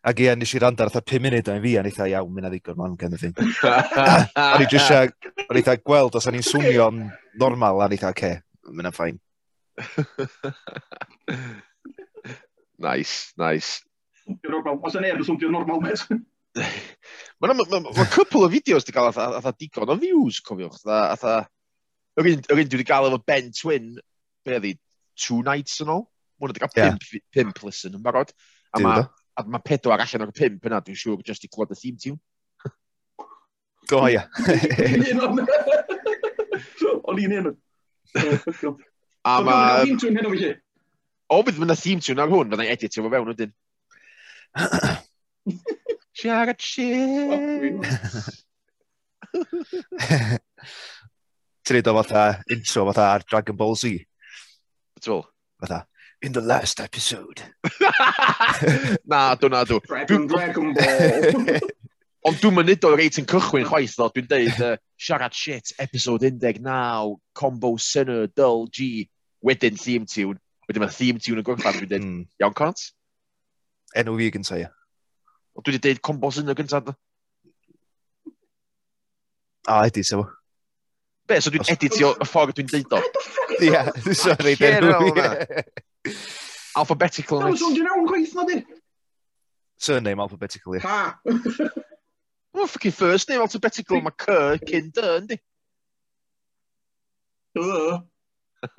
Ac 0.00 0.16
ie, 0.24 0.30
nes 0.32 0.48
i 0.56 0.60
randa 0.62 0.86
ar 0.86 0.88
eitha 0.88 1.02
5 1.04 1.20
munud 1.20 1.48
o'n 1.52 1.58
fi, 1.60 1.74
a 1.76 1.82
eitha 1.84 2.06
iawn, 2.08 2.30
mynd 2.32 2.48
a 2.48 2.50
ddigon 2.52 2.76
ma'n 2.78 2.94
gen 3.00 3.12
i 3.12 3.18
O'n 3.20 4.62
i 4.64 4.68
jyst 4.72 4.92
o'n 4.94 5.58
eitha 5.60 5.74
gweld 5.76 6.16
os 6.16 6.26
o'n 6.30 6.38
i'n 6.38 6.46
swnio'n 6.46 7.02
normal, 7.42 7.82
a'n 7.84 7.92
eitha, 7.92 8.08
oce, 8.14 8.30
okay, 8.30 8.40
mynd 8.72 8.88
am 8.88 8.94
ffain. 8.96 9.18
nice, 12.88 13.36
nice. 13.36 13.84
Os 14.24 14.96
o'n 14.96 15.04
neb 15.04 15.20
yn 15.20 15.28
swnio'n 15.28 15.52
normal, 15.58 15.84
mes. 15.84 16.00
Mae 17.44 17.52
ma, 17.52 17.68
couple 18.08 18.48
o 18.48 18.50
fideos 18.56 18.88
di 18.88 18.96
gael 18.96 19.12
atha, 19.12 19.36
atha 19.36 19.52
digon 19.52 19.92
o 19.92 20.00
views, 20.00 20.40
cofiwch. 20.40 20.80
Atha, 20.80 21.12
atha, 21.12 21.36
yr 22.16 22.24
un 22.32 22.40
dwi 22.48 22.64
wedi 22.64 22.88
gael 22.88 23.12
efo 23.12 23.20
Ben 23.28 23.52
Twin, 23.52 24.00
be 24.48 24.56
ydi, 24.56 24.72
two 25.20 25.44
nights 25.44 25.84
yn 25.84 25.92
ôl? 25.92 26.08
Mwna 26.40 26.52
wedi 26.54 26.64
cael 26.64 26.72
yeah. 26.80 26.96
pimp, 26.96 27.28
pimp 27.36 27.60
listen 27.68 28.00
yn 28.00 28.04
barod. 28.04 28.32
A 28.72 28.80
mae 28.80 29.04
a 29.40 29.42
mae 29.48 29.64
pedwar 29.64 30.02
allan 30.04 30.26
o'r 30.26 30.34
pimp 30.36 30.66
yna, 30.68 30.82
dwi'n 30.84 31.00
siŵr, 31.00 31.24
jyst 31.26 31.46
i 31.46 31.48
clywed 31.52 31.74
y 31.74 31.76
theme 31.80 31.98
tune. 32.04 32.20
Go 33.90 33.98
ia. 34.06 34.22
O'n 37.10 37.18
i'n 37.18 37.36
un. 37.40 37.48
A 39.24 39.40
mae... 39.44 39.86
Theme 39.86 40.00
tune 40.00 40.20
hyn 40.20 40.28
o 40.28 40.30
fi 40.34 40.42
chi. 40.42 40.50
O, 41.30 41.32
bydd 41.46 41.60
mynd 41.62 41.78
theme 41.78 42.02
tune 42.04 42.22
ar 42.22 42.30
hwn, 42.30 42.50
fydda'n 42.52 42.72
editio 42.74 43.00
fo 43.06 43.12
fewn 43.12 43.32
ydyn. 43.34 43.52
Siarad 46.20 46.60
shit. 46.62 47.86
Ti'n 51.64 51.78
neud 51.78 51.90
o 51.90 51.92
fatha 52.00 52.24
intro 52.50 52.80
fatha 52.90 53.04
ar 53.14 53.22
Dragon 53.26 53.56
Ball 53.56 53.76
Z? 53.78 53.82
Betrol? 54.98 55.24
Fatha 55.62 55.84
in 56.22 56.32
the 56.32 56.40
last 56.40 56.80
episode. 56.80 57.42
na, 59.06 59.34
dwi'n 59.36 59.52
na 59.54 59.64
dw. 59.64 59.80
Dragon, 59.86 60.26
Dragon 60.26 60.74
Ball. 60.74 61.60
Ond 62.28 62.36
dwi'n 62.42 62.52
mynd 62.52 62.84
o'r 62.84 62.98
reit 63.00 63.16
yn 63.20 63.28
cychwyn 63.28 63.64
chwaith 63.64 63.96
ddo, 63.96 64.10
dwi'n 64.12 64.28
deud 64.28 64.58
uh, 64.60 64.74
siarad 65.00 65.36
shit, 65.36 65.72
episode 65.80 66.28
19, 66.28 67.16
combo 67.32 67.76
sinner, 67.80 68.26
dull, 68.36 68.66
G, 68.68 69.08
wedyn 69.40 69.80
theme 69.80 70.04
tune. 70.04 70.36
Wedyn 70.68 70.84
mae 70.84 70.92
theme 70.92 71.22
tune 71.22 71.40
yn 71.40 71.46
gorffan, 71.46 71.78
dwi'n 71.78 71.92
deud, 71.94 72.04
mm. 72.04 72.26
iawn 72.44 72.56
cont? 72.58 72.90
Enw 73.96 74.18
fi 74.20 74.28
gynta, 74.36 74.60
ie. 74.60 74.68
Ond 75.56 75.64
dwi 75.64 75.78
wedi 75.78 75.86
deud 75.88 76.04
combo 76.04 76.28
sinner 76.34 76.58
gyntaf, 76.58 76.84
ddo. 76.84 76.96
A, 79.70 79.86
ydi, 79.88 80.04
sefo. 80.04 80.28
Be, 81.30 81.40
so 81.40 81.52
dwi'n 81.54 81.72
editio 81.72 82.12
y 82.20 82.28
ffordd 82.28 82.60
dwi'n 82.60 82.68
deud 82.68 82.98
o? 82.98 83.04
Ia, 83.64 83.86
sorry, 84.12 84.58
dwi'n 84.60 84.84
rhywbeth. 84.84 85.56
Alphabetical. 86.76 87.56
Surname 89.76 90.20
alphabetical, 90.20 90.76
yeah. 90.76 90.82
Ah. 90.84 91.18
fucking 92.66 92.92
first 92.92 93.28
name 93.28 93.40
alphabetical, 93.40 94.00
my 94.00 94.10
cur. 94.10 94.58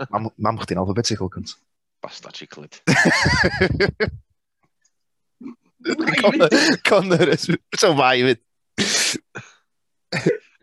Mam, 0.10 0.30
mam 0.38 0.60
in 0.70 0.78
alphabetical, 0.78 1.30
kunt. 1.30 1.56
Bastardje 2.02 2.48
klit. 2.48 2.82
Connor 6.84 7.30
is 7.30 7.50
zo 7.78 7.94
waaien 7.94 8.38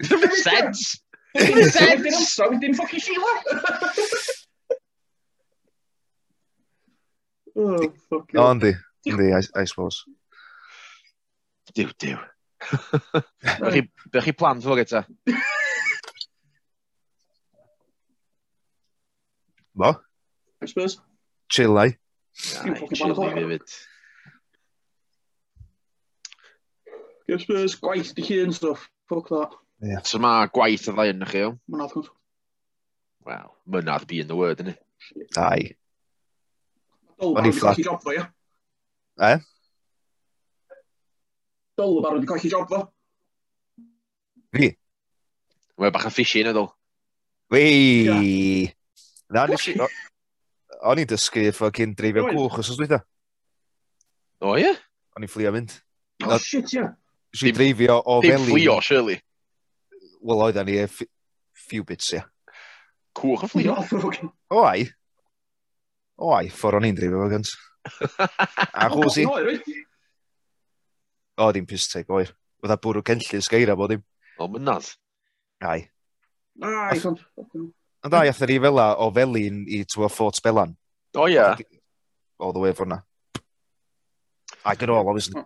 Sense. 0.01 1.01
Sense. 1.37 2.03
They 2.03 2.11
don't 2.11 2.15
sound 2.15 2.65
in 2.65 2.75
fucking 2.75 3.01
Oh, 7.59 7.93
fuck 8.09 8.33
you. 8.33 8.39
No, 8.39 8.47
yndi, 8.55 8.71
yndi, 9.09 9.33
I, 9.35 9.43
I 9.61 9.65
suppose. 9.65 10.05
Diw, 11.75 11.91
diw. 11.99 12.19
Be 12.63 13.73
chi, 13.75 13.83
bych 14.15 14.29
chi 14.29 14.35
plan 14.39 14.63
fo 14.63 14.77
gyda? 14.79 15.03
Mo? 19.75 19.91
I 20.63 20.67
suppose. 20.71 21.01
Chilai. 21.51 21.97
fyd. 23.51 23.67
I 27.29 27.37
suppose, 27.37 27.75
gwaith 27.83 28.15
di 28.15 28.23
hun 28.29 28.55
stuff. 28.55 28.87
Fuck 29.09 29.29
that. 29.35 29.59
Yeah. 29.83 30.07
So 30.07 30.23
mae 30.23 30.47
gwaith 30.55 30.87
y 30.87 30.95
ddau 30.95 31.11
yn 31.11 31.27
chi, 31.27 31.43
o? 31.49 31.53
Mynadd, 31.67 31.93
gwrs. 31.97 32.15
Wel, 33.27 33.51
mynadd 33.67 34.07
be 34.07 34.23
in 34.23 34.31
the 34.31 34.39
word, 34.39 34.63
yna. 34.63 34.79
Aye. 35.37 35.75
Dolbar 37.19 37.47
wedi 37.49 37.59
colli 37.59 37.83
job 37.83 38.03
fo, 38.03 38.13
ia? 38.15 38.25
E? 39.27 39.33
Dolbar 41.79 42.15
wedi 42.15 42.29
colli 42.31 42.51
job 42.53 42.69
fo. 42.71 42.83
Fi? 44.55 44.69
Mae'n 45.79 45.95
bach 45.95 46.07
yn 46.09 46.15
fishy 46.15 46.43
yn 46.45 46.53
ydw. 46.53 46.69
Wei! 47.51 48.69
Na, 49.35 49.47
nes 49.51 49.67
i... 49.73 49.75
O'n 50.89 51.01
i'n 51.03 51.11
dysgu 51.11 51.49
ffogin 51.57 51.97
dreifio 51.99 52.29
gwch 52.29 52.61
os 52.63 52.71
oes 52.71 52.79
dweitha. 52.79 53.01
O, 54.45 54.55
ie? 54.61 54.71
O'n 55.17 55.27
i'n 55.27 55.33
fflio 55.33 55.51
mynd. 55.55 55.75
Oh, 56.23 56.39
shit, 56.39 56.71
ie. 56.77 56.87
Nes 57.35 57.43
i 57.51 57.55
dreifio 57.57 57.99
o 57.99 58.21
feli... 58.23 58.37
Dim 58.37 58.47
fflio, 58.47 58.79
surely. 58.85 59.19
Wel, 60.23 60.45
oedden 60.47 60.71
ni 60.71 60.79
e 60.85 60.87
few 61.67 61.83
bits, 61.87 62.13
ie. 62.15 62.23
Cwch 63.19 63.49
yn 63.49 63.51
fflio? 63.51 64.31
O, 64.55 64.63
ai. 64.63 64.87
O, 66.19 66.33
ai, 66.35 66.49
ffordd 66.51 66.81
o'n 66.81 66.89
i'n 66.89 66.97
dreifio 66.99 67.23
fo 67.23 67.29
gynt. 67.31 67.53
A 68.75 68.89
chwsi. 68.93 69.25
O, 71.39 71.51
dim 71.55 71.67
pisteg, 71.71 72.09
oer. 72.11 72.33
Fydda 72.59 72.77
bwrw 72.83 73.05
genllus 73.07 73.51
geira 73.53 73.77
bod 73.79 73.95
dim. 73.95 74.03
O, 74.39 74.49
mynnad. 74.51 74.89
Ai. 75.63 75.85
Ai, 76.63 76.99
ond... 77.07 77.23
Ond 78.07 78.15
ai, 78.15 78.29
athyn 78.31 78.51
ni 78.51 78.59
fela 78.63 78.89
o 79.03 79.09
felin 79.15 79.63
i 79.71 79.85
twa 79.87 80.11
Fort 80.11 80.43
Belan. 80.43 80.75
O, 81.15 81.29
ia. 81.31 81.53
All 82.39 82.55
the 82.55 82.63
way 82.63 82.75
for 82.75 82.87
na. 82.91 83.01
Ac 84.67 84.83
yn 84.87 84.93
ôl, 84.95 85.07
obviously. 85.07 85.43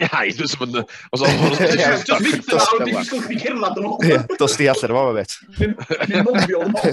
Ia, 0.00 0.08
dwi'n 0.08 0.56
mynd... 0.60 0.76
Os 1.12 1.20
o'n 1.22 1.28
fawr... 1.40 1.54
Dwi'n 1.58 2.22
mynd 2.24 2.48
yn 2.48 2.58
awr, 2.62 2.78
dwi'n 2.82 3.04
sgwch 3.06 3.32
i 3.34 3.36
cerdded 3.42 3.78
yn 3.82 3.88
ôl. 3.90 3.98
Dos 4.40 4.54
di 4.58 4.64
allan 4.72 4.92
yma, 4.94 5.02
bet. 5.18 5.32
Dwi'n 6.08 6.24
mobio 6.28 6.58
yn 6.64 6.72
ôl. 6.72 6.84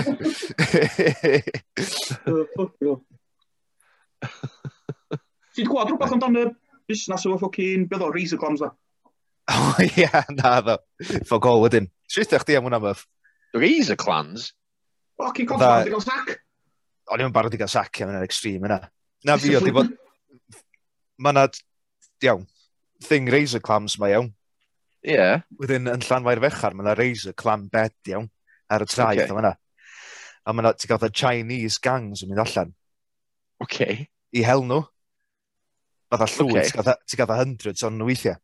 Ti'n 5.56 5.68
gwybod 5.70 5.90
rhywbeth 5.94 6.16
amdano 6.18 6.44
busnes 6.90 7.24
efo 7.26 7.38
ffocin, 7.40 7.82
beth 7.90 8.04
o, 8.04 8.06
Razor 8.14 8.40
Clams 8.42 8.62
da? 8.66 8.70
O, 9.54 9.56
ia, 9.86 10.14
na, 10.36 10.50
ddo. 10.66 10.76
Ffog 11.24 11.44
o 11.50 11.52
wedyn. 11.64 11.86
Sut 12.10 12.28
ydych 12.28 12.46
chi 12.50 12.54
am 12.60 12.66
hwnna, 12.68 12.80
myf? 12.84 13.00
Razor 13.56 13.98
Clans? 14.02 14.42
Ffocin 15.16 15.48
Clams, 15.50 15.66
dwi'n 15.88 15.96
gael 15.96 16.06
sac? 16.06 16.28
O'n 17.10 17.22
i'n 17.24 17.34
barod 17.34 17.56
i 17.56 17.60
gael 17.62 17.72
sac, 17.72 17.92
ia, 18.02 18.06
mae'n 18.10 18.28
extreme 18.28 18.66
yna. 18.70 18.80
Na 19.26 19.34
fi, 19.40 19.48
oedd 19.58 19.70
i 19.70 19.76
fod... 19.76 19.90
Mae 21.20 21.32
yna... 21.36 21.44
Iawn, 22.20 22.44
thing 23.04 23.30
razor 23.32 23.64
clams 23.64 23.98
mae 24.00 24.16
iawn. 24.16 24.30
Ie. 25.06 25.16
Yeah. 25.16 25.42
Wedyn 25.60 25.90
yn 25.92 26.04
Llanfair 26.04 26.42
Fechar, 26.44 26.76
mae 26.76 26.86
yna 26.86 26.96
razor 27.00 27.36
clam 27.40 27.68
bed 27.72 27.96
iawn 28.12 28.30
ar 28.70 28.86
y 28.86 28.90
traeth 28.90 29.26
okay. 29.26 29.34
yma. 29.34 29.54
A 30.46 30.54
mae 30.54 30.66
yna, 30.66 30.74
ti'n 30.76 30.92
gael 30.92 31.14
Chinese 31.22 31.82
gangs 31.84 32.24
yn 32.26 32.32
mynd 32.32 32.44
allan. 32.44 32.74
Okay. 33.64 34.08
I 34.36 34.46
hel 34.48 34.66
nhw. 34.68 34.84
Fatha 36.10 36.28
llwyr, 36.34 36.66
okay. 36.66 36.98
ti'n 37.06 37.22
gael 37.22 37.38
hundreds 37.38 37.86
o'n 37.86 37.98
nhw 38.00 38.10
weithiau. 38.10 38.40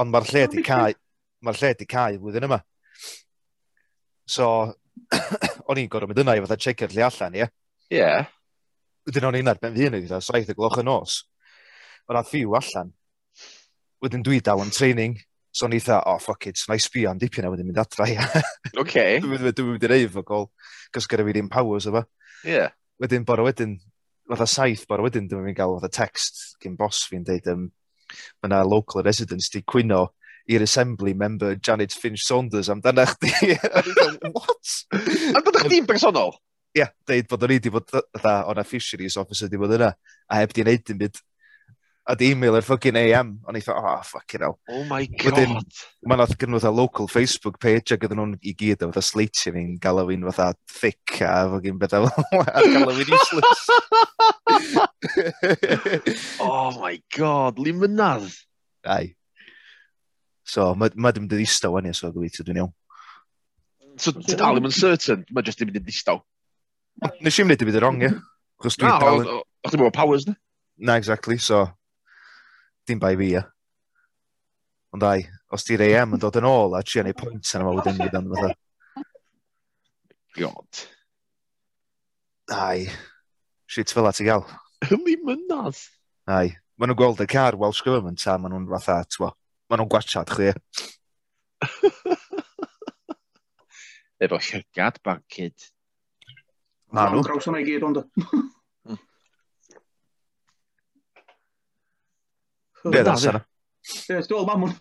Ond 0.00 0.12
mae'r 0.12 0.28
lle 0.30 0.44
di 0.50 0.64
cael, 0.66 0.98
mae'r 1.44 1.62
lle 1.62 1.72
di 1.78 1.86
cael 1.90 2.20
flwyddyn 2.20 2.46
yma. 2.46 2.60
So, 4.30 4.46
o'n 5.68 5.80
i'n 5.80 5.90
gorau 5.90 6.10
mynd 6.10 6.22
yna 6.22 6.36
i 6.38 6.44
fatha 6.44 6.58
checio'r 6.60 6.94
lle 6.94 7.06
allan, 7.06 7.38
ie? 7.40 7.48
Ie. 7.96 8.12
Wedyn 9.08 9.26
o'n 9.30 9.38
i'n 9.40 9.50
arbenn 9.50 9.74
fi 9.74 9.88
yn 9.88 9.98
ei 9.98 10.04
dda, 10.06 10.20
saith 10.22 10.52
y 10.52 10.56
gloch 10.58 10.78
y 10.82 10.86
nos. 10.86 11.22
O'n 12.10 12.18
a 12.18 12.24
ffiw 12.26 12.54
allan. 12.58 12.92
Wedyn 14.00 14.24
dwi 14.24 14.40
dal 14.44 14.62
yn 14.64 14.72
training. 14.74 15.18
So 15.52 15.66
o'n 15.66 15.74
i 15.74 15.80
dda, 15.82 15.98
oh 16.06 16.20
fuck 16.22 16.46
it, 16.46 16.60
na 16.70 16.76
i 16.78 16.82
sbio 16.82 17.10
am 17.10 17.18
dipyn 17.18 17.46
a 17.46 17.50
wedyn 17.50 17.66
mynd 17.66 17.80
adra, 17.82 18.06
ia. 18.06 18.26
Oce. 18.82 19.02
Dwi'n 19.22 19.48
mynd 19.50 19.86
i'r 19.86 19.96
eif 19.96 20.18
o 20.20 20.22
gol, 20.26 20.46
gos 20.94 21.08
gyda 21.10 21.26
fi 21.26 21.34
ddim 21.34 21.50
powers 21.50 21.88
efo. 21.90 22.04
Ie. 22.44 22.52
Yeah. 22.54 22.76
Wedyn 23.02 23.26
bora 23.26 23.42
wedyn, 23.42 23.74
fatha 24.30 24.46
saith 24.46 24.86
bora 24.86 25.02
wedyn, 25.02 25.26
dwi'n 25.26 25.48
mynd 25.48 25.58
gael 25.58 25.74
fatha 25.80 25.90
text 25.96 26.40
gyn 26.62 26.76
bos 26.78 27.02
fi'n 27.10 27.26
deud, 27.26 27.48
um, 27.50 27.66
mae 28.38 28.50
yna 28.50 28.62
local 28.68 29.02
residents 29.06 29.50
di 29.50 29.64
cwyno 29.66 30.04
i'r 30.50 30.64
Assembly 30.64 31.14
member 31.14 31.58
Janet 31.58 31.94
Finch 31.94 32.22
Saunders 32.26 32.70
amdana 32.70 33.06
chdi. 33.10 33.56
What? 34.36 34.76
Amdana 35.34 35.64
chdi'n 35.64 35.88
bersonol? 35.88 36.36
Ie, 36.70 36.84
yeah, 36.84 36.94
deud 37.10 37.26
bod 37.30 37.42
o'n 37.46 37.56
i 37.56 37.58
di 37.58 37.74
bod, 37.74 37.90
fatha, 37.90 38.36
o'na 38.50 38.62
fisheries 38.66 39.18
officer 39.18 39.50
di 39.50 39.58
bod 39.58 39.74
yna, 39.74 39.90
a 40.30 40.38
heb 40.38 40.54
di 40.54 40.62
wneud 40.62 40.86
dim 40.86 41.00
byd 41.02 41.18
a 42.10 42.16
di 42.18 42.30
email 42.32 42.56
ar 42.58 42.64
ffogin 42.66 42.98
AM. 42.98 43.30
O'n 43.46 43.56
i 43.56 43.62
thought, 43.62 43.78
oh, 43.78 44.02
fucking 44.02 44.42
hell. 44.42 44.58
Oh 44.68 44.82
my 44.88 45.04
god. 45.06 45.36
Wedyn, 45.38 45.52
mae'n 46.10 46.22
oedd 46.24 46.34
gynnu 46.40 46.58
fatha 46.58 46.72
local 46.74 47.06
Facebook 47.10 47.60
page 47.62 47.94
ac 47.94 48.02
oedden 48.06 48.18
nhw'n 48.18 48.34
i 48.42 48.54
gyd 48.58 48.82
o 48.82 48.90
fatha 48.90 49.04
sleitio 49.06 49.54
fi'n 49.54 49.76
galw 49.82 50.08
fi'n 50.08 50.26
fatha 50.30 50.48
thick 50.80 51.20
a 51.22 51.46
fucking 51.54 51.78
bethau 51.80 52.08
fel 52.10 52.44
a 52.50 52.64
galw 52.74 52.96
fi'n 52.98 53.14
useless. 53.14 53.62
oh 56.48 56.68
my 56.80 56.96
god, 57.16 57.62
li 57.62 57.76
mynadd. 57.78 58.26
Ai. 58.98 59.14
So, 60.42 60.72
mae 60.74 60.90
ma 60.98 61.14
dim 61.14 61.30
dod 61.30 61.42
istaw 61.46 61.78
ania, 61.78 61.94
so 61.94 62.10
gobeithio 62.10 62.46
dwi'n 62.46 62.64
iawn. 62.64 62.76
So, 64.00 64.16
ti 64.16 64.34
dal 64.34 64.58
ddim 64.58 64.66
yn 64.66 64.74
certain, 64.74 65.26
mae 65.30 65.46
jyst 65.46 65.62
ddim 65.62 65.70
yn 65.78 65.94
istaw. 65.94 66.24
Nes 67.22 67.38
i'n 67.38 67.46
mynd 67.46 67.62
i 67.62 67.68
byd 67.68 67.78
y 67.78 67.82
wrong, 67.84 68.02
ie. 68.02 68.14
Chos 68.60 68.80
dwi'n 68.80 68.98
dal... 68.98 69.28
O'ch 69.60 69.74
ddim 69.74 69.84
bod 69.84 69.94
powers, 69.94 70.24
ne? 70.26 70.34
Na, 70.80 70.96
exactly, 70.96 71.36
so 71.36 71.66
dim 72.88 73.00
bai 73.02 73.14
fi, 73.18 73.32
ia. 73.36 73.42
Ond 74.94 75.04
ai, 75.06 75.20
os 75.54 75.64
di'r 75.66 75.84
AM 75.86 76.16
yn 76.16 76.22
dod 76.22 76.38
yn 76.40 76.48
ôl 76.48 76.74
a 76.74 76.82
trio 76.86 77.04
neud 77.06 77.18
pwynt 77.18 77.52
yna 77.54 77.66
fo 77.66 77.76
wedyn 77.76 77.98
ni 78.00 78.08
dan 78.10 78.30
fatha. 78.32 78.50
God. 80.38 80.82
Ai, 82.50 82.88
shit 83.70 83.94
fel 83.94 84.08
at 84.10 84.20
i 84.22 84.26
gael. 84.26 84.46
Yli 84.90 85.16
mynadd. 85.22 85.78
Ai, 86.30 86.48
maen 86.76 86.90
nhw'n 86.90 86.98
gweld 86.98 87.22
y 87.22 87.28
car 87.30 87.58
Welsh 87.60 87.84
Government 87.86 88.26
a 88.26 88.36
maen 88.38 88.56
nhw'n 88.56 88.70
fatha, 88.72 89.02
twa, 89.14 89.30
maen 89.70 89.82
nhw'n 89.82 89.92
gwachad 89.94 90.30
chdi. 90.34 90.50
Efo 94.20 94.38
llygad, 94.42 94.98
barcud. 95.06 95.70
Maen 96.90 97.14
nhw. 97.14 97.22
Maen 97.22 97.94
nhw. 97.94 98.02
Be 102.84 103.02
dda, 103.04 103.16
Sara? 103.20 103.42
Ie, 104.08 104.20
dwi'n 104.28 104.48
mamwn. 104.48 104.72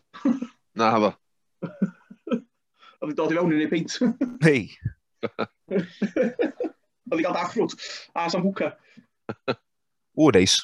Na, 0.79 0.91
hafo. 0.95 1.11
A 2.99 3.07
fi 3.07 3.13
dod 3.15 3.31
i 3.33 3.37
fewn 3.37 3.53
i'n 3.55 3.63
ei 3.65 3.71
peint. 3.71 3.95
Hei. 4.43 4.61
A 5.27 7.15
fi 7.15 7.21
gael 7.23 7.35
dark 7.35 7.51
fruit. 7.55 7.75
A 8.15 8.29
sam 8.31 8.45
hwca. 8.47 8.73
O, 10.15 10.29
neis. 10.35 10.59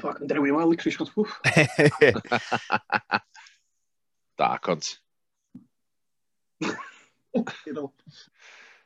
Fuck, 0.00 0.20
yn 0.22 0.30
drewi 0.30 0.52
yma, 0.52 0.66
licorice 0.68 1.00
hot 1.02 1.12
pwff. 1.14 1.32
Da, 4.36 4.50
cont. 4.60 4.84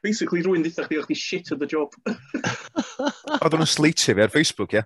Basically, 0.01 0.45
rwy'n 0.47 0.63
ddeitha 0.63 0.85
chdi 0.87 1.01
o'ch 1.01 1.09
di 1.11 1.17
shit 1.19 1.51
at 1.51 1.59
the 1.59 1.67
job. 1.67 1.91
Oedd 3.43 3.57
o'n 3.57 3.67
sleetio 3.67 4.15
fi 4.15 4.23
ar 4.23 4.31
Facebook, 4.31 4.79
ie? 4.79 4.85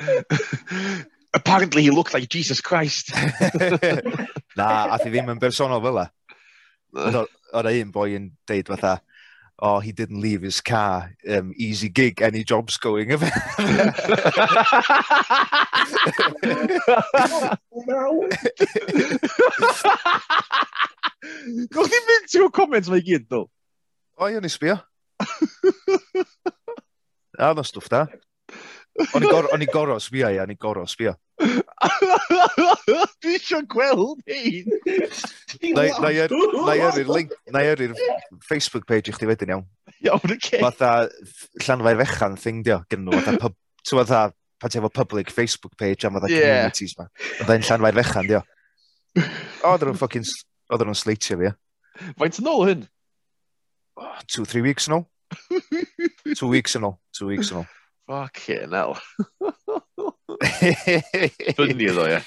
apparently 1.34 1.82
he 1.82 1.90
looked 1.90 2.14
like 2.14 2.28
Jesus 2.28 2.60
Christ. 2.60 3.12
Na, 4.56 4.94
a 4.94 4.98
thi 4.98 5.10
ddim 5.10 5.30
yn 5.30 5.42
bersonol 5.42 5.82
fel 5.84 6.02
e. 6.02 6.06
O'r 7.54 7.68
un 7.70 7.92
boi 7.94 8.14
yn 8.16 8.30
deud 8.50 8.70
fatha, 8.70 8.96
oh, 9.60 9.78
he 9.80 9.92
didn't 9.92 10.20
leave 10.20 10.42
his 10.42 10.60
car, 10.60 11.14
um, 11.28 11.52
easy 11.56 11.88
gig, 11.88 12.22
any 12.22 12.44
job's 12.44 12.76
going. 12.76 13.12
of 13.12 13.22
no! 13.22 13.30
Gwch 21.70 21.90
chi'n 21.92 22.06
mynd 22.08 22.30
trwy'r 22.32 22.52
comments 22.56 22.88
mae 22.90 23.04
gyd, 23.04 23.28
ddo? 23.28 23.44
O, 24.16 24.28
i 24.28 24.36
o'n 24.38 24.48
i 24.48 24.52
sbio. 24.52 24.76
A, 27.40 27.52
no 27.54 27.62
stwff 27.64 27.88
da. 27.92 28.06
O'n 29.00 29.24
i 29.24 29.28
goro, 29.30 29.48
o'n 29.54 29.64
i 29.64 29.68
goro 29.70 29.96
sbio, 30.02 30.28
ia, 30.32 30.44
o'n 30.44 30.52
i 30.52 30.56
goro, 30.60 30.84
sbio. 30.88 31.14
Dwi 33.20 33.36
eisiau 33.36 33.64
gweld 33.70 34.20
hyn. 34.28 34.68
Na 35.76 35.86
yrru'r 36.10 37.08
link, 37.08 37.32
na 37.54 37.62
yrru'r 37.64 37.94
Facebook 38.46 38.86
page 38.88 39.12
i 39.12 39.16
chdi 39.16 39.28
wedyn 39.30 39.54
iawn. 39.54 39.66
Iawn, 40.04 40.36
oce. 40.36 40.60
Fatha 40.60 40.92
llanfair 41.64 42.02
fechan 42.02 42.36
thing 42.40 42.62
dio, 42.66 42.80
gen 42.92 43.06
nhw, 43.06 43.16
fatha 43.20 43.40
pub, 43.46 43.56
ti'n 43.84 44.02
fatha, 44.02 44.22
pan 44.60 44.74
ti'n 44.74 44.82
efo 44.82 44.92
public 45.00 45.32
Facebook 45.32 45.76
page 45.80 46.04
am 46.04 46.18
fatha 46.18 46.32
yeah. 46.32 46.44
communities 46.44 46.96
ma. 46.98 47.08
Fatha'n 47.40 47.66
llanfair 47.70 48.00
fechan 48.02 48.30
dio. 48.30 48.44
O, 49.16 49.22
oedden 49.72 49.90
nhw'n 49.90 50.00
ffocin, 50.00 50.28
oedden 50.70 50.92
nhw'n 50.92 51.02
sleitio 51.02 51.40
fi, 51.40 51.50
ia. 51.50 51.56
Faint 52.20 52.40
yn 52.42 52.52
ôl 52.52 52.66
hyn? 52.68 52.86
Oh, 54.00 54.14
Two, 54.28 54.46
three 54.48 54.64
weeks 54.64 54.88
yn 54.88 55.00
ôl. 55.00 55.08
Two 56.38 56.48
weeks 56.50 56.76
yn 56.78 56.86
ôl, 56.88 56.98
two 57.16 57.28
weeks 57.30 57.52
yn 57.52 57.62
ôl. 57.62 57.68
Fucking 58.10 58.72
hell. 58.74 58.98
Fyny 61.54 61.86
ddo, 61.86 62.06
ie. 62.10 62.18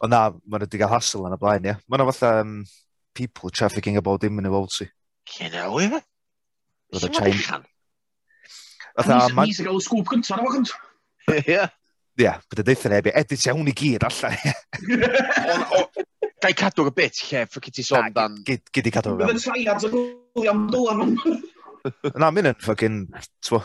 O 0.00 0.08
na, 0.08 0.20
mae'n 0.48 0.62
wedi 0.64 0.80
cael 0.80 0.94
hassle 0.94 1.26
yn 1.28 1.34
y 1.36 1.38
blaen, 1.42 1.66
ie. 1.66 1.74
Yeah. 1.74 1.82
Mae'n 1.92 2.06
fatha 2.08 2.30
um, 2.40 2.54
people 3.12 3.52
trafficking 3.52 3.98
about 4.00 4.22
dim 4.24 4.40
yn 4.40 4.48
y 4.48 4.52
fod 4.54 4.72
si. 4.72 4.86
Cyn 5.28 5.52
hell, 5.58 5.76
ie. 5.84 6.00
Roedd 6.94 7.04
y 7.04 7.10
chain. 7.18 7.66
Fatha, 8.96 9.18
man... 9.36 9.44
Nis 9.50 9.60
i 9.60 9.66
gael 9.66 9.76
y 9.76 9.84
sgwp 9.84 10.14
gyntaf, 10.14 10.40
na 10.40 10.46
fo 10.46 10.54
gyntaf. 10.54 10.78
Ie. 11.42 11.60
Ie, 12.16 12.32
bydd 12.48 12.62
y 12.62 12.66
deitha 12.70 12.92
neb, 12.94 13.10
edit 13.12 13.44
iawn 13.44 13.68
i 13.68 13.74
gyd 13.76 14.06
allan. 14.08 14.38
Gai 16.46 16.54
cadw'r 16.56 16.88
bit, 16.96 17.20
lle, 17.28 17.44
ffocin 17.50 17.76
ti 17.76 17.84
sôn 17.84 18.08
dan... 18.16 18.40
Gyd 18.48 18.88
i 18.88 18.94
cadw'r 18.94 19.20
bit. 19.20 19.34
Bydd 19.34 19.42
y 19.42 19.44
triad 19.50 19.84
yn 19.90 19.92
gwylio 19.98 20.56
am 20.56 20.64
dylan. 20.72 21.14
Na, 22.16 22.30
mynd 22.30 22.50
yn 22.52 22.58
fucking 22.62 22.98
twa, 23.44 23.62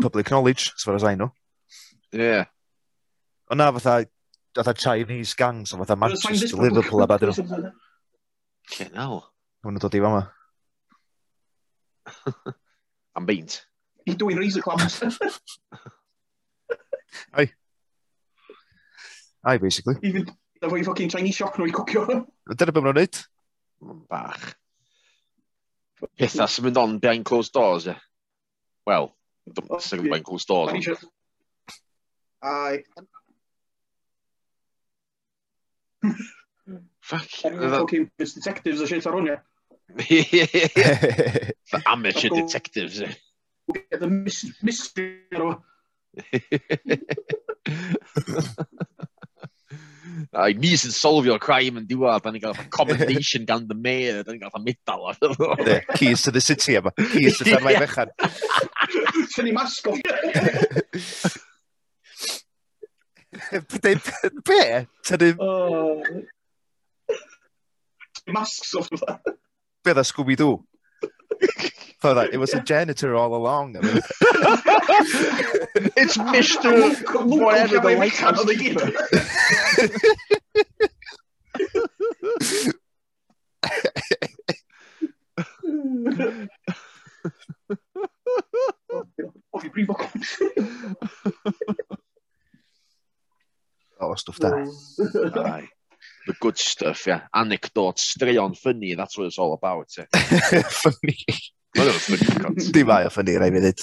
public 0.00 0.30
knowledge, 0.30 0.72
as 0.76 0.82
far 0.86 0.96
as 0.96 1.04
I 1.04 1.14
know. 1.14 1.32
Yeah. 2.12 2.44
Ond 3.50 3.58
na, 3.58 3.70
fatha, 3.72 4.06
fatha 4.56 4.74
Chinese 4.74 5.34
gangs, 5.34 5.70
fatha 5.70 5.96
Manchester, 5.96 6.56
Liverpool, 6.56 7.02
a 7.02 7.06
bad 7.10 7.26
nhw. 7.28 7.72
Lle 8.76 8.88
naw? 8.94 9.20
Hwna 9.64 9.82
dod 9.82 9.96
i 9.98 10.02
fama. 10.04 10.22
Am 13.16 13.26
beint. 13.26 13.66
He's 14.06 14.16
doing 14.16 14.36
razor 14.36 14.62
clams. 14.62 15.02
Ai. 17.34 17.50
Ai, 19.44 19.58
basically. 19.58 19.96
Even, 20.02 20.30
efo 20.62 20.78
i 20.78 20.84
fucking 20.86 21.10
Chinese 21.10 21.36
shock 21.42 21.58
nhw 21.58 21.68
i 21.68 21.74
cwcio. 21.74 22.06
Dyna 22.54 22.72
beth 22.72 22.84
maen 22.84 22.90
nhw'n 22.90 23.00
neud. 23.02 23.20
Bach 24.08 24.59
pethau 26.18 26.48
sy'n 26.48 26.64
mynd 26.66 26.78
on 26.80 26.98
behind 27.02 27.24
closed 27.28 27.52
doors, 27.56 27.84
ie. 27.90 27.96
Wel, 28.88 29.06
sy'n 29.50 29.98
mynd 30.00 30.10
behind 30.10 30.26
closed 30.28 30.48
doors. 30.50 30.70
Ai. 32.42 32.76
Fuck. 37.00 37.28
Fucking 37.42 38.10
detectives 38.16 38.80
a 38.80 38.86
shit 38.88 39.06
ar 39.06 39.14
hwn, 39.18 39.26
ie. 39.34 39.38
The 41.70 41.78
amateur 41.86 42.30
detectives, 42.34 42.96
ie. 43.02 43.10
We'll 43.66 43.82
get 43.90 44.00
the 44.00 44.10
mystery 44.62 45.08
ar 45.36 45.42
Ai, 50.32 50.52
ni 50.54 50.72
sy'n 50.78 50.94
solfio'r 50.94 51.40
crime 51.42 51.80
yn 51.80 51.86
diwedd, 51.88 52.22
da 52.24 52.32
ni'n 52.32 52.42
cael 52.44 52.58
commendation 52.74 53.46
gan 53.48 53.66
the 53.68 53.76
mayor, 53.76 54.22
da 54.24 54.34
ni'n 54.34 54.42
cael 54.44 54.64
medal. 54.64 55.06
Ne, 55.66 55.80
keys 55.96 56.22
to 56.26 56.30
the 56.34 56.40
city 56.40 56.76
yma, 56.78 56.92
keys 57.12 57.38
to 57.38 57.44
the 57.44 57.60
mair 57.64 57.82
fechan. 57.84 58.12
Fy 59.34 59.46
ni 59.46 59.54
masgo. 59.56 59.96
Be? 64.46 64.86
Tynnu... 65.06 65.30
Masks 68.26 68.74
off 68.74 68.90
that. 68.90 69.20
Be 69.84 69.90
dda 69.92 70.04
Scooby-Doo? 70.04 70.64
for 72.00 72.14
that. 72.14 72.32
It 72.32 72.38
was 72.38 72.54
a 72.54 72.60
janitor 72.60 73.14
all 73.14 73.34
along. 73.34 73.76
I 73.76 73.80
mean. 73.80 74.00
it's 75.96 76.16
Mister 76.18 76.90
whatever 77.26 77.78
the 77.80 77.96
lighthouse 77.96 78.44
fucking 89.52 89.70
bring 89.72 89.86
All 94.00 94.16
stuff 94.16 94.38
that, 94.38 95.36
Aye. 95.36 95.68
The 96.26 96.34
good 96.40 96.58
stuff, 96.58 97.06
yeah. 97.06 97.22
Anecdotes, 97.34 98.04
stray 98.04 98.36
on 98.36 98.54
funny. 98.54 98.94
That's 98.94 99.18
what 99.18 99.26
it's 99.26 99.38
all 99.38 99.52
about. 99.52 99.88
Eh? 99.98 100.62
for 100.62 100.92
me. 101.02 101.16
Di 101.74 102.82
mae 102.84 103.06
o 103.06 103.10
ffynnu, 103.12 103.36
rai 103.38 103.50
mi 103.54 103.60
ddweud. 103.62 103.82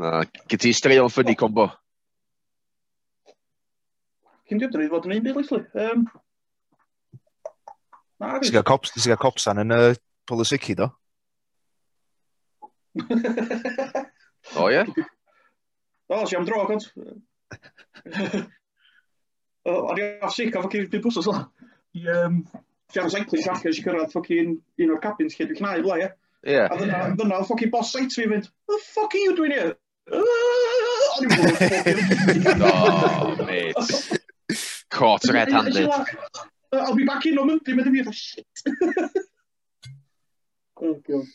Na, 0.00 0.20
gyd 0.50 0.60
ti 0.62 0.72
strael 0.76 1.08
ffynnu 1.10 1.34
combo? 1.40 1.66
Cyn 4.50 4.60
diwb, 4.60 4.74
dyn 4.74 4.90
fod 4.92 5.08
yn 5.08 5.16
un 5.16 5.24
byd, 5.24 5.36
Leslie. 5.38 5.64
Um, 5.78 6.04
na, 8.20 8.36
fi. 8.36 8.50
Ti'n 8.50 8.66
cops, 8.66 8.92
ti'n 8.94 9.08
gael 9.12 9.22
copsan 9.22 9.62
yn 9.62 9.76
y 9.76 9.80
polisici, 10.28 10.76
do? 10.78 10.90
o, 14.58 14.66
ie? 14.68 14.82
O, 16.10 16.24
si 16.26 16.36
am 16.36 16.46
dro, 16.48 16.64
gont. 16.68 16.90
Ar 19.70 20.00
i 20.02 20.08
asic, 20.26 20.54
a 20.54 20.64
fo 20.64 20.72
cyn 20.72 20.90
byd 20.90 21.06
bwsos, 21.06 21.30
la. 21.30 21.46
I, 21.96 22.06
um, 22.18 22.42
James 22.94 23.14
English 23.14 23.46
allan 23.46 23.68
eisiau 23.70 23.84
cyrraedd 23.86 24.12
ffocin 24.14 24.56
un 24.84 24.92
o'r 24.94 25.02
cabins 25.04 25.36
lle 25.38 25.46
dwi'n 25.50 25.60
cnau 25.60 25.84
fla, 25.84 25.98
ie. 26.02 26.08
Ie. 26.50 26.60
A 26.64 26.78
dyna, 26.80 27.00
dyna 27.18 27.38
o 27.40 27.46
ffocin 27.46 27.72
boss 27.72 27.92
site 27.94 28.16
fi'n 28.16 28.30
mynd, 28.32 28.50
the 28.70 28.78
fuck 28.86 29.14
are 29.14 29.24
you 29.24 29.36
doing 29.38 29.54
here? 29.54 29.76
O'n 30.10 31.26
i'n 31.26 31.34
bod 31.36 31.54
ffocin. 31.60 31.96
No, 32.62 32.74
mate. 33.46 34.20
Caught 34.90 35.28
red-handed. 35.34 35.90
I'll 36.72 36.94
be 36.94 37.04
back 37.04 37.26
in 37.26 37.38
on 37.38 37.50
Monday, 37.50 37.74
mynd 37.74 37.90
i 37.90 37.96
fi, 37.96 38.06
oh, 38.06 38.12
shit. 38.12 38.46
Oh, 40.80 40.94
god. 41.04 41.26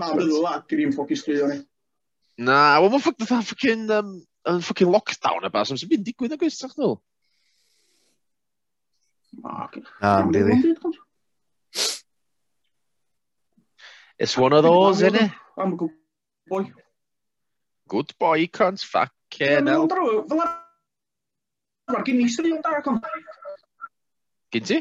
Na, 0.00 0.06
fydd 0.16 0.30
o 0.32 0.38
lad, 0.40 0.62
dwi'n 0.70 0.94
ffocin 0.94 1.18
stryd 1.20 1.42
o'n 1.44 1.52
i. 1.52 1.58
Na, 2.48 2.78
wel, 2.80 2.94
mae'n 2.94 3.44
ffocin, 3.44 3.82
um, 3.92 4.14
yn 4.48 4.62
ffocin 4.64 4.88
lockdown 4.94 5.44
a 5.44 5.50
bas, 5.52 5.68
sy'n 5.68 5.90
mynd 5.90 6.06
digwydd 6.06 6.32
ag 6.38 6.46
oes, 6.48 6.56
sa'ch 6.62 6.78
nhw? 6.80 6.94
Um, 10.02 10.32
really. 10.32 10.74
It's 14.18 14.36
one 14.36 14.52
of 14.52 14.62
those, 14.64 15.02
isn't 15.02 15.14
it? 15.14 15.30
I'm 15.56 15.72
a 15.74 15.76
good 15.76 15.90
boy. 16.48 16.72
Good 17.88 18.12
boy, 18.18 18.46
cunt, 18.46 18.84
fucking 18.84 19.66
hell. 19.66 19.88
Mae'r 21.88 22.04
gyn 22.04 22.18
eistedd 22.20 22.44
i 22.44 22.52
o'n 22.52 22.60
darag 22.60 22.88
ond. 22.90 23.06
Gyn 24.52 24.64
ti? 24.68 24.76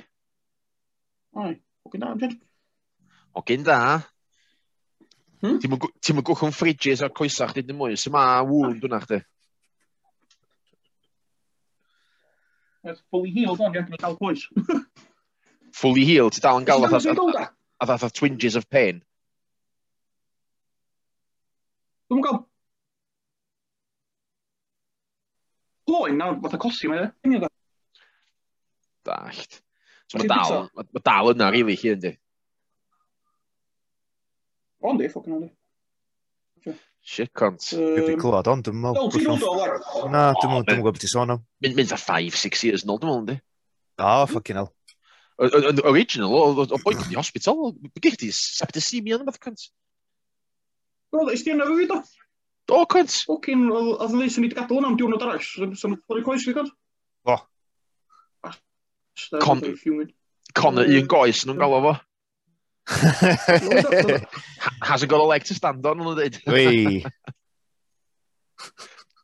Oi, 1.40 1.54
o 1.88 1.92
gyn 1.94 2.02
da, 2.04 2.10
Amjad. 2.12 2.34
O 3.32 3.44
gyn 3.48 3.64
da. 3.64 3.78
Hmm? 5.40 5.62
Ti'n 5.64 5.72
mynd 6.18 6.26
gwchwn 6.28 6.56
fridges 6.56 7.04
o'r 7.06 7.14
coesach, 7.16 7.54
dyn 7.56 7.70
nhw'n 7.70 7.80
mwy. 7.80 8.00
Sy'n 8.02 8.16
ma 8.16 8.26
wŵn 8.44 8.76
dwi'n 8.82 8.98
achdi? 8.98 9.22
fully 13.12 13.32
healed 13.32 13.62
on, 13.62 13.76
ia, 13.76 13.84
gyda 13.84 14.02
dal 14.02 14.18
pwys. 14.20 14.46
fully 15.82 16.06
healed, 16.06 16.36
ti 16.36 16.44
dal 16.44 16.62
yn 16.62 16.68
gael 16.68 16.88
a 16.88 17.86
ddath 17.86 18.06
o 18.08 18.10
twinges 18.10 18.58
of 18.58 18.70
pain. 18.70 19.04
Dwi'n 22.08 22.24
gael 22.24 22.46
Poen, 25.88 26.18
na, 26.20 26.34
fath 26.44 26.58
o 26.58 26.60
cosi 26.60 26.90
mae 26.92 27.06
e. 27.06 27.40
Dallt. 29.08 29.62
So 30.12 30.20
mae 30.20 30.28
dal, 30.28 30.66
mae 30.76 31.04
dal 31.04 31.32
yna, 31.32 31.48
rili, 31.56 31.78
chi 31.80 31.94
yndi? 31.94 32.12
Ond 34.84 35.04
i, 35.04 35.08
ffocin 35.12 35.38
ond 35.38 35.48
i. 35.48 35.52
Shit, 37.08 37.32
cont. 37.40 37.64
Fi 37.64 37.78
wedi 37.80 38.18
clywed, 38.20 38.50
ond 38.52 38.66
dwi'n 38.68 38.82
meddwl... 38.84 39.08
Dwi'n 39.14 39.30
meddwl, 39.32 39.62
Na, 40.12 40.34
dwi'n 40.36 40.52
meddwl, 40.52 40.66
dwi'n 40.68 40.82
gwybod 40.82 40.98
beth 40.98 41.06
i 41.08 41.10
sôn 41.14 41.32
am. 41.38 41.46
Mynd 41.64 41.94
a 41.96 42.00
5-6 42.02 42.64
years 42.68 42.84
nôl, 42.84 43.00
dwi'n 43.00 43.14
meddwl, 43.14 43.22
ynddi? 43.22 43.36
O, 44.04 44.10
ffucking 44.28 44.60
hell. 44.60 44.68
Yn 45.48 45.80
original, 45.88 46.36
o 46.36 46.82
boi 46.84 46.98
yn 46.98 47.16
hospital, 47.16 47.72
bych 47.96 48.18
ti 48.20 48.34
septicemia 48.36 49.22
yn 49.22 49.24
fath 49.30 49.40
cont. 49.46 49.64
Wel, 51.16 51.32
ysdi 51.32 51.56
yna 51.56 51.70
fi 51.70 51.78
fi 51.80 51.88
do? 51.94 52.02
O, 52.76 52.84
cont. 52.92 53.16
Ffucking, 53.24 53.64
oedd 53.72 54.12
yn 54.12 54.20
leis 54.26 54.36
yn 54.42 54.50
i 54.50 54.52
gadw 54.52 54.76
hwnna 54.76 54.92
am 54.92 55.00
diwrnod 55.00 55.24
arall, 55.24 55.40
sy'n 55.48 55.78
ffwrdd 55.80 56.20
i 56.20 56.28
coes 56.28 56.44
fi, 56.50 56.58
cont. 56.60 56.76
O. 57.24 57.40
Con, 59.40 59.64
Connor, 60.60 60.92
un 60.92 61.08
goes 61.16 61.48
nhw'n 61.48 61.64
galw 61.64 61.80
fo. 61.88 61.96
Hasn't 64.82 65.10
got 65.10 65.20
a 65.20 65.24
leg 65.24 65.44
to 65.46 65.54
stand 65.54 65.86
on, 65.86 66.00
ond 66.02 66.16
dweud. 66.16 66.40
Wi. 66.48 67.04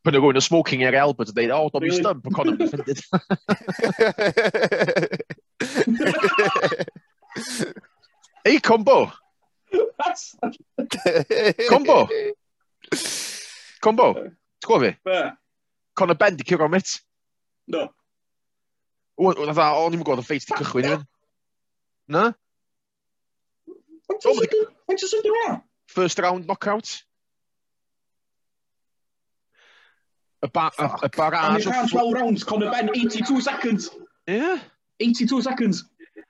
Pan 0.03 0.11
nhw'n 0.11 0.23
gwyn 0.25 0.37
o 0.37 0.43
smoking 0.43 0.83
ar 0.83 0.97
Albert 0.99 1.31
yn 1.31 1.37
dweud, 1.37 1.53
oh, 1.55 1.69
don't 1.71 1.85
be 1.87 1.91
stump, 1.95 2.27
ond 2.27 2.49
yn 2.51 2.59
defended. 2.59 2.99
Ei, 8.43 8.59
combo! 8.59 9.07
combo! 11.69 11.99
Combo! 13.79 14.07
Ti'n 14.13 14.67
gwybod 14.67 14.83
fi? 14.83 14.91
Be? 15.07 15.19
Conor 15.95 16.19
Ben 16.19 16.35
di 16.35 16.43
cyrra 16.47 16.67
mit. 16.67 16.99
No. 17.71 17.87
Wna 19.23 19.53
dda, 19.55 19.71
o'n 19.79 19.95
i'n 19.95 20.03
gwybod 20.03 20.19
y 20.19 20.27
ffeit 20.27 20.43
di 20.49 20.59
cychwyn 20.59 20.87
i 20.89 20.91
fynd. 20.97 21.07
Na? 22.11 22.23
Faint 24.07 24.25
o 24.25 24.33
sydyn? 24.39 24.67
Faint 24.87 25.03
o 25.03 25.07
sydyn? 25.07 25.61
First 25.87 26.19
round 26.19 26.47
knockout. 26.47 27.03
Y, 30.43 30.49
ba 30.51 30.71
y 30.77 30.83
And 30.83 31.11
barrage 31.15 31.63
he 31.65 31.71
can't 31.71 31.89
12 31.89 32.13
rounds, 32.13 32.43
Conor 32.43 32.71
Ben, 32.71 32.89
82 32.89 33.41
seconds. 33.41 33.89
Yeah. 34.27 34.59
82 34.99 35.41
seconds. 35.41 35.85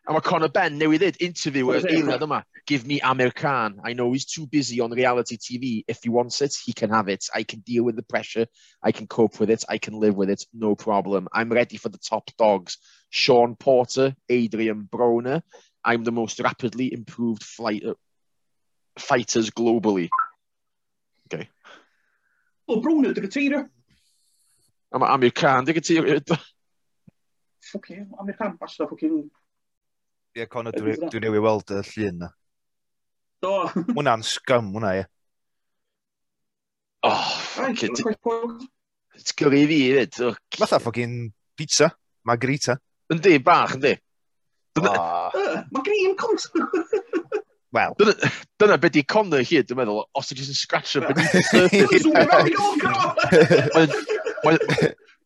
A 0.07 0.13
mae 0.13 0.21
Conor 0.21 0.49
Ben 0.49 0.77
newydd 0.79 1.01
ddweud 1.01 1.21
interview 1.21 1.65
y 1.65 1.67
What 1.67 1.77
is 1.77 1.85
it? 1.85 1.91
eiliad 1.97 2.21
yma. 2.25 2.43
Give 2.67 2.85
me 2.85 2.99
Amir 3.01 3.31
Khan. 3.31 3.79
I 3.83 3.93
know 3.93 4.11
he's 4.13 4.25
too 4.25 4.45
busy 4.47 4.79
on 4.79 4.91
reality 4.91 5.37
TV. 5.37 5.83
If 5.87 6.03
he 6.03 6.09
wants 6.09 6.41
it, 6.41 6.55
he 6.55 6.73
can 6.73 6.89
have 6.91 7.09
it. 7.09 7.25
I 7.33 7.43
can 7.43 7.59
deal 7.59 7.83
with 7.83 7.95
the 7.95 8.03
pressure. 8.03 8.47
I 8.81 8.91
can 8.91 9.07
cope 9.07 9.39
with 9.39 9.49
it. 9.49 9.65
I 9.67 9.77
can 9.77 9.99
live 9.99 10.15
with 10.15 10.29
it. 10.29 10.45
No 10.53 10.75
problem. 10.75 11.27
I'm 11.33 11.49
ready 11.49 11.77
for 11.77 11.89
the 11.89 11.97
top 11.97 12.29
dogs. 12.37 12.77
Sean 13.09 13.55
Porter, 13.55 14.15
Adrian 14.29 14.87
Broner. 14.89 15.41
I'm 15.85 16.03
the 16.03 16.11
most 16.11 16.39
rapidly 16.39 16.93
improved 16.93 17.43
flight, 17.43 17.84
uh, 17.85 17.93
fighters 18.97 19.49
globally. 19.49 20.10
Okay. 21.27 21.49
Wel, 22.68 22.81
Brown 22.81 23.05
ydy'r 23.10 23.27
teirio. 23.27 23.64
A 24.93 24.99
mae 25.01 25.15
Amir 25.15 25.34
Khan 25.35 25.68
ydy'r 25.68 25.84
teirio. 25.84 26.38
Ffocin, 27.64 28.05
Amir 28.19 28.38
Khan, 28.39 28.55
basta 28.60 28.88
ffocin... 28.88 29.26
Ie, 30.34 30.47
Conor, 30.49 30.73
dwi 30.73 31.19
newi 31.22 31.41
weld 31.43 31.73
y 31.76 31.81
llun 31.89 32.23
na. 32.23 32.30
Do. 33.43 33.57
Mwna'n 33.91 34.23
scum, 34.26 34.72
mwna, 34.73 34.93
ie. 35.01 35.03
Oh, 37.03 37.27
ffocin. 37.51 37.99
It's 39.14 39.35
gyrru 39.38 39.60
i 39.60 39.68
fi, 39.69 39.81
fyd. 39.99 40.22
Fatha 40.57 40.80
ffocin 40.80 41.19
pizza, 41.60 41.91
margarita. 42.26 42.80
Yndi, 43.14 43.35
bach, 43.43 43.76
yndi. 43.76 43.97
Ah. 44.81 45.29
Mae 45.71 45.83
gen 45.85 45.93
i 45.93 46.07
un 46.09 46.15
cont. 46.17 46.41
Wel. 47.73 47.95
Dyna, 47.97 48.13
dyna 48.61 48.77
beth 48.81 48.97
i 48.97 49.03
Connor 49.09 49.41
hi, 49.45 49.61
dwi'n 49.65 49.79
meddwl, 49.79 50.03
os 50.17 50.29
ti'n 50.29 50.37
just 50.37 50.53
yn 50.53 51.03
up. 51.03 51.13
beneath 51.13 51.33
the 51.33 51.41
surface. 51.53 52.05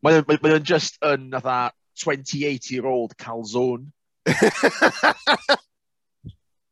Mae 0.04 0.54
o'n 0.56 0.68
just 0.68 1.00
yn, 1.04 1.30
natha, 1.34 1.72
28-year-old 2.04 3.18
calzone. 3.20 3.92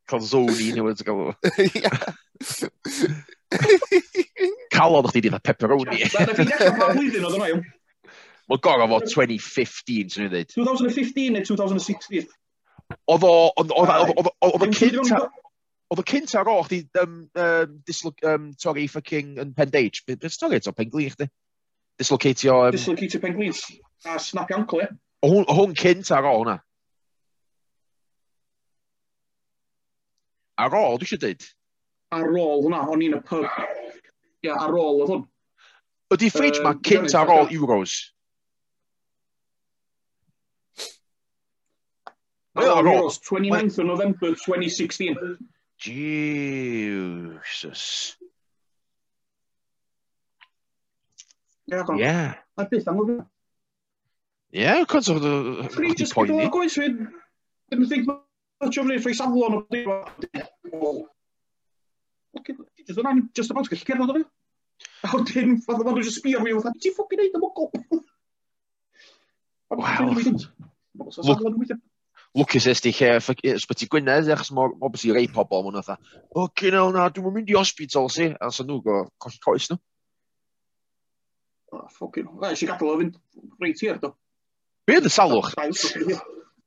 calzone 0.08 0.56
i 0.62 0.72
niwyd 0.76 1.02
o 1.02 1.08
galw. 1.10 1.34
Calon 4.76 5.10
chdi 5.10 5.26
di 5.26 5.32
dda 5.34 5.42
pepperoni. 5.44 6.00
Mae'n 8.46 8.62
gorau 8.62 8.88
fod 8.92 9.08
2015, 9.10 10.12
sy'n 10.14 10.28
ei 10.28 10.30
ddweud. 10.30 10.52
2015 10.54 11.32
neu 11.34 11.44
2016? 11.48 12.28
Oedd 13.10 13.26
o, 13.26 13.34
oedd 13.58 14.68
y 14.68 14.72
cynt 14.76 15.16
Oedd 15.94 16.02
o, 16.02 16.04
cynt 16.10 16.32
ar 16.38 16.50
o'ch 16.50 16.68
chdi, 16.70 16.80
um, 17.02 17.18
um, 17.38 17.74
dislog, 17.86 18.22
um, 18.26 18.48
torri 18.58 18.88
fucking, 18.90 19.36
yn 19.42 19.52
pendeig. 19.58 20.00
Beth 20.10 20.34
stori 20.34 20.58
eto? 20.58 20.74
Pengli 20.74 21.12
chdi? 21.14 21.28
Dislocatio... 22.02 22.56
Um... 22.66 22.72
Dislocatio 22.76 23.22
penglins. 23.22 23.62
A 24.06 24.18
snap 24.20 24.52
ankle, 24.52 24.82
ie. 24.86 24.90
Hwn, 25.26 25.46
hwn 25.50 25.76
cynt 25.78 26.10
ar 26.14 26.26
o 26.30 26.34
hwnna. 26.40 26.58
Ar 30.66 30.76
ôl, 30.80 31.00
dwi 31.02 31.08
eisiau 31.08 31.22
dweud? 31.22 31.46
Ar 32.16 32.28
ôl 32.32 32.66
hwnna, 32.66 32.82
o'n 32.90 33.06
i'n 33.06 33.18
y 33.18 33.22
pub. 33.30 33.46
Ie, 33.46 34.50
yeah, 34.50 34.58
ar 34.62 34.74
ôl 34.74 35.02
oedd 35.04 35.14
hwn. 35.14 35.24
Ydy 36.16 36.30
Fridge 36.34 36.62
uh, 36.62 36.68
ma 36.68 36.76
cynt 36.86 37.16
ar 37.18 37.32
ôl 37.34 37.50
Euros? 37.54 37.98
Well, 42.56 42.84
Euros, 42.84 43.20
29th 43.20 43.80
of 43.80 43.86
November 43.86 44.30
2016. 44.30 45.18
Jesus. 45.78 48.16
Yeah. 51.68 51.84
Yeah. 51.98 52.36
I'd 52.58 52.70
be 52.70 52.80
thankful. 52.80 53.28
Yeah, 54.52 54.80
because 54.80 55.10
of 55.10 55.22
the. 55.22 55.68
Three 55.70 55.94
just 55.96 56.14
point 56.14 56.30
before 56.30 56.50
going, 56.50 56.70
didn't 57.70 57.90
think 57.90 58.08
much 58.08 58.78
of 58.78 58.90
it. 58.90 59.02
For 59.02 59.10
example, 59.10 59.44
on 59.44 59.54
a 59.54 59.62
day, 59.70 59.84
just 62.88 63.00
an 63.00 63.30
just 63.34 63.52
about 63.52 63.68
gallu 63.68 63.84
cerdded 63.84 64.10
o 64.10 64.14
fe. 64.14 64.24
A 65.04 65.08
wedyn, 65.08 65.62
fath 65.66 65.84
o'n 65.84 66.04
just 66.04 66.24
sbio 66.24 66.44
fi, 66.44 66.54
fatha, 66.54 66.72
ti 66.80 66.90
ffocin 66.92 67.18
neud 67.20 67.34
y 67.34 67.40
mogol? 67.44 67.70
Wow. 69.72 70.14
Look, 70.96 71.14
lwcus 72.36 72.68
ysdi 72.68 72.92
lle 72.98 73.16
ysbyty 73.54 73.88
Gwynedd, 73.92 74.30
achos 74.34 74.52
mae 74.56 74.72
obviously 74.84 75.14
rei 75.16 75.28
pobl, 75.32 75.64
mwyn 75.64 75.80
dda, 75.80 75.96
o, 76.36 76.48
cyn 76.60 76.76
o, 76.80 76.90
na, 76.96 77.08
dwi'n 77.14 77.34
mynd 77.38 77.52
i 77.52 77.56
hospital, 77.56 78.10
si, 78.12 78.28
a 78.36 78.50
sy'n 78.52 78.68
nhw 78.70 78.82
go 78.84 78.98
colli 79.24 79.40
coes 79.46 79.70
nhw. 79.72 79.80
Ffocin. 81.92 82.28
Na, 82.40 82.52
eisiau 82.52 82.72
gadael 82.72 82.92
o 82.92 83.00
fynd 83.02 83.18
reit 83.64 83.82
i'r 83.84 84.00
do. 84.04 84.12
Be 84.88 85.00
oedd 85.00 85.10
y 85.10 85.12
salwch? 85.12 85.52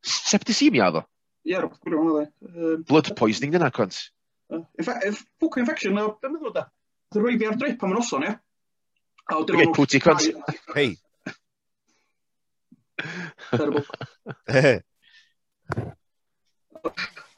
Septicemia, 0.08 0.90
ddo? 0.94 1.04
Ie, 1.48 1.56
rwbeth 1.60 1.80
gwirio'n 1.84 2.10
dda. 2.10 2.74
Blood 2.88 3.12
poisoning 3.18 3.54
dyna, 3.54 3.70
cwnt. 3.74 4.00
Ffwc 4.80 5.60
infection, 5.62 5.96
na, 5.96 6.08
dyna 6.22 6.40
ddod 6.40 6.56
da. 6.56 6.66
Dwi'n 7.14 7.24
rhaid 7.24 7.44
i 7.44 7.48
ar 7.48 7.60
drip 7.60 7.84
am 7.84 7.94
yn 7.94 8.02
oson, 8.02 8.26
ia? 8.28 8.36
Dwi'n 9.48 9.76
pwti, 9.76 10.00
cwnt. 10.04 10.56
Hei. 10.76 10.90
Terrible. 13.52 13.84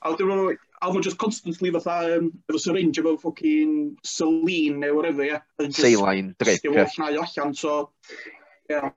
Alderone, 0.02 0.56
Alfo 0.82 1.00
just 1.02 1.18
constantly 1.18 1.70
fatha 1.70 2.16
um, 2.16 2.32
efo 2.48 2.58
syringe 2.58 3.00
efo 3.02 3.16
ffocin 3.20 3.96
saline 4.02 4.78
neu 4.80 4.94
whatever, 4.96 5.24
ie. 5.24 5.40
just 5.66 5.80
Saline, 5.80 6.34
drip, 6.38 6.64
ie. 6.64 6.72
Yeah. 6.72 6.88
Neu 6.98 7.20
allan, 7.20 7.54
so, 7.54 7.90
ie. 8.08 8.24
Yeah. 8.70 8.90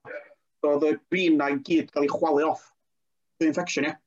So, 0.64 0.80
the 0.80 1.00
green 1.12 1.38
na'n 1.38 1.60
gyd 1.68 1.92
gael 1.92 2.08
ei 2.08 2.14
chwalu 2.14 2.48
off 2.48 2.64
the 3.40 3.48
infection, 3.48 3.86
ie. 3.86 3.92
Yeah. 3.92 4.00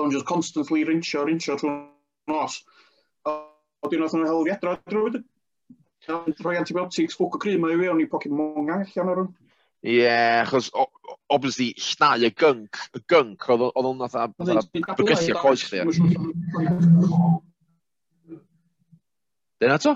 Oedd 0.00 0.16
just 0.16 0.26
constantly 0.26 0.84
rinsio, 0.88 1.26
rinsio 1.28 1.58
trwy'n 1.60 1.84
nos. 2.32 2.62
A 3.28 3.36
un 3.84 4.06
oedd 4.06 4.16
yn 4.16 4.24
hel 4.26 4.42
fi 4.48 4.56
adro 4.56 4.74
adro 4.78 5.04
wedyn. 5.04 5.28
Rhoi 6.08 6.56
antibiotics, 6.58 7.16
ffwc 7.16 7.36
o 7.36 7.40
crym 7.44 7.68
o'i 7.68 7.76
fewn 7.78 8.00
i 8.00 8.08
pocin 8.08 8.34
mwng 8.36 8.72
allan 8.72 9.12
ar 9.12 9.20
hwn. 9.22 9.30
Ie, 9.84 10.00
yeah, 10.00 10.40
achos 10.46 10.72
obviously, 11.32 11.72
llnau 11.78 12.24
y 12.26 12.30
gync, 12.36 12.80
y 12.94 13.02
gync, 13.10 13.46
oedd 13.50 13.88
o'n 13.88 14.02
fatha 14.04 14.26
bygythio 14.98 15.38
coes 15.40 15.64
chdi. 15.68 15.84
Dyna 19.62 19.78
to? 19.80 19.94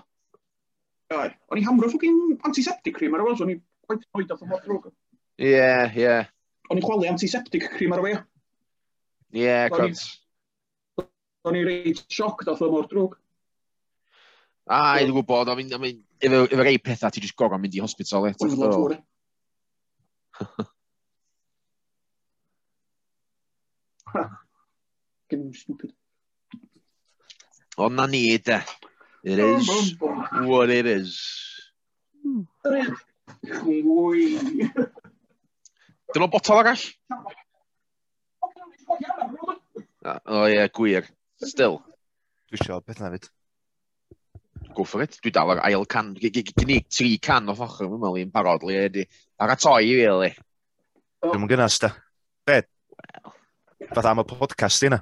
O'n 1.13 1.61
i 1.61 1.67
hamro 1.67 1.91
ffwcin 1.91 2.39
antiseptic 2.47 2.97
cream 2.99 3.17
ar 3.17 3.25
y 3.25 3.29
wels, 3.29 3.43
o'n 3.45 3.53
i 3.53 3.59
quite 3.89 4.05
annoyed 4.09 4.33
off 4.35 4.45
y 4.45 4.51
hot 4.53 4.65
drog. 4.67 4.91
Ie, 5.39 5.69
ie. 6.01 6.17
O'n 6.69 6.81
i 6.81 6.85
chwalu 6.85 7.09
antiseptic 7.11 7.69
cream 7.77 7.95
ar 7.97 8.03
y 8.03 8.09
weld. 8.09 8.27
Ie, 9.37 9.55
gwrdd. 9.73 10.05
O'n 11.49 11.57
i 11.57 11.65
reit 11.65 12.05
sioc 12.13 12.45
off 12.49 12.65
y 12.65 12.71
mor 12.73 12.89
drog. 12.91 13.19
A, 14.69 14.99
i 15.01 15.07
i'n 15.07 15.15
gwybod, 15.15 15.49
I 15.49 15.55
mean, 15.81 16.03
efo 16.21 16.43
rei 16.61 16.77
pethau, 16.77 17.13
ti'n 17.13 17.25
just 17.25 17.37
gorau 17.41 17.61
mynd 17.61 17.77
i 17.77 17.81
hospital 17.81 18.29
eto. 18.29 18.45
Wyflod 18.45 18.75
fwr, 18.77 18.99
Give 25.29 25.41
him 25.41 25.55
stupid. 25.55 25.93
Ond 27.79 27.95
na 27.95 28.07
ni, 28.07 28.39
de. 28.39 28.63
It 29.23 29.39
is 29.39 29.97
what 30.47 30.71
it 30.71 30.87
is. 30.87 31.19
Dyn 32.23 32.47
nhw'n 36.23 36.33
botol 36.33 36.63
agall? 36.63 36.85
O 40.25 40.47
ie, 40.49 40.65
gwir. 40.75 41.07
Still. 41.45 41.79
Dwi 42.49 42.59
isio 42.59 42.81
beth 42.81 43.03
na 43.03 43.13
fyd. 43.13 43.29
Go 44.75 44.85
for 44.89 45.05
it. 45.05 45.19
Dwi 45.23 45.35
dal 45.35 45.53
ar 45.55 45.63
ail 45.69 45.85
can. 45.87 46.15
Gyn 46.19 46.83
tri 46.89 47.11
can 47.23 47.53
o 47.53 47.57
ffochr, 47.59 47.87
mae'n 47.87 48.01
meddwl 48.01 48.21
i'n 48.25 48.35
barod. 48.35 48.65
Ar 49.39 49.55
a 49.55 49.59
toi, 49.61 49.83
really. 49.85 50.33
Dwi'n 51.23 51.43
mynd 51.43 51.53
gynnas, 51.53 51.79
da 51.85 51.93
fath 53.95 54.11
am 54.11 54.23
y 54.23 54.27
podcast 54.29 54.85
yna. 54.89 55.01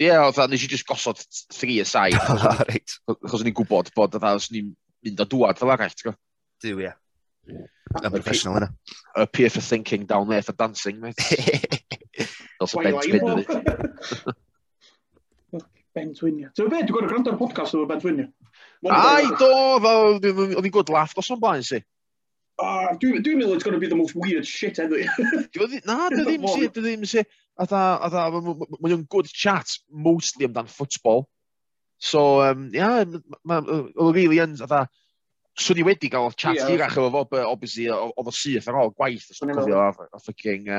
Ie, 0.00 0.06
yeah, 0.08 0.24
oedd 0.24 0.40
nes 0.48 0.64
i 0.64 0.70
just 0.70 0.88
gosod 0.88 1.20
3 1.52 1.80
aside. 1.82 2.16
sain. 2.16 2.64
Reit. 2.70 2.96
Chos 3.28 3.44
i'n 3.44 3.56
gwybod 3.56 3.92
bod 3.96 4.16
oedd 4.16 4.28
os 4.30 4.48
ni'n 4.54 4.72
mynd 5.04 5.20
o 5.20 5.28
dŵad 5.28 5.60
fel 5.60 5.74
arall, 5.74 5.96
ti'n 5.96 6.16
Dyw, 6.60 6.82
ie. 6.84 6.92
Yn 7.50 8.12
professional 8.12 8.60
yna. 8.60 8.70
Up 9.16 9.36
here 9.36 9.50
for 9.50 9.64
thinking, 9.64 10.06
down 10.06 10.28
there 10.28 10.42
for 10.42 10.52
dancing, 10.52 11.00
mate. 11.00 11.20
Dos 12.60 12.74
y 12.76 12.84
bent 12.84 13.04
fynd 13.04 13.30
ydy. 13.34 13.44
Ben 15.96 16.12
Twinio. 16.14 16.52
Ti'n 16.54 16.68
beth, 16.70 16.84
dwi'n 16.86 16.94
gwrdd 16.94 17.10
gwrando'r 17.10 17.38
podcast 17.40 17.74
o'r 17.74 17.88
Ben 17.90 18.02
Twinio. 18.02 18.28
Ai, 18.94 19.24
do, 19.40 19.48
oedd 19.84 20.24
hi'n 20.24 20.72
good 20.72 20.92
laugh, 20.92 21.12
dos 21.16 21.32
o'n 21.34 21.40
blaen 21.42 21.64
si. 21.66 21.80
Ah, 22.60 22.92
dwi'n 23.00 23.24
meddwl 23.24 23.54
it's 23.56 23.64
going 23.64 23.74
to 23.74 23.80
be 23.80 23.88
the 23.88 23.96
most 23.96 24.14
weird 24.14 24.46
shit, 24.46 24.78
edrych. 24.78 25.08
Na, 25.88 26.08
dwi 26.12 26.24
ddim 26.26 26.46
si, 26.48 26.68
dwi 26.68 26.84
ddim 26.84 27.06
si. 27.08 27.24
Atha, 27.60 27.82
mae 28.80 28.94
o'n 28.94 29.04
good 29.12 29.28
chat 29.28 29.76
mostly 29.90 30.48
amdan 30.48 30.70
ffutbol. 30.70 31.26
So, 32.00 32.40
um, 32.40 32.70
yeah, 32.72 33.04
o 33.04 34.12
really 34.16 34.40
yn, 34.40 34.56
atha, 34.64 34.86
swn 35.60 35.82
i 35.82 35.84
wedi 35.84 36.08
gael 36.12 36.32
chat 36.32 36.56
yeah. 36.56 36.70
hirach 36.70 36.96
efo 36.96 37.10
fo, 37.12 37.24
but 37.28 37.44
obviously, 37.44 37.90
oedd 37.92 38.30
o 38.30 38.34
syth 38.34 38.70
ar 38.70 38.80
ôl 38.80 38.94
gwaith, 38.96 39.28
os 39.28 39.42
dwi'n 39.42 39.58
cofio, 39.58 39.82
a 39.84 40.22
ffucking, 40.22 40.70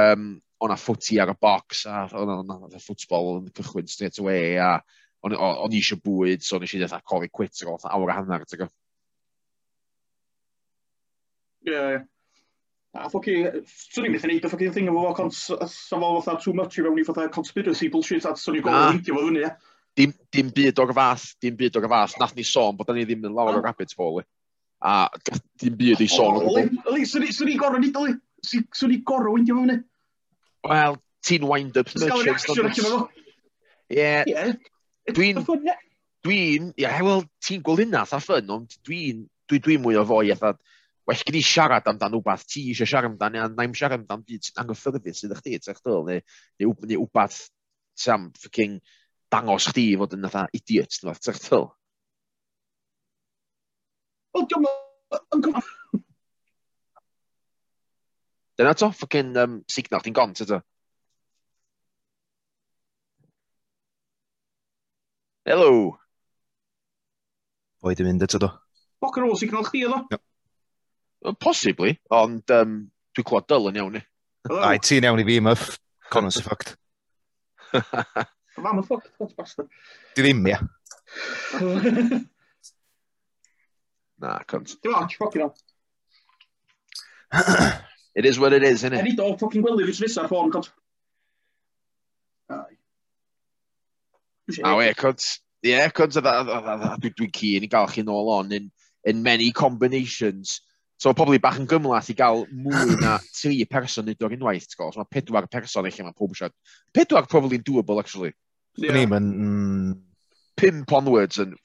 um, 0.00 0.26
o'na 0.62 0.78
ffwti 0.80 1.20
ar 1.22 1.30
y 1.30 1.36
box, 1.38 1.84
a 1.86 2.08
o'na 2.18 2.58
ffwtbol 2.82 3.36
yn 3.36 3.52
cychwyn 3.54 3.90
straight 3.90 4.18
away, 4.22 4.56
a 4.58 4.74
o'n 5.22 5.36
i 5.36 5.78
eisiau 5.78 6.02
bwyd, 6.02 6.42
so 6.42 6.58
nes 6.58 6.74
i 6.74 6.82
ddeth 6.82 6.98
cofi 7.06 7.30
quit, 7.30 7.54
ac 7.62 7.86
awr 7.94 8.10
a 8.10 8.18
hanner, 8.18 8.42
ti'n 8.42 8.64
gwybod? 8.64 8.78
Ie, 11.70 11.78
ie. 11.78 12.00
A 12.92 13.06
ffocin, 13.08 13.46
swn 13.64 14.04
i'n 14.04 14.12
meddwl 14.12 14.28
neud 14.28 14.44
y 14.44 14.48
ffocin 14.52 14.72
thing 14.74 14.88
efo 14.90 15.02
fo, 15.16 15.26
safol 15.72 16.18
fatha 16.20 16.42
too 16.42 16.52
much 16.52 16.76
i 16.76 16.82
fewn 16.84 16.98
i 17.00 17.04
fatha 17.06 17.24
conspiracy 17.32 17.88
bullshit, 17.92 18.26
a 18.28 18.34
swn 18.36 18.58
i'n 18.58 18.64
gofio 18.66 18.90
fideo 18.98 19.14
fo 19.16 19.22
fyny, 19.28 19.38
ie. 19.46 19.52
Dim, 19.96 20.12
dim 20.32 20.50
byd 20.52 20.82
o'r 20.84 20.92
fath, 20.98 21.24
dim 21.40 21.56
byd 21.56 21.78
o'r 21.80 21.86
fath, 21.88 22.18
nath 22.20 22.34
ni 22.36 22.44
sôn 22.44 22.76
bod 22.76 22.92
ni 22.92 23.06
ddim 23.08 23.24
yn 23.28 23.38
lawr 23.38 23.56
o'r 23.56 23.64
rabbit 23.64 23.94
hole, 23.96 24.26
a 24.84 25.08
dim 25.62 25.78
byd 25.78 26.04
i 26.04 26.08
sôn 26.12 26.36
o'r 26.42 26.44
gwbl. 26.50 26.82
Oli, 26.92 27.06
swn 27.08 27.24
i'n 27.54 27.62
gorau 27.62 27.80
nid, 27.80 27.96
Oli, 27.96 28.12
swn 28.44 28.92
i'n 28.98 29.06
gorau 29.08 29.38
wyndio 29.38 29.56
fo 29.56 29.64
fyny. 29.64 29.78
Wel, 30.68 31.00
ti'n 31.24 31.48
wind-up 31.48 31.94
merchants. 31.96 32.44
Ie. 33.88 34.12
Dwi'n... 35.16 35.40
Dwi'n... 36.22 36.68
Ie, 36.76 36.92
wel, 37.08 37.24
ti'n 37.48 37.64
gweld 37.64 37.86
hynna, 37.86 38.04
tha 38.12 38.20
ffyn, 38.20 38.52
ond 38.52 38.76
dwi'n... 38.84 39.24
Dwi'n 39.50 39.64
dwi 39.64 39.80
mwy 39.80 39.96
o 39.98 40.04
fwy, 40.08 40.28
i 40.30 40.36
well 41.06 41.22
gyda 41.26 41.42
siarad 41.42 41.88
amdan 41.90 42.16
wbath, 42.18 42.44
ti 42.46 42.68
eisiau 42.70 42.88
siarad 42.88 43.10
amdan, 43.10 43.38
na 43.56 43.66
i'm 43.66 43.74
siarad 43.74 44.00
amdan 44.00 44.22
byd 44.26 44.46
sy'n 44.46 44.62
anghyffyrddus 44.62 45.22
sydd 45.22 45.34
eich 45.36 45.44
di, 45.46 45.58
ti'n 45.58 45.78
chdyl, 45.78 46.04
neu, 46.08 46.24
neu, 46.62 46.74
neu 46.90 47.04
wbath 47.06 47.38
sam 47.98 48.30
ffucking 48.38 48.78
dangos 49.32 49.68
chdi 49.72 49.88
i 49.92 49.98
fod 50.00 50.14
yn 50.16 50.28
fatha 50.28 50.46
idiot, 50.58 50.94
ti'n 50.94 51.10
fath, 51.10 51.22
ti'n 51.26 51.38
chdyl. 51.40 51.68
Wel, 54.36 54.48
diolch 54.48 55.36
yn 55.36 55.44
gwybod. 55.44 56.02
Dyna 58.60 58.74
to, 58.78 58.92
ffucking 58.94 59.36
um, 59.42 59.60
signal, 59.72 60.04
ti'n 60.04 60.16
gont, 60.16 60.44
eto. 60.44 60.62
Hello! 65.48 65.98
Boi, 67.82 67.96
dwi'n 67.98 68.12
mynd 68.12 68.28
eto 68.28 68.38
do. 68.38 68.52
Boc 69.02 69.16
ar 69.18 69.26
ôl 69.26 69.40
signal 69.40 69.66
chdi, 69.66 69.88
edo? 69.88 70.04
Yep. 70.12 70.22
Possibly, 71.38 72.00
ond 72.10 72.50
um, 72.50 72.90
dwi'n 73.14 73.26
clywed 73.28 73.48
dyl 73.50 73.68
yn 73.70 73.78
iawn 73.78 73.94
ni. 73.98 74.02
Ai, 74.50 74.78
ti'n 74.82 75.06
iawn 75.06 75.22
i 75.22 75.24
oh. 75.24 75.28
fi, 75.30 75.40
myff. 75.46 75.64
Connor's 76.12 76.38
a 76.40 76.42
fucked. 76.42 76.76
Mam 78.58 78.78
a 78.78 78.82
fucked, 78.82 79.10
that's 79.18 79.34
bastard. 79.38 79.68
Di 80.16 80.22
ddim, 80.26 80.42
ia. 80.50 80.58
Na, 84.22 84.38
cunt. 84.48 84.76
Dwi'n 84.82 84.98
arch, 84.98 85.16
fucking 85.20 85.42
hell. 85.42 85.54
It 88.14 88.26
is 88.26 88.38
what 88.38 88.52
it 88.52 88.62
is, 88.62 88.82
innit? 88.82 88.98
Any 88.98 89.14
dog 89.16 89.40
fucking 89.40 89.62
gwely 89.64 89.86
fi 89.88 89.94
trwy'n 89.96 90.28
ffôn, 90.28 90.50
cunt. 90.52 90.68
A 94.64 94.76
we, 94.76 94.92
cunt. 94.98 95.22
Ie, 95.64 95.78
cunt, 95.96 96.18
dwi'n 96.18 97.32
keen 97.32 97.64
i 97.64 97.70
gael 97.72 97.88
chi 97.88 98.02
nôl 98.04 98.28
on 98.34 98.52
in, 98.52 98.70
in 99.04 99.22
many 99.22 99.52
combinations. 99.52 100.60
So 101.02 101.10
mae 101.10 101.18
pobl 101.18 101.34
i 101.34 101.40
bach 101.42 101.56
yn 101.58 101.66
gymlaeth 101.66 102.12
i 102.12 102.14
gael 102.14 102.44
mwy 102.54 102.94
na 103.00 103.16
tri 103.34 103.56
person 103.66 104.06
nid 104.06 104.22
o'r 104.22 104.36
unwaith, 104.36 104.68
ti'n 104.70 104.78
gwybod? 104.78 104.94
So 104.94 105.02
mae 105.02 105.10
pedwar 105.10 105.48
person 105.50 105.88
eich 105.88 105.98
mae 105.98 106.14
pob 106.14 106.36
siarad. 106.38 106.54
Pedwar 106.94 107.26
probably 107.26 107.58
doable, 107.58 107.98
actually. 107.98 108.30
Yeah. 108.78 108.94
Ni'n 108.94 109.10
mynd... 109.10 109.32
Mm... 109.34 109.96
Pimp 110.62 110.94
onwards 110.94 111.40
yn... 111.42 111.56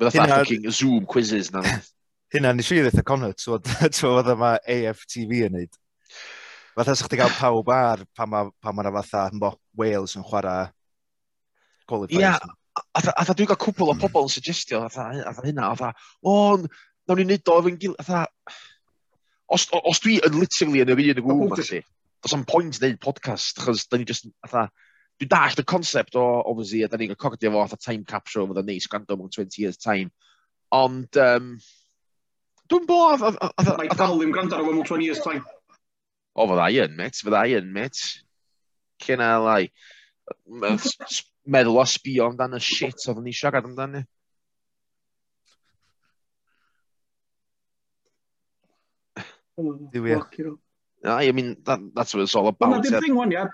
Bydd 0.00 0.10
atha 0.10 0.40
fucking 0.40 0.66
Zoom 0.74 1.06
quizzes 1.06 1.52
na. 1.54 1.62
Hynna, 2.34 2.50
nes 2.56 2.72
i 2.74 2.80
ddeitha 2.80 3.06
Conor, 3.06 3.36
so 3.38 3.60
oedd 4.10 4.32
yma 4.34 4.56
AFTV 4.58 5.44
yn 5.46 5.58
neud. 5.60 5.82
Fatha 6.74 6.96
sa'ch 6.98 7.12
ti 7.12 7.20
gael 7.20 7.30
pawb 7.36 7.70
ar 7.70 8.02
pan 8.16 8.32
mae 8.32 8.50
pa 8.58 8.74
ma 8.74 8.90
fatha 8.98 9.28
bo 9.38 9.54
Wales 9.78 10.16
yn 10.18 10.26
chwarae 10.26 10.66
qualifiers. 11.86 12.18
Ia, 12.18 12.32
yeah, 12.32 13.12
a 13.12 13.34
dwi'n 13.36 13.52
cael 13.52 13.60
cwpl 13.60 13.92
o 13.92 14.00
pobl 14.00 14.26
yn 14.26 14.32
suggestio, 14.32 14.80
a 14.88 15.34
hynna, 15.44 15.68
a 15.68 15.76
dda, 15.76 15.92
o, 16.24 16.34
nawn 17.08 17.20
ni 17.20 17.26
wneud 17.26 17.50
o 17.50 17.58
efo'n 17.60 17.80
gilydd, 17.82 18.06
tha... 18.06 18.22
os, 19.52 19.66
os 19.72 20.00
dwi 20.04 20.18
yn 20.26 20.38
literally 20.38 20.82
yn 20.84 20.92
yr 20.94 21.02
un 21.02 21.20
y 21.20 21.24
gwm, 21.26 21.44
felly, 21.58 21.82
does 22.22 22.36
am 22.36 22.46
pwynt 22.48 22.78
wneud 22.80 23.00
podcast, 23.02 23.60
achos 23.60 23.86
da 23.90 24.00
ni 24.00 24.08
just, 24.08 24.28
tha, 24.48 24.66
dwi 25.20 25.28
dallt 25.30 25.62
y 25.62 25.66
concept 25.68 26.18
o, 26.18 26.26
obviously, 26.40 26.82
a 26.86 26.90
da 26.90 27.00
ni'n 27.00 27.12
recordio 27.12 27.52
fo, 27.52 27.64
fatha 27.66 27.90
time 27.90 28.06
capsule, 28.08 28.48
fydda 28.50 28.64
neis, 28.66 28.88
gwrando 28.90 29.18
mewn 29.18 29.32
20 29.34 29.62
years 29.62 29.80
time, 29.82 30.12
ond, 30.72 31.20
um, 31.20 31.56
dwi'n 32.70 32.86
bo, 32.88 33.00
Mae 33.18 33.90
dal 33.98 34.18
ddim 34.18 34.32
gwrando 34.34 34.58
ar 34.58 34.64
o 34.64 34.70
mewn 34.70 34.86
20 34.86 35.08
years 35.08 35.22
time. 35.24 35.42
O, 36.32 36.46
fydda 36.46 36.70
i 36.72 36.80
yn, 36.86 36.96
met, 36.96 37.18
fydda 37.20 37.44
i 37.50 37.58
yn, 37.58 37.72
met. 37.74 37.98
Cyn 39.02 39.20
a 39.20 39.34
lai, 39.42 39.62
meddwl 40.46 41.80
o 41.82 41.84
sbio 41.88 42.28
amdano 42.30 42.60
shit 42.62 43.02
oedd 43.10 43.22
ni 43.24 43.34
siarad 43.36 43.66
amdano. 43.68 44.04
Oh, 49.58 49.74
Do 49.92 50.06
you? 50.06 50.24
you 50.38 50.58
know. 51.02 51.12
I 51.12 51.32
mean, 51.32 51.56
that, 51.64 51.80
that's 51.94 52.14
what 52.14 52.22
it's 52.22 52.34
all 52.34 52.48
about. 52.48 52.72
Ond 52.72 52.84
na 52.84 52.90
dim 52.90 53.00
thing 53.02 53.14
wan, 53.14 53.32
ia. 53.32 53.48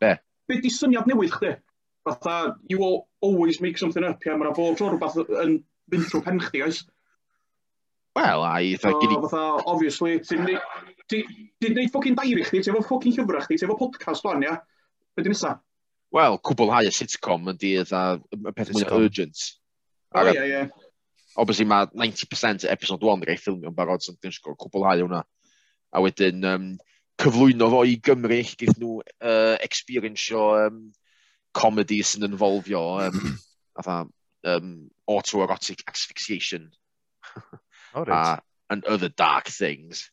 Be? 0.00 0.14
Be 0.48 0.60
di 0.60 0.70
syniad 0.70 1.06
newydd 1.06 1.34
chdi? 1.36 1.56
Fatha, 2.04 2.56
you 2.68 2.78
will 2.78 3.08
always 3.20 3.60
make 3.60 3.78
something 3.78 4.04
up, 4.04 4.24
ia. 4.26 4.36
Mae'na 4.36 4.54
bob 4.56 4.76
tro 4.76 4.90
rhywbeth 4.90 5.20
yn 5.44 5.60
mynd 5.92 6.10
trwy 6.10 6.24
pen 6.26 6.42
chdi, 6.42 6.64
oes? 6.66 6.82
Wel, 8.18 8.42
a 8.44 8.56
i... 8.58 8.74
So, 8.82 8.96
gini... 8.98 9.20
fatha, 9.24 9.44
obviously, 9.70 10.18
ti'n 10.26 10.44
neud 10.48 10.60
Ti'n 11.10 11.74
neud 11.74 11.90
ffocin 11.90 12.14
diary 12.14 12.44
chdi, 12.46 12.60
ti'n 12.62 12.76
efo 12.76 12.84
ffocin 12.86 13.16
llyfrau 13.16 13.42
chdi, 13.42 13.56
ti'n 13.58 13.66
efo 13.66 13.78
podcast 13.80 14.26
o'n, 14.30 14.44
ia. 14.46 14.58
Be 15.16 15.24
di 15.26 15.32
nesa? 15.32 15.56
Wel, 16.14 16.36
cwbl 16.46 16.70
hau 16.74 16.86
y 16.86 16.92
sitcom 16.94 17.50
ydy, 17.50 17.72
y 17.82 18.52
peth 18.54 18.70
mwy 18.74 18.86
urgent. 18.94 19.42
O, 20.14 20.22
ie, 20.30 20.44
ie 20.46 20.62
obviously 21.36 21.66
mae 21.68 21.88
90% 21.94 22.66
episode 22.70 23.06
1 23.06 23.26
gael 23.26 23.40
ffilmio'n 23.40 23.76
barod, 23.76 24.02
so 24.02 24.14
dwi'n 24.16 24.34
siŵr 24.34 24.56
cwblhau 24.60 25.04
hwnna. 25.04 25.22
A 25.90 26.02
wedyn, 26.02 26.46
um, 26.46 26.70
cyflwyno 27.20 27.68
fo 27.72 27.84
i 27.86 27.96
Gymru, 28.02 28.40
gyda 28.58 28.76
nhw 28.80 28.98
uh, 29.02 29.56
experiencio 29.62 30.44
um, 30.66 30.82
comedy 31.56 32.00
sy'n 32.06 32.28
involfio 32.30 32.84
um, 33.06 33.34
atha, 33.80 34.04
um, 34.54 34.70
autoerotic 35.10 35.84
asphyxiation. 35.90 36.70
oh, 37.94 38.04
and 38.70 38.84
other 38.84 39.08
dark 39.08 39.48
things. 39.48 40.10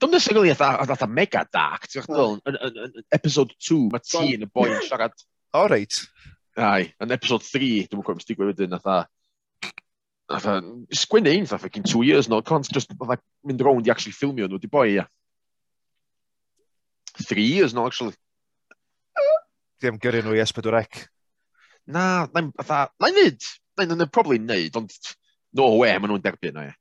Dwi'n 0.00 0.12
necessarily 0.14 0.50
atha, 0.54 0.76
atha 0.80 1.08
mega 1.10 1.42
dark. 1.52 1.88
Ti'n 1.90 2.06
gwybod, 2.06 2.40
yn, 2.48 2.58
yn, 2.68 2.78
yn, 2.86 3.04
episode 3.12 3.56
2, 3.58 3.80
mae 3.92 4.04
ti 4.04 4.36
yn 4.36 4.46
y 4.46 4.48
boi'n 4.48 4.78
siarad. 4.86 5.16
O, 5.56 5.66
reit. 5.70 6.04
Ai, 6.56 6.86
yn 7.02 7.12
episode 7.12 7.44
3, 7.44 7.88
dwi'n 7.90 8.00
gwybod 8.00 8.16
beth 8.16 8.24
sy'n 8.24 8.32
digwydd 8.32 8.52
wedyn, 8.54 8.78
atha, 8.78 9.02
fatha, 10.30 10.60
sgwynnu 10.92 11.32
un, 11.38 11.46
fatha, 11.46 11.62
fucking 11.66 11.86
two 11.86 12.02
years 12.02 12.28
no, 12.28 12.42
cont 12.42 12.68
just, 12.72 12.92
fatha, 12.98 13.18
mynd 13.46 13.62
rownd 13.62 13.86
i 13.86 13.92
actually 13.94 14.16
ffilmio 14.16 14.48
nhw, 14.48 14.60
di 14.62 14.70
boi, 14.70 14.88
ia. 14.96 15.06
Three 17.16 17.46
years 17.46 17.74
no, 17.74 17.86
actually. 17.86 18.16
Di 19.80 19.90
am 19.90 20.00
gyrru 20.02 20.24
nhw 20.24 20.36
i 20.36 20.42
S4C. 20.44 21.06
Na, 21.94 22.26
na'n, 22.34 22.50
fatha, 22.58 22.88
na'n 23.02 23.16
neud, 23.20 23.50
na'n 23.78 23.96
na, 24.02 24.10
probably 24.10 24.40
neud, 24.42 24.76
ond 24.80 24.90
no 25.56 25.70
way, 25.78 25.94
maen 25.94 26.10
nhw'n 26.12 26.24
derbyn 26.24 26.58
o, 26.58 26.66
ia. 26.66 26.74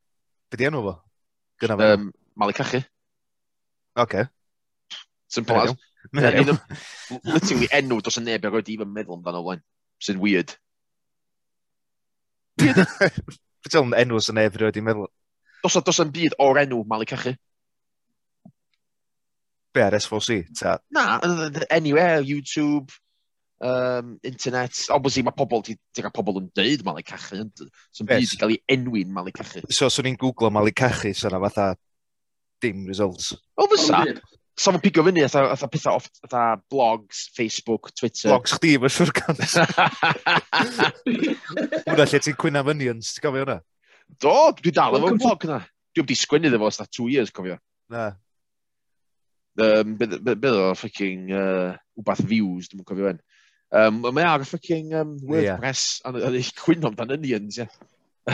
Be 0.49 0.61
di 0.61 0.69
enw 0.69 0.81
fo? 0.89 0.97
Gynna 1.61 1.77
fo? 1.79 1.91
Um, 1.95 2.11
Mali 2.35 2.57
Cachu. 2.57 2.81
Oce. 2.81 4.01
Okay. 4.05 4.25
Simple 5.29 5.61
as. 5.61 5.75
Literally 6.13 7.69
enw, 7.73 8.01
dos 8.03 8.19
yn 8.19 8.27
neb, 8.27 8.45
a 8.45 8.51
roed 8.51 8.69
i 8.71 8.77
fy 8.81 8.87
meddwl 8.89 9.19
amdano 9.19 9.41
flaen. 9.45 9.63
Sy'n 10.03 10.19
weird. 10.21 10.57
Dwi'n 12.61 13.95
enw 13.97 14.21
sy'n 14.21 14.37
neb 14.39 14.57
rydw 14.59 14.81
i'n 14.81 14.85
meddwl. 14.85 15.09
Dos 15.65 15.79
dos 15.81 16.01
yn 16.03 16.11
byd 16.13 16.37
o'r 16.43 16.61
enw 16.65 16.83
Mali 16.87 17.07
Cachu. 17.09 17.33
Be 19.75 19.83
ar 19.83 19.97
S4C? 19.97 20.43
Ta? 20.55 20.77
Na, 20.95 21.17
anywhere, 21.73 22.21
YouTube, 22.23 22.93
um, 23.59 24.19
internet. 24.23 24.77
Obviously, 24.93 25.25
mae 25.25 25.35
pobl, 25.35 25.65
ti 25.65 25.75
gael 25.97 26.13
pobl 26.15 26.39
yn 26.43 26.51
dweud 26.55 26.85
Mali 26.87 27.03
Cachu. 27.07 27.41
Sy'n 27.95 28.07
byd 28.11 28.23
i 28.23 28.39
gael 28.39 28.55
ei 28.55 28.61
enwi'n 28.77 29.11
Mali 29.15 29.33
Cachu. 29.35 29.65
So, 29.67 29.89
swn 29.91 30.13
i'n 30.13 30.21
googlo 30.21 30.53
Mali 30.53 30.75
Cachu, 30.75 31.11
so 31.17 31.27
yna 31.31 31.41
fatha 31.47 31.73
dim 32.63 32.85
results. 32.87 33.33
O, 33.57 33.67
fysa 33.73 34.05
sa 34.55 34.71
fo'n 34.71 34.81
pigo 34.83 35.03
fyny 35.03 35.23
atha, 35.25 35.43
atha 35.51 35.67
pethau 35.71 35.99
off, 35.99 36.07
atha 36.23 36.43
blogs, 36.71 37.25
Facebook, 37.35 37.91
Twitter. 37.97 38.29
Blogs 38.31 38.55
chdi, 38.55 38.75
mae'n 38.79 38.93
siwr 38.93 39.11
gan. 39.15 39.39
Hwna 41.89 42.05
lle 42.07 42.21
ti'n 42.23 42.37
cwyna 42.39 42.63
fyny 42.67 42.91
yn, 42.93 43.01
ti'n 43.03 43.23
gofio 43.25 43.43
hwnna? 43.43 43.57
Do, 44.23 44.35
dwi 44.61 44.71
dal 44.75 44.95
efo'n 44.99 45.19
blog 45.19 45.47
yna. 45.47 45.59
Dwi 45.95 46.05
wedi 46.05 46.15
sgwennu 46.19 46.51
ddefo 46.53 46.69
os 46.69 46.79
na 46.79 46.85
two 46.87 47.09
years, 47.11 47.33
cofio. 47.35 47.57
Na. 47.91 48.13
Um, 49.59 49.95
Bydd 49.99 50.47
o 50.51 50.69
ffucking 50.75 51.33
uh, 51.35 51.73
wbath 51.99 52.23
views, 52.29 52.69
dwi'n 52.71 52.87
cofio 52.87 53.11
yn. 53.11 53.19
Um, 53.75 53.99
mae 54.07 54.23
ar 54.27 54.45
y 54.45 54.47
ffucking 54.47 54.93
um, 54.95 55.17
WordPress, 55.19 55.99
yeah. 56.05 56.29
a 56.29 56.61
cwyno 56.61 56.93
amdan 56.93 57.11
onions, 57.17 57.59
ie. 57.59 57.67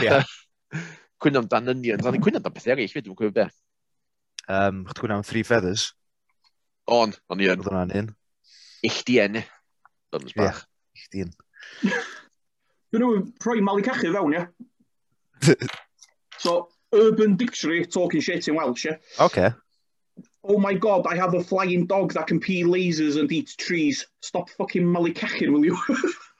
Yeah. 0.04 0.22
cwyno 1.22 1.42
amdan 1.42 1.74
onions, 1.74 2.06
a 2.06 2.14
ni'n 2.14 2.22
cwyno 2.22 2.38
amdan 2.38 2.54
pethau 2.54 2.76
eraill, 2.76 2.94
dwi'n 2.94 3.18
cofio 3.18 3.34
be. 3.34 3.48
Um, 4.46 4.84
Chwtwyn 4.86 5.16
am 5.16 5.26
Three 5.26 5.42
Feathers. 5.46 5.90
On, 6.90 7.12
o'n 7.30 7.42
i 7.42 7.48
yn. 7.48 7.60
Oedd 7.60 7.68
hwnna'n 7.68 7.94
un. 8.00 8.10
Illdi 8.88 9.18
enni. 9.22 9.44
Dons 10.12 10.34
bach. 10.36 10.64
Ie, 10.96 11.02
illdi 11.02 11.26
un. 11.26 11.34
Dyn 12.92 13.04
nhw'n 13.04 13.26
rhoi 13.44 13.62
Mali 13.64 13.84
cachu 13.86 14.12
fewn, 14.12 14.36
ie? 14.36 14.46
so, 16.42 16.68
Urban 16.92 17.36
Dictionary, 17.36 17.86
talking 17.86 18.20
shit 18.20 18.48
in 18.48 18.56
Welsh, 18.56 18.84
yeah? 18.84 18.96
Okay. 19.20 19.52
Oh 20.44 20.58
my 20.58 20.74
god, 20.74 21.06
I 21.06 21.16
have 21.16 21.34
a 21.34 21.42
flying 21.42 21.86
dog 21.86 22.14
that 22.14 22.26
can 22.26 22.40
pee 22.40 22.64
lasers 22.64 23.18
and 23.18 23.30
eat 23.30 23.54
trees. 23.56 24.06
Stop 24.20 24.50
fucking 24.50 24.84
malu 24.84 25.14
cachyn, 25.14 25.52
will 25.52 25.64
you? 25.64 25.78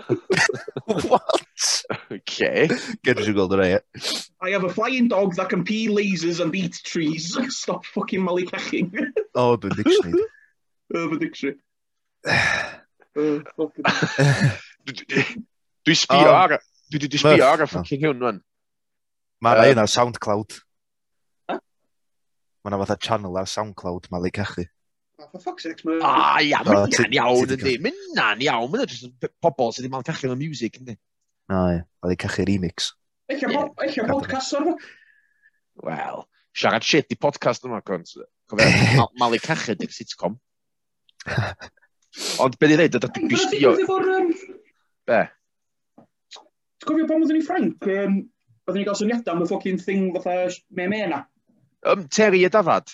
what? 0.84 1.82
Okay. 2.10 2.68
Get 3.02 3.20
your 3.20 3.34
gold 3.34 3.56
right. 3.56 3.80
I 4.40 4.50
have 4.50 4.64
a 4.64 4.68
flying 4.68 5.08
dog 5.08 5.34
that 5.36 5.48
can 5.48 5.64
pee 5.64 5.88
lasers 5.88 6.40
and 6.40 6.54
eat 6.54 6.80
trees. 6.84 7.36
Stop 7.48 7.84
fucking 7.86 8.22
molly 8.22 8.46
cacking. 8.46 8.92
oh, 9.34 9.56
the 9.56 9.70
dictionary. 9.70 10.24
Oh, 10.94 11.04
Urban 11.04 11.18
Dictionary. 11.18 11.58
Oh, 13.14 13.70
eh, 13.84 14.56
dwi 15.84 15.94
sbio 16.00 16.30
ar... 16.32 16.54
Dwi 16.88 16.96
wedi 16.96 17.18
sbio 17.20 17.44
ar 17.44 17.60
y 17.60 17.66
ffucking 17.68 18.06
hwn, 18.06 18.22
wan. 18.24 18.38
Mae 19.44 19.58
rai 19.58 19.74
ar 19.76 19.90
SoundCloud. 19.92 20.56
Mae 21.52 22.70
yna 22.72 22.78
fatha 22.80 22.96
channel 22.96 23.36
ar 23.36 23.50
SoundCloud, 23.52 24.08
mae 24.08 24.24
le 24.24 24.30
cachu 24.32 24.64
for 25.30 25.40
fuck's 25.42 25.66
sake, 25.66 25.84
mae... 25.86 26.00
Ah, 26.06 26.40
ia, 26.42 26.62
mae'n 26.66 27.14
iawn, 27.18 27.54
yndi. 27.56 27.76
Mae'n 27.84 28.42
iawn, 28.46 28.70
mae'n 28.72 28.90
jyst 28.90 29.30
pobl 29.44 29.72
sydd 29.72 29.84
wedi 29.84 29.92
mal 29.92 30.06
cachu 30.06 30.30
o'r 30.32 30.40
music, 30.40 30.80
yndi. 30.80 30.96
O, 31.52 31.62
ia, 31.76 31.84
oedd 32.02 32.14
ei 32.14 32.20
cachu 32.24 32.46
remix. 32.48 32.90
Eich 33.32 33.44
podcast 34.08 34.56
o'r 34.58 34.74
Wel, 35.82 36.24
siarad 36.56 36.84
shit 36.84 37.14
i 37.14 37.16
podcast 37.16 37.64
yma, 37.68 37.80
cwnt. 37.86 38.16
Cofio, 38.50 39.06
mael 39.20 39.38
ei 39.38 39.42
cachu 39.42 39.76
di'r 39.78 39.94
sitcom. 39.94 40.36
Ond 42.44 42.58
beth 42.60 42.74
i 42.74 42.76
ddeud, 42.76 42.98
ydy 42.98 43.08
dwi'n 43.08 43.30
bistio... 43.30 43.72
Be? 45.08 45.22
Ti'n 46.82 46.88
cofio 46.88 47.08
pan 47.08 47.24
oeddwn 47.24 47.40
i 47.40 47.44
Frank, 47.46 47.88
um, 47.88 48.18
oeddwn 48.66 48.82
i 48.82 48.86
gael 48.88 48.98
syniadau 48.98 49.36
am 49.36 49.44
y 49.46 49.48
ffocin 49.48 49.80
thing 49.80 50.12
fatha 50.18 50.50
me 50.76 50.88
me 50.92 51.00
yna? 51.06 51.22
Um, 51.88 52.04
Terry 52.12 52.44
y 52.46 52.50
dafad. 52.52 52.92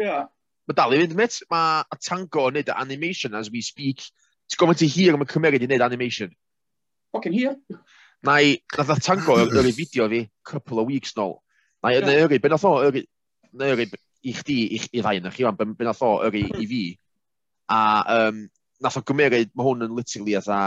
Ia. 0.00 0.24
Mae 0.64 0.76
dal 0.76 0.94
i 0.96 1.00
fynd, 1.02 1.16
met. 1.18 1.40
Mae 1.52 1.82
Atango 1.94 2.46
yn 2.48 2.58
neud 2.58 2.70
animation 2.74 3.36
as 3.36 3.50
we 3.52 3.60
speak. 3.64 4.06
Ti'n 4.48 4.60
gofyn 4.60 4.80
ti 4.80 4.88
hir 4.88 5.16
am 5.16 5.24
y 5.24 5.28
cymeriad 5.28 5.64
i 5.66 5.68
neud 5.68 5.84
animation? 5.84 6.32
Fucking 7.12 7.36
hir. 7.36 7.56
Na 8.24 8.38
i, 8.40 8.56
nath 8.78 8.92
Atango 8.96 9.36
yr 9.44 9.70
fideo 9.76 10.08
fi, 10.12 10.24
couple 10.48 10.80
of 10.80 10.88
weeks 10.88 11.12
nôl. 11.18 11.38
Na 11.84 11.92
i, 11.92 11.98
yeah. 12.00 12.24
yri, 12.24 12.40
ben 12.40 12.56
o 12.56 12.74
yri, 12.86 13.04
na 13.52 13.72
yri, 13.74 13.90
i 14.24 14.32
chdi, 14.32 14.58
i, 14.76 14.80
i 14.88 15.02
ddau 15.04 15.20
yna 15.20 15.32
chi, 15.34 15.44
ben, 15.58 15.74
ben 15.76 15.92
o 15.92 16.12
yr 16.28 16.40
i 16.40 16.68
fi. 16.70 16.84
A 17.72 17.80
um, 18.16 18.46
nath 18.84 19.00
o 19.00 19.04
gymerid, 19.04 19.52
mae 19.52 19.68
hwn 19.68 19.84
yn 19.84 19.96
literally 19.96 20.36
atha 20.40 20.62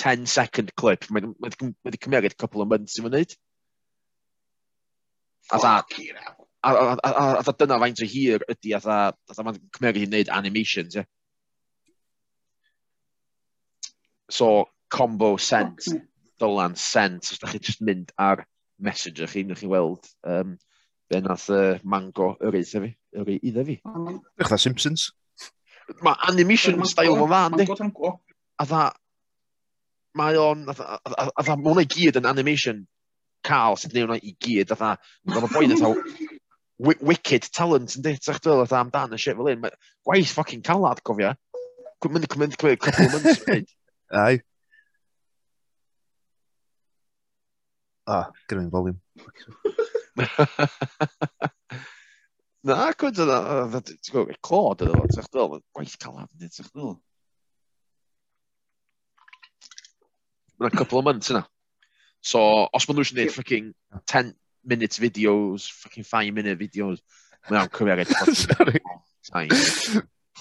10 0.00 0.26
second 0.30 0.74
clip. 0.78 1.10
Mae 1.10 1.26
wedi 1.42 1.98
cymerid 1.98 2.38
couple 2.38 2.62
of 2.62 2.70
months 2.70 2.98
i 2.98 3.06
fyny. 3.06 3.26
Fuck, 5.50 5.98
hir 5.98 6.14
a, 6.62 6.70
a, 6.72 6.96
a, 7.04 7.10
a, 7.10 7.42
a 7.46 7.54
dyna 7.58 7.78
faint 7.80 8.02
o 8.02 8.08
hir 8.08 8.44
ydy 8.52 8.74
a 8.76 8.80
dda 8.82 8.98
a 9.10 9.34
dda 9.34 9.46
ma'n 9.46 9.58
cymeru 9.76 10.02
i 10.02 10.08
wneud 10.08 10.32
animations, 10.36 10.98
ie. 11.00 11.06
So, 14.30 14.68
combo 14.92 15.36
sent, 15.36 15.86
okay. 15.88 16.02
dolan 16.38 16.76
sent, 16.76 17.32
os 17.32 17.40
da 17.42 17.50
chi 17.50 17.58
just 17.58 17.82
mynd 17.82 18.12
ar 18.18 18.44
messenger 18.78 19.26
chi, 19.30 19.42
newch 19.42 19.64
chi 19.64 19.70
weld 19.70 20.06
um, 20.24 20.58
be 21.10 21.20
nath 21.20 21.48
uh, 21.50 21.78
mango 21.82 22.34
yr 22.38 22.60
eithaf 22.60 22.86
fi, 22.86 22.92
yr 23.18 23.32
iddo 23.40 23.66
fi. 23.66 23.80
Ych 23.80 24.52
dda 24.52 24.60
Simpsons? 24.60 25.10
Mae 26.06 26.14
animation 26.30 26.78
style 26.86 27.16
fo'n 27.18 27.32
dda, 27.32 27.42
ynddi? 27.50 28.12
A 28.60 28.68
dda, 28.68 28.84
mae 30.20 30.38
o'n, 30.38 30.66
a 30.70 30.76
dda, 30.76 31.56
mae 31.56 31.72
hwnna 31.72 31.86
i 31.86 31.90
gyd 31.90 32.20
yn 32.20 32.28
animation 32.30 32.84
cael 33.46 33.78
sydd 33.80 33.96
wneud 33.96 34.06
hwnna 34.06 34.20
i 34.22 34.36
gyd, 34.46 34.70
a 34.70 34.78
dda, 34.78 34.92
mae'n 35.26 35.50
boi 35.50 35.66
dda 35.72 35.94
wicked 36.80 37.48
talent 37.52 37.96
yn 37.98 38.04
dit, 38.06 38.22
sa'ch 38.24 38.40
dweud, 38.44 38.72
am 38.72 38.92
dan 38.92 39.14
y 39.14 39.18
shit 39.20 39.36
fel 39.36 39.50
un. 39.52 39.60
mae 39.64 39.74
Gwaith 40.06 40.32
ffocin 40.32 40.64
calad, 40.64 41.02
cofio. 41.04 41.34
Mynd 42.08 42.24
i 42.24 42.30
cymryd 42.32 42.56
cymryd 42.56 42.80
couple 42.80 43.06
of 43.06 43.12
months, 43.16 43.42
mynd. 43.46 43.68
Ai. 44.16 44.34
Ah, 48.08 48.26
gyda 48.48 48.62
fi'n 48.62 48.72
volume. 48.72 48.98
Na, 52.66 52.90
cwyd 53.00 53.20
yna, 53.24 53.36
ti'n 53.76 54.12
gwybod, 54.12 54.40
clod 54.44 54.82
yna, 54.84 55.04
sa'ch 55.14 55.30
dweud, 55.32 55.62
gwaith 55.76 55.96
calad 56.00 56.28
yn 56.28 56.42
dit, 56.42 56.52
sa'ch 56.56 56.72
dweud. 56.74 56.98
Mae'n 60.60 60.76
couple 60.76 60.98
of 61.00 61.06
months 61.06 61.32
yna. 61.32 61.42
So, 62.20 62.40
os 62.76 62.84
maen 62.84 62.96
nhw 62.98 63.04
eisiau 63.06 63.16
gwneud 63.16 63.34
ffucking 63.36 63.66
10, 64.12 64.34
minutes 64.64 64.98
videos, 64.98 65.70
fucking 65.70 66.04
five 66.04 66.32
minute 66.34 66.58
videos. 66.58 67.00
Mae'n 67.48 67.70
cymeriad 67.72 68.10
time. 69.30 69.48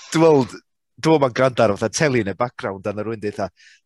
Dwi'n 0.09 0.23
weld, 0.23 0.55
dwi'n 0.99 1.13
weld 1.13 1.23
mae'n 1.23 1.35
gwrando 1.37 1.63
ar 1.63 1.75
fatha 1.77 1.91
teli 1.95 2.23
yn 2.23 2.31
y 2.31 2.35
background 2.37 2.87
a 2.89 2.93
na 2.93 3.05
rwy'n 3.05 3.21
dweud, 3.23 3.39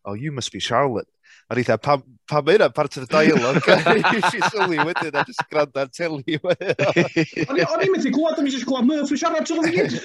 oh, 0.05 0.15
you 0.17 0.31
must 0.31 0.51
be 0.53 0.61
Charlotte. 0.63 1.09
A 1.49 1.55
rwy'n 1.55 1.67
dweud, 1.69 1.83
pam 1.85 2.03
pam 2.29 2.45
mae 2.47 2.57
yna 2.57 2.69
part 2.73 2.97
of 2.97 3.05
the 3.05 3.11
dialogue? 3.11 3.61
Nes 3.67 4.33
i 4.33 4.41
sylwi 4.49 4.81
wedyn 4.87 5.19
a 5.19 5.25
jyst 5.27 5.45
gwrando 5.51 5.83
ar 5.83 5.91
teli. 5.93 6.39
O'n 7.49 7.61
i'n 7.61 7.93
mynd 7.93 8.09
i 8.09 8.13
glwad, 8.13 8.39
o'n 8.39 8.47
i'n 8.47 8.53
just 8.55 8.69
glwad 8.69 8.87
Murph 8.89 9.13
yn 9.13 9.21
siarad 9.21 9.49
sy'n 9.49 9.69
gyd. 9.77 9.97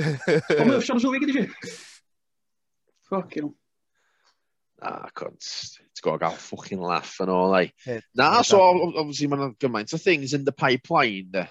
O 0.00 0.64
Murph 0.64 0.86
siarad 0.86 1.04
sy'n 1.04 1.18
gyd 1.20 1.32
i 1.34 1.38
fi. 1.38 1.74
Fucking 3.10 3.50
hell 3.50 3.56
ah, 4.82 5.08
god, 5.14 5.36
ti'n 5.40 6.04
gwybod, 6.04 6.20
gael 6.22 6.36
ffwchin 6.40 6.84
laff 6.84 7.18
yn 7.24 7.32
ôl, 7.34 7.56
ei. 7.58 7.72
Na, 8.18 8.28
yeah, 8.38 8.42
so, 8.46 8.60
obviously, 8.90 9.28
mae'n 9.30 9.56
gymaint 9.60 9.94
o 9.96 10.00
things 10.00 10.34
in 10.36 10.44
the 10.44 10.52
pipeline, 10.52 11.30
de. 11.34 11.46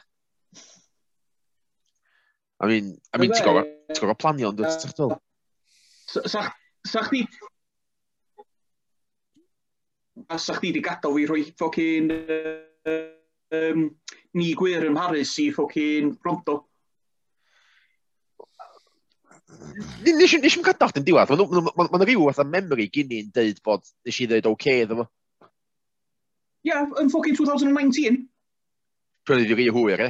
I 2.59 2.67
mean, 2.67 2.97
I 3.13 3.21
mean, 3.21 3.31
ti'n 3.31 3.45
gwybod, 3.45 3.69
ti'n 3.93 4.03
gwybod 4.03 4.21
planio, 4.21 4.51
ond 4.51 4.63
ti'n 4.65 4.95
gwybod? 4.97 5.19
Sa 6.09 7.05
chdi... 7.05 7.23
A 10.29 10.37
sa 10.37 10.57
chdi 10.57 10.73
di 10.75 10.81
gadael 10.83 11.21
i 11.21 11.27
rhoi 11.29 11.45
ffocin... 11.53 12.11
Um, 13.49 13.87
ni 14.37 14.51
gwir 14.53 14.83
ym 14.85 14.93
Mharis 14.93 15.31
i 15.41 15.47
ffocin 15.49 16.11
Rondo. 16.25 16.68
Nes 20.05 20.33
i'n 20.35 20.65
cael 20.65 20.77
dod 20.79 20.97
yn 20.99 21.05
diwedd. 21.07 21.31
Mae'n 21.33 22.05
rhyw 22.05 22.27
fath 22.29 22.43
o 22.43 22.45
memory 22.47 22.87
gyn 22.93 23.13
i'n 23.15 23.31
dweud 23.33 23.59
bod 23.65 23.85
nes 24.05 24.19
i 24.19 24.27
ddweud 24.29 24.49
oce 24.51 24.75
iddo 24.83 24.95
fo. 25.01 25.05
Yeah, 26.67 26.89
yn 26.99 27.09
ffocin 27.11 27.37
2019. 27.37 28.19
Prynu 29.27 29.47
di 29.47 29.55
rhi 29.55 29.69
hwyr, 29.73 30.01
e? 30.03 30.09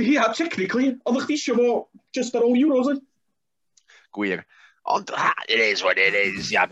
Ie, 0.00 0.14
yeah, 0.14 0.32
technically. 0.36 0.94
Oedd 1.04 1.22
chdi 1.26 1.36
eisiau 1.36 1.58
fo 1.58 1.68
just 2.16 2.36
ar 2.38 2.46
ôl 2.46 2.56
Euros, 2.58 2.88
e? 2.94 2.96
Gwir. 4.16 4.40
Ond, 4.90 5.10
it 5.48 5.60
is 5.60 5.84
what 5.84 5.98
it 6.00 6.14
is. 6.16 6.50
Ia, 6.54 6.64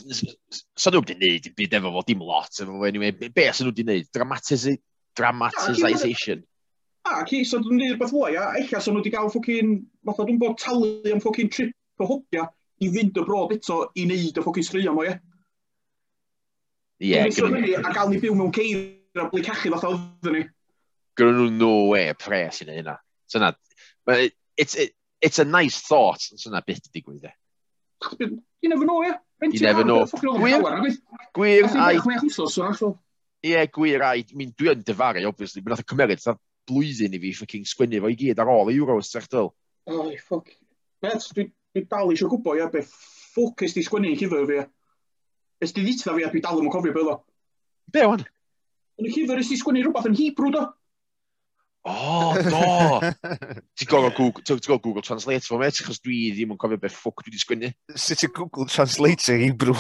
sa 0.79 0.91
nhw 0.91 1.03
wedi 1.05 1.19
neud, 1.21 1.51
byd 1.59 1.77
efo 1.79 1.93
fo, 1.95 2.03
dim 2.09 2.23
lot. 2.25 2.53
Efo 2.65 2.73
anyway, 2.89 3.13
be 3.13 3.45
sa 3.53 3.65
nhw 3.65 3.75
wedi 3.75 3.85
neud? 3.87 4.07
Dramatisation 5.19 6.47
a 7.17 7.25
ci, 7.29 7.43
so 7.49 7.61
dwi'n 7.63 7.81
neud 7.81 7.99
beth 8.01 8.13
fwy, 8.13 8.37
a 8.39 8.51
eich 8.59 8.75
so 8.77 8.93
nhw 8.93 9.01
wedi 9.01 9.13
cael 9.15 9.31
ffocin, 9.33 9.75
fatha 10.07 10.27
dwi'n 10.29 10.41
bod 10.41 10.59
talu 10.61 10.93
am 11.13 11.23
ffocin 11.23 11.51
trip 11.53 12.03
o 12.03 12.09
hwbia 12.09 12.47
i 12.85 12.91
fynd 12.95 13.19
y 13.19 13.25
brod 13.27 13.55
eto 13.57 13.81
i 13.95 14.05
wneud 14.07 14.39
y 14.39 14.45
ffocin 14.45 14.67
sgrio 14.67 14.95
mo, 14.97 15.07
ie. 15.07 15.17
Ie, 17.05 17.25
gyda... 17.35 17.83
A 17.83 17.95
gael 17.95 18.13
ni 18.13 18.21
byw 18.23 18.37
mewn 18.39 18.55
ceir 18.55 18.85
a 19.19 19.29
bli 19.33 19.43
cachu 19.47 19.73
fatha 19.75 19.93
oedden 19.95 20.39
ni. 20.39 20.45
Gyda 21.19 21.35
nhw 21.35 21.49
no 21.57 21.73
way 21.93 22.13
pres 22.19 22.63
i 22.63 22.69
wneud 22.69 22.83
hynna. 22.83 22.99
So 23.29 23.43
it's, 24.57 24.75
it, 24.75 24.95
it's 25.21 25.39
a 25.39 25.45
nice 25.45 25.81
thought, 25.81 26.23
syna 26.33 26.59
na 26.59 26.65
beth 26.67 26.87
i 26.87 26.95
digwydd 26.99 27.29
e. 27.29 27.35
You 28.19 28.69
never 28.71 28.85
know, 28.85 29.03
ie. 29.05 29.15
You 29.43 29.61
never 29.61 29.85
know. 29.85 30.05
Gwir, 30.07 30.63
gwir, 31.35 31.67
ai. 31.79 31.99
Ie, 33.47 33.67
gwir, 33.75 34.03
ai. 34.03 34.23
Dwi'n 34.27 34.83
dyfaru, 34.87 35.23
obviously, 35.29 35.63
mae'n 35.63 35.77
nath 35.77 35.85
y 35.85 35.89
cymeriad, 35.93 36.23
blwyddyn 36.69 37.17
i 37.17 37.21
fi 37.23 37.35
ffocin 37.37 37.67
sgwynnu 37.69 38.01
fo 38.05 38.11
i 38.13 38.17
gyd 38.19 38.41
ar 38.43 38.51
ôl 38.53 38.73
y 38.73 38.79
Euros, 38.79 39.11
sech 39.13 39.29
dyl. 39.33 39.51
O, 39.89 39.95
oh, 39.95 40.11
ffwc. 40.13 40.57
Bet, 41.03 41.29
dwi, 41.35 41.49
dwi 41.75 41.85
dal 41.91 42.13
eisiau 42.13 42.31
gwybod, 42.33 42.59
ia, 42.61 42.69
be 42.73 42.83
ffwc 42.85 43.67
ysdi 43.69 43.85
sgwynnu 43.87 44.13
i 44.13 44.19
llyfr 44.19 44.49
fi, 44.49 44.59
ia. 44.61 44.67
Ysdi 45.65 45.85
dditha 45.85 46.17
fi, 46.17 46.27
a 46.27 46.33
dwi 46.33 46.43
dal 46.45 46.61
yn 46.63 46.73
cofio 46.73 46.95
beth 46.97 47.13
o. 47.15 47.17
Be, 47.95 48.05
wan? 48.07 48.27
Yn 48.99 49.09
y 49.09 49.15
llyfr 49.15 49.43
ysdi 49.43 49.59
sgwynnu 49.61 49.87
rhywbeth 49.87 50.11
yn 50.11 50.19
Hebrew, 50.19 50.53
do? 50.55 50.67
O, 51.89 52.35
do! 52.45 53.11
Ti'n 53.79 53.89
gorfod 53.89 54.17
Google, 54.19 54.45
ti 54.45 54.73
Google 54.75 55.03
Translate 55.07 55.47
fo, 55.47 55.59
met, 55.61 55.79
achos 55.81 56.03
dwi 56.05 56.29
ddim 56.35 56.53
yn 56.55 56.61
cofio 56.61 56.81
beth 56.83 56.97
ffwc 56.97 57.23
dwi 57.23 57.33
wedi 57.33 57.43
sgwynnu. 57.45 57.71
Sut 57.95 58.27
y 58.27 58.33
Google 58.35 58.69
Translate 58.69 59.33
yn 59.35 59.47
Hebrew? 59.47 59.79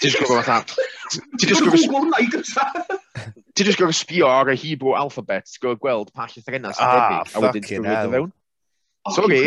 Ti'n 0.00 0.10
just 0.10 0.18
gwybod 0.22 0.44
fatha... 0.46 0.64
Ti'n 1.38 1.48
just 1.50 1.62
gwybod... 1.62 1.78
Ti'n 3.54 3.68
just 3.68 3.78
gwybod 3.78 3.96
sbio 3.96 4.26
ar 4.30 4.50
y 4.50 4.56
Hebrew 4.58 4.96
alphabet, 4.98 5.46
ti'n 5.50 5.62
gwybod 5.62 5.82
gweld 5.84 6.12
pa 6.16 6.26
lle 6.30 6.42
threnas 6.42 6.80
yn 6.82 6.90
debyg, 6.90 7.30
a 7.30 7.44
wedyn 7.44 7.66
ti'n 7.68 7.84
gwybod 7.84 8.16
fewn. 8.16 8.32
Sorry. 9.14 9.42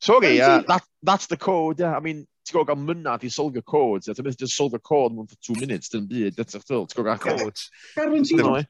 Sorry, 0.00 0.36
yeah, 0.36 0.62
that, 0.68 0.84
that's 1.02 1.26
the 1.26 1.36
code, 1.36 1.80
yeah. 1.82 1.96
I 1.96 2.00
mean, 2.00 2.24
ti'n 2.46 2.54
gwybod 2.54 2.70
gael 2.70 2.82
mynad 2.86 3.26
i 3.26 3.30
solfio 3.34 3.64
codes, 3.66 4.08
ti'n 4.08 4.24
mynd 4.24 4.46
i'n 4.46 4.52
solfio 4.52 4.80
code 4.80 5.16
mewn 5.16 5.28
for 5.28 5.36
two 5.44 5.58
minutes, 5.60 5.92
dyn 5.92 6.06
byd, 6.08 6.38
that's 6.38 6.56
a 6.56 6.60
thrill, 6.62 6.86
ti'n 6.86 7.02
gwybod 7.02 7.24
gael 7.26 7.42
codes. 7.44 7.68
Garantino. 7.98 8.62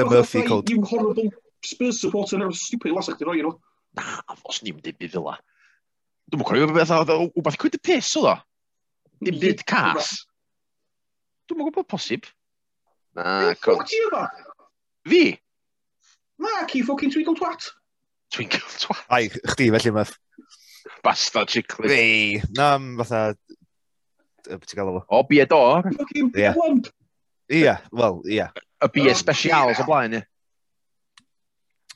The 0.00 0.06
Murphy 0.08 0.46
code. 0.48 0.70
You 0.70 0.80
horrible 0.88 1.28
Spurs 1.62 2.00
supporter 2.00 2.40
yn 2.40 2.54
stupid 2.56 2.96
lasach 2.96 3.18
di 3.20 3.28
roi, 3.28 3.36
you 3.36 3.44
know. 3.44 3.58
Na, 3.98 4.22
os 4.48 4.62
ni'n 4.64 4.78
mynd 4.78 4.88
i 4.88 4.94
byd 4.96 5.12
fel 5.12 5.26
la. 5.28 5.36
Dwi'n 6.32 6.40
mwyn 6.40 6.48
cofio 6.48 6.78
beth 6.78 6.94
oedd 6.96 7.12
wbeth 7.36 7.58
cwyd 7.60 7.76
y 7.76 7.82
piss, 7.90 8.14
oedd 8.16 8.30
o. 8.32 8.34
Dim 9.22 9.38
byd 9.38 9.62
cas. 9.68 10.12
Dwi'n 11.46 11.60
mwyn 11.60 11.68
gwybod 11.68 11.86
posib. 11.90 12.26
Na, 13.14 13.52
cwnt. 13.60 13.84
Fuck 13.84 13.94
you, 13.94 14.08
yma? 14.10 14.24
Fi? 15.06 15.22
Na, 16.42 16.64
ci 16.70 16.82
ffocin 16.82 17.12
twinkle 17.12 17.36
twat. 17.38 17.68
Twinkle 18.34 18.62
twat. 18.82 19.04
Ai, 19.12 19.28
chdi 19.30 19.68
felly 19.74 19.94
math. 19.94 20.16
Bastard 21.04 21.52
chiclet. 21.52 21.92
Fi. 21.92 22.42
Na, 22.58 22.74
fatha... 23.02 23.22
Beth 24.48 24.66
ti'n 24.66 24.80
gael 24.80 24.98
o? 24.98 25.04
O, 25.06 25.22
bied 25.28 25.54
o. 25.54 25.62
Fucking 25.86 26.32
blond. 26.34 26.90
Ia, 27.52 27.76
wel, 27.94 28.22
ia. 28.26 28.50
Y 28.82 28.90
bied 28.96 29.18
specials 29.20 29.78
o 29.78 29.86
blaen, 29.86 30.18
ia. 30.18 30.26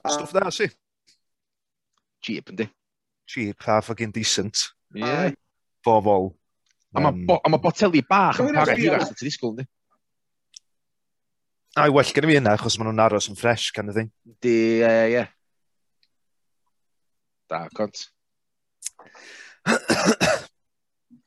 Stwff 0.07 0.35
da, 0.37 0.51
si. 0.55 0.71
Cheap, 2.23 2.53
yndi? 2.55 2.69
Cheap 3.27 3.67
a 3.67 3.81
fucking 3.83 4.15
decent. 4.15 4.69
Ie. 4.95 5.03
Yeah. 5.03 5.33
Bobol. 5.87 6.37
A 6.95 7.03
mae 7.03 7.27
bo, 7.29 7.41
ma 7.51 7.59
boteli 7.63 8.03
bach 8.07 8.39
yn 8.43 8.55
para 8.55 8.77
hirach 8.79 9.09
sy'n 9.09 9.19
disgwyl, 9.21 9.55
ynddi? 9.55 9.67
A 11.77 11.89
i 11.91 11.93
well 11.93 12.13
gen 12.17 12.25
i 12.25 12.31
fi 12.31 12.39
yna, 12.41 12.55
achos 12.57 12.79
maen 12.79 12.89
nhw'n 12.89 13.03
aros 13.05 13.29
yn 13.29 13.37
ffres, 13.37 13.69
kind 13.77 13.93
of 13.93 13.99
thing. 13.99 14.09
Di, 14.25 14.55
ie, 14.81 14.87
uh, 14.87 15.03
ie. 15.05 15.13
Yeah. 15.13 15.29
Da, 17.53 17.67
cont. 17.77 18.07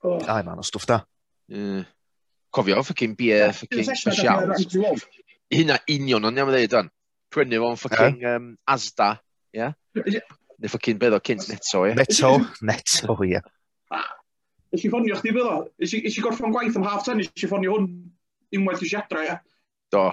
oh. 0.04 0.18
Ai, 0.26 0.42
man, 0.48 0.58
o 0.58 0.66
stwff 0.66 0.90
da. 0.90 1.04
Mm. 1.54 1.84
Cofio, 2.56 2.82
ffocin 2.82 3.14
bia, 3.20 3.52
ffocin 3.54 3.94
specials. 3.94 5.06
Hynna 5.54 5.78
union, 5.94 6.26
ond 6.26 6.42
iawn 6.42 6.52
ddeud, 6.56 6.74
dan. 6.74 6.90
Prynu 7.30 7.62
fo'n 7.62 7.78
ffocin 7.78 8.18
yeah. 8.18 8.40
um, 8.42 8.52
Asda, 8.74 9.12
ie? 9.54 9.62
Yeah? 9.62 10.26
Neu 10.58 10.74
ffocin 10.74 10.98
beth 11.02 11.20
o 11.20 11.22
cynt 11.30 11.46
Neto, 11.52 11.86
ie? 11.86 11.94
Neto, 12.00 12.34
Neto, 12.66 13.20
ie. 13.22 13.36
Yeah. 13.38 14.10
Ys 14.76 14.86
i 14.86 14.90
ffonio 14.92 15.18
chdi 15.18 15.34
fyddo? 15.34 15.54
Ys 15.82 15.96
i, 15.98 16.04
i 16.06 16.24
gorffan 16.24 16.54
gwaith 16.54 16.78
am 16.78 16.86
half 16.86 17.06
ten, 17.08 17.22
ys 17.24 17.32
i 17.34 17.50
ffonio 17.50 17.76
hwn 17.76 17.90
unwaith 18.56 18.84
ys 18.86 18.94
i 18.94 19.00
adra, 19.00 19.26
ia? 19.26 19.38
Do. 19.94 20.10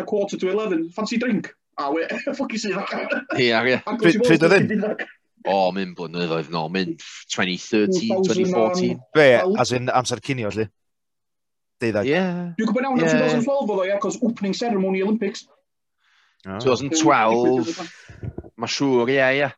The 0.00 0.04
quarter 0.08 0.38
to 0.40 0.48
eleven, 0.48 0.88
fancy 0.94 1.18
drink? 1.20 1.50
A 1.78 1.90
we, 1.92 2.06
ffocus 2.36 2.64
i 2.66 2.72
ddach. 2.72 2.94
Ia, 3.38 3.62
ia. 3.68 3.80
Pryd 3.84 4.46
oedd 4.48 4.56
hyn? 4.56 5.04
O, 5.48 5.58
mynd 5.74 5.94
blynyddoedd 5.98 6.48
nôl, 6.52 6.70
mynd 6.74 7.04
2013, 7.30 8.24
2014. 8.26 8.98
Be, 9.14 9.28
as 9.60 9.72
in 9.76 9.92
amser 9.92 10.22
cynio, 10.24 10.50
lli? 10.54 10.66
Deuddag. 11.78 12.08
Ie. 12.10 12.22
Dwi'n 12.58 12.70
gwybod 12.72 12.84
nawn, 12.84 12.98
2012 13.04 13.46
oedd 13.70 13.74
o, 13.76 13.86
ia, 13.86 14.00
cos 14.02 14.18
opening 14.24 14.56
ceremony 14.56 15.04
Olympics. 15.06 15.46
2012, 16.48 17.76
mae 18.58 18.72
siŵr, 18.72 19.12
ie, 19.14 19.28
ie. 19.42 19.52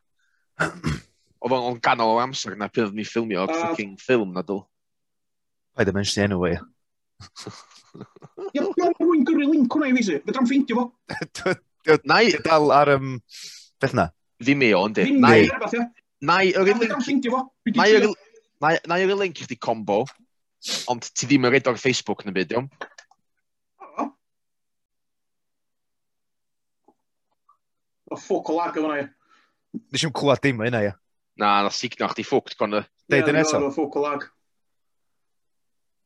Oedd 1.41 1.55
o'n 1.57 1.79
ganol 1.81 2.15
o 2.15 2.21
amser 2.21 2.53
na 2.57 2.69
pryd 2.69 2.93
ni 2.93 3.05
ffilmio 3.07 3.47
o'r 3.47 3.53
fucking 3.55 3.97
ffilm 4.01 4.35
na 4.35 4.43
dwl. 4.45 4.61
Paid 5.73 5.89
ddim 5.89 6.01
yn 6.01 6.07
sy'n 6.11 6.27
enw 6.27 6.45
ei. 6.49 6.59
Ia, 8.51 8.65
rwy'n 8.99 9.25
gyrru 9.27 9.47
link 9.49 9.73
hwnna 9.73 9.89
i 9.89 9.95
fi 9.97 10.05
si. 10.05 10.19
Fedra'n 10.27 10.49
ffeindio 10.49 10.77
fo. 10.77 10.85
Nai 12.09 12.23
dal 12.45 12.73
ar 12.75 12.93
ym... 12.97 13.15
Beth 13.81 13.97
na? 13.97 14.11
Ddim 14.41 14.67
ei 14.67 14.75
o'n 14.77 14.93
di. 14.97 15.07
Nai. 15.17 15.49
Nai 16.21 16.43
yr 16.53 16.69
un 16.75 16.83
link... 16.83 17.25
i 17.73 19.05
yr 19.07 19.17
link 19.17 19.41
chdi 19.41 19.57
combo, 19.57 20.03
ond 20.93 21.09
ti 21.09 21.25
ddim 21.25 21.49
yn 21.49 21.55
redo 21.55 21.73
o'r 21.73 21.81
Facebook 21.81 22.21
na 22.25 22.35
byd, 22.35 22.53
iawn? 22.53 22.69
O 28.11 28.17
ffwc 28.19 28.51
o 28.51 28.57
lag 28.59 28.77
o 28.77 28.85
hwnna, 28.85 29.01
ia. 29.01 29.09
Nes 29.89 30.03
i'n 30.05 30.13
clywed 30.13 30.43
dim 30.43 30.61
o 30.61 30.67
hynna, 30.67 30.83
ia. 30.85 30.97
Na, 31.41 31.63
na 31.65 31.71
signo 31.73 32.05
chdi 32.11 32.23
ffwct, 32.27 32.53
gonna. 32.59 32.83
Deud 33.09 33.29
yn 33.31 33.39
eto. 33.41 33.57
Ie, 33.57 33.71
ffwc 33.73 33.95
o 33.97 33.99
lag. 34.03 34.21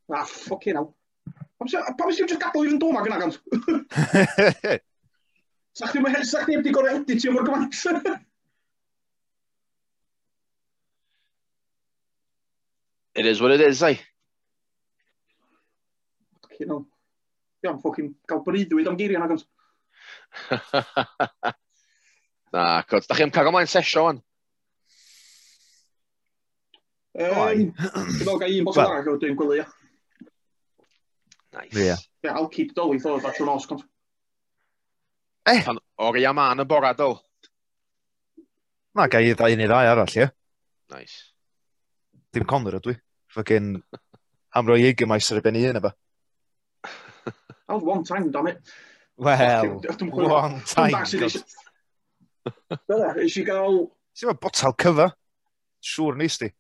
Ah, 0.08 0.14
na, 0.14 0.20
ffocin 0.30 0.78
hell. 0.80 0.92
Pam 1.60 2.12
sy'n 2.14 2.30
just 2.30 2.42
gadael 2.42 2.68
i'r 2.70 2.78
doma 2.80 3.02
gyna 3.04 3.18
gant? 3.20 3.36
Sa'ch 5.76 5.92
ddim 5.92 6.08
yn 6.08 6.16
sa'ch 6.24 6.46
ddim 6.48 6.60
wedi 6.62 6.72
gorau 6.76 6.96
editio 7.02 7.30
mor 7.36 7.46
gymaint. 7.48 7.76
It 13.16 13.26
is 13.26 13.42
what 13.42 13.52
it 13.56 13.62
is, 13.62 13.82
eh? 13.82 13.88
ai. 13.88 13.96
Ffocin 16.44 16.68
hell. 16.72 16.84
Iawn, 17.64 17.80
ffocin 17.82 18.08
gael 18.28 18.44
bryddwyd 18.46 18.88
am 18.92 18.98
geiriau 19.00 19.20
na 19.24 19.30
gant. 19.32 19.44
Na, 22.52 22.62
cod. 22.88 23.04
Da 23.08 23.14
chi 23.16 23.24
am 23.24 23.32
cago 23.36 23.52
mlaen 23.56 23.72
sesio, 23.72 24.02
wan? 24.08 24.18
O'i. 27.16 27.70
Dwi'n 27.72 28.40
gael 28.42 28.58
un 28.60 28.66
bos 28.68 28.78
well. 28.80 28.92
arall 28.92 29.20
dwi'n 29.22 29.38
gwylio. 29.40 29.66
Nice. 31.56 31.72
Yeah. 31.72 31.98
Yeah, 32.24 32.34
I'll 32.36 32.50
keep 32.50 32.74
Dolly 32.76 33.00
for 33.00 33.22
that 33.22 33.38
trwy'n 33.38 33.54
osgwm. 33.54 33.84
Eh? 35.48 35.62
Pan 35.64 35.80
oria 36.04 36.34
ma'n 36.36 36.64
y 36.64 36.66
bora 36.68 36.92
dol. 36.98 37.20
Na, 38.96 39.08
gai 39.12 39.30
i 39.30 39.36
ddau 39.36 39.56
neu 39.56 39.70
ddau 39.70 39.92
arall, 39.92 40.18
ie. 40.20 40.28
Nice. 40.92 41.32
Dim 42.36 42.48
Conor 42.50 42.80
ydw 42.82 42.92
i. 42.92 42.98
Fucking 43.36 43.76
amro 44.56 44.76
i 44.80 44.92
gymais 44.98 45.32
ar 45.32 45.40
y 45.40 45.46
benni 45.46 45.64
yna 45.70 45.80
efo. 45.84 45.94
That 47.68 47.80
was 47.80 47.84
one 47.84 48.04
time, 48.04 48.32
damn 48.32 48.48
it. 48.48 48.60
Well, 49.18 49.80
one 50.12 50.62
time. 50.68 51.06
Dyna, 52.86 53.14
eisiau 53.24 53.48
gael... 53.48 53.80
Si'n 54.16 54.30
bod 54.30 54.42
botal 54.44 54.76
cyfa? 54.80 55.08
Siwr 55.86 56.20
nes 56.20 56.38
di. 56.42 56.52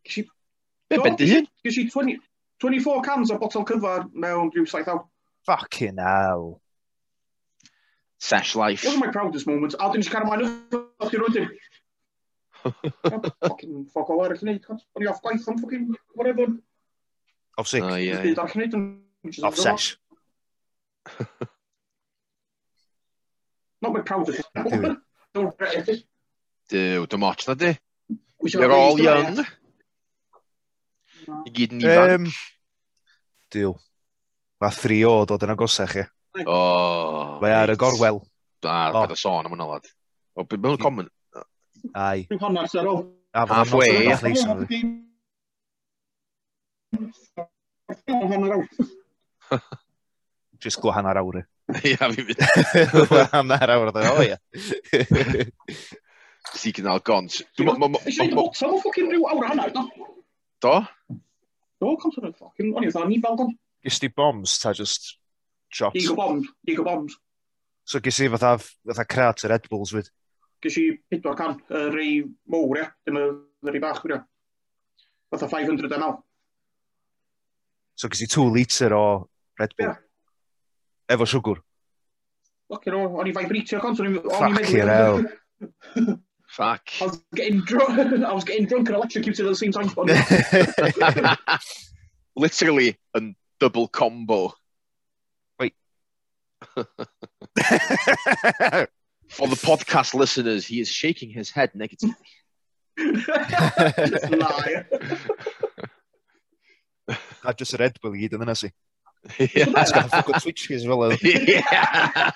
Je 0.91 0.97
so, 0.97 1.15
busy. 1.15 1.49
You 1.63 1.71
see, 1.71 1.89
20, 1.89 2.19
24 2.59 3.01
cans 3.01 3.31
of 3.31 3.39
bottle 3.39 3.63
cover 3.63 4.05
mewn 4.13 4.51
rhyw 4.51 4.67
saith 4.67 4.87
awr. 4.87 5.07
Fucking 5.45 5.97
hell. 5.97 6.61
Sash 8.19 8.55
life. 8.55 8.83
It 8.83 8.89
was 8.89 8.99
my 8.99 9.11
proudest 9.11 9.47
moment. 9.47 9.75
A 9.79 9.89
dyn 9.89 10.01
ni'n 10.01 10.11
cael 10.11 10.25
ymlaen 10.25 10.45
o'ch 10.99 11.11
chi'n 11.13 11.49
Fucking 12.65 13.85
fuck 13.93 14.09
all 14.09 14.23
eraill 14.25 14.41
wneud. 14.41 14.69
O'n 14.71 15.03
i 15.03 15.09
off 15.11 15.21
gwaith 15.25 15.49
am 15.51 15.59
fucking 15.61 15.89
whatever. 16.13 16.47
Off 17.57 17.67
sick. 17.67 17.83
Oh, 17.83 17.95
yeah. 17.95 18.33
Off 19.43 19.57
sesh. 19.57 19.97
Not 23.81 23.93
my 23.93 24.01
proudest 24.01 24.41
moment. 24.55 24.99
Don't 25.33 25.45
regret 25.45 25.89
it. 25.89 26.05
Duw, 26.69 27.05
dim 27.05 27.23
ots 27.23 27.47
na 27.47 27.53
di. 27.53 27.77
All 28.65 28.97
I 31.25 31.53
gyd 31.55 31.75
yn 31.75 31.83
ifanc. 31.85 32.15
Um, 32.15 32.29
Dyw. 33.55 33.73
Mae 34.63 34.75
thri 34.75 35.01
o 35.07 35.17
dod 35.29 35.43
yn 35.45 35.53
agosach 35.53 35.93
chi. 35.95 36.05
O. 36.43 36.45
Oh, 36.51 37.37
Mae 37.43 37.53
ar 37.55 37.71
y 37.71 37.77
gorwel. 37.79 38.21
Da, 38.63 38.89
oh. 38.89 39.03
beth 39.03 39.15
y 39.15 39.19
sôn 39.19 39.47
am 39.47 39.53
hwnna, 39.53 39.67
lad. 39.69 39.89
O, 40.35 40.43
beth 40.43 40.59
yw'n 40.59 40.81
common? 40.81 41.09
Ai. 41.93 42.25
Dwi'n 42.29 42.41
honno, 42.41 42.65
sir, 42.71 42.87
o. 42.89 42.95
Halfway, 43.35 44.07
at 44.11 44.23
least. 44.23 44.47
Just 50.63 50.81
go 50.81 50.91
hanner 50.95 51.19
awr. 51.21 51.43
Ia, 51.83 52.09
fi 52.15 52.25
fynd. 52.31 52.41
Hanner 53.35 53.75
awr, 53.75 53.91
o, 53.91 54.17
ia. 54.23 54.39
Si 56.55 56.71
cynnal 56.71 57.01
gons. 57.05 57.41
Dwi'n 57.57 57.75
meddwl... 57.75 57.99
Dwi'n 58.05 58.19
meddwl 58.21 58.37
bod 58.39 58.59
ffocin 58.59 59.11
rhyw 59.11 59.27
awr 59.33 59.49
hanner, 59.51 59.71
no? 59.75 60.13
Do? 60.65 60.81
Do, 61.81 61.93
compliment 62.01 62.37
fucking, 62.39 62.73
o'n 62.73 62.87
i 62.87 62.89
dda, 62.89 63.03
ni 63.05 63.19
fel 63.21 63.37
don. 63.37 63.51
Gys 63.85 63.99
di 64.01 64.09
bombs, 64.09 64.55
ta 64.57 64.71
just 64.73 65.11
shots? 65.69 65.97
Digo 65.97 66.15
bombs, 66.17 66.49
digo 66.65 66.85
bombs. 66.87 67.19
So 67.85 68.01
gys 68.01 68.23
i 68.25 68.29
fatha, 68.33 68.55
fatha 68.87 69.05
crat 69.05 69.45
yr 69.45 69.53
Red 69.53 69.67
Bulls 69.69 69.93
wyd? 69.93 70.09
Gys 70.65 70.79
i 70.81 70.87
400, 71.13 71.61
y 71.69 71.83
rei 71.93 72.15
mowr, 72.49 72.81
ia, 72.81 72.87
dim 73.05 73.21
y 73.21 73.27
rei 73.69 73.83
bach, 73.83 74.01
ia. 74.09 74.23
Fatha 75.29 75.51
500 75.53 75.93
ml. 75.93 76.17
So 77.93 78.09
gys 78.09 78.25
i 78.25 78.31
2 78.33 78.49
litr 78.57 78.97
o 78.97 79.05
Red 79.61 79.77
Bull? 79.77 79.91
Yeah. 79.91 80.03
Efo 81.13 81.29
siwgr? 81.29 81.61
Fucking 82.73 82.97
o, 82.97 83.07
o'n 83.21 83.29
i 83.29 83.35
vibratio 83.37 83.83
cont, 83.83 84.01
o'n 84.01 84.09
i'n 84.09 84.17
meddwl... 84.17 84.39
Fucking 84.41 84.95
hell. 84.95 85.27
Fuck. 86.55 86.89
I 87.01 87.07
was 87.07 87.21
getting 87.33 87.59
drunk. 87.59 87.99
I 88.23 88.31
was 88.31 88.45
getting 88.45 88.65
drunk 88.65 88.87
and 88.87 88.95
electrocuted 88.95 89.45
at 89.45 89.49
the 89.49 89.57
same 89.57 89.73
time. 89.73 89.89
Literally, 92.37 92.97
yn 93.13 93.35
double 93.59 93.89
combo. 93.89 94.53
Wait. 95.59 95.73
For 99.27 99.47
the 99.49 99.57
podcast 99.57 100.13
listeners, 100.13 100.65
he 100.65 100.79
is 100.79 100.87
shaking 100.87 101.29
his 101.29 101.49
head 101.49 101.71
negatively. 101.75 102.15
Lie. 102.97 104.85
A 107.43 107.53
just 107.53 107.73
y 107.73 107.77
Red 107.79 107.99
Bull 108.01 108.15
i 108.15 108.19
gyd 108.23 108.33
yn 108.39 108.47
yna 108.47 108.55
si. 108.55 108.71
Yeah. 109.39 109.75
It's 109.75 109.91
got 109.91 110.09
fucking 110.09 110.39
switches 110.39 110.85
fel 110.87 111.03
yna. 111.09 111.19
Yeah. 111.51 112.31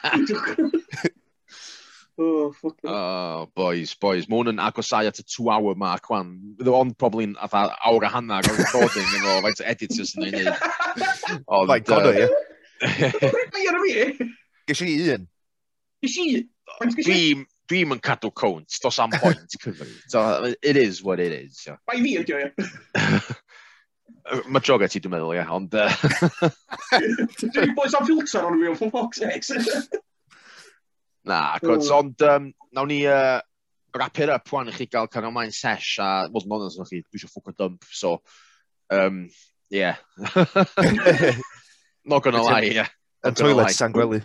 Oh, 2.21 2.51
fucking... 2.51 2.89
Oh, 2.89 3.49
boys, 3.55 3.93
boys. 3.95 4.27
Mae 4.27 4.41
hwn 4.41 4.51
yn 4.51 4.57
agosau 4.59 5.07
at 5.07 5.21
y 5.21 5.23
two-hour 5.23 5.77
mark, 5.79 6.09
wan. 6.11 6.33
Fydd 6.59 6.69
o'n 6.75 6.91
probably 6.99 7.29
yn 7.29 7.37
atha 7.39 7.61
awr 7.87 8.03
a 8.03 8.09
hanner 8.11 8.43
o'r 8.43 8.57
recording 8.59 9.05
yn 9.07 9.21
efo, 9.21 9.35
faint 9.45 9.61
o 9.63 9.67
editors 9.71 10.11
yn 10.17 10.25
ei 10.27 10.33
wneud. 10.33 10.49
Ond... 11.55 11.71
Faint 11.71 11.87
gono, 11.87 12.11
ie. 12.11 12.27
Rydw 12.83 13.85
i 13.87 13.93
fi? 13.93 14.27
Ges 14.67 14.83
i 14.83 14.89
un. 15.15 15.23
Ges 16.03 16.17
i? 16.19 16.27
Dwi'n 16.97 17.45
dwi'm 17.71 17.95
yn 17.95 18.03
cadw 18.03 18.33
cwnt, 18.35 18.81
dos 18.83 18.99
am 18.99 19.15
point, 19.15 19.55
cyfri. 19.55 19.87
So, 20.11 20.25
it 20.59 20.75
is 20.75 20.99
what 21.03 21.23
it 21.23 21.31
is. 21.31 21.63
So. 21.63 21.77
Bai 21.87 22.01
fi 22.03 22.17
ydi 22.19 22.35
o, 22.35 22.43
ie. 22.43 22.51
Mae 24.51 24.61
joga 24.65 24.91
ti, 24.91 24.99
dwi'n 24.99 25.15
meddwl, 25.15 25.39
ie, 25.39 25.47
ond... 25.55 25.71
Dwi'n 27.47 27.73
boes 27.79 27.95
am 27.95 28.11
filter 28.11 28.43
ond 28.51 28.59
fi, 28.59 28.75
for 28.83 28.91
fuck's 28.91 29.23
sake. 29.23 30.03
Na, 31.29 31.43
gwrs, 31.61 31.89
mm. 31.89 31.95
ond 31.97 32.25
um, 32.25 32.49
nawn 32.73 32.89
ni 32.89 33.03
uh, 33.05 33.39
wrap 33.95 34.19
it 34.19 34.29
up 34.33 34.49
wan 34.53 34.69
i 34.69 34.73
chi 34.73 34.87
gael 34.89 35.09
canol 35.11 35.33
mae'n 35.35 35.53
sesh 35.53 35.97
a 36.01 36.09
fod 36.33 36.47
yn 36.47 36.55
onest 36.57 36.81
chi, 36.89 37.03
dwi 37.03 37.19
eisiau 37.19 37.31
ffwc 37.33 37.51
o 37.51 37.55
dump, 37.57 37.85
so, 37.93 38.17
um, 38.93 39.27
yeah. 39.69 39.97
Not 42.09 42.23
gonna 42.23 42.41
lie, 42.41 42.73
yeah. 42.73 42.89
Y 43.25 43.31
toilet 43.35 43.75
sa'n 43.75 43.93
gwely. 43.93 44.21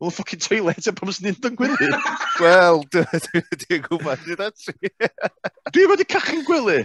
Wel, 0.00 0.12
ffucking 0.12 0.42
toilet, 0.42 0.86
a 0.88 0.94
pam 0.96 1.12
sy'n 1.14 1.30
nid 1.30 1.46
yn 1.48 1.58
gwely? 1.58 1.90
Wel, 2.42 2.82
dwi'n 2.90 3.84
gwybod, 3.86 4.24
dwi'n 4.24 4.42
atri. 4.48 4.90
Dwi 5.72 5.86
wedi 5.92 6.08
cachu'n 6.08 6.42
gwely? 6.48 6.82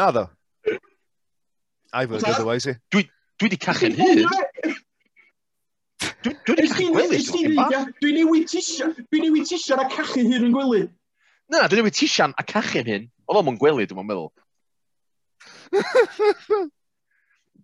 Na 0.00 0.10
ddo. 0.12 0.26
I've 1.92 2.10
heard 2.10 2.26
otherwise, 2.28 2.66
i. 2.72 2.76
Dwi 2.92 3.06
wedi 3.44 3.60
cachu'n 3.60 3.96
hyd. 3.96 4.26
Dwi 6.26 6.54
wedi 6.56 6.68
cael 6.72 6.92
gwely 6.94 7.20
dwi'n 7.22 7.54
bach. 7.56 7.90
Dwi'n 8.02 8.16
newid 8.20 8.48
tisian, 8.50 8.94
dwi'n 9.10 9.26
newid 9.28 9.46
tisian 9.48 9.82
a 9.82 9.86
cachu 9.92 10.24
hyn 10.24 10.46
yn 10.48 10.54
gwely. 10.54 10.82
Na, 11.52 11.66
dwi 11.70 11.80
newid 11.80 11.94
tisian 11.94 12.34
a 12.34 12.44
cachu 12.46 12.82
hyn. 12.86 13.06
Oedd 13.30 13.40
o'n 13.42 13.60
gwely, 13.60 13.86
dwi'n 13.86 14.08
meddwl. 14.08 14.30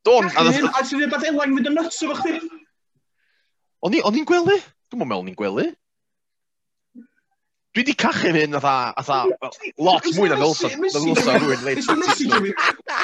Don, 0.06 0.26
a 0.26 0.44
ddath... 0.47 0.66
A 0.66 0.82
ti'n 0.86 1.02
rhywbeth 1.02 1.26
elain 1.30 1.55
fydd 1.59 1.70
yn 1.70 1.78
nuts 1.78 2.02
efo 2.06 2.14
chdi? 2.20 2.34
O'n 3.82 3.98
i'n 3.98 4.26
gwely? 4.28 4.59
Dwi'n 4.90 5.02
meddwl 5.02 5.26
ni'n 5.26 5.39
gwely. 5.39 5.68
Dwi 7.72 7.80
wedi 7.82 7.94
cachu 7.97 8.30
hyn 8.36 8.59
atha, 8.59 8.74
atha, 9.01 9.18
lot 9.80 10.06
mwy 10.12 10.28
na 10.28 10.36
ddylsa 10.39 10.68
rhywun. 10.68 10.90
Dwi'n 10.93 12.02
meddwl 12.02 12.52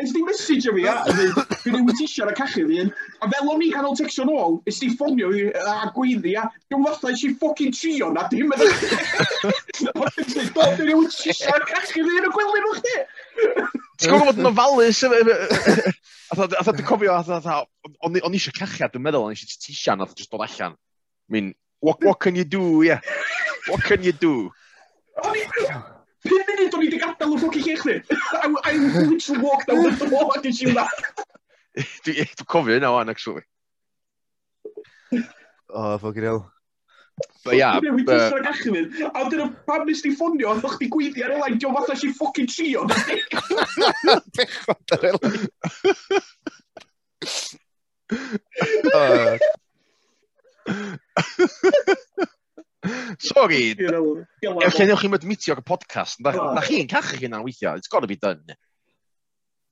Ys 0.00 0.12
di 0.12 0.22
message 0.22 0.70
fi, 0.74 0.86
a 0.88 0.94
dweud, 1.06 1.40
fi 1.60 1.70
ddim 1.70 1.86
wedi 1.88 2.06
siarad 2.08 2.36
cachu 2.38 2.64
fi, 2.68 2.86
a 3.20 3.28
fel 3.32 3.50
o'n 3.52 3.64
i 3.64 3.70
canol 3.74 3.96
texio 3.98 4.24
nôl, 4.28 4.58
ys 4.70 4.80
di 4.80 4.88
ffonio 4.94 5.30
fi 5.34 5.44
a 5.52 5.90
gweiddi, 5.94 6.34
a 6.40 6.46
dwi'n 6.72 6.86
fatha 6.86 7.12
eisiau 7.12 7.36
ffocin 7.36 7.74
trio 7.76 8.10
na, 8.14 8.24
dim 8.32 8.52
yn 8.54 8.62
ddweud, 8.62 8.80
do, 9.92 10.06
fi 10.16 10.86
ddim 10.86 11.02
wedi 11.02 11.36
siarad 11.36 11.66
cachu 11.68 12.06
fi 12.06 12.18
yn 12.22 12.28
y 12.28 12.32
gwely 12.36 12.64
nhw 12.64 12.74
chdi. 12.80 12.96
Ti'n 14.02 14.10
gwybod 14.10 14.32
bod 14.32 14.40
yn 14.40 14.50
ofalus? 14.50 15.02
Atha 16.32 16.72
dwi'n 16.72 16.88
cofio, 16.88 17.14
atha, 17.14 17.58
o'n 18.02 18.16
i 18.16 18.24
eisiau 18.24 18.56
cachiad, 18.56 18.94
dwi'n 18.94 19.04
meddwl, 19.04 19.28
o'n 19.28 19.36
i 19.36 19.38
eisiau 19.38 19.60
tisian, 19.62 20.02
atha 20.02 20.16
jyst 20.18 20.32
dod 20.32 20.46
allan. 20.48 20.74
I 20.74 21.32
mean, 21.36 21.54
what, 21.80 22.02
what 22.02 22.18
can 22.18 22.34
you 22.34 22.44
do, 22.44 22.82
yeah? 22.82 23.00
What 23.68 23.84
can 23.84 24.02
you 24.02 24.12
do? 24.12 24.50
Pum 26.22 26.38
munud 26.48 26.74
o'n 26.76 26.82
i 26.82 26.86
wedi 26.86 26.98
gadael 27.02 27.34
o'r 27.34 27.40
ffocin 27.42 27.64
lle 27.66 27.76
chdi. 27.80 27.96
I, 28.38 28.46
I 28.70 28.72
literally 28.78 29.42
walked 29.42 29.66
down 29.70 29.82
the 29.82 30.06
door 30.06 30.30
a 30.36 30.40
did 30.42 30.60
you 30.60 30.74
that. 30.76 30.96
Dwi'n 32.06 32.46
cofio 32.46 32.76
hynna 32.76 32.90
o'n, 32.94 33.10
actually. 33.10 33.44
Oh, 35.68 35.98
ffocin 35.98 36.28
hell. 36.28 36.42
But 37.44 37.56
yeah... 37.56 37.80
Dwi'n 37.80 38.06
just 38.06 38.34
rhaid 38.34 38.46
gachu 38.46 38.70
fydd. 38.76 38.90
A 39.10 39.24
dyna 39.32 39.46
pam 39.66 39.82
nes 39.88 40.02
ti 40.04 40.10
ffonio, 40.14 40.52
oedd 40.52 40.68
chdi 40.76 40.86
gwyddi 40.92 41.24
ar 41.26 41.34
elain, 41.38 41.58
diolch 41.58 41.76
fatha 41.80 41.94
si 41.98 42.12
ffocin 42.14 42.46
trio. 42.50 42.86
Bechod 44.38 44.96
ar 44.98 45.02
elain. 45.10 45.42
Oh. 48.94 49.38
Sorry. 53.18 53.76
Efallai 53.78 54.86
newch 54.88 55.00
chi 55.04 55.08
mynd 55.12 55.24
y 55.30 55.62
podcast. 55.62 56.20
Na, 56.20 56.32
oh. 56.34 56.52
na 56.56 56.62
chi'n 56.66 56.88
cachu 56.90 57.20
hynna'n 57.20 57.44
weithio. 57.46 57.76
It's 57.76 57.88
gotta 57.88 58.06
be 58.06 58.16
done. 58.16 58.42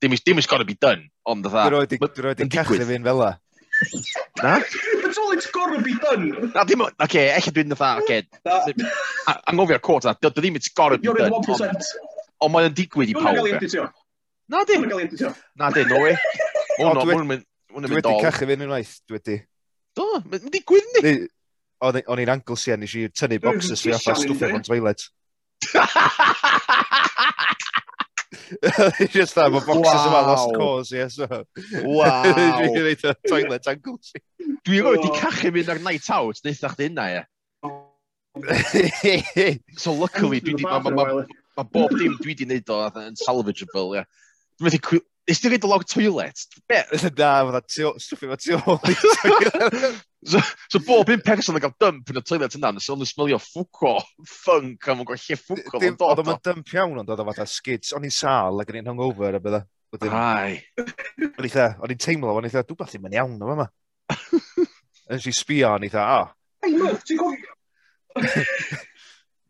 Dim, 0.01 0.15
dim 0.25 0.37
is 0.39 0.47
gotta 0.47 0.65
be 0.65 0.75
done, 0.79 1.09
ond 1.27 1.45
dda. 1.45 1.65
Dwi'n 1.69 2.21
roed 2.25 2.43
i'n 2.45 2.51
cachu 2.51 2.79
fi'n 2.79 3.03
fel 3.03 3.19
la. 3.19 3.33
Na? 4.41 4.59
It's 5.11 5.17
all 5.17 5.33
it's 5.33 5.51
gotta 5.51 5.81
be 5.81 5.93
done. 5.99 6.51
Na, 6.55 6.63
dim... 6.63 6.85
Oce, 6.85 6.93
okay, 7.03 7.27
eich 7.35 7.49
dwi'n 7.51 7.73
dda, 7.73 7.89
oce. 7.99 8.21
Okay. 8.23 8.87
Anghofio'r 9.51 9.83
cwrt 9.83 10.07
na, 10.07 10.15
dwi 10.23 10.31
ddim 10.37 10.59
it's 10.61 10.71
gotta 10.71 10.97
be 10.97 11.09
You're 11.09 11.19
done. 11.19 11.35
You're 11.35 11.67
eh. 11.67 11.71
in 11.71 11.75
1%. 11.75 11.91
Ond 12.41 12.55
mae'n 12.55 12.73
digwydd 12.77 13.11
i 13.11 13.17
pawb. 13.17 13.43
Na, 14.47 14.63
di. 14.63 14.79
Na, 14.79 15.69
di, 15.75 15.83
no 15.89 15.99
we. 15.99 16.15
Hwnnw, 16.79 17.03
hwnnw, 17.03 17.11
hwnnw, 17.11 17.11
hwnnw, 17.11 17.11
na, 17.11 17.11
hwnnw, 17.11 17.11
no 17.11 17.11
way. 17.11 17.11
hwnnw, 17.11 17.11
hwnnw, 17.11 17.19
hwnnw, 17.21 17.41
hwnnw, 17.71 17.87
hwnnw, 17.87 17.99
hwnnw, 17.99 17.99
hwnnw, 17.99 17.99
hwnnw, 18.31 18.61
hwnnw, 18.61 18.71
hwnnw, 18.71 18.95
hwnnw, 19.33 19.67
hwnnw, 20.15 20.25
hwnnw, 20.25 20.25
hwnnw, 20.25 20.25
hwnnw, 20.31 20.59
hwnnw, 20.61 20.99
hwnnw, 21.01 21.11
hwnnw, 21.11 21.40
o'n 21.81 22.21
i'n 22.21 22.33
ankle 22.35 22.57
sy'n 22.59 22.79
nes 22.83 22.93
i 22.97 22.99
tynnu 23.09 23.39
boxes 23.41 23.81
fi 23.83 23.89
off 23.95 24.07
a 24.11 24.13
stwffio 24.17 24.47
fo'n 24.51 24.61
eh? 24.61 24.65
toilet. 24.67 25.01
just 29.15 29.35
that, 29.35 29.51
mae 29.53 29.63
boxes 29.65 30.05
yma 30.05 30.21
lost 30.27 30.49
cause, 30.57 30.91
ie, 30.93 31.05
so... 31.09 31.25
Wow! 31.81 32.23
Dwi'n 32.27 32.73
gwneud 32.75 33.01
y 33.09 33.11
toilet 33.27 33.69
ankle 33.71 33.97
sy'n. 34.05 34.23
Dwi'n 34.67 34.83
roi 34.85 34.97
di 35.01 35.09
cachu 35.17 35.49
mynd 35.55 35.71
ar 35.73 35.81
night 35.83 36.07
out, 36.13 36.37
neitha 36.45 36.67
chdi 36.75 36.83
hynna, 36.89 37.05
ie. 37.17 37.23
so 39.81 39.89
luckily, 39.93 40.39
dwi 40.39 40.53
di, 40.55 40.63
mae 40.63 40.79
ma, 40.85 40.91
ma, 40.95 41.03
ma 41.57 41.63
bob 41.65 41.91
dim 41.97 42.13
dwi 42.21 42.33
di 42.37 42.45
wneud 42.47 42.67
o 42.73 42.75
yn 43.01 43.15
salvageable, 43.19 43.89
ie. 43.97 44.03
Dwi'n 44.61 44.69
meddwl 44.69 45.01
Nes 45.29 45.39
di 45.41 45.51
reid 45.51 45.65
y 45.65 45.69
log 45.69 45.83
toilet? 45.85 46.45
Be? 46.69 46.79
Na, 47.19 47.33
fydda 47.45 47.61
stwffi 48.01 48.29
fo 48.29 48.37
tu 48.41 48.57
ôl. 48.57 49.99
So, 50.23 50.37
so 50.69 50.77
bob 50.85 51.09
un 51.09 51.21
person 51.25 51.57
yn 51.57 51.63
cael 51.63 51.71
dump 51.81 52.11
yn 52.13 52.19
y 52.19 52.21
toilet 52.21 52.53
yna, 52.53 52.69
nes 52.75 52.85
o'n 52.93 53.01
smilio 53.09 53.39
ffwco, 53.41 53.95
ffunk, 54.29 54.85
a 54.85 54.93
mwyn 54.93 55.07
gwaith 55.09 55.23
lle 55.25 55.37
ffwco. 55.39 55.79
Oedd 55.81 56.21
o'n 56.21 56.29
dump 56.45 56.73
iawn 56.75 56.99
ond 57.01 57.09
oedd 57.09 57.23
o 57.23 57.25
fatha 57.31 57.47
skids, 57.49 57.89
o'n 57.97 58.05
i'n 58.05 58.13
sal 58.13 58.61
ac 58.61 58.69
o'n 58.69 58.77
i'n 58.83 58.91
hungover 58.91 59.39
a 59.39 59.41
bydda. 59.41 59.63
Ai. 60.13 60.59
O'n 60.77 61.95
i'n 61.95 62.03
teimlo, 62.05 62.35
o'n 62.35 62.45
i'n 62.45 62.53
teimlo, 62.53 62.67
dwi'n 62.69 62.79
bathu 62.83 63.01
mae'n 63.01 63.17
iawn 63.17 63.41
o'n 63.41 63.55
yma. 63.55 63.67
Yn 65.17 65.25
si 65.25 65.33
sbio, 65.33 65.73
o'n 65.73 65.89
i'n 65.89 65.95
teimlo, 65.95 66.21
o. 66.21 66.69
Ei, 66.69 66.77
look, 66.77 67.01
ti'n 67.09 67.17
gofio... 67.23 67.57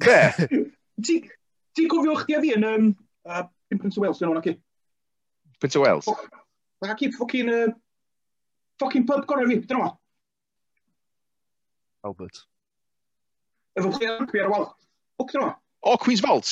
Be? 0.07 0.19
Ti'n 1.11 1.91
gofio 1.91 2.15
chdi 2.23 2.39
a 2.39 2.41
fi 2.48 2.56
yn 2.56 2.68
um, 2.68 2.91
uh, 3.27 3.43
Pimpins 3.68 3.99
Wales 3.99 4.23
yn 4.23 4.31
o'n 4.31 4.39
ac 4.39 4.53
i? 4.53 4.56
Pwynt 5.61 5.75
o 5.77 5.81
Wales. 5.81 6.07
Like, 6.81 6.91
I 6.91 6.95
keep 6.95 7.13
fucking, 7.13 7.49
uh, 7.49 7.67
fucking 8.79 9.05
pub 9.05 9.27
gorau 9.29 9.47
fi, 9.47 9.59
dyn 9.61 9.77
nhw. 9.77 9.91
Albert. 12.09 12.41
Efo 13.77 13.91
chdi 13.93 14.09
ar 14.09 14.25
y 14.25 14.47
wal. 14.49 14.71
Fuck, 15.21 15.35
dyn 15.35 15.45
nhw. 15.45 15.53
O, 15.85 15.97
Queen's 16.01 16.25
Vault. 16.25 16.49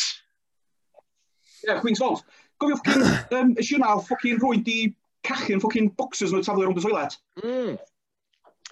Yeah, 1.65 1.81
Queen's 1.81 1.99
Vault. 1.99 2.23
Gofio 2.61 2.77
ffocin... 2.77 3.06
um, 3.40 3.53
ys 3.57 3.73
i'n 3.73 3.81
naw, 3.81 4.02
rhoi 4.06 4.61
di 4.64 4.80
cachu'n 5.26 5.61
ffocin 5.64 5.90
boxers 5.98 6.34
yn 6.36 6.44
y 6.44 6.45
taflu 6.45 6.68
rhwng 6.68 6.77
y 6.77 6.86
toilet. 6.86 7.18
Mm. 7.44 7.77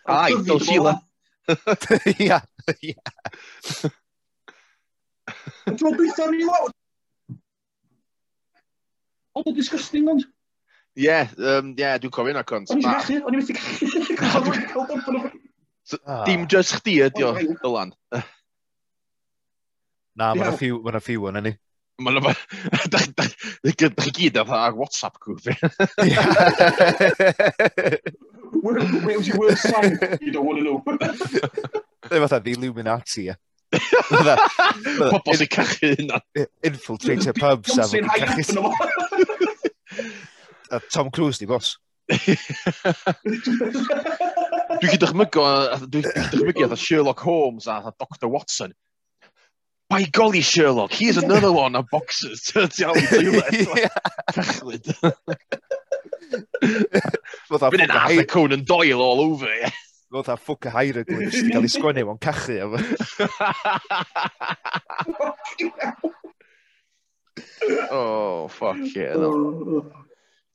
Ai, 0.07 0.37
Don 0.47 0.61
Sheila. 0.61 0.99
Ia, 2.19 2.41
ia. 2.87 2.99
Dwi'n 5.67 5.95
dwi'n 5.97 6.13
dwi'n 6.15 6.37
dwi'n 6.37 6.75
Oedd 9.37 9.51
o'n 9.51 9.57
disgusting 9.57 10.09
ond. 10.09 10.25
Ie, 10.97 11.05
yeah, 11.05 11.33
um, 11.37 11.75
yeah, 11.77 11.99
dwi'n 12.01 12.13
cofio 12.13 12.33
yna 12.33 12.41
cont. 12.47 12.71
O'n 12.73 12.81
i'n 12.81 12.87
gallu, 12.87 13.19
o'n 13.29 13.37
i'n 13.37 13.45
gallu. 14.23 15.27
Ah. 16.03 16.25
Dim 16.27 16.41
just 16.51 16.73
chdi 16.81 16.97
ydi 17.05 17.23
o, 17.23 17.29
Dylan. 17.61 17.93
Na, 20.19 20.33
mae'n 20.35 20.57
ffiw, 20.59 20.81
mae'n 20.83 20.97
ffiw 20.99 21.29
yn 21.29 21.39
enni. 21.39 21.53
Mae'n 22.03 22.19
yma, 22.19 22.33
da 22.91 22.99
chi 23.71 24.11
gyd 24.17 24.41
ar 24.41 24.75
WhatsApp 24.75 25.15
grŵp. 25.23 25.47
Where's 28.61 29.31
your 29.31 29.39
worst 29.39 29.63
sign? 29.63 29.95
You 30.19 30.35
don't 30.35 30.43
want 30.43 30.59
to 30.59 30.65
know. 30.67 30.83
Dwi'n 30.83 32.27
fatha, 32.27 32.43
the 32.43 32.57
Illuminati, 32.57 33.29
ie. 33.29 33.37
Pobl 35.11 35.35
sy'n 35.35 35.51
cachu 35.51 35.91
hynna. 35.95 36.21
Infiltrator 36.65 37.35
pubs. 37.37 37.75
Sy'n 37.91 38.07
high 38.07 38.23
up 38.23 38.39
yn 38.43 38.59
o. 38.61 38.71
Tom 40.93 41.11
Cruise 41.11 41.39
di, 41.41 41.47
bos. 41.49 41.77
Dwi'n 44.77 44.91
chi 44.91 44.99
dychmygo, 45.01 45.43
dwi'n 45.91 46.07
dychmygu 46.31 46.67
a 46.71 46.77
Sherlock 46.79 47.19
Holmes 47.23 47.67
a 47.67 47.93
Dr 47.99 48.27
Watson. 48.31 48.73
By 49.89 50.03
golly, 50.03 50.41
Sherlock, 50.41 50.91
here's 50.91 51.17
another 51.17 51.51
one 51.51 51.75
of 51.75 51.89
boxers 51.89 52.41
to 52.51 52.67
tell 52.67 52.95
you 52.97 53.41
Fechlyd. 54.35 54.83
Fydd 57.47 57.79
yn 57.79 57.91
Arthur 57.91 58.27
Conan 58.27 58.65
Doyle 58.67 59.01
all 59.01 59.21
over, 59.21 59.47
yeah. 59.47 59.71
Roedd 60.13 60.29
a 60.31 60.37
ffwc 60.39 60.69
a 60.69 60.71
hair 60.71 60.97
y 61.01 61.03
gwyn 61.07 61.31
sydd 61.33 61.49
cael 61.51 61.65
ei 61.67 61.71
sgwennu 61.73 62.03
o'n 62.13 62.19
cachu. 62.23 62.55
oh, 67.91 68.47
fuck 68.47 68.79
yeah. 68.95 69.15
No. 69.19 69.29
Oh. 69.31 69.83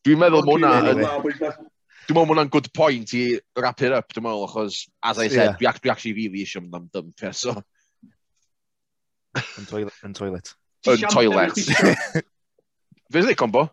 Dwi'n 0.02 0.18
meddwl 0.22 0.40
oh, 0.40 0.46
mwna... 0.48 0.70
Dwi'n 0.82 2.16
meddwl 2.16 2.28
mwna'n 2.30 2.52
good 2.54 2.72
point 2.74 3.12
i 3.18 3.24
wrap 3.60 3.84
it 3.84 3.92
up, 3.92 4.08
dwi'n 4.14 4.24
meddwl, 4.24 4.48
achos, 4.48 4.88
as 5.04 5.20
I 5.20 5.28
said, 5.28 5.60
yeah. 5.60 5.76
dwi 5.76 5.92
actually 5.92 6.16
really 6.16 6.40
eisiau 6.46 6.64
mynd 6.64 6.80
am 6.80 6.88
dump, 6.94 7.12
dym 7.20 7.36
so... 7.36 7.52
Yn 9.60 9.68
toilet. 9.68 10.00
Yn 10.04 10.16
toilet. 10.16 10.56
Yn 10.88 11.12
toilet. 11.12 11.56
Fe 13.12 13.20
dweud 13.20 13.36
combo? 13.36 13.68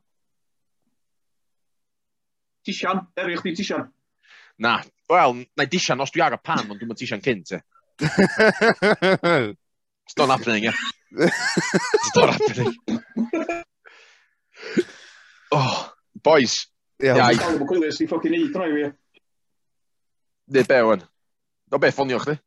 Tisian, 2.68 3.08
er 3.16 3.32
i 3.32 3.40
chdi 3.40 3.56
tisian. 3.58 3.88
Na, 4.60 4.82
Wel, 5.10 5.34
na 5.58 5.66
i 5.66 5.70
disian 5.70 6.02
os 6.04 6.12
dwi 6.14 6.22
ar 6.22 6.36
y 6.38 6.40
pan, 6.44 6.68
ond 6.70 6.78
dwi'n 6.78 6.98
disian 6.98 7.24
cynt, 7.26 7.56
e. 7.58 7.60
It's 10.06 10.18
not 10.18 10.30
happening, 10.30 10.64
yeah. 10.64 10.78
It's 11.12 12.16
not 12.16 12.30
happening. 12.34 12.76
oh, 15.52 15.92
boys. 16.24 16.68
Yeah. 17.00 17.18
Iaith. 17.18 17.42
Dwi'n 17.42 17.68
gwylio 17.70 17.92
sy'n 17.96 18.10
ffocin 18.10 18.38
i 18.38 18.44
droi 18.54 18.70
fi. 18.76 18.90
Nid 20.56 20.70
be, 20.70 20.80
wen. 20.90 21.06
O 21.74 21.82
be, 21.82 21.92
ffonio 21.94 22.22
chdi? 22.24 22.38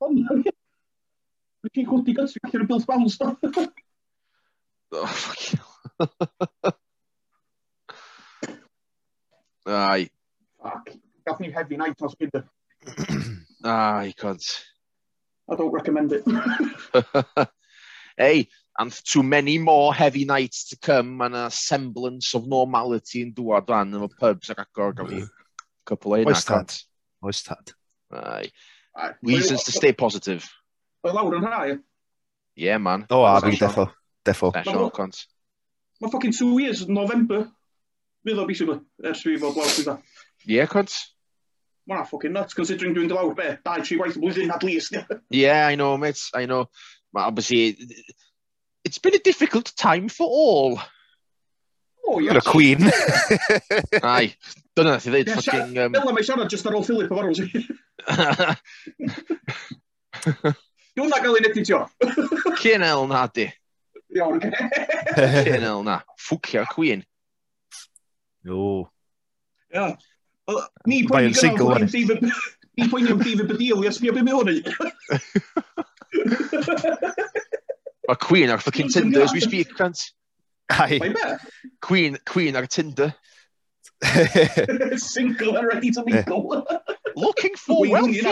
Dwi'n 0.00 1.86
gwybod 1.86 2.10
i 2.10 2.16
gysgu 2.18 2.42
allan 2.46 2.64
o 2.64 2.68
Bill's 2.70 2.86
Bounce, 2.86 3.18
Oh, 4.92 5.06
fuck 5.06 5.52
you. 5.52 6.72
Ai, 9.70 10.08
Fuck. 10.62 10.90
Gath 11.26 11.40
ni 11.40 11.50
heavy 11.50 11.76
night 11.76 12.00
os 12.02 12.14
byd. 12.18 12.42
ai, 13.64 14.12
cod. 14.18 14.40
I 15.50 15.54
don't 15.56 15.72
recommend 15.72 16.12
it. 16.12 16.24
hey, 18.16 18.48
and 18.78 18.92
too 19.04 19.22
many 19.22 19.58
more 19.58 19.92
heavy 19.94 20.24
nights 20.24 20.68
to 20.70 20.78
come, 20.78 21.20
and 21.20 21.34
a 21.34 21.50
semblance 21.50 22.34
of 22.34 22.46
normality 22.46 23.22
yn 23.24 23.32
dŵad 23.36 23.66
dan 23.68 23.94
yn 23.98 24.06
y 24.06 24.10
pubs 24.20 24.50
ac 24.54 24.62
agor 24.64 24.94
gael 24.96 25.10
fi. 25.10 25.22
Couple 25.86 26.14
o 26.16 26.20
hynna, 26.20 26.34
Oes 26.34 26.44
tad. 26.44 26.56
cont. 26.56 26.76
Oes 27.26 27.42
tad. 27.46 27.72
Ai. 28.12 28.50
Reasons 29.22 29.64
to 29.64 29.72
stay 29.72 29.92
positive. 29.92 30.46
Mae 31.04 31.14
lawr 31.16 31.36
yn 31.38 31.46
hra, 31.46 31.60
ie. 31.70 31.78
Yeah, 32.56 32.78
man. 32.82 33.06
O, 33.10 33.22
a 33.24 33.40
fi, 33.40 33.54
Special. 33.56 33.68
defo. 33.68 33.86
Defo. 34.26 34.50
Special, 34.54 34.90
cont. 34.90 35.24
Mae 36.00 36.10
fucking 36.12 36.32
two 36.36 36.58
years, 36.60 36.86
November. 36.88 37.46
fydd 38.26 38.42
o 38.42 38.46
basically, 38.48 38.80
ers 39.04 39.22
fi 39.24 39.36
fod 39.40 39.56
lawr 39.58 39.72
sydd 39.72 39.94
Ie, 40.48 40.66
cwrs. 40.66 41.00
Mae'n 41.90 42.06
ffucking 42.06 42.32
nuts, 42.36 42.54
considering 42.54 42.94
dwi'n 42.96 43.10
dylawr 43.10 43.34
be, 43.36 43.50
dau, 43.66 43.82
tri 43.84 43.98
gwaith 43.98 44.16
y 44.16 44.22
blwyddyn 44.22 44.54
at 44.54 44.64
least. 44.64 44.94
Ie, 45.00 45.42
yeah, 45.42 45.66
I 45.66 45.74
know, 45.76 45.96
mate, 45.98 46.22
I 46.34 46.46
know. 46.46 46.68
Ma, 47.12 47.26
obviously, 47.26 47.76
it's 48.84 48.98
been 48.98 49.14
a 49.14 49.18
difficult 49.18 49.72
time 49.76 50.08
for 50.08 50.26
all. 50.26 50.80
Oh, 52.06 52.18
yes. 52.18 52.32
You're 52.32 52.38
a 52.38 52.42
queen. 52.42 52.90
Ai, 54.02 54.34
dyna 54.76 54.90
nath 54.96 55.06
i 55.06 55.10
ddeud. 55.10 55.26
Yeah, 55.28 55.40
fucking, 55.40 55.78
um... 55.78 55.92
Bella, 55.92 56.12
mae 56.16 56.24
siarad 56.26 56.50
just 56.50 56.66
ar 56.66 56.74
ôl 56.78 56.86
Philip 56.86 57.12
o 57.12 57.20
arwys. 57.20 57.40
Dwi'n 60.96 61.10
na 61.12 61.20
gael 61.22 61.36
ei 61.38 61.44
editio. 61.50 61.84
Cyn 62.62 62.82
el 62.86 63.06
na 63.10 63.26
di. 63.30 63.46
Iawn. 64.16 64.40
Cyn 64.42 65.62
el 65.62 65.84
na. 65.86 66.00
Ffwcio 66.18 66.64
queen. 66.72 67.04
Oh. 68.48 68.88
Yeah. 69.72 69.96
Wel, 70.48 70.62
ni 70.86 71.02
pwy'n 71.06 71.30
ni 71.30 71.34
gynnal 71.36 71.82
yn 71.84 71.90
ffif... 71.90 72.08
Ni 72.78 72.86
pwy'n 72.88 73.04
ni'n 73.06 73.20
ffif 73.20 73.42
y 73.44 73.46
bydil 73.50 73.84
i 73.84 73.90
esbio 73.90 74.12
beth 74.16 74.26
mi 74.26 74.32
Mae 78.08 78.18
Queen 78.18 78.50
ar 78.50 78.58
fucking 78.58 78.88
Tinder 78.90 79.22
as 79.22 79.32
we 79.32 79.40
speak, 79.40 79.74
Grant. 79.76 80.00
Ai. 80.70 80.98
Queen, 81.80 82.18
Queen 82.26 82.56
ar 82.56 82.66
Tinder. 82.66 83.14
Single 84.96 85.56
and 85.56 85.66
ready 85.66 85.90
to 85.90 86.04
mingle. 86.04 86.66
Looking 87.14 87.54
for 87.54 87.80
well, 87.88 88.08
you're 88.08 88.24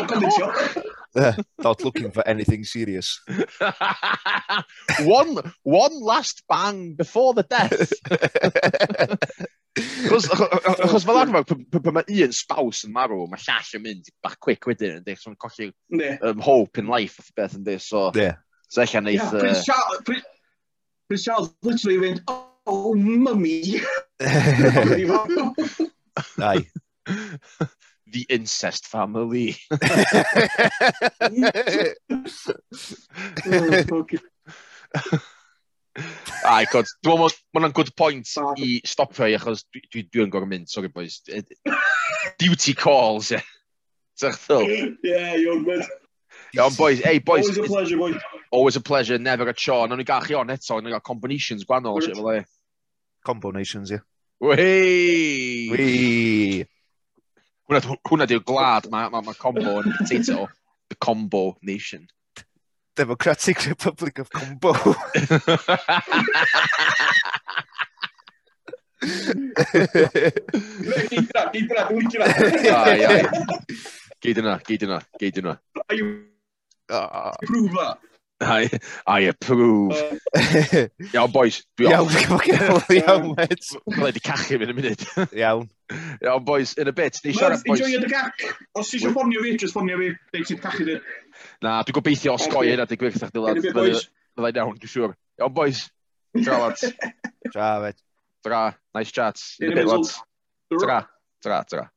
not 1.59 1.85
looking 1.85 2.11
for 2.11 2.27
anything 2.27 2.65
serious. 2.65 3.21
one, 5.03 5.53
one 5.63 6.01
last 6.01 6.43
bang 6.49 6.95
before 6.95 7.35
the 7.35 7.43
death. 7.43 7.93
Achos 9.79 11.05
fel 11.05 11.19
arfer, 11.21 11.45
pan 11.71 11.95
mae 11.95 12.23
un 12.25 12.33
spouse 12.35 12.87
yn 12.87 12.93
marw, 12.95 13.27
mae 13.31 13.43
llall 13.45 13.77
yn 13.79 13.83
mynd 13.85 14.11
bach 14.25 14.39
quick 14.43 14.67
wedyn, 14.71 14.97
yn 14.99 15.05
dweud, 15.07 15.21
so'n 15.21 15.37
colli 15.41 15.69
um, 16.27 16.41
hope 16.43 16.81
in 16.83 16.91
life 16.91 17.21
o'r 17.23 17.31
beth 17.39 17.57
yn 17.59 17.65
dweud, 17.67 17.83
so... 17.85 18.11
Yeah. 18.17 18.37
So 18.69 18.83
eich 18.83 18.97
aneith... 18.99 19.23
Yeah, 19.23 19.41
Prince 19.41 19.65
Charles, 19.65 19.99
Prince 21.09 21.25
Charles 21.25 21.49
literally 21.63 21.99
went, 21.99 22.21
oh, 22.67 22.95
mummy! 22.95 23.81
Ai. 26.39 26.67
The 28.09 28.27
incest 28.29 28.87
family. 28.87 29.57
oh, 33.47 33.83
fucking... 33.85 34.21
Ai, 36.49 36.65
god, 36.71 36.89
dwi'n 37.05 37.19
meddwl, 37.19 37.39
mae 37.53 37.61
hwnna'n 37.61 37.75
good 37.77 37.91
point 37.99 38.31
ah. 38.41 38.53
i 38.61 38.79
stopio 38.87 39.27
i, 39.27 39.37
achos 39.39 39.65
dwi, 39.67 39.83
dwi, 39.93 40.05
dwi 40.13 40.25
yn 40.25 40.33
gorau 40.33 40.49
mynd, 40.51 40.69
sorry 40.71 40.91
boys. 40.93 41.21
Duty 42.39 42.75
calls, 42.79 43.33
ie. 43.35 43.41
Sa'ch 44.19 44.39
ddwl? 44.47 44.69
Ie, 45.07 45.41
you're 45.43 45.63
good. 45.65 45.85
Ie, 46.55 46.69
boys, 46.77 47.01
hey 47.05 47.19
boys. 47.19 47.49
Always 47.49 47.59
a 47.59 47.69
pleasure, 47.69 47.99
boys. 47.99 48.23
Always 48.51 48.77
a 48.77 48.81
pleasure, 48.81 49.19
never 49.19 49.49
a 49.49 49.55
chore. 49.55 49.89
Nawn 49.89 49.99
ni 49.99 50.05
gael 50.09 50.25
chi 50.25 50.35
on 50.39 50.55
eto, 50.55 50.81
nawr 50.81 50.97
gael 50.97 51.05
combinations 51.05 51.67
gwannol, 51.69 52.01
shit, 52.03 52.17
fel 52.17 52.33
e. 52.33 52.45
Combinations, 53.27 53.93
ie. 53.93 54.01
Wei! 54.41 55.69
Wee! 55.73 56.67
Hwna 57.69 58.29
di'r 58.31 58.45
glad, 58.47 58.87
mae 58.93 59.11
ma, 59.13 59.21
ma 59.21 59.35
combo 59.37 59.81
yn 59.83 59.93
potato. 59.99 60.47
The 60.89 60.97
combo 60.97 61.59
nation. 61.61 62.07
Democratic 62.99 63.65
Republic 63.67 64.19
of 64.19 64.29
Combo. 64.29 64.73
Gyd 71.07 71.21
yna, 71.21 71.45
gyd 71.55 71.71
yna, 71.71 71.85
dwi'n 71.87 72.03
licio 72.03 72.19
yna. 72.19 73.61
Gyd 74.19 74.43
yna, 74.43 74.57
gyd 74.67 74.87
yna, 74.89 74.99
gyd 75.23 75.39
yna. 75.45 75.55
I 75.87 76.01
approve 76.91 77.71
that. 77.79 78.03
I, 78.41 78.69
I 79.07 79.21
approve. 79.31 79.95
Iawn, 81.15 81.31
boys. 81.31 81.63
Iawn, 81.79 82.11
iawn, 82.11 82.11
e 82.11 82.19
iawn, 82.19 82.43
iawn, 82.51 82.83
iawn, 82.99 82.99
iawn, 82.99 82.99
iawn, 82.99 83.39
iawn, 83.39 83.39
iawn, 83.39 84.09
iawn, 84.43 84.59
iawn, 84.59 84.99
iawn, 85.15 85.39
iawn, 85.39 85.71
yeah, 86.23 86.35
on 86.35 86.45
boys, 86.45 86.75
in 86.75 86.89
a 86.89 86.93
bit. 86.93 87.19
Ni 87.25 87.33
siarad, 87.33 87.65
boys. 87.65 87.81
Enjoy 87.81 88.01
the 88.01 88.09
gac. 88.09 88.35
Os 88.75 88.93
eisiau 88.95 89.13
ffonio 89.15 89.43
fi, 89.45 89.57
just 89.57 89.75
ffonio 89.75 89.99
fi. 90.01 90.11
Deud 90.35 90.49
ti'n 90.51 90.61
cachu 90.63 90.89
di. 90.89 90.97
Na, 91.65 91.79
dwi'n 91.83 91.99
gobeithio 91.99 92.35
os 92.39 92.49
goi 92.53 92.67
hynna, 92.71 92.87
dwi'n 92.89 93.03
gwych, 93.05 93.21
dwi'n 93.23 93.35
dilad. 93.35 94.03
Byddai 94.39 94.53
iawn, 94.63 94.77
dwi'n 94.79 94.95
siŵr. 94.95 95.15
On 95.47 95.55
boys. 95.55 95.87
Tra, 96.37 96.59
lads. 96.67 96.85
Tra, 97.51 97.69
mate. 97.85 98.03
Tra. 98.45 98.65
Nice 98.95 99.13
chats. 99.13 99.57
In 99.61 99.73
a 99.73 99.81
bit, 99.81 99.89
lads. 99.89 100.19
Tra. 100.75 101.01
Tra, 101.43 101.63
tra. 101.65 101.89